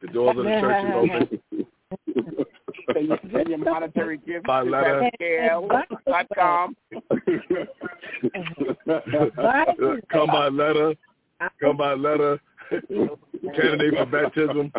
The 0.02 0.08
doors 0.12 0.38
of 0.38 0.44
the 0.44 0.50
church 0.50 0.86
is 0.86 2.16
open. 2.16 2.46
Send 2.94 3.08
your, 3.08 3.20
send 3.32 3.48
your 3.50 3.58
monetary 3.58 4.18
gift 4.18 4.46
By 4.46 4.64
to 4.64 4.70
letter. 4.70 5.10
PastorKL.com. 5.22 6.76
Come 10.12 10.28
by 10.28 10.48
letter. 10.50 10.96
Come 11.62 11.78
by 11.78 11.94
letter. 11.94 12.40
Candidate 12.72 13.94
for 13.98 14.06
baptism. 14.06 14.72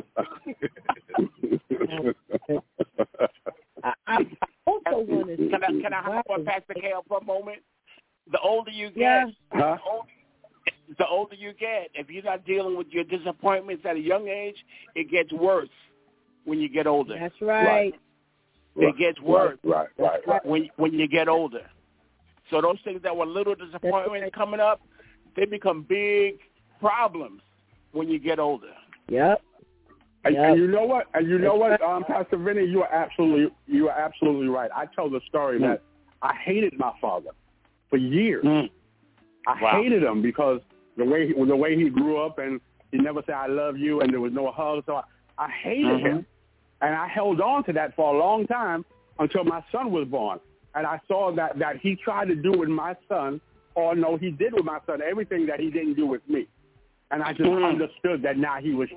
I, 3.83 3.93
I 4.07 4.27
also 4.67 5.01
want 5.01 5.29
to 5.29 5.37
Can 5.37 5.65
I, 5.65 5.67
can 5.83 5.93
I 5.93 6.03
hop 6.03 6.27
on 6.31 6.45
Pastor 6.45 6.75
KL 6.75 7.07
for 7.07 7.19
a 7.19 7.25
moment? 7.25 7.59
The 8.33 8.39
older 8.41 8.71
you 8.71 8.89
get, 8.89 9.29
Yeah. 9.55 9.77
Huh? 9.83 10.03
the 10.99 11.07
older 11.07 11.35
you 11.35 11.53
get, 11.55 11.91
if 11.95 12.09
you're 12.09 12.23
not 12.23 12.45
dealing 12.47 12.77
with 12.77 12.87
your 12.91 13.05
disappointments 13.05 13.85
at 13.89 13.97
a 13.97 14.01
young 14.01 14.29
age, 14.29 14.57
it 14.95 15.11
gets 15.11 15.33
worse 15.33 15.69
when 16.45 16.61
you 16.61 16.69
get 16.69 16.87
older. 16.87 17.17
That's 17.19 17.41
right. 17.41 17.95
It 18.77 18.99
gets 18.99 19.21
worse 19.21 19.57
Right, 19.63 19.87
right, 19.99 20.21
right. 20.27 20.45
when 20.45 20.69
when 20.77 20.93
you 20.95 21.07
get 21.07 21.29
older. 21.29 21.63
So 22.51 22.61
those 22.61 22.79
things 22.85 23.01
that 23.03 23.17
were 23.17 23.25
little 23.27 23.55
disappointments 23.55 24.35
coming 24.35 24.61
up, 24.61 24.81
they 25.37 25.45
become 25.45 25.83
big 25.89 26.39
problems 26.81 27.41
when 27.93 28.09
you 28.09 28.19
get 28.19 28.39
older. 28.39 28.75
Yep. 29.09 29.41
And, 30.25 30.35
Yep. 30.35 30.45
and 30.51 30.59
you 30.59 30.67
know 30.67 30.85
what? 30.85 31.07
And 31.15 31.29
you 31.29 31.39
know 31.39 31.55
what, 31.55 31.81
um, 31.83 32.05
Pastor 32.05 32.37
Vinny, 32.37 32.65
you 32.65 32.83
are 32.83 32.93
absolutely 32.93 33.55
you 33.67 33.89
are 33.89 33.99
absolutely 33.99 34.49
right. 34.49 34.71
I 34.75 34.87
tell 34.87 35.09
the 35.09 35.21
story 35.29 35.59
that 35.61 35.83
I 36.23 36.35
hated 36.35 36.79
my 36.79 36.93
father 37.01 37.31
for 37.91 37.97
years. 37.97 38.45
Mm. 38.45 38.71
I 39.47 39.63
Wow. 39.63 39.83
hated 39.83 40.03
him 40.03 40.21
because 40.23 40.61
the 40.97 41.05
way 41.05 41.29
he, 41.29 41.33
the 41.45 41.57
way 41.57 41.77
he 41.77 41.89
grew 41.91 42.17
up 42.19 42.39
and 42.39 42.61
he 42.93 42.99
never 42.99 43.23
said 43.27 43.35
I 43.35 43.47
love 43.47 43.77
you 43.79 44.01
and 44.01 44.13
there 44.13 44.21
was 44.21 44.33
no 44.33 44.51
hug. 44.51 44.83
So 44.87 44.97
I, 44.97 45.03
I 45.39 45.51
hated 45.51 46.01
Mhm. 46.01 46.01
him, 46.07 46.27
and 46.85 46.95
I 46.95 47.09
held 47.09 47.41
on 47.41 47.65
to 47.65 47.73
that 47.73 47.97
for 47.97 48.15
a 48.15 48.19
long 48.19 48.47
time 48.47 48.85
until 49.19 49.43
my 49.45 49.65
son 49.73 49.91
was 49.91 50.07
born. 50.07 50.39
And 50.75 50.87
I 50.87 51.01
saw 51.09 51.33
that 51.35 51.59
that 51.59 51.79
he 51.79 51.97
tried 51.97 52.27
to 52.29 52.35
do 52.35 52.53
with 52.53 52.69
my 52.69 52.95
son, 53.09 53.41
or 53.75 53.95
no, 53.95 54.17
he 54.17 54.31
did 54.31 54.53
with 54.53 54.65
my 54.65 54.81
son 54.87 55.01
everything 55.03 55.47
that 55.47 55.61
he 55.61 55.71
didn't 55.71 55.95
do 55.95 56.07
with 56.07 56.29
me. 56.29 56.47
And 57.11 57.23
I 57.23 57.33
just 57.33 57.49
Mhm. 57.49 57.65
understood 57.65 58.23
that 58.23 58.37
now 58.37 58.57
he 58.61 58.75
was 58.75 58.91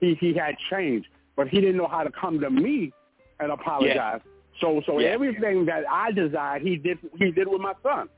he 0.00 0.14
he 0.14 0.32
had 0.34 0.56
changed, 0.70 1.08
but 1.36 1.48
he 1.48 1.60
didn't 1.60 1.78
know 1.78 1.88
how 1.88 2.04
to 2.04 2.12
come 2.12 2.38
to 2.40 2.50
me 2.50 2.92
and 3.40 3.50
apologize. 3.50 4.20
So 4.60 4.82
so 4.86 5.00
Yeah. 5.00 5.08
everything 5.08 5.64
that 5.66 5.84
I 5.90 6.12
desired, 6.12 6.62
he 6.62 6.76
did 6.76 6.98
he 7.18 7.32
did 7.32 7.48
with 7.48 7.60
my 7.60 7.74
son. 7.82 8.08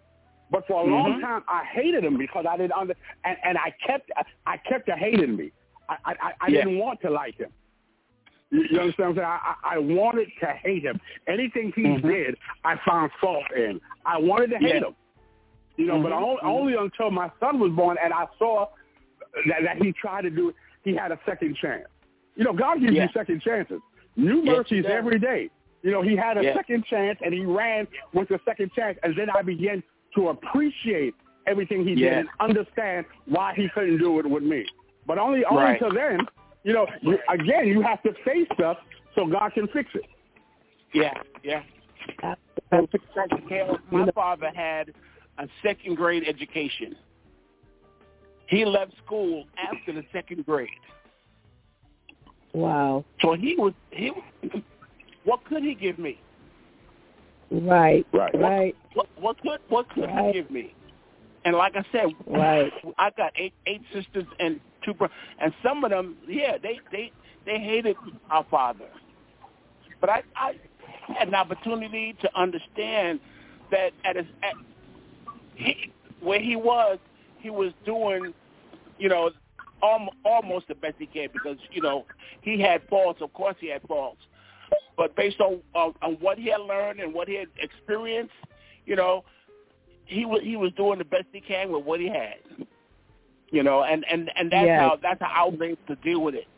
But 0.50 0.66
for 0.66 0.86
a 0.86 0.90
long 0.96 1.14
Mhm. 1.14 1.20
time, 1.22 1.44
I 1.48 1.64
hated 1.64 2.04
him 2.04 2.18
because 2.18 2.44
I 2.46 2.56
didn't 2.58 2.72
under 2.72 2.94
and, 3.24 3.36
and 3.44 3.56
I 3.56 3.70
kept 3.86 4.10
I 4.46 4.56
kept 4.58 4.90
hating 4.90 5.34
me. 5.36 5.52
I 5.88 5.96
I, 6.04 6.12
I 6.26 6.32
I 6.42 6.48
Yeah. 6.48 6.64
didn't 6.64 6.78
want 6.78 7.00
to 7.02 7.10
like 7.10 7.36
him. 7.36 7.52
You, 8.54 8.64
you 8.70 8.78
understand 8.80 9.16
what 9.16 9.24
I'm 9.24 9.40
saying? 9.40 9.56
I, 9.64 9.74
I 9.74 9.78
wanted 9.78 10.28
to 10.40 10.46
hate 10.46 10.84
him. 10.84 11.00
Anything 11.26 11.72
he 11.74 11.82
Mhm. 11.82 12.02
did, 12.02 12.36
I 12.64 12.76
found 12.86 13.10
fault 13.20 13.50
in. 13.56 13.80
I 14.06 14.18
wanted 14.18 14.50
to 14.50 14.58
hate 14.58 14.76
Yeah. 14.76 14.88
him. 14.88 14.94
You 15.76 15.86
know, 15.86 16.00
but 16.00 16.12
Mhm. 16.12 16.22
only, 16.22 16.40
only 16.42 16.74
until 16.76 17.10
my 17.10 17.30
son 17.40 17.58
was 17.58 17.72
born 17.72 17.96
and 18.02 18.12
I 18.12 18.26
saw 18.38 18.68
that, 19.48 19.62
that 19.64 19.82
he 19.82 19.92
tried 19.92 20.22
to 20.22 20.30
do. 20.30 20.50
It, 20.50 20.54
he 20.84 20.94
had 20.94 21.10
a 21.10 21.18
second 21.26 21.56
chance. 21.56 21.88
You 22.36 22.44
know, 22.44 22.52
God 22.52 22.78
gives 22.80 22.92
Yeah. 22.92 23.04
you 23.04 23.08
second 23.12 23.42
chances. 23.42 23.80
New 24.16 24.42
Yes, 24.44 24.56
mercies 24.58 24.84
every 24.86 25.18
day. 25.18 25.50
You 25.82 25.90
know, 25.90 26.02
he 26.02 26.14
had 26.14 26.38
a 26.38 26.44
Yeah. 26.44 26.54
second 26.54 26.84
chance 26.86 27.18
and 27.22 27.34
he 27.34 27.44
ran 27.44 27.88
with 28.12 28.28
the 28.28 28.38
second 28.44 28.72
chance, 28.72 28.96
and 29.02 29.16
then 29.16 29.30
I 29.30 29.42
began 29.42 29.82
to 30.14 30.28
appreciate 30.28 31.14
everything 31.48 31.84
he 31.84 31.96
did 31.96 32.12
and 32.12 32.28
understand 32.38 33.04
why 33.26 33.52
he 33.54 33.68
couldn't 33.70 33.98
do 33.98 34.20
it 34.20 34.26
with 34.26 34.44
me. 34.44 34.64
But 35.06 35.18
only 35.18 35.44
only 35.44 35.62
Right. 35.64 35.72
until 35.82 35.92
then, 35.92 36.20
you 36.64 36.72
know, 36.72 36.86
you, 37.02 37.18
again, 37.28 37.68
you 37.68 37.82
have 37.82 38.02
to 38.02 38.12
face 38.24 38.48
stuff 38.54 38.78
so 39.14 39.26
God 39.26 39.52
can 39.54 39.68
fix 39.68 39.90
it. 39.94 40.04
Yeah, 40.92 41.12
yeah. 41.42 41.62
Absolutely. 42.22 43.00
Pastor 43.14 43.36
KL, 43.48 43.78
my 43.90 44.10
father 44.12 44.50
had 44.54 44.92
a 45.38 45.46
second 45.62 45.96
grade 45.96 46.24
education. 46.26 46.96
He 48.46 48.64
left 48.64 48.92
school 49.04 49.44
after 49.58 49.92
the 49.92 50.02
second 50.12 50.44
grade. 50.44 50.68
Wow. 52.52 53.04
So 53.20 53.34
he 53.34 53.56
was 53.56 53.72
he. 53.90 54.12
What 55.24 55.44
could 55.46 55.62
he 55.62 55.74
give 55.74 55.98
me? 55.98 56.20
Right. 57.50 58.06
Right. 58.12 58.38
Right. 58.38 58.76
What 58.94 59.08
what 59.18 59.40
could 59.40 59.60
what 59.68 59.88
could 59.90 60.04
Right. 60.04 60.34
he 60.34 60.40
give 60.40 60.50
me? 60.50 60.74
And 61.44 61.56
like 61.56 61.74
I 61.76 61.84
said, 61.90 62.06
Right. 62.26 62.72
I 62.98 63.10
got 63.16 63.32
eight 63.36 63.54
eight 63.66 63.82
sisters 63.92 64.26
and 64.38 64.60
two 64.84 64.94
brothers, 64.94 65.16
and 65.40 65.52
some 65.62 65.84
of 65.84 65.90
them, 65.90 66.16
yeah, 66.28 66.56
they 66.62 66.80
they 66.92 67.12
they 67.46 67.58
hated 67.58 67.96
our 68.30 68.46
father. 68.50 68.88
But 70.00 70.10
I 70.10 70.22
I 70.36 70.54
had 71.16 71.28
an 71.28 71.34
opportunity 71.34 72.14
to 72.20 72.30
understand 72.38 73.20
that 73.70 73.92
at 74.04 74.16
his 74.16 74.26
at 74.42 74.54
he, 75.56 75.92
where 76.20 76.40
he 76.40 76.56
was, 76.56 76.98
he 77.38 77.50
was 77.50 77.72
doing, 77.84 78.32
you 78.98 79.08
know, 79.08 79.30
almost, 79.82 80.16
almost 80.24 80.68
the 80.68 80.74
best 80.74 80.94
he 80.98 81.06
can 81.06 81.28
because 81.32 81.58
you 81.70 81.82
know 81.82 82.06
he 82.40 82.60
had 82.60 82.82
faults. 82.88 83.20
Of 83.22 83.32
course, 83.32 83.56
he 83.60 83.68
had 83.68 83.82
faults, 83.82 84.20
but 84.96 85.14
based 85.16 85.40
on 85.40 85.60
on, 85.74 85.94
on 86.02 86.14
what 86.14 86.38
he 86.38 86.50
had 86.50 86.60
learned 86.60 87.00
and 87.00 87.12
what 87.12 87.28
he 87.28 87.34
had 87.34 87.48
experienced, 87.58 88.34
you 88.86 88.96
know, 88.96 89.24
he 90.06 90.24
was 90.24 90.40
he 90.42 90.56
was 90.56 90.72
doing 90.72 90.98
the 90.98 91.04
best 91.04 91.26
he 91.32 91.40
can 91.40 91.70
with 91.70 91.84
what 91.84 92.00
he 92.00 92.08
had. 92.08 92.66
You 93.54 93.62
know, 93.62 93.84
and 93.84 94.04
and 94.10 94.30
and 94.34 94.50
that's 94.50 94.66
Yes. 94.66 94.80
how 94.80 94.98
that's 95.00 95.20
how 95.22 95.30
I 95.32 95.48
was 95.48 95.60
able 95.62 95.78
to 95.86 95.94
deal 96.02 96.20
with 96.22 96.34
it. 96.34 96.48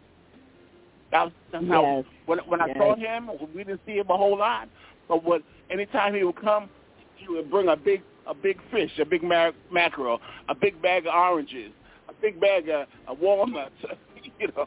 That's, 1.12 1.30
that's 1.52 1.66
how 1.68 1.82
Yes. 1.82 2.04
when 2.24 2.38
when 2.48 2.62
I 2.62 2.68
Yes. 2.68 2.76
saw 2.78 2.96
him, 2.96 3.30
we 3.54 3.64
didn't 3.64 3.82
see 3.84 3.98
him 3.98 4.08
a 4.08 4.16
whole 4.16 4.38
lot, 4.38 4.70
but 5.06 5.22
when 5.22 5.42
anytime 5.68 6.14
he 6.14 6.24
would 6.24 6.36
come, 6.40 6.70
he 7.16 7.28
would 7.28 7.50
bring 7.50 7.68
a 7.68 7.76
big 7.76 8.02
a 8.26 8.32
big 8.34 8.58
fish, 8.70 8.98
a 8.98 9.04
big 9.04 9.22
mac- 9.22 9.54
mackerel, 9.70 10.22
a 10.48 10.54
big 10.54 10.80
bag 10.80 11.06
of 11.06 11.14
oranges, 11.14 11.70
a 12.08 12.14
big 12.14 12.40
bag 12.40 12.70
of, 12.70 12.86
of 13.06 13.18
walnuts. 13.20 13.76
You 14.40 14.48
know, 14.56 14.66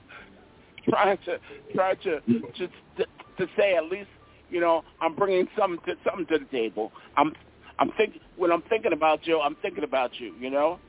trying 0.90 1.18
to 1.26 1.40
try 1.76 1.96
to 1.96 2.22
to 2.22 2.68
to, 2.98 3.06
to 3.38 3.48
say 3.58 3.76
at 3.76 3.86
least 3.86 4.10
you 4.50 4.62
know 4.62 4.84
I'm 5.02 5.16
bringing 5.16 5.48
something 5.58 5.80
to 5.88 5.96
something 6.08 6.28
to 6.28 6.38
the 6.40 6.46
table. 6.56 6.92
I'm 7.18 7.34
I'm 7.80 7.92
think 7.98 8.20
when 8.38 8.52
I'm 8.52 8.62
thinking 8.70 8.94
about 8.94 9.26
you, 9.28 9.40
I'm 9.40 9.56
thinking 9.62 9.84
about 9.84 10.12
you. 10.20 10.34
You 10.40 10.50
know, 10.52 10.80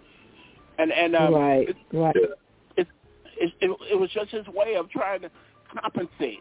and 0.81 0.93
and 0.93 1.16
um, 1.16 1.35
right, 1.35 1.69
it, 1.69 1.77
right. 1.93 2.16
it, 2.16 2.31
it, 2.77 3.52
it, 3.61 3.77
it 3.93 3.98
was 3.98 4.11
just 4.11 4.31
his 4.31 4.47
way 4.48 4.77
of 4.77 4.90
trying 4.90 5.20
to 5.23 5.31
compensate. 5.81 6.40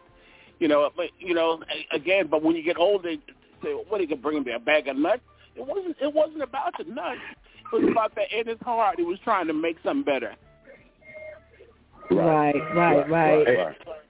You 0.60 0.68
know, 0.68 0.90
but 0.95 1.07
you 1.20 1.34
know, 1.34 1.61
again, 1.91 2.28
but 2.30 2.44
when 2.44 2.56
you 2.56 2.64
get 2.64 2.78
older, 2.78 3.11
you 3.11 3.20
say, 3.64 3.70
what 3.88 3.99
are 3.99 4.03
you 4.03 4.10
gonna 4.10 4.22
bring 4.22 4.44
me 4.44 4.52
a 4.53 4.60
bag 4.60 4.88
of 4.88 4.98
nuts? 4.98 5.22
It 5.56 5.66
wasn't. 5.66 5.95
It 6.02 6.14
wasn't 6.14 6.41
about 6.41 6.74
the 6.78 6.86
nuts. 6.86 7.20
It 7.72 7.84
was 7.84 7.91
about 7.91 8.16
that 8.16 8.32
in 8.38 8.48
his 8.48 8.60
heart. 8.61 8.95
He 8.98 9.03
was 9.03 9.20
trying 9.24 9.48
to 9.48 9.53
make 9.53 9.78
something 9.84 10.03
better. 10.03 10.36
Right, 12.11 12.56
right, 12.76 13.10
right. 13.10 13.45
Hey, 13.45 13.56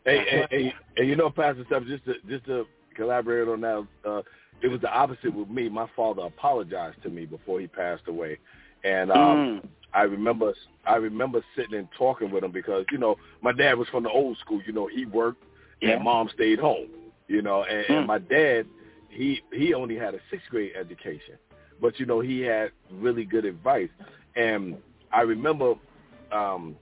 hey, 0.06 0.26
hey, 0.30 0.47
hey, 0.49 0.73
hey, 0.95 1.03
you 1.03 1.15
know, 1.15 1.30
Pastor 1.30 1.64
Steph, 1.68 1.84
just 1.85 2.06
to 2.06 2.14
just 2.30 2.45
to 2.45 2.65
collaborate 2.95 3.47
on 3.47 3.61
that, 3.61 3.88
uh, 4.06 4.22
it 4.61 4.69
was 4.69 4.80
the 4.81 4.89
opposite 4.89 5.34
with 5.34 5.49
me. 5.49 5.69
My 5.69 5.88
father 5.95 6.23
apologized 6.23 7.03
to 7.03 7.10
me 7.10 7.26
before 7.26 7.60
he 7.60 7.68
passed 7.68 8.07
away, 8.07 8.39
and 8.84 9.11
um, 9.11 9.18
Mm. 9.18 9.69
I 9.94 10.03
remember 10.03 10.53
I 10.86 10.95
remember 10.95 11.44
sitting 11.56 11.78
and 11.78 11.88
talking 11.98 12.32
with 12.32 12.44
him 12.44 12.52
because 12.52 12.86
you 12.91 12.98
know 12.98 13.16
my 13.41 13.52
dad 13.52 13.78
was 13.78 13.88
from 13.90 14.03
the 14.03 14.10
old 14.10 14.38
school. 14.38 14.61
You 14.66 14.74
know, 14.74 14.88
he 14.88 15.06
worked 15.06 15.44
Yeah. 15.82 15.91
and 15.95 16.03
mom 16.03 16.30
stayed 16.34 16.60
home. 16.60 16.88
You 17.28 17.41
know, 17.41 17.64
and, 17.64 17.86
and 17.90 18.03
Mm. 18.03 18.07
my 18.07 18.18
dad 18.20 18.66
he 19.10 19.41
he 19.53 19.74
only 19.74 19.95
had 19.95 20.14
a 20.14 20.20
sixth 20.30 20.49
grade 20.49 20.74
education, 20.80 21.38
but 21.82 21.99
you 21.99 22.06
know 22.06 22.20
he 22.20 22.41
had 22.41 22.72
really 22.91 23.26
good 23.26 23.45
advice. 23.45 23.90
And 24.36 24.78
I 25.11 25.22
remember 25.22 25.76
um, 26.32 26.76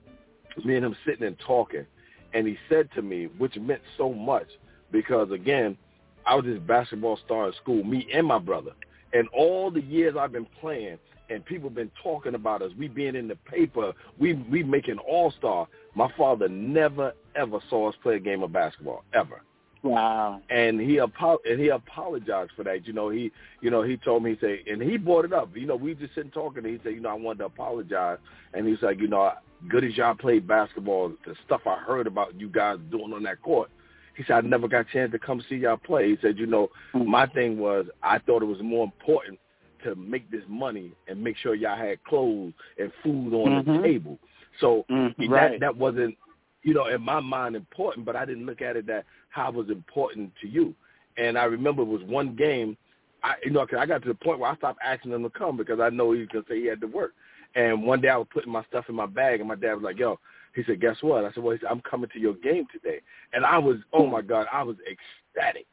me 0.63 0.75
and 0.75 0.85
him 0.85 0.95
sitting 1.05 1.25
and 1.25 1.37
talking, 1.39 1.85
and 2.33 2.47
he 2.47 2.57
said 2.69 2.89
to 2.95 3.01
me, 3.01 3.25
which 3.37 3.55
meant 3.57 3.81
so 3.97 4.13
much 4.13 4.47
because 4.91 5.31
again, 5.31 5.77
I 6.25 6.35
was 6.35 6.45
this 6.45 6.59
basketball 6.59 7.17
star 7.25 7.47
in 7.47 7.53
school, 7.53 7.83
me 7.83 8.07
and 8.13 8.27
my 8.27 8.39
brother, 8.39 8.71
and 9.13 9.27
all 9.29 9.71
the 9.71 9.81
years 9.81 10.15
I've 10.19 10.31
been 10.33 10.47
playing, 10.59 10.97
and 11.29 11.43
people 11.45 11.69
been 11.69 11.91
talking 12.01 12.35
about 12.35 12.61
us, 12.61 12.71
we 12.77 12.87
being 12.87 13.15
in 13.15 13.27
the 13.27 13.35
paper, 13.35 13.93
we 14.19 14.33
we 14.33 14.63
making 14.63 14.97
all 14.99 15.31
star. 15.37 15.67
My 15.95 16.11
father 16.17 16.47
never 16.47 17.13
ever 17.35 17.59
saw 17.69 17.89
us 17.89 17.95
play 18.01 18.15
a 18.15 18.19
game 18.19 18.43
of 18.43 18.51
basketball 18.51 19.03
ever 19.13 19.41
Wow. 19.83 20.41
and 20.49 20.79
he 20.79 20.99
apo- 20.99 21.39
and 21.45 21.59
he 21.59 21.69
apologized 21.69 22.51
for 22.55 22.63
that. 22.63 22.85
You 22.85 22.93
know, 22.93 23.09
he 23.09 23.31
you 23.61 23.69
know 23.69 23.83
he 23.83 23.97
told 23.97 24.23
me 24.23 24.31
he 24.31 24.37
said, 24.39 24.59
and 24.67 24.81
he 24.81 24.97
brought 24.97 25.25
it 25.25 25.33
up. 25.33 25.55
You 25.55 25.67
know, 25.67 25.75
we 25.75 25.93
just 25.95 26.15
sitting 26.15 26.31
talking. 26.31 26.65
And 26.65 26.73
he 26.73 26.79
said, 26.83 26.93
you 26.93 27.01
know, 27.01 27.09
I 27.09 27.13
wanted 27.13 27.39
to 27.39 27.45
apologize, 27.45 28.17
and 28.53 28.67
he's 28.67 28.81
like, 28.81 28.99
you 28.99 29.07
know, 29.07 29.31
good 29.69 29.83
as 29.83 29.95
y'all 29.95 30.15
played 30.15 30.47
basketball, 30.47 31.13
the 31.25 31.35
stuff 31.45 31.61
I 31.65 31.77
heard 31.77 32.07
about 32.07 32.39
you 32.39 32.49
guys 32.49 32.77
doing 32.91 33.13
on 33.13 33.23
that 33.23 33.41
court. 33.41 33.69
He 34.15 34.23
said, 34.23 34.33
I 34.33 34.41
never 34.41 34.67
got 34.67 34.81
a 34.81 34.91
chance 34.91 35.11
to 35.11 35.19
come 35.19 35.43
see 35.47 35.57
y'all 35.57 35.77
play. 35.77 36.09
He 36.09 36.17
said, 36.21 36.39
you 36.39 36.47
know, 36.47 36.69
mm. 36.95 37.05
my 37.05 37.27
thing 37.27 37.59
was 37.59 37.85
I 38.01 38.17
thought 38.19 38.41
it 38.41 38.45
was 38.45 38.61
more 38.61 38.83
important 38.83 39.39
to 39.83 39.95
make 39.95 40.29
this 40.31 40.43
money 40.47 40.91
and 41.07 41.23
make 41.23 41.37
sure 41.37 41.55
y'all 41.55 41.77
had 41.77 42.03
clothes 42.03 42.53
and 42.77 42.91
food 43.03 43.33
on 43.33 43.55
the 43.65 43.71
Mhm. 43.71 43.81
table. 43.83 44.19
So 44.59 44.85
Mm, 44.89 45.15
that 45.19 45.29
right. 45.29 45.59
that 45.59 45.75
wasn't 45.75 46.17
you 46.63 46.73
know 46.73 46.87
in 46.87 47.01
my 47.01 47.19
mind 47.19 47.55
important 47.55 48.05
but 48.05 48.15
i 48.15 48.25
didn't 48.25 48.45
look 48.45 48.61
at 48.61 48.75
it 48.75 48.85
that 48.87 49.05
how 49.29 49.47
it 49.49 49.55
was 49.55 49.69
important 49.69 50.31
to 50.41 50.47
you 50.47 50.73
and 51.17 51.37
i 51.37 51.45
remember 51.45 51.81
it 51.81 51.85
was 51.87 52.03
one 52.03 52.35
game 52.35 52.75
i 53.23 53.35
you 53.43 53.51
know 53.51 53.65
'cause 53.65 53.79
i 53.79 53.85
got 53.85 54.01
to 54.01 54.07
the 54.09 54.15
point 54.15 54.39
where 54.39 54.51
i 54.51 54.55
stopped 54.57 54.79
asking 54.83 55.11
him 55.11 55.23
to 55.23 55.29
come 55.29 55.55
because 55.55 55.79
i 55.79 55.89
know 55.89 56.11
he 56.11 56.19
was 56.19 56.27
going 56.29 56.43
to 56.43 56.49
say 56.51 56.59
he 56.59 56.65
had 56.65 56.81
to 56.81 56.87
work 56.87 57.13
and 57.55 57.81
one 57.83 58.01
day 58.01 58.09
i 58.09 58.17
was 58.17 58.27
putting 58.33 58.51
my 58.51 58.63
stuff 58.65 58.89
in 58.89 58.95
my 58.95 59.05
bag 59.05 59.39
and 59.39 59.47
my 59.47 59.55
dad 59.55 59.75
was 59.75 59.83
like 59.83 59.97
yo 59.97 60.19
he 60.55 60.63
said 60.63 60.81
guess 60.81 60.97
what 61.01 61.23
i 61.23 61.31
said 61.31 61.43
well 61.43 61.53
he 61.53 61.59
said, 61.61 61.69
i'm 61.71 61.81
coming 61.81 62.09
to 62.11 62.19
your 62.19 62.33
game 62.35 62.65
today 62.71 62.99
and 63.33 63.45
i 63.45 63.57
was 63.57 63.77
oh 63.93 64.05
my 64.07 64.21
god 64.21 64.45
i 64.51 64.61
was 64.63 64.75
ecstatic 64.91 65.67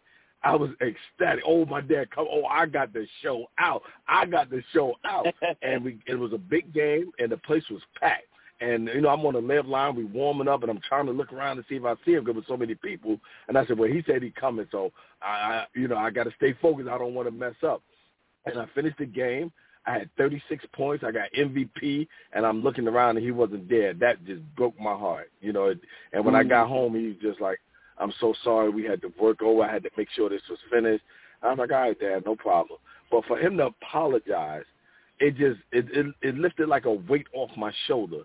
I 0.44 0.54
was 0.54 0.70
ecstatic. 0.82 1.42
Oh, 1.46 1.64
my 1.64 1.80
dad, 1.80 2.10
come! 2.10 2.26
Oh, 2.30 2.44
I 2.44 2.66
got 2.66 2.92
the 2.92 3.06
show 3.22 3.46
out. 3.58 3.82
I 4.06 4.26
got 4.26 4.50
the 4.50 4.62
show 4.72 4.94
out, 5.04 5.26
and 5.62 5.82
we. 5.82 5.98
It 6.06 6.16
was 6.16 6.32
a 6.32 6.38
big 6.38 6.72
game, 6.74 7.10
and 7.18 7.32
the 7.32 7.38
place 7.38 7.64
was 7.70 7.80
packed. 7.98 8.26
And 8.60 8.88
you 8.88 9.00
know, 9.00 9.08
I'm 9.08 9.24
on 9.26 9.32
the 9.32 9.40
left 9.40 9.66
line. 9.66 9.96
We 9.96 10.04
warming 10.04 10.48
up, 10.48 10.62
and 10.62 10.70
I'm 10.70 10.80
trying 10.86 11.06
to 11.06 11.12
look 11.12 11.32
around 11.32 11.56
to 11.56 11.64
see 11.68 11.76
if 11.76 11.84
I 11.84 11.94
see 12.04 12.12
him 12.12 12.24
because 12.24 12.36
with 12.36 12.46
so 12.46 12.56
many 12.56 12.74
people. 12.74 13.18
And 13.48 13.56
I 13.56 13.66
said, 13.66 13.78
well, 13.78 13.90
he 13.90 14.02
said 14.06 14.22
he 14.22 14.30
coming, 14.30 14.66
so 14.70 14.92
I, 15.22 15.26
I 15.26 15.66
you 15.74 15.88
know, 15.88 15.96
I 15.96 16.10
got 16.10 16.24
to 16.24 16.32
stay 16.36 16.54
focused. 16.60 16.88
I 16.88 16.98
don't 16.98 17.14
want 17.14 17.26
to 17.26 17.34
mess 17.34 17.54
up. 17.66 17.82
And 18.46 18.58
I 18.58 18.66
finished 18.74 18.98
the 18.98 19.06
game. 19.06 19.50
I 19.86 19.98
had 19.98 20.10
36 20.16 20.64
points. 20.72 21.04
I 21.06 21.10
got 21.10 21.32
MVP, 21.36 22.06
and 22.32 22.46
I'm 22.46 22.62
looking 22.62 22.88
around, 22.88 23.16
and 23.16 23.24
he 23.24 23.32
wasn't 23.32 23.68
there. 23.68 23.92
That 23.94 24.24
just 24.24 24.42
broke 24.56 24.78
my 24.78 24.94
heart, 24.94 25.30
you 25.40 25.52
know. 25.52 25.74
And 26.12 26.24
when 26.24 26.34
I 26.34 26.42
mm. 26.42 26.48
got 26.50 26.68
home, 26.68 26.94
he 26.94 27.08
was 27.08 27.16
just 27.20 27.40
like, 27.40 27.58
"I'm 27.98 28.12
so 28.20 28.34
sorry. 28.42 28.70
We 28.70 28.84
had 28.84 29.00
to 29.02 29.12
work 29.20 29.42
over. 29.42 29.62
I 29.62 29.72
had 29.72 29.82
to 29.84 29.90
make 29.96 30.10
sure 30.10 30.28
this 30.28 30.42
was 30.48 30.58
finished." 30.70 31.04
I'm 31.42 31.58
like, 31.58 31.72
"All 31.72 31.80
right, 31.80 31.98
Dad, 31.98 32.24
no 32.24 32.36
problem." 32.36 32.78
But 33.10 33.24
for 33.26 33.38
him 33.38 33.56
to 33.58 33.66
apologize, 33.66 34.64
it 35.20 35.36
just 35.36 35.60
it 35.72 35.86
it, 35.92 36.06
it 36.22 36.34
lifted 36.36 36.68
like 36.68 36.86
a 36.86 36.92
weight 36.92 37.26
off 37.34 37.50
my 37.56 37.72
shoulder 37.86 38.24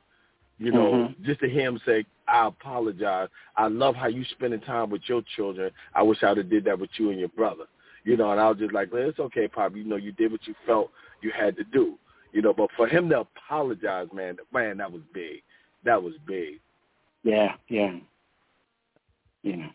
you 0.59 0.71
know, 0.71 0.91
Mhm. 0.91 1.23
just 1.23 1.39
to 1.39 1.49
hear 1.49 1.67
him 1.69 1.79
say, 1.79 2.05
I 2.27 2.47
apologize. 2.47 3.29
I 3.55 3.67
love 3.67 3.95
how 3.95 4.07
you 4.07 4.23
spending 4.25 4.59
time 4.59 4.89
with 4.89 5.07
your 5.07 5.21
children. 5.35 5.71
I 5.95 6.03
wish 6.03 6.21
I 6.21 6.29
would 6.29 6.37
have 6.37 6.49
did 6.49 6.65
that 6.65 6.77
with 6.77 6.89
you 6.99 7.09
and 7.09 7.19
your 7.19 7.29
brother. 7.29 7.65
You 8.03 8.17
know, 8.17 8.31
and 8.31 8.39
I 8.39 8.49
was 8.49 8.59
just 8.59 8.73
like, 8.73 8.91
well, 8.91 9.09
it's 9.09 9.19
okay, 9.19 9.47
Pop. 9.47 9.75
You 9.75 9.83
know, 9.85 9.95
you 9.95 10.11
did 10.11 10.31
what 10.31 10.45
you 10.47 10.53
felt 10.65 10.91
you 11.21 11.31
had 11.31 11.55
to 11.57 11.63
do. 11.63 11.97
You 12.33 12.41
know, 12.41 12.53
but 12.53 12.69
for 12.77 12.87
him 12.87 13.09
to 13.09 13.21
apologize, 13.21 14.07
man, 14.13 14.37
man, 14.53 14.77
that 14.77 14.91
was 14.91 15.01
big. 15.13 15.41
That 15.83 16.01
was 16.01 16.13
big. 16.27 16.59
Yeah, 17.23 17.55
yeah, 17.67 17.97
yeah. 19.43 19.67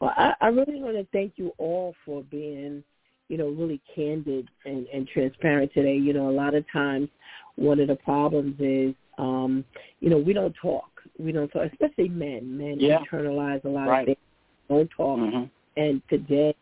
Well, 0.00 0.12
I, 0.16 0.34
I 0.40 0.46
really 0.48 0.80
want 0.80 0.96
to 0.96 1.06
thank 1.12 1.34
you 1.36 1.52
all 1.58 1.94
for 2.04 2.22
being, 2.24 2.84
you 3.28 3.36
know, 3.36 3.48
really 3.48 3.80
candid 3.94 4.48
and, 4.64 4.86
and 4.92 5.08
transparent 5.08 5.72
today. 5.74 5.96
You 5.96 6.12
know, 6.12 6.28
a 6.28 6.30
lot 6.30 6.54
of 6.54 6.64
times 6.72 7.08
one 7.56 7.80
of 7.80 7.88
the 7.88 7.96
problems 7.96 8.54
is, 8.60 8.94
um, 9.18 9.64
you 10.00 10.08
know, 10.08 10.18
we 10.18 10.32
don't 10.32 10.54
talk. 10.60 10.88
We 11.18 11.32
don't 11.32 11.48
talk, 11.48 11.70
especially 11.72 12.08
men. 12.08 12.56
Men 12.56 12.78
Yeah. 12.78 13.00
internalize 13.00 13.64
a 13.64 13.68
lot 13.68 13.88
Right. 13.88 14.00
of 14.00 14.06
things. 14.06 14.18
Don't 14.68 14.90
talk. 14.90 15.18
hmm 15.18 15.44
And 15.76 16.00
today 16.08 16.54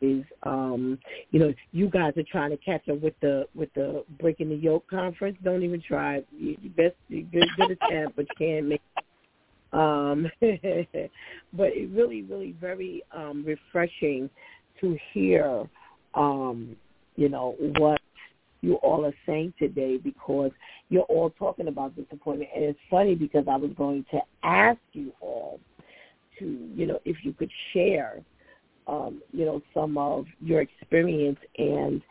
is, 0.00 0.24
um, 0.44 0.98
you 1.30 1.40
know, 1.40 1.52
you 1.72 1.88
guys 1.88 2.16
are 2.16 2.24
trying 2.30 2.50
to 2.50 2.56
catch 2.58 2.88
up 2.88 3.00
with 3.00 3.18
the 3.20 3.48
with 3.54 3.72
the 3.74 4.04
breaking 4.20 4.50
the 4.50 4.56
yoke 4.56 4.86
conference. 4.86 5.36
Don't 5.42 5.62
even 5.64 5.80
try. 5.80 6.22
You, 6.36 6.56
best 6.76 6.94
you 7.08 7.22
good, 7.24 7.48
good 7.56 7.70
attempt, 7.72 8.16
but 8.16 8.26
you 8.28 8.34
can't 8.46 8.66
make 8.66 8.82
um, 9.74 10.30
but 10.40 11.68
it 11.72 11.90
really, 11.90 12.22
really 12.22 12.54
very 12.60 13.02
um, 13.12 13.44
refreshing 13.44 14.30
to 14.80 14.96
hear, 15.12 15.68
um, 16.14 16.76
you 17.16 17.28
know, 17.28 17.56
what 17.78 18.00
you 18.60 18.76
all 18.76 19.04
are 19.04 19.14
saying 19.26 19.52
today 19.58 19.98
because 19.98 20.52
you're 20.88 21.02
all 21.02 21.30
talking 21.30 21.68
about 21.68 21.94
disappointment. 21.96 22.50
And 22.54 22.64
it's 22.64 22.78
funny 22.88 23.14
because 23.14 23.44
I 23.50 23.56
was 23.56 23.72
going 23.76 24.06
to 24.12 24.20
ask 24.42 24.78
you 24.92 25.12
all 25.20 25.60
to, 26.38 26.70
you 26.74 26.86
know, 26.86 27.00
if 27.04 27.16
you 27.24 27.32
could 27.32 27.50
share, 27.72 28.22
um, 28.86 29.22
you 29.32 29.44
know, 29.44 29.62
some 29.72 29.96
of 29.98 30.26
your 30.40 30.60
experience 30.60 31.38
and 31.58 32.02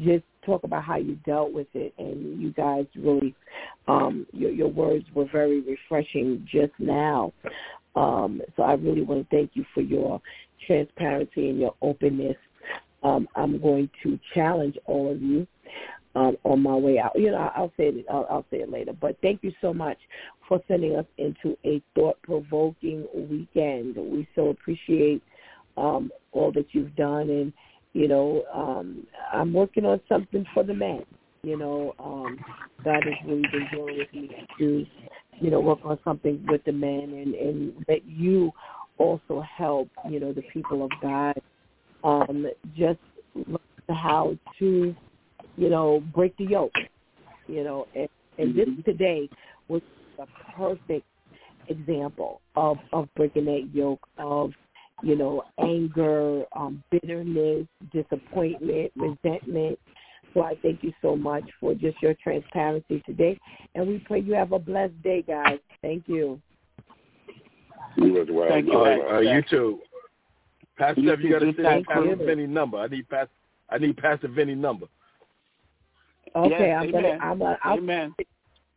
just 0.00 0.24
talk 0.44 0.64
about 0.64 0.84
how 0.84 0.96
you 0.96 1.16
dealt 1.26 1.52
with 1.52 1.68
it. 1.74 1.94
And 1.98 2.40
you 2.40 2.52
guys 2.52 2.86
really, 2.96 3.34
um, 3.88 4.26
your, 4.32 4.50
your 4.50 4.68
words 4.68 5.04
were 5.14 5.26
very 5.30 5.60
refreshing 5.60 6.46
just 6.50 6.72
now. 6.78 7.32
Um, 7.94 8.40
so 8.56 8.62
I 8.62 8.72
really 8.74 9.02
want 9.02 9.28
to 9.28 9.36
thank 9.36 9.50
you 9.54 9.64
for 9.74 9.82
your 9.82 10.20
transparency 10.66 11.50
and 11.50 11.60
your 11.60 11.74
openness. 11.82 12.36
Um, 13.02 13.28
I'm 13.36 13.60
going 13.60 13.90
to 14.02 14.18
challenge 14.32 14.78
all 14.86 15.10
of 15.10 15.20
you 15.20 15.46
um, 16.14 16.36
on 16.44 16.62
my 16.62 16.74
way 16.74 16.98
out. 16.98 17.12
You 17.14 17.32
know, 17.32 17.50
I'll 17.54 17.72
say 17.76 17.88
it. 17.88 18.06
I'll, 18.10 18.26
I'll 18.30 18.46
say 18.50 18.58
it 18.58 18.70
later. 18.70 18.92
But 18.92 19.16
thank 19.22 19.42
you 19.42 19.52
so 19.60 19.74
much 19.74 19.98
for 20.48 20.60
sending 20.68 20.96
us 20.96 21.06
into 21.18 21.56
a 21.64 21.82
thought-provoking 21.94 23.06
weekend. 23.14 23.96
We 23.96 24.28
so 24.34 24.48
appreciate 24.48 25.22
um, 25.76 26.10
all 26.32 26.52
that 26.52 26.66
you've 26.72 26.94
done, 26.96 27.30
and 27.30 27.52
you 27.92 28.08
know, 28.08 28.44
um, 28.52 29.06
I'm 29.32 29.52
working 29.52 29.84
on 29.84 30.00
something 30.08 30.44
for 30.54 30.64
the 30.64 30.74
men. 30.74 31.04
You 31.42 31.58
know, 31.58 31.94
um, 31.98 32.38
God 32.84 33.02
has 33.04 33.14
really 33.26 33.42
been 33.52 33.66
dealing 33.72 33.98
with 33.98 34.12
me 34.12 34.30
to, 34.58 34.86
you 35.40 35.50
know, 35.50 35.60
work 35.60 35.80
on 35.84 35.98
something 36.04 36.44
with 36.48 36.64
the 36.64 36.72
men, 36.72 37.12
and 37.14 37.34
and 37.34 37.84
that 37.88 38.04
you 38.06 38.52
also 38.98 39.42
help, 39.56 39.88
you 40.08 40.20
know, 40.20 40.32
the 40.32 40.42
people 40.52 40.84
of 40.84 40.90
God, 41.00 41.34
um, 42.04 42.46
just 42.76 43.00
learn 43.34 43.58
how 43.88 44.36
to, 44.58 44.94
you 45.56 45.68
know, 45.68 46.02
break 46.14 46.36
the 46.36 46.44
yoke, 46.44 46.72
you 47.48 47.64
know, 47.64 47.86
and, 47.94 48.08
and 48.38 48.54
this 48.54 48.68
today 48.84 49.28
was 49.68 49.82
a 50.18 50.26
perfect 50.56 51.06
example 51.68 52.40
of 52.56 52.76
of 52.92 53.08
breaking 53.14 53.44
that 53.46 53.68
yoke 53.72 54.06
of 54.18 54.52
you 55.02 55.16
know 55.16 55.44
anger, 55.58 56.44
um, 56.54 56.82
bitterness, 56.90 57.66
disappointment, 57.92 58.92
resentment. 58.96 59.78
So 60.34 60.42
I 60.42 60.54
thank 60.62 60.82
you 60.82 60.92
so 61.02 61.14
much 61.14 61.44
for 61.60 61.74
just 61.74 62.00
your 62.00 62.14
transparency 62.22 63.02
today, 63.04 63.38
and 63.74 63.86
we 63.86 63.98
pray 63.98 64.20
you 64.20 64.34
have 64.34 64.52
a 64.52 64.58
blessed 64.58 65.00
day, 65.02 65.22
guys. 65.22 65.58
Thank 65.82 66.04
you. 66.06 66.40
You 67.96 68.22
as 68.22 68.28
well. 68.30 68.48
Thank 68.48 68.66
you. 68.66 68.78
Uh, 68.78 69.16
uh, 69.16 69.20
you 69.20 69.42
too. 69.50 69.80
Pastor 70.78 71.00
You 71.00 71.08
Steph, 71.08 71.20
you 71.20 71.30
got 71.32 71.40
to 71.40 71.52
send 71.52 71.64
thank 71.64 71.86
Pastor 71.86 72.16
you. 72.16 72.26
Vinny 72.26 72.46
number. 72.46 72.78
I 72.78 72.86
need 72.86 73.08
Pastor. 73.08 73.32
I 73.68 73.78
need 73.78 73.96
Pastor 73.96 74.28
Vinny 74.28 74.54
number. 74.54 74.86
Okay, 76.34 76.68
Yes, 76.68 76.76
I'm 76.78 76.88
amen. 76.88 76.92
gonna 76.92 77.18
I'm 77.20 77.38
gonna 77.38 77.58
I'll, 77.62 77.78
Amen. 77.78 78.14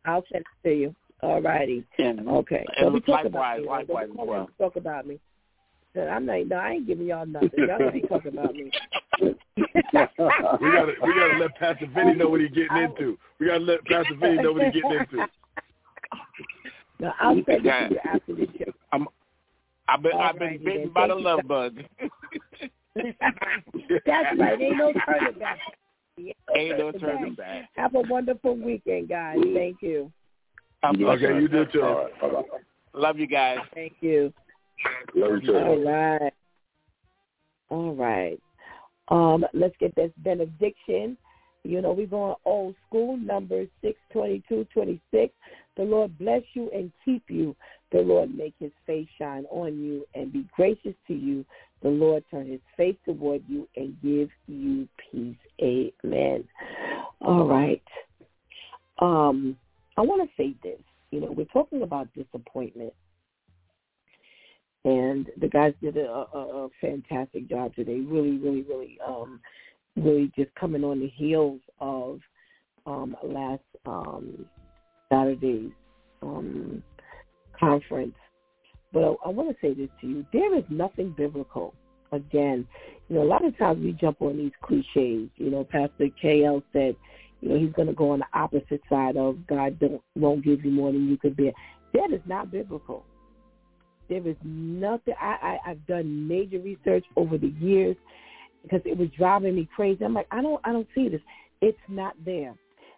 I'll 0.06 0.23
send 0.31 0.43
it 0.64 0.68
to 0.68 0.76
you. 0.76 0.95
All 1.22 1.41
righty. 1.41 1.85
And, 1.97 2.27
Okay. 2.27 2.65
and 2.77 2.85
Don't 2.85 2.93
be 2.93 2.99
talking 2.99 3.31
likewise, 3.31 3.31
about 3.31 3.60
me. 3.60 3.68
likewise 3.68 4.07
Don't 4.07 4.19
as 4.19 4.26
be 4.26 4.30
well. 4.30 4.49
Talk 4.57 4.76
about 4.76 5.07
me. 5.07 5.19
Said, 5.95 6.09
I'm 6.09 6.26
not. 6.26 6.45
No, 6.47 6.57
I 6.57 6.72
ain't 6.72 6.88
giving 6.88 7.07
y'all 7.07 7.26
nothing. 7.26 7.49
Y'all 7.67 7.89
ain't 7.93 8.07
talking 8.09 8.34
about 8.34 8.53
me. 8.55 8.69
We 9.57 9.72
gotta 9.93 10.93
we 11.01 11.13
gotta 11.13 11.38
let 11.39 11.55
Pastor 11.55 11.88
Vinny 11.95 12.13
know 12.15 12.30
what 12.30 12.41
he's 12.41 12.51
getting 12.51 12.76
into. 12.77 13.17
We 13.39 13.47
gotta 13.47 13.59
let 13.63 13.85
Pastor 13.85 14.15
Vinny 14.15 14.41
know 14.41 14.51
what 14.51 14.63
he's 14.63 14.73
getting 14.73 14.91
into. 14.91 15.26
No, 16.99 17.11
I'll 17.19 17.35
send 17.35 17.47
it 17.47 17.63
Yeah. 17.65 17.88
to 17.88 17.93
you 17.93 17.99
after 18.03 18.35
the 18.35 18.47
show. 18.57 19.05
I've 19.88 20.01
been 20.01 20.11
All 20.13 20.22
I've 20.22 20.39
been 20.39 20.47
righty 20.47 20.63
bitten 20.65 20.81
then. 20.84 20.89
by 20.93 21.07
the 21.07 21.13
Thank 21.13 21.19
you. 21.19 21.26
love 21.26 21.47
bug. 21.47 21.77
That's 24.05 24.39
right. 24.39 24.61
Ain't 24.61 24.77
no 24.77 24.93
turning 25.05 25.39
back. 25.39 25.59
Ain't 26.55 26.77
no 26.77 26.91
turning 26.91 27.35
back. 27.35 27.69
Have 27.76 27.95
a 27.95 28.01
wonderful 28.01 28.55
weekend, 28.57 29.09
guys. 29.09 29.38
Thank 29.53 29.81
you. 29.81 30.11
I'm 30.84 31.03
Okay, 31.03 31.39
you 31.39 31.47
do 31.47 31.65
too. 31.65 31.81
All 31.84 31.95
right. 32.03 32.22
Bye-bye. 32.22 32.43
Love 32.93 33.19
you 33.19 33.27
guys. 33.27 33.59
Thank 33.73 33.93
you. 34.01 34.34
All 35.64 35.84
right. 35.84 36.34
All 37.69 37.95
right. 37.95 38.39
Um, 39.10 39.45
let's 39.53 39.76
get 39.80 39.95
this 39.95 40.11
benediction. 40.18 41.18
You 41.64 41.81
know, 41.81 41.93
we're 41.93 42.06
going 42.06 42.35
old 42.45 42.76
school, 42.88 43.18
number 43.18 43.65
62226. 43.81 45.34
The 45.77 45.84
Lord 45.84 46.18
bless 46.18 46.43
you 46.53 46.69
and 46.73 46.91
keep 47.03 47.23
you. 47.27 47.56
The 47.91 47.99
Lord 47.99 48.35
make 48.35 48.53
his 48.60 48.72
face 48.85 49.07
shine 49.18 49.45
on 49.49 49.80
you 49.80 50.06
and 50.14 50.31
be 50.31 50.45
gracious 50.56 50.93
to 51.07 51.14
you. 51.14 51.45
The 51.81 51.89
Lord 51.89 52.23
turn 52.30 52.47
his 52.47 52.61
face 52.77 52.95
toward 53.06 53.43
you 53.47 53.68
and 53.76 53.95
give 54.02 54.30
you 54.47 54.88
peace. 55.11 55.35
Amen. 55.61 56.43
All 57.22 57.47
right. 57.47 57.84
Um, 58.99 59.57
I 59.97 60.02
want 60.02 60.27
to 60.30 60.35
say 60.41 60.56
this. 60.64 60.80
You 61.11 61.22
know, 61.22 61.31
we're 61.31 61.45
talking 61.45 61.81
about 61.81 62.10
disappointment 62.14 62.93
and 64.86 65.32
the 65.41 65.48
guys 65.48 65.74
did 65.82 65.98
a, 65.98 66.07
a, 66.07 66.66
a 66.66 66.70
fantastic 66.80 67.49
job 67.49 67.74
today. 67.74 67.99
Really, 67.99 68.38
really, 68.38 68.62
really, 68.62 68.99
um, 69.06 69.41
really 69.98 70.32
just 70.38 70.53
coming 70.56 70.84
on 70.84 70.99
the 70.99 71.07
heels 71.07 71.60
of 71.82 72.20
um, 72.86 73.18
last 73.24 73.64
um, 73.88 74.45
Saturday's 75.12 75.72
um, 76.22 76.84
conference. 77.60 78.16
But 78.94 79.03
I, 79.03 79.14
I 79.26 79.30
want 79.30 79.49
to 79.49 79.56
say 79.60 79.74
this 79.74 79.90
to 80.02 80.07
you: 80.07 80.26
there 80.32 80.56
is 80.56 80.64
nothing 80.70 81.16
biblical. 81.18 81.74
Again, 82.12 82.68
you 83.10 83.16
know, 83.16 83.24
a 83.24 83.26
lot 83.26 83.44
of 83.44 83.57
times 83.57 83.84
we 83.84 83.91
jump 83.94 84.22
on 84.22 84.38
these 84.38 84.52
cliches. 84.62 85.30
You 85.36 85.49
know, 85.49 85.64
Pastor 85.64 86.07
KL 86.24 86.62
said, 86.72 86.95
you 87.41 87.49
know, 87.49 87.57
he's 87.57 87.74
going 87.74 87.88
to 87.88 87.94
go 87.94 88.12
on 88.12 88.20
the 88.20 88.40
opposite 88.40 88.82
side 88.88 89.18
of 89.18 89.45
God 89.48 89.80
don't 89.80 90.02
won't 90.16 90.45
give 90.45 90.64
you 90.64 90.70
more 90.70 90.91
than 90.91 91.10
you 91.10 91.18
could 91.18 91.36
bear. 91.36 91.52
That 91.95 92.14
is 92.14 92.22
not 92.28 92.52
biblical. 92.52 93.03
There 94.10 94.27
is 94.27 94.36
nothing. 94.44 95.15
I, 95.19 95.60
I 95.65 95.72
I've 95.72 95.88
done 95.88 96.27
major 96.27 96.60
research 96.60 97.06
over 97.15 97.38
the 97.38 97.53
years 97.60 97.95
because 98.64 98.82
it 98.86 98.98
was 98.98 99.10
driving 99.18 99.56
me 99.56 99.68
crazy. 99.76 100.03
I'm 100.03 100.14
like, 100.14 100.27
I 100.32 100.41
don't 100.41 100.61
I 100.64 100.72
don't 100.72 100.88
see 100.95 101.10
this. 101.10 101.22
It's 101.61 101.77
not 101.88 102.15
there. 102.26 102.56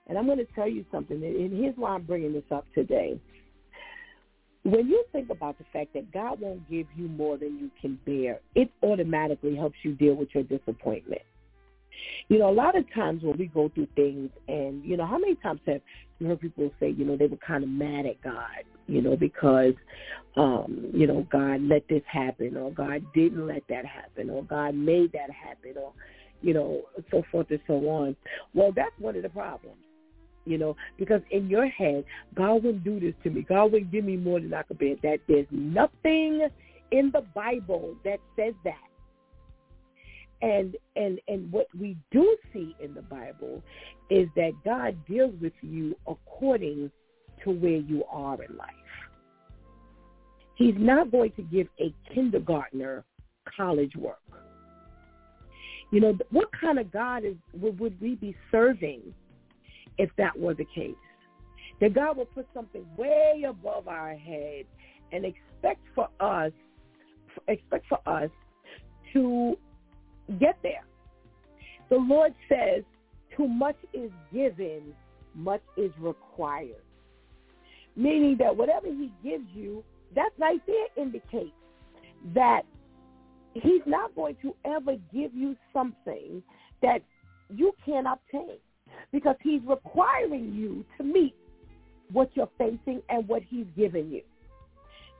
And 0.07 0.17
I'm 0.17 0.25
going 0.25 0.37
to 0.37 0.47
tell 0.55 0.67
you 0.67 0.85
something. 0.91 1.21
And 1.21 1.53
here's 1.57 1.75
why 1.75 1.91
I'm 1.91 2.03
bringing 2.03 2.33
this 2.33 2.43
up 2.51 2.65
today. 2.73 3.19
When 4.63 4.87
you 4.87 5.03
think 5.11 5.29
about 5.29 5.57
the 5.57 5.65
fact 5.71 5.93
that 5.93 6.11
God 6.11 6.39
won't 6.41 6.69
give 6.69 6.87
you 6.95 7.07
more 7.07 7.37
than 7.37 7.57
you 7.57 7.71
can 7.81 7.99
bear, 8.05 8.39
it 8.55 8.69
automatically 8.83 9.55
helps 9.55 9.77
you 9.83 9.93
deal 9.93 10.15
with 10.15 10.29
your 10.33 10.43
disappointment. 10.43 11.21
You 12.29 12.39
know, 12.39 12.49
a 12.49 12.51
lot 12.51 12.77
of 12.77 12.85
times 12.93 13.23
when 13.23 13.37
we 13.37 13.47
go 13.47 13.69
through 13.73 13.87
things, 13.95 14.29
and 14.47 14.83
you 14.83 14.97
know, 14.97 15.05
how 15.05 15.17
many 15.17 15.35
times 15.35 15.61
have 15.65 15.81
you 16.19 16.27
heard 16.27 16.41
people 16.41 16.71
say, 16.79 16.89
you 16.89 17.05
know, 17.05 17.15
they 17.15 17.27
were 17.27 17.37
kind 17.37 17.63
of 17.63 17.69
mad 17.69 18.05
at 18.05 18.21
God, 18.21 18.63
you 18.87 19.01
know, 19.01 19.15
because, 19.15 19.73
um, 20.35 20.89
you 20.93 21.05
know, 21.05 21.27
God 21.31 21.61
let 21.61 21.87
this 21.87 22.01
happen, 22.11 22.57
or 22.57 22.71
God 22.71 23.03
didn't 23.13 23.45
let 23.45 23.63
that 23.69 23.85
happen, 23.85 24.29
or 24.29 24.43
God 24.43 24.75
made 24.75 25.11
that 25.11 25.29
happen, 25.29 25.73
or, 25.81 25.93
you 26.41 26.53
know, 26.53 26.81
so 27.11 27.23
forth 27.31 27.47
and 27.49 27.59
so 27.67 27.75
on. 27.89 28.15
Well, 28.53 28.71
that's 28.75 28.93
one 28.99 29.15
of 29.15 29.23
the 29.23 29.29
problems, 29.29 29.77
you 30.45 30.57
know, 30.57 30.75
because 30.97 31.21
in 31.31 31.47
your 31.49 31.67
head, 31.67 32.03
God 32.35 32.63
wouldn't 32.63 32.83
do 32.83 32.99
this 32.99 33.13
to 33.23 33.29
me. 33.29 33.45
God 33.47 33.71
wouldn't 33.71 33.91
give 33.91 34.03
me 34.03 34.17
more 34.17 34.39
than 34.39 34.53
I 34.53 34.63
could 34.63 34.79
bear. 34.79 34.95
That 35.03 35.19
there's 35.27 35.47
nothing 35.51 36.47
in 36.91 37.11
the 37.11 37.25
Bible 37.35 37.95
that 38.03 38.19
says 38.35 38.53
that. 38.63 38.86
And 40.41 40.75
and 40.95 41.19
and 41.27 41.51
what 41.51 41.67
we 41.77 41.97
do 42.11 42.37
see 42.53 42.75
in 42.79 42.93
the 42.93 43.01
Bible 43.01 43.63
is 44.09 44.27
that 44.35 44.51
God 44.63 44.95
deals 45.07 45.33
with 45.41 45.53
you 45.61 45.95
according 46.07 46.91
to 47.43 47.51
where 47.51 47.77
you 47.77 48.03
are 48.09 48.41
in 48.43 48.55
life. 48.55 48.69
He's 50.55 50.75
not 50.77 51.11
going 51.11 51.31
to 51.33 51.41
give 51.43 51.67
a 51.79 51.93
kindergartner 52.13 53.03
college 53.55 53.95
work. 53.95 54.19
You 55.91 56.01
know, 56.01 56.17
what 56.31 56.49
kind 56.59 56.79
of 56.79 56.91
God 56.91 57.23
is 57.23 57.35
would, 57.53 57.79
would 57.79 57.99
we 58.01 58.15
be 58.15 58.35
serving 58.51 59.01
if 59.97 60.09
that 60.17 60.37
were 60.37 60.53
the 60.53 60.67
case? 60.75 60.95
That 61.79 61.93
God 61.93 62.17
will 62.17 62.25
put 62.25 62.47
something 62.53 62.85
way 62.97 63.45
above 63.47 63.87
our 63.87 64.15
head 64.15 64.65
and 65.11 65.25
expect 65.25 65.81
for 65.95 66.09
us 66.19 66.51
expect 67.47 67.85
for 67.87 67.99
us 68.07 68.29
to 69.13 69.57
get 70.33 70.57
there. 70.63 70.83
The 71.89 71.97
Lord 71.97 72.33
says, 72.49 72.83
too 73.35 73.47
much 73.47 73.77
is 73.93 74.11
given, 74.33 74.93
much 75.35 75.61
is 75.77 75.91
required. 75.99 76.81
Meaning 77.95 78.37
that 78.39 78.55
whatever 78.55 78.87
he 78.87 79.11
gives 79.23 79.45
you, 79.53 79.83
that 80.15 80.29
right 80.37 80.61
there 80.67 80.87
indicates 81.03 81.51
that 82.33 82.63
he's 83.53 83.81
not 83.85 84.15
going 84.15 84.35
to 84.41 84.55
ever 84.65 84.95
give 85.13 85.33
you 85.33 85.55
something 85.73 86.43
that 86.81 86.99
you 87.49 87.73
can't 87.85 88.07
obtain 88.07 88.57
because 89.11 89.35
he's 89.41 89.61
requiring 89.65 90.53
you 90.53 90.85
to 90.97 91.03
meet 91.03 91.35
what 92.11 92.29
you're 92.35 92.49
facing 92.57 93.01
and 93.09 93.27
what 93.27 93.41
he's 93.43 93.65
given 93.75 94.11
you. 94.11 94.21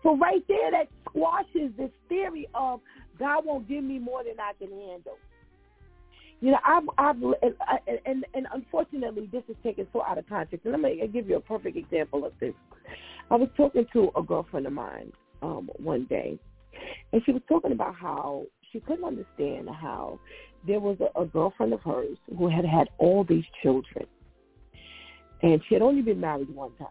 So 0.03 0.15
right 0.17 0.43
there, 0.47 0.71
that 0.71 0.87
squashes 1.09 1.71
this 1.77 1.89
theory 2.07 2.47
of 2.53 2.79
God 3.19 3.45
won't 3.45 3.67
give 3.67 3.83
me 3.83 3.99
more 3.99 4.23
than 4.23 4.39
I 4.39 4.53
can 4.59 4.69
handle. 4.69 5.17
You 6.39 6.51
know, 6.51 6.59
I've, 6.63 6.83
I've, 6.99 7.15
and, 7.41 7.99
and, 8.05 8.25
and 8.35 8.47
unfortunately, 8.53 9.27
this 9.31 9.43
is 9.49 9.55
taken 9.63 9.87
so 9.91 10.03
out 10.03 10.19
of 10.19 10.29
context. 10.29 10.65
And 10.65 10.73
let 10.73 10.81
me 10.81 11.07
give 11.11 11.27
you 11.27 11.37
a 11.37 11.41
perfect 11.41 11.75
example 11.75 12.25
of 12.25 12.33
this. 12.39 12.53
I 13.31 13.35
was 13.35 13.49
talking 13.57 13.85
to 13.93 14.11
a 14.15 14.21
girlfriend 14.21 14.67
of 14.67 14.73
mine 14.73 15.11
um, 15.41 15.69
one 15.77 16.05
day, 16.05 16.39
and 17.11 17.21
she 17.25 17.31
was 17.31 17.41
talking 17.49 17.71
about 17.71 17.95
how 17.95 18.43
she 18.71 18.79
couldn't 18.79 19.03
understand 19.03 19.67
how 19.69 20.19
there 20.67 20.79
was 20.79 20.97
a, 21.01 21.19
a 21.19 21.25
girlfriend 21.25 21.73
of 21.73 21.81
hers 21.81 22.17
who 22.37 22.47
had 22.47 22.65
had 22.65 22.87
all 22.99 23.23
these 23.23 23.43
children, 23.63 24.05
and 25.41 25.61
she 25.67 25.73
had 25.73 25.81
only 25.81 26.01
been 26.01 26.19
married 26.19 26.53
one 26.53 26.71
time, 26.77 26.87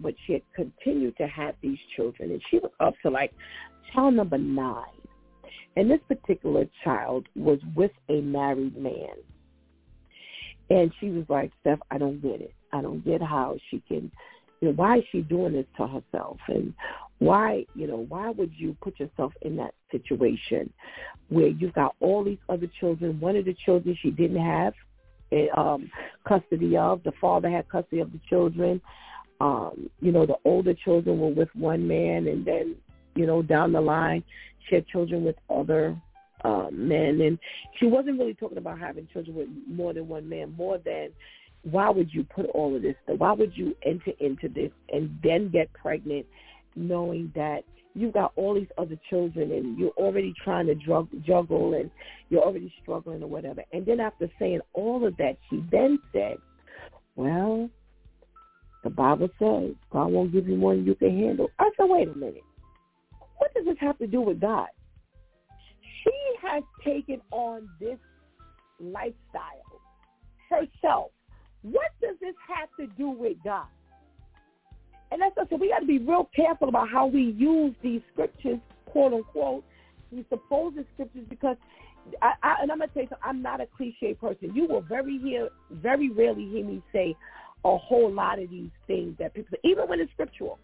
but 0.00 0.14
she 0.26 0.34
had 0.34 0.42
continued 0.54 1.16
to 1.16 1.26
have 1.26 1.54
these 1.62 1.78
children, 1.96 2.30
and 2.30 2.42
she 2.50 2.58
was 2.58 2.70
up 2.80 2.94
to 3.02 3.10
like 3.10 3.32
child 3.92 4.14
number 4.14 4.38
nine. 4.38 4.84
And 5.76 5.90
this 5.90 6.00
particular 6.08 6.66
child 6.82 7.26
was 7.36 7.58
with 7.76 7.92
a 8.08 8.20
married 8.20 8.76
man. 8.76 9.14
And 10.70 10.92
she 10.98 11.10
was 11.10 11.24
like, 11.28 11.52
Steph, 11.60 11.78
I 11.90 11.98
don't 11.98 12.20
get 12.20 12.40
it. 12.40 12.52
I 12.72 12.82
don't 12.82 13.04
get 13.04 13.22
how 13.22 13.56
she 13.70 13.82
can, 13.86 14.10
you 14.60 14.68
know, 14.68 14.74
why 14.74 14.98
is 14.98 15.04
she 15.12 15.20
doing 15.22 15.52
this 15.52 15.66
to 15.76 15.86
herself? 15.86 16.36
And 16.48 16.74
why, 17.18 17.64
you 17.74 17.86
know, 17.86 18.06
why 18.08 18.30
would 18.30 18.52
you 18.56 18.76
put 18.82 18.98
yourself 19.00 19.32
in 19.42 19.56
that 19.56 19.74
situation 19.90 20.72
where 21.28 21.48
you've 21.48 21.74
got 21.74 21.94
all 22.00 22.24
these 22.24 22.38
other 22.48 22.68
children? 22.80 23.20
One 23.20 23.36
of 23.36 23.44
the 23.44 23.56
children 23.64 23.96
she 24.02 24.10
didn't 24.10 24.42
have 24.44 24.74
um, 25.56 25.90
custody 26.26 26.76
of. 26.76 27.02
The 27.04 27.12
father 27.20 27.50
had 27.50 27.68
custody 27.68 28.00
of 28.00 28.12
the 28.12 28.20
children. 28.28 28.80
Um, 29.40 29.88
you 30.00 30.10
know, 30.10 30.26
the 30.26 30.36
older 30.44 30.74
children 30.74 31.20
were 31.20 31.28
with 31.28 31.48
one 31.54 31.86
man, 31.86 32.26
and 32.26 32.44
then, 32.44 32.76
you 33.14 33.26
know, 33.26 33.42
down 33.42 33.72
the 33.72 33.80
line, 33.80 34.24
she 34.68 34.74
had 34.74 34.86
children 34.88 35.24
with 35.24 35.36
other 35.48 35.96
um, 36.44 36.88
men, 36.88 37.20
and 37.20 37.38
she 37.78 37.86
wasn't 37.86 38.18
really 38.18 38.34
talking 38.34 38.58
about 38.58 38.78
having 38.78 39.08
children 39.12 39.36
with 39.36 39.48
more 39.68 39.92
than 39.92 40.08
one 40.08 40.28
man, 40.28 40.54
more 40.56 40.78
than, 40.78 41.10
why 41.62 41.90
would 41.90 42.12
you 42.12 42.24
put 42.24 42.46
all 42.46 42.74
of 42.74 42.82
this? 42.82 42.94
Why 43.06 43.32
would 43.32 43.56
you 43.56 43.76
enter 43.84 44.12
into 44.20 44.48
this 44.48 44.70
and 44.92 45.18
then 45.22 45.50
get 45.50 45.72
pregnant, 45.72 46.26
knowing 46.76 47.32
that 47.34 47.62
you've 47.94 48.14
got 48.14 48.32
all 48.36 48.54
these 48.54 48.68
other 48.78 48.96
children 49.10 49.50
and 49.50 49.78
you're 49.78 49.90
already 49.90 50.32
trying 50.44 50.66
to 50.66 50.74
drug, 50.76 51.08
juggle 51.26 51.74
and 51.74 51.90
you're 52.28 52.42
already 52.42 52.72
struggling 52.82 53.22
or 53.22 53.26
whatever. 53.26 53.62
And 53.72 53.84
then 53.84 53.98
after 53.98 54.30
saying 54.38 54.60
all 54.72 55.04
of 55.04 55.16
that, 55.16 55.36
she 55.50 55.64
then 55.70 55.98
said, 56.12 56.36
well, 57.16 57.68
the 58.88 58.94
Bible 58.94 59.28
says 59.38 59.74
God 59.92 60.06
won't 60.06 60.32
give 60.32 60.48
you 60.48 60.56
more 60.56 60.74
than 60.74 60.86
you 60.86 60.94
can 60.94 61.10
handle. 61.10 61.50
I 61.58 61.70
said, 61.76 61.84
wait 61.88 62.08
a 62.08 62.14
minute. 62.14 62.42
What 63.36 63.52
does 63.52 63.66
this 63.66 63.76
have 63.80 63.98
to 63.98 64.06
do 64.06 64.22
with 64.22 64.40
God? 64.40 64.68
She 66.02 66.10
has 66.40 66.62
taken 66.82 67.20
on 67.30 67.68
this 67.78 67.98
lifestyle 68.80 69.12
herself. 70.48 71.10
What 71.60 71.90
does 72.00 72.16
this 72.22 72.34
have 72.48 72.70
to 72.80 72.86
do 72.96 73.10
with 73.10 73.36
God? 73.44 73.66
And 75.12 75.20
that's 75.20 75.36
what 75.36 75.60
we 75.60 75.68
got 75.68 75.80
to 75.80 75.86
be 75.86 75.98
real 75.98 76.30
careful 76.34 76.70
about 76.70 76.88
how 76.88 77.06
we 77.06 77.34
use 77.36 77.74
these 77.82 78.00
scriptures, 78.12 78.58
quote 78.86 79.12
unquote, 79.12 79.64
these 80.10 80.24
supposed 80.30 80.78
scriptures, 80.94 81.26
because 81.28 81.56
I, 82.22 82.32
I 82.42 82.54
and 82.62 82.72
I'm 82.72 82.78
gonna 82.78 82.90
tell 82.94 83.02
you 83.02 83.08
something, 83.10 83.28
I'm 83.28 83.42
not 83.42 83.60
a 83.60 83.66
cliche 83.76 84.14
person. 84.14 84.54
You 84.54 84.66
will 84.66 84.80
very 84.80 85.18
hear, 85.18 85.50
very 85.70 86.10
rarely 86.10 86.48
hear 86.48 86.64
me 86.64 86.82
say 86.90 87.14
a 87.64 87.76
whole 87.76 88.12
lot 88.12 88.38
of 88.38 88.50
these 88.50 88.70
things 88.86 89.16
that 89.18 89.34
people, 89.34 89.58
even 89.64 89.88
when 89.88 90.00
it's 90.00 90.12
scriptural, 90.12 90.58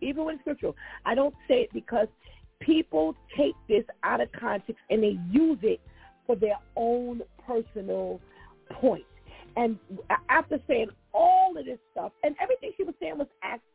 even 0.00 0.24
when 0.24 0.34
it's 0.34 0.42
scriptural, 0.42 0.76
I 1.06 1.14
don't 1.14 1.34
say 1.48 1.62
it 1.62 1.70
because 1.72 2.08
people 2.60 3.14
take 3.36 3.54
this 3.68 3.84
out 4.02 4.20
of 4.20 4.30
context 4.32 4.80
and 4.90 5.02
they 5.02 5.18
use 5.30 5.58
it 5.62 5.80
for 6.26 6.36
their 6.36 6.58
own 6.76 7.22
personal 7.46 8.20
point. 8.70 9.04
And 9.56 9.78
after 10.28 10.58
saying 10.66 10.88
all 11.12 11.56
of 11.58 11.64
this 11.64 11.78
stuff, 11.92 12.12
and 12.22 12.34
everything 12.40 12.72
she 12.76 12.84
was 12.84 12.94
saying 13.00 13.18
was 13.18 13.26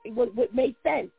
what, 0.06 0.34
what 0.36 0.56
made 0.56 0.76
sense. 0.84 1.10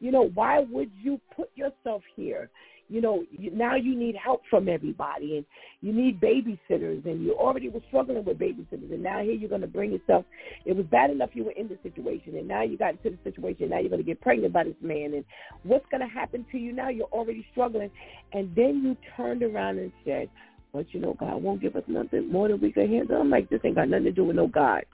You 0.00 0.10
know, 0.10 0.30
why 0.32 0.60
would 0.60 0.90
you 1.02 1.20
put 1.36 1.50
yourself 1.54 2.02
here? 2.16 2.48
You 2.90 3.00
know, 3.00 3.24
you, 3.30 3.52
now 3.52 3.76
you 3.76 3.96
need 3.96 4.16
help 4.16 4.42
from 4.50 4.68
everybody, 4.68 5.36
and 5.36 5.46
you 5.80 5.92
need 5.92 6.20
babysitters, 6.20 7.06
and 7.06 7.22
you 7.22 7.34
already 7.34 7.68
were 7.68 7.80
struggling 7.86 8.24
with 8.24 8.38
babysitters, 8.38 8.92
and 8.92 9.02
now 9.02 9.22
here 9.22 9.32
you're 9.32 9.48
going 9.48 9.60
to 9.60 9.68
bring 9.68 9.92
yourself. 9.92 10.24
It 10.64 10.76
was 10.76 10.86
bad 10.86 11.10
enough 11.10 11.30
you 11.34 11.44
were 11.44 11.52
in 11.52 11.68
the 11.68 11.78
situation, 11.84 12.36
and 12.36 12.48
now 12.48 12.62
you 12.62 12.76
got 12.76 12.94
into 12.94 13.10
the 13.10 13.30
situation. 13.30 13.62
and 13.62 13.70
Now 13.70 13.78
you're 13.78 13.90
going 13.90 14.02
to 14.02 14.06
get 14.06 14.20
pregnant 14.20 14.52
by 14.52 14.64
this 14.64 14.74
man, 14.82 15.14
and 15.14 15.24
what's 15.62 15.86
going 15.90 16.00
to 16.00 16.12
happen 16.12 16.44
to 16.50 16.58
you 16.58 16.72
now? 16.72 16.88
You're 16.88 17.06
already 17.06 17.46
struggling, 17.52 17.90
and 18.32 18.52
then 18.56 18.82
you 18.84 18.96
turned 19.16 19.44
around 19.44 19.78
and 19.78 19.92
said, 20.04 20.28
but 20.72 20.92
you 20.92 21.00
know, 21.00 21.14
God 21.14 21.42
won't 21.42 21.60
give 21.60 21.76
us 21.76 21.82
nothing 21.86 22.30
more 22.30 22.48
than 22.48 22.60
we 22.60 22.72
can 22.72 22.88
handle. 22.88 23.20
I'm 23.20 23.30
like, 23.30 23.48
this 23.50 23.60
ain't 23.64 23.76
got 23.76 23.88
nothing 23.88 24.04
to 24.04 24.12
do 24.12 24.24
with 24.24 24.36
no 24.36 24.46
God. 24.46 24.84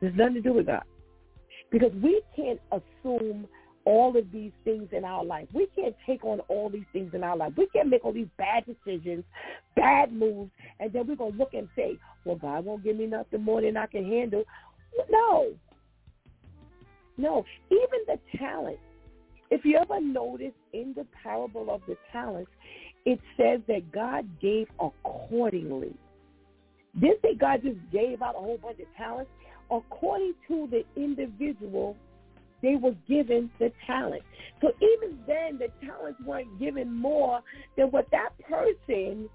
There's 0.00 0.14
nothing 0.16 0.34
to 0.34 0.40
do 0.40 0.52
with 0.54 0.66
God. 0.66 0.82
Because 1.70 1.92
we 2.02 2.20
can't 2.34 2.60
assume 2.72 3.46
all 3.84 4.16
of 4.16 4.30
these 4.32 4.52
things 4.64 4.88
in 4.92 5.04
our 5.04 5.24
life. 5.24 5.48
We 5.52 5.66
can't 5.74 5.96
take 6.06 6.24
on 6.24 6.40
all 6.48 6.68
these 6.68 6.84
things 6.92 7.12
in 7.14 7.24
our 7.24 7.36
life. 7.36 7.52
We 7.56 7.66
can't 7.68 7.88
make 7.88 8.04
all 8.04 8.12
these 8.12 8.28
bad 8.36 8.64
decisions, 8.66 9.24
bad 9.76 10.12
moves, 10.12 10.50
and 10.78 10.92
then 10.92 11.06
we're 11.06 11.16
going 11.16 11.32
to 11.32 11.38
look 11.38 11.54
and 11.54 11.68
say, 11.74 11.98
well, 12.24 12.36
God 12.36 12.64
won't 12.64 12.84
give 12.84 12.96
me 12.96 13.06
nothing 13.06 13.42
more 13.42 13.62
than 13.62 13.76
I 13.76 13.86
can 13.86 14.04
handle. 14.04 14.44
No. 15.10 15.52
No. 17.16 17.44
Even 17.70 18.00
the 18.06 18.18
talent. 18.38 18.78
If 19.50 19.64
you 19.64 19.78
ever 19.78 20.00
notice 20.00 20.52
in 20.72 20.94
the 20.96 21.06
parable 21.22 21.70
of 21.70 21.80
the 21.88 21.96
talents, 22.12 22.50
it 23.04 23.18
says 23.36 23.60
that 23.66 23.90
God 23.92 24.28
gave 24.40 24.68
accordingly. 24.78 25.94
Didn't 27.00 27.20
say 27.22 27.34
God 27.34 27.62
just 27.62 27.78
gave 27.90 28.22
out 28.22 28.36
a 28.36 28.38
whole 28.38 28.58
bunch 28.58 28.78
of 28.80 28.86
talents. 28.96 29.30
According 29.70 30.34
to 30.48 30.68
the 30.70 30.84
individual, 31.00 31.96
they 32.62 32.76
were 32.76 32.94
given 33.08 33.50
the 33.58 33.72
talent. 33.86 34.22
So 34.60 34.72
even 34.80 35.18
then, 35.26 35.58
the 35.58 35.68
talents 35.86 36.20
weren't 36.24 36.58
given 36.58 36.92
more 36.92 37.40
than 37.76 37.90
what 37.90 38.10
that 38.10 38.30
person 38.48 39.28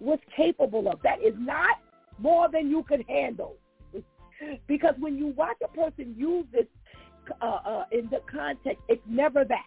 was 0.00 0.18
capable 0.36 0.88
of. 0.88 1.00
That 1.02 1.22
is 1.22 1.34
not 1.38 1.76
more 2.18 2.48
than 2.50 2.68
you 2.68 2.82
could 2.82 3.04
handle. 3.08 3.56
because 4.66 4.94
when 4.98 5.16
you 5.16 5.28
watch 5.28 5.56
a 5.64 5.68
person 5.68 6.14
use 6.16 6.46
this 6.52 6.66
uh, 7.40 7.44
uh, 7.44 7.84
in 7.92 8.08
the 8.10 8.20
context, 8.30 8.82
it's 8.88 9.02
never 9.06 9.44
that. 9.44 9.66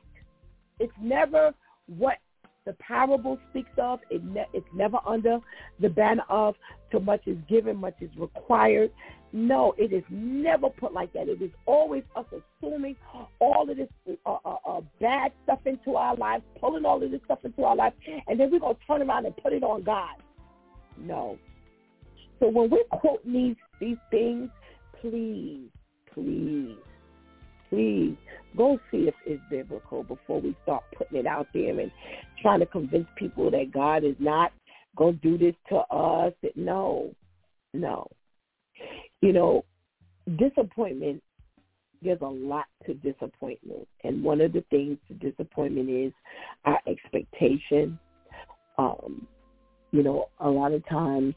It's 0.80 0.94
never 1.02 1.54
what 1.88 2.18
the 2.66 2.74
parable 2.74 3.40
speaks 3.50 3.72
of. 3.78 4.00
It 4.10 4.24
ne- 4.24 4.48
it's 4.54 4.68
never 4.74 4.98
under 5.06 5.40
the 5.80 5.90
banner 5.90 6.24
of 6.30 6.56
too 6.92 7.00
much 7.00 7.28
is 7.28 7.38
given, 7.50 7.78
much 7.78 7.96
is 8.02 8.10
required. 8.18 8.92
No, 9.34 9.74
it 9.78 9.94
is 9.94 10.04
never 10.10 10.70
put 10.70 10.94
like 10.94 11.14
that. 11.14 11.30
It 11.30 11.42
is 11.42 11.52
always 11.66 12.04
us 12.16 12.26
assuming 12.62 12.98
all 13.40 13.70
of 13.70 13.78
this 13.78 13.88
uh, 14.26 14.38
uh, 14.46 14.56
uh, 14.66 14.82
bad 15.00 15.32
stuff 15.44 15.60
into 15.66 15.96
our 15.96 16.16
lives, 16.16 16.44
pulling 16.60 16.86
all 16.86 17.02
of 17.02 17.10
this 17.10 17.22
stuff 17.26 17.40
into 17.44 17.64
our 17.64 17.76
lives, 17.76 17.96
and 18.28 18.40
then 18.40 18.52
we're 18.52 18.60
going 18.60 18.76
to 18.76 18.82
turn 18.86 19.02
around 19.02 19.26
and 19.26 19.36
put 19.38 19.54
it 19.54 19.64
on 19.64 19.84
God. 19.84 20.16
No. 20.98 21.38
So 22.40 22.50
when 22.50 22.70
we 22.70 22.84
quote 22.92 23.24
these, 23.26 23.56
these 23.80 23.98
things, 24.10 24.50
please, 25.00 25.70
please, 26.14 26.76
please 27.72 28.16
go 28.56 28.78
see 28.92 29.08
if 29.08 29.16
it's 29.26 29.42
biblical 29.50 30.04
before 30.04 30.42
we 30.42 30.56
start 30.64 30.84
putting 30.96 31.18
it 31.18 31.26
out 31.26 31.48
there 31.54 31.80
and 31.80 31.92
trying 32.42 32.60
to 32.60 32.66
convince 32.66 33.08
people 33.16 33.50
that 33.50 33.72
God 33.74 34.04
is 34.04 34.16
not 34.20 34.52
going 34.96 35.20
to 35.20 35.22
do 35.22 35.38
this 35.38 35.56
to 35.70 35.78
us. 35.78 36.34
No, 36.56 37.16
no. 37.74 38.08
You 39.22 39.32
know, 39.32 39.66
disappointment, 40.38 41.24
there's 42.02 42.22
a 42.22 42.26
lot 42.26 42.66
to 42.86 42.94
disappointment. 42.96 43.88
And 44.04 44.24
one 44.24 44.42
of 44.42 44.52
the 44.54 44.64
things 44.70 44.98
to 45.08 45.14
disappointment 45.14 45.90
is 45.90 46.12
our 46.66 46.80
expectation. 46.88 47.98
Um, 48.78 49.28
you 49.92 50.04
know, 50.04 50.26
a 50.40 50.50
lot 50.50 50.74
of 50.74 50.88
times, 50.90 51.36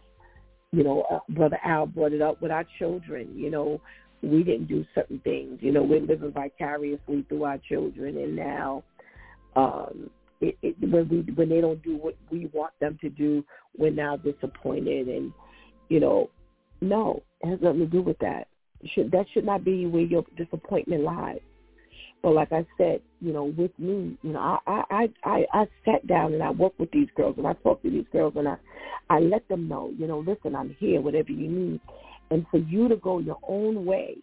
you 0.72 0.82
know, 0.82 1.04
uh, 1.10 1.20
Brother 1.28 1.58
Al 1.64 1.86
brought 1.86 2.12
it 2.12 2.22
up 2.22 2.42
with 2.42 2.50
our 2.50 2.64
children. 2.78 3.32
You 3.36 3.50
know, 3.50 3.80
we 4.24 4.42
didn't 4.42 4.66
do 4.66 4.84
certain 4.94 5.20
things. 5.20 5.58
You 5.60 5.72
know, 5.72 5.82
we're 5.82 6.00
living 6.00 6.32
vicariously 6.32 7.24
through 7.28 7.44
our 7.44 7.58
children, 7.68 8.16
and 8.16 8.36
now 8.36 8.84
um, 9.56 10.10
it, 10.40 10.56
it, 10.62 10.76
when 10.80 11.08
we 11.08 11.32
when 11.34 11.48
they 11.48 11.60
don't 11.60 11.82
do 11.82 11.96
what 11.96 12.16
we 12.30 12.50
want 12.52 12.72
them 12.80 12.98
to 13.00 13.10
do, 13.10 13.44
we're 13.76 13.90
now 13.90 14.16
disappointed. 14.16 15.08
And 15.08 15.32
you 15.88 16.00
know, 16.00 16.30
no, 16.80 17.22
it 17.42 17.50
has 17.50 17.60
nothing 17.62 17.80
to 17.80 17.86
do 17.86 18.02
with 18.02 18.18
that. 18.18 18.48
should 18.94 19.10
that 19.12 19.26
should 19.32 19.44
not 19.44 19.64
be 19.64 19.86
where 19.86 20.02
your 20.02 20.24
disappointment 20.36 21.02
lies. 21.02 21.40
But 22.22 22.32
like 22.32 22.52
I 22.52 22.66
said, 22.78 23.02
you 23.20 23.34
know, 23.34 23.44
with 23.44 23.78
me, 23.78 24.16
you 24.22 24.32
know, 24.32 24.58
I 24.66 24.82
I 24.90 25.08
I 25.24 25.46
I 25.52 25.66
sat 25.84 26.06
down 26.06 26.32
and 26.32 26.42
I 26.42 26.50
worked 26.50 26.80
with 26.80 26.90
these 26.90 27.08
girls 27.16 27.34
and 27.36 27.46
I 27.46 27.52
talked 27.54 27.84
to 27.84 27.90
these 27.90 28.06
girls 28.12 28.34
and 28.36 28.48
I 28.48 28.56
I 29.10 29.20
let 29.20 29.46
them 29.48 29.68
know, 29.68 29.92
you 29.98 30.06
know, 30.06 30.20
listen, 30.20 30.56
I'm 30.56 30.74
here, 30.78 31.00
whatever 31.02 31.32
you 31.32 31.48
need 31.48 31.80
and 32.30 32.46
for 32.50 32.58
you 32.58 32.88
to 32.88 32.96
go 32.96 33.18
your 33.18 33.38
own 33.46 33.84
way, 33.84 34.16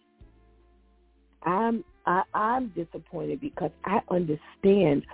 I'm 1.44 1.84
I, 2.06 2.22
I'm 2.34 2.68
disappointed 2.68 3.40
because 3.40 3.70
I 3.84 4.00
understand 4.10 5.04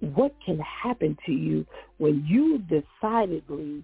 what 0.00 0.34
can 0.44 0.58
happen 0.58 1.16
to 1.26 1.32
you 1.32 1.66
when 1.98 2.24
you 2.26 2.58
decidedly 2.58 3.82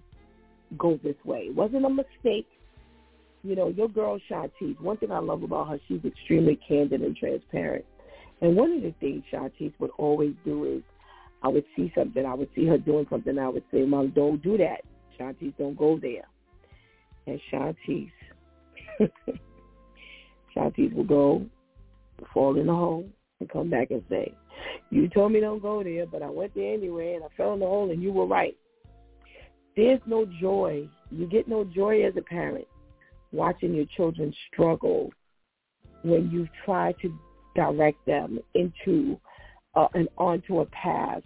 go 0.77 0.99
this 1.03 1.15
way. 1.25 1.45
It 1.47 1.55
wasn't 1.55 1.85
a 1.85 1.89
mistake. 1.89 2.47
You 3.43 3.55
know, 3.55 3.69
your 3.69 3.89
girl 3.89 4.19
Shantice, 4.29 4.79
one 4.79 4.97
thing 4.97 5.11
I 5.11 5.17
love 5.17 5.41
about 5.41 5.69
her, 5.69 5.79
she's 5.87 6.05
extremely 6.05 6.59
candid 6.67 7.01
and 7.01 7.15
transparent. 7.15 7.85
And 8.41 8.55
one 8.55 8.71
of 8.71 8.83
the 8.83 8.93
things 8.99 9.23
Shantice 9.33 9.73
would 9.79 9.89
always 9.97 10.35
do 10.45 10.65
is 10.65 10.83
I 11.41 11.47
would 11.47 11.65
see 11.75 11.91
something, 11.95 12.23
I 12.23 12.35
would 12.35 12.49
see 12.55 12.67
her 12.67 12.77
doing 12.77 13.07
something, 13.09 13.39
I 13.39 13.49
would 13.49 13.63
say, 13.71 13.83
Mom, 13.83 14.11
don't 14.11 14.43
do 14.43 14.57
that. 14.59 14.81
Shantice, 15.19 15.53
don't 15.57 15.77
go 15.77 15.97
there. 15.99 16.27
And 17.25 17.39
Shantice 17.51 18.11
Shantice 20.53 20.75
people 20.75 21.03
go, 21.03 21.45
fall 22.33 22.59
in 22.59 22.67
the 22.67 22.73
hole, 22.73 23.07
and 23.39 23.49
come 23.49 23.69
back 23.69 23.91
and 23.91 24.03
say, 24.09 24.33
you 24.89 25.07
told 25.09 25.31
me 25.31 25.39
don't 25.39 25.61
go 25.61 25.83
there, 25.83 26.05
but 26.05 26.21
I 26.21 26.29
went 26.29 26.53
there 26.55 26.73
anyway, 26.73 27.15
and 27.15 27.23
I 27.23 27.27
fell 27.35 27.53
in 27.53 27.59
the 27.59 27.65
hole, 27.65 27.91
and 27.91 28.01
you 28.01 28.11
were 28.11 28.25
right. 28.25 28.55
There's 29.75 30.01
no 30.05 30.25
joy. 30.39 30.87
You 31.09 31.27
get 31.27 31.47
no 31.47 31.63
joy 31.63 32.05
as 32.05 32.13
a 32.17 32.21
parent 32.21 32.67
watching 33.31 33.73
your 33.73 33.85
children 33.95 34.33
struggle 34.51 35.11
when 36.03 36.29
you 36.29 36.47
try 36.65 36.93
to 37.01 37.13
direct 37.55 38.05
them 38.05 38.39
into 38.53 39.19
uh, 39.75 39.87
and 39.93 40.09
onto 40.17 40.59
a 40.59 40.65
path 40.67 41.23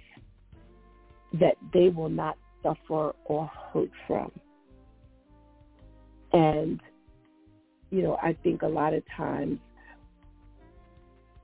that 1.33 1.55
they 1.73 1.89
will 1.89 2.09
not 2.09 2.37
suffer 2.61 3.15
or 3.25 3.49
hurt 3.73 3.89
from. 4.07 4.31
And 6.33 6.79
you 7.95 8.03
know, 8.03 8.17
I 8.21 8.35
think 8.43 8.61
a 8.61 8.67
lot 8.67 8.93
of 8.93 9.03
times 9.15 9.57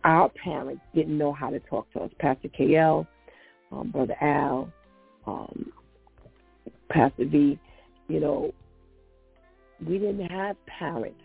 our 0.04 0.28
parents 0.30 0.82
didn't 0.94 1.18
know 1.18 1.32
how 1.32 1.50
to 1.50 1.62
talk 1.62 1.90
to 1.94 2.02
us. 2.02 2.12
Pastor 2.20 2.50
KL, 2.50 3.08
um, 3.72 3.90
Brother 3.92 4.18
Al, 4.20 4.70
um, 5.26 5.72
Pastor 6.90 7.24
V, 7.24 7.58
you 8.10 8.20
know, 8.20 8.54
we 9.88 9.98
didn't 9.98 10.30
have 10.30 10.58
parents 10.66 11.22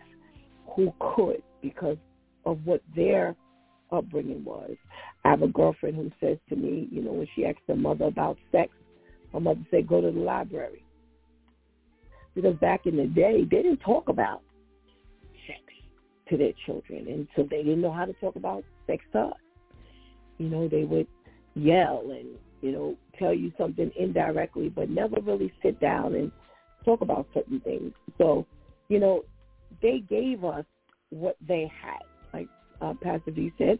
who 0.76 0.94
could 1.00 1.42
because 1.60 1.96
of 2.44 2.64
what 2.64 2.82
their 2.94 3.34
upbringing 3.90 4.44
was. 4.44 4.76
I 5.24 5.30
have 5.30 5.42
a 5.42 5.48
girlfriend 5.48 5.96
who 5.96 6.12
says 6.20 6.38
to 6.50 6.54
me, 6.56 6.88
you 6.92 7.02
know, 7.02 7.12
when 7.12 7.26
she 7.34 7.46
asked 7.46 7.58
her 7.66 7.74
mother 7.74 8.04
about 8.04 8.38
sex, 8.52 8.70
her 9.32 9.40
mother 9.40 9.66
said, 9.72 9.88
go 9.88 10.00
to 10.00 10.12
the 10.12 10.20
library. 10.20 10.84
Because 12.36 12.54
back 12.56 12.86
in 12.86 12.96
the 12.96 13.06
day, 13.06 13.40
they 13.50 13.62
didn't 13.62 13.78
talk 13.78 14.08
about 14.08 14.42
to 16.28 16.36
their 16.36 16.52
children. 16.64 17.06
And 17.08 17.28
so 17.36 17.46
they 17.48 17.62
didn't 17.62 17.80
know 17.80 17.92
how 17.92 18.04
to 18.04 18.12
talk 18.14 18.36
about 18.36 18.64
sex 18.86 19.04
to. 19.12 19.30
You 20.38 20.48
know, 20.48 20.68
they 20.68 20.84
would 20.84 21.06
yell 21.54 22.02
and, 22.10 22.28
you 22.60 22.72
know, 22.72 22.96
tell 23.18 23.32
you 23.32 23.52
something 23.58 23.90
indirectly, 23.96 24.68
but 24.68 24.90
never 24.90 25.20
really 25.20 25.52
sit 25.62 25.80
down 25.80 26.14
and 26.14 26.30
talk 26.84 27.00
about 27.00 27.26
certain 27.32 27.60
things. 27.60 27.92
So, 28.18 28.46
you 28.88 28.98
know, 28.98 29.24
they 29.82 30.00
gave 30.08 30.44
us 30.44 30.64
what 31.10 31.36
they 31.46 31.70
had. 31.82 32.02
Like 32.32 32.48
uh, 32.80 32.94
Pastor 33.02 33.30
V 33.30 33.52
said, 33.58 33.78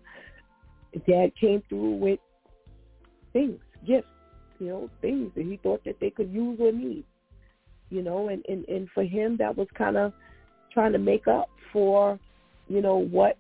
Dad 1.07 1.33
came 1.39 1.63
through 1.69 1.97
with 1.97 2.21
things, 3.33 3.59
gifts, 3.87 4.07
you 4.59 4.69
know, 4.69 4.91
things 5.03 5.31
that 5.37 5.45
he 5.45 5.59
thought 5.63 5.85
that 5.85 6.01
they 6.01 6.11
could 6.11 6.33
use 6.33 6.59
or 6.61 6.73
need. 6.73 7.05
You 7.91 8.03
know, 8.03 8.29
and, 8.29 8.45
and, 8.49 8.67
and 8.69 8.89
for 8.95 9.05
him 9.05 9.37
that 9.37 9.57
was 9.57 9.69
kind 9.77 9.97
of 9.97 10.13
trying 10.73 10.93
to 10.93 10.99
make 10.99 11.29
up 11.29 11.49
for, 11.73 12.19
you 12.69 12.83
know, 12.83 12.97
what 12.97 13.39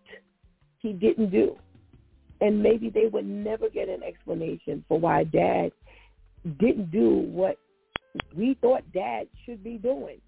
he 0.79 0.93
didn't 0.93 1.31
do. 1.31 1.57
And 2.41 2.63
maybe 2.63 2.91
they 2.91 3.07
would 3.07 3.27
never 3.27 3.69
get 3.69 3.89
an 3.89 4.03
explanation 4.03 4.85
for 4.89 5.01
why 5.01 5.25
dad 5.25 5.73
didn't 6.59 6.91
do 6.91 7.11
what 7.11 7.59
we 8.37 8.57
thought 8.61 8.83
dad 8.93 9.27
should 9.45 9.65
be 9.65 9.79
doing. 9.79 10.21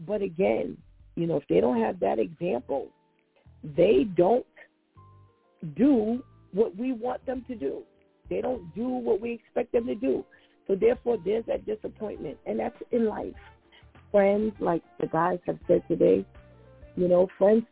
But 0.00 0.22
again, 0.22 0.76
you 1.14 1.26
know, 1.26 1.36
if 1.36 1.44
they 1.48 1.60
don't 1.60 1.80
have 1.80 2.00
that 2.00 2.18
example, 2.18 2.88
they 3.76 4.04
don't 4.16 4.46
do 5.76 6.22
what 6.52 6.76
we 6.76 6.92
want 6.92 7.24
them 7.26 7.44
to 7.48 7.54
do. 7.54 7.82
They 8.28 8.40
don't 8.40 8.74
do 8.74 8.88
what 8.88 9.20
we 9.20 9.32
expect 9.32 9.72
them 9.72 9.86
to 9.86 9.94
do. 9.94 10.24
So 10.66 10.74
therefore, 10.74 11.18
there's 11.24 11.44
that 11.46 11.66
disappointment, 11.66 12.38
and 12.46 12.58
that's 12.58 12.76
in 12.90 13.06
life. 13.06 13.34
Friends, 14.10 14.52
like 14.60 14.82
the 15.00 15.06
guys 15.06 15.38
have 15.46 15.58
said 15.66 15.82
today, 15.88 16.24
you 16.96 17.08
know, 17.08 17.28
friends. 17.38 17.64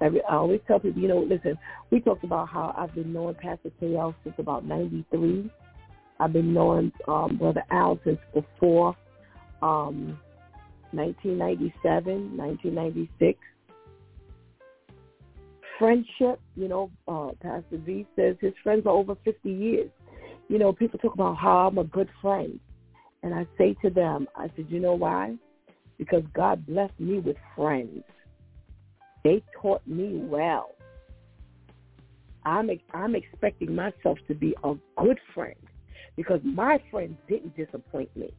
I 0.00 0.10
always 0.30 0.60
tell 0.66 0.78
people, 0.78 1.00
you 1.00 1.08
know, 1.08 1.20
listen. 1.20 1.58
We 1.90 2.00
talked 2.00 2.24
about 2.24 2.48
how 2.48 2.74
I've 2.76 2.94
been 2.94 3.12
knowing 3.12 3.34
Pastor 3.34 3.70
K.L. 3.80 4.14
since 4.24 4.36
about 4.38 4.64
'93. 4.64 5.50
I've 6.20 6.32
been 6.32 6.52
knowing 6.52 6.92
um, 7.06 7.36
Brother 7.36 7.62
Al 7.70 7.98
since 8.04 8.18
before 8.34 8.96
um, 9.62 10.18
1997, 10.92 12.36
1996 12.36 13.38
friendship, 15.78 16.40
you 16.56 16.68
know, 16.68 16.90
uh, 17.06 17.30
Pastor 17.40 17.78
V 17.78 18.06
says 18.16 18.36
his 18.40 18.52
friends 18.62 18.84
are 18.86 18.92
over 18.92 19.14
50 19.24 19.50
years. 19.50 19.90
You 20.48 20.58
know, 20.58 20.72
people 20.72 20.98
talk 20.98 21.14
about 21.14 21.36
how 21.36 21.68
I'm 21.68 21.78
a 21.78 21.84
good 21.84 22.08
friend. 22.20 22.58
And 23.22 23.34
I 23.34 23.46
say 23.56 23.76
to 23.82 23.90
them, 23.90 24.28
I 24.36 24.50
said, 24.56 24.66
you 24.68 24.80
know 24.80 24.94
why? 24.94 25.36
Because 25.98 26.22
God 26.34 26.66
blessed 26.66 26.98
me 26.98 27.18
with 27.18 27.36
friends. 27.56 28.02
They 29.24 29.42
taught 29.60 29.86
me 29.86 30.20
well. 30.22 30.74
I'm 32.44 32.70
I'm 32.94 33.14
expecting 33.14 33.74
myself 33.74 34.18
to 34.28 34.34
be 34.34 34.54
a 34.64 34.74
good 34.96 35.18
friend 35.34 35.56
because 36.16 36.40
my 36.44 36.82
friends 36.90 37.16
didn't 37.28 37.56
disappoint 37.56 38.14
me. 38.16 38.32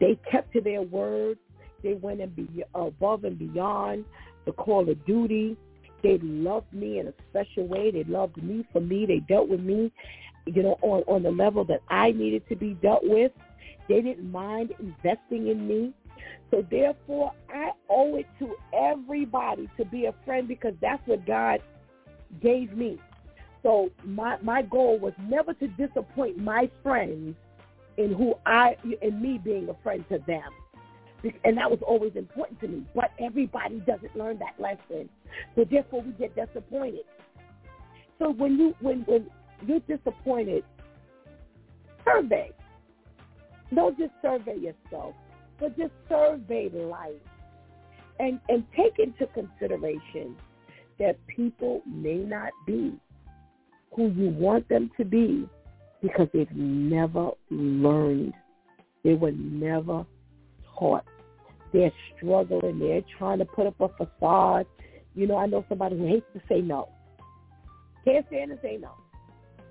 They 0.00 0.18
kept 0.30 0.52
to 0.52 0.60
their 0.60 0.82
word. 0.82 1.38
They 1.82 1.94
went 1.94 2.20
and 2.20 2.34
be 2.34 2.64
above 2.74 3.24
and 3.24 3.38
beyond 3.38 4.04
the 4.46 4.52
call 4.52 4.88
of 4.88 5.04
duty. 5.06 5.56
They 6.02 6.18
loved 6.22 6.72
me 6.72 6.98
in 6.98 7.08
a 7.08 7.14
special 7.30 7.66
way. 7.66 7.90
They 7.90 8.04
loved 8.04 8.42
me 8.42 8.66
for 8.72 8.80
me. 8.80 9.06
They 9.06 9.20
dealt 9.20 9.48
with 9.48 9.60
me, 9.60 9.92
you 10.46 10.62
know, 10.62 10.78
on, 10.82 11.02
on 11.06 11.22
the 11.22 11.30
level 11.30 11.64
that 11.64 11.80
I 11.88 12.12
needed 12.12 12.48
to 12.48 12.56
be 12.56 12.74
dealt 12.74 13.02
with. 13.02 13.32
They 13.88 14.00
didn't 14.00 14.30
mind 14.30 14.72
investing 14.78 15.48
in 15.48 15.66
me. 15.66 15.92
So 16.50 16.64
therefore, 16.70 17.32
I 17.50 17.70
owe 17.88 18.16
it 18.16 18.26
to 18.38 18.54
everybody 18.72 19.68
to 19.76 19.84
be 19.84 20.06
a 20.06 20.14
friend 20.24 20.48
because 20.48 20.74
that's 20.80 21.06
what 21.06 21.26
God 21.26 21.60
gave 22.42 22.72
me. 22.72 22.98
So 23.62 23.90
my 24.04 24.38
my 24.42 24.62
goal 24.62 24.98
was 24.98 25.12
never 25.18 25.52
to 25.54 25.68
disappoint 25.68 26.38
my 26.38 26.70
friends 26.82 27.36
in 27.96 28.14
who 28.14 28.34
I 28.46 28.76
in 29.02 29.20
me 29.20 29.38
being 29.42 29.68
a 29.68 29.74
friend 29.82 30.04
to 30.08 30.18
them 30.26 30.50
and 31.44 31.56
that 31.56 31.70
was 31.70 31.80
always 31.86 32.12
important 32.14 32.60
to 32.60 32.68
me. 32.68 32.84
But 32.94 33.10
everybody 33.18 33.80
doesn't 33.80 34.16
learn 34.16 34.38
that 34.38 34.54
lesson, 34.58 35.08
so 35.54 35.64
therefore 35.64 36.02
we 36.02 36.12
get 36.12 36.34
disappointed. 36.34 37.04
So 38.18 38.30
when 38.30 38.58
you 38.58 38.74
when 38.80 39.00
when 39.00 39.26
you're 39.66 39.80
disappointed, 39.80 40.64
survey. 42.04 42.52
Don't 43.74 43.98
just 43.98 44.12
survey 44.22 44.56
yourself, 44.56 45.14
but 45.58 45.76
just 45.76 45.92
survey 46.08 46.68
life, 46.72 47.12
and 48.18 48.40
and 48.48 48.64
take 48.76 48.98
into 48.98 49.26
consideration 49.32 50.36
that 50.98 51.16
people 51.26 51.82
may 51.86 52.16
not 52.16 52.52
be 52.66 52.92
who 53.94 54.10
you 54.10 54.30
want 54.30 54.68
them 54.68 54.90
to 54.96 55.04
be 55.04 55.48
because 56.02 56.28
they've 56.32 56.50
never 56.54 57.30
learned. 57.50 58.34
They 59.04 59.14
were 59.14 59.32
never 59.32 60.04
taught. 60.78 61.04
They're 61.72 61.92
struggling. 62.16 62.78
They're 62.78 63.02
trying 63.18 63.38
to 63.38 63.44
put 63.44 63.66
up 63.66 63.80
a 63.80 63.88
facade. 63.88 64.66
You 65.14 65.26
know, 65.26 65.36
I 65.36 65.46
know 65.46 65.64
somebody 65.68 65.98
who 65.98 66.06
hates 66.06 66.26
to 66.34 66.40
say 66.48 66.60
no. 66.60 66.88
Can't 68.04 68.26
stand 68.28 68.50
to 68.50 68.58
say 68.62 68.78
no. 68.80 68.92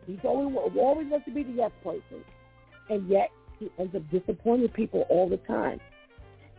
He's 0.05 0.19
always 0.23 0.55
always 0.77 1.07
wants 1.09 1.26
to 1.26 1.34
be 1.34 1.43
the 1.43 1.51
yes 1.51 1.72
person, 1.84 2.23
and 2.89 3.09
yet 3.09 3.30
he 3.60 3.70
ends 3.80 3.96
up 3.96 4.04
disappointing 4.12 4.70
people 4.70 5.06
all 5.10 5.30
the 5.30 5.38
time. 5.38 5.80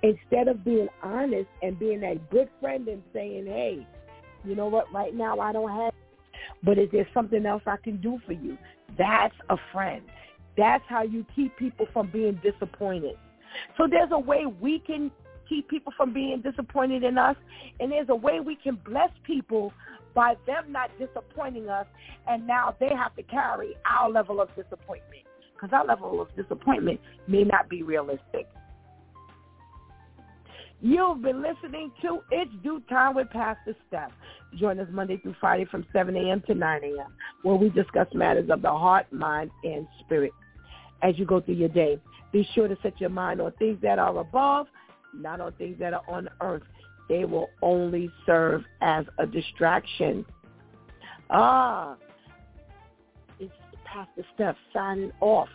Instead 0.02 0.48
of 0.48 0.64
being 0.64 0.88
honest 1.02 1.48
and 1.62 1.78
being 1.78 2.00
that 2.00 2.30
good 2.30 2.48
friend 2.60 2.86
and 2.88 3.02
saying, 3.12 3.46
"Hey, 3.46 3.86
you 4.44 4.54
know 4.54 4.68
what? 4.68 4.92
Right 4.92 5.14
now 5.14 5.40
I 5.40 5.52
don't 5.52 5.70
have, 5.70 5.92
but 6.62 6.78
is 6.78 6.90
there 6.90 7.08
something 7.12 7.44
else 7.46 7.62
I 7.66 7.76
can 7.76 7.96
do 7.96 8.18
for 8.26 8.32
you?" 8.32 8.56
That's 8.96 9.34
a 9.50 9.56
friend. 9.72 10.02
That's 10.56 10.84
how 10.86 11.02
you 11.02 11.24
keep 11.34 11.56
people 11.56 11.86
from 11.92 12.10
being 12.10 12.40
disappointed. 12.42 13.16
So 13.76 13.86
there's 13.88 14.10
a 14.12 14.18
way 14.18 14.46
we 14.46 14.78
can 14.80 15.10
keep 15.48 15.68
people 15.68 15.92
from 15.96 16.12
being 16.12 16.40
disappointed 16.42 17.02
in 17.02 17.18
us, 17.18 17.36
and 17.80 17.90
there's 17.90 18.08
a 18.08 18.14
way 18.14 18.40
we 18.40 18.56
can 18.56 18.76
bless 18.76 19.10
people 19.24 19.72
by 20.14 20.36
them 20.46 20.70
not 20.70 20.90
disappointing 20.98 21.68
us, 21.68 21.86
and 22.26 22.46
now 22.46 22.74
they 22.78 22.90
have 22.94 23.14
to 23.16 23.22
carry 23.22 23.76
our 23.86 24.10
level 24.10 24.40
of 24.40 24.48
disappointment 24.54 25.27
because 25.58 25.72
our 25.72 25.84
level 25.84 26.20
of 26.20 26.28
disappointment 26.36 27.00
may 27.26 27.42
not 27.42 27.68
be 27.68 27.82
realistic. 27.82 28.46
You've 30.80 31.22
been 31.22 31.42
listening 31.42 31.90
to 32.02 32.20
It's 32.30 32.50
DEW 32.62 32.80
Time 32.88 33.16
with 33.16 33.28
Pastor 33.30 33.74
Steph. 33.88 34.12
Join 34.56 34.78
us 34.78 34.86
Monday 34.92 35.16
through 35.16 35.34
Friday 35.40 35.64
from 35.64 35.84
7 35.92 36.14
a.m. 36.14 36.40
to 36.46 36.54
9 36.54 36.80
a.m., 36.84 37.14
where 37.42 37.56
we 37.56 37.68
discuss 37.70 38.06
matters 38.14 38.48
of 38.48 38.62
the 38.62 38.70
heart, 38.70 39.12
mind, 39.12 39.50
and 39.64 39.88
spirit 40.04 40.30
as 41.02 41.18
you 41.18 41.26
go 41.26 41.40
through 41.40 41.54
your 41.54 41.68
day. 41.68 42.00
Be 42.32 42.48
sure 42.54 42.68
to 42.68 42.76
set 42.82 43.00
your 43.00 43.10
mind 43.10 43.40
on 43.40 43.50
things 43.58 43.78
that 43.82 43.98
are 43.98 44.16
above, 44.18 44.66
not 45.12 45.40
on 45.40 45.52
things 45.52 45.78
that 45.80 45.94
are 45.94 46.02
on 46.08 46.28
earth. 46.40 46.62
They 47.08 47.24
will 47.24 47.48
only 47.60 48.10
serve 48.24 48.62
as 48.80 49.04
a 49.18 49.26
distraction. 49.26 50.24
Ah, 51.30 51.96
Pastor 53.92 54.24
Steph 54.34 54.56
signing 54.72 55.12
off. 55.20 55.48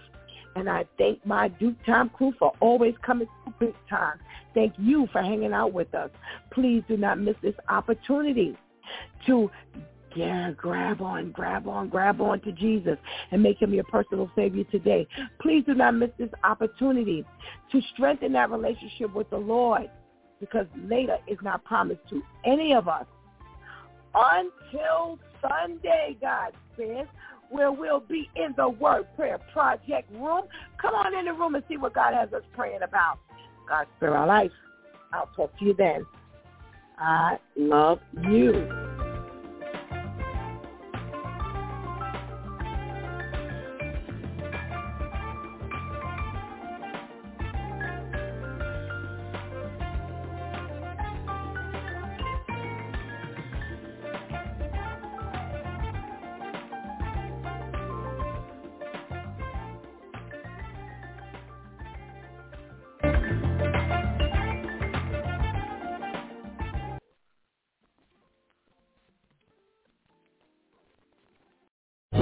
And 0.56 0.70
I 0.70 0.86
thank 0.98 1.26
my 1.26 1.48
DEW 1.48 1.76
Time 1.86 2.10
crew 2.10 2.34
for 2.38 2.54
always 2.60 2.94
coming 3.04 3.28
to 3.46 3.54
big 3.60 3.74
time. 3.90 4.20
Thank 4.54 4.74
you 4.78 5.08
for 5.12 5.22
hanging 5.22 5.54
out 5.54 5.74
with 5.74 5.94
us. 5.96 6.12
Please 6.52 6.84
do 6.88 6.96
not 6.96 7.20
miss 7.20 7.36
this 7.42 7.56
opportunity 7.70 8.56
to 9.26 9.50
yeah, 10.16 10.52
grab 10.52 11.02
on, 11.02 11.32
grab 11.32 11.68
on, 11.68 11.90
grab 11.90 12.22
on 12.22 12.40
to 12.42 12.52
Jesus 12.52 12.98
and 13.32 13.42
make 13.42 13.60
him 13.60 13.74
your 13.74 13.84
personal 13.86 14.30
Savior 14.36 14.64
today. 14.66 15.08
Please 15.42 15.64
do 15.66 15.74
not 15.74 15.96
miss 15.96 16.12
this 16.20 16.30
opportunity 16.44 17.26
to 17.72 17.82
strengthen 17.94 18.34
that 18.34 18.52
relationship 18.52 19.12
with 19.16 19.28
the 19.32 19.38
Lord 19.38 19.90
because 20.40 20.68
later 20.88 21.18
is 21.28 21.40
not 21.42 21.64
promised 21.64 22.02
to 22.10 22.22
any 22.46 22.74
of 22.74 22.88
us 22.88 23.06
until 24.14 25.18
Sunday, 25.42 26.16
God 26.22 26.54
says, 26.78 27.08
where 27.54 27.72
we'll 27.72 28.00
be 28.00 28.30
in 28.36 28.54
the 28.58 28.68
Word 28.68 29.06
Prayer 29.16 29.38
Project 29.54 30.12
room. 30.12 30.46
Come 30.82 30.96
on 30.96 31.16
in 31.16 31.26
the 31.26 31.34
room 31.34 31.54
and 31.54 31.64
see 31.70 31.78
what 31.78 31.94
God 31.94 32.14
has 32.14 32.34
us 32.34 32.42
praying 32.54 32.82
about. 32.82 33.20
God 33.70 33.86
spare 33.98 34.18
our 34.18 34.28
life. 34.28 34.52
I'll 35.14 35.30
talk 35.36 35.58
to 35.60 35.66
you 35.66 35.76
then. 35.78 36.06
I 36.98 37.38
love 37.56 38.00
you. 38.24 38.83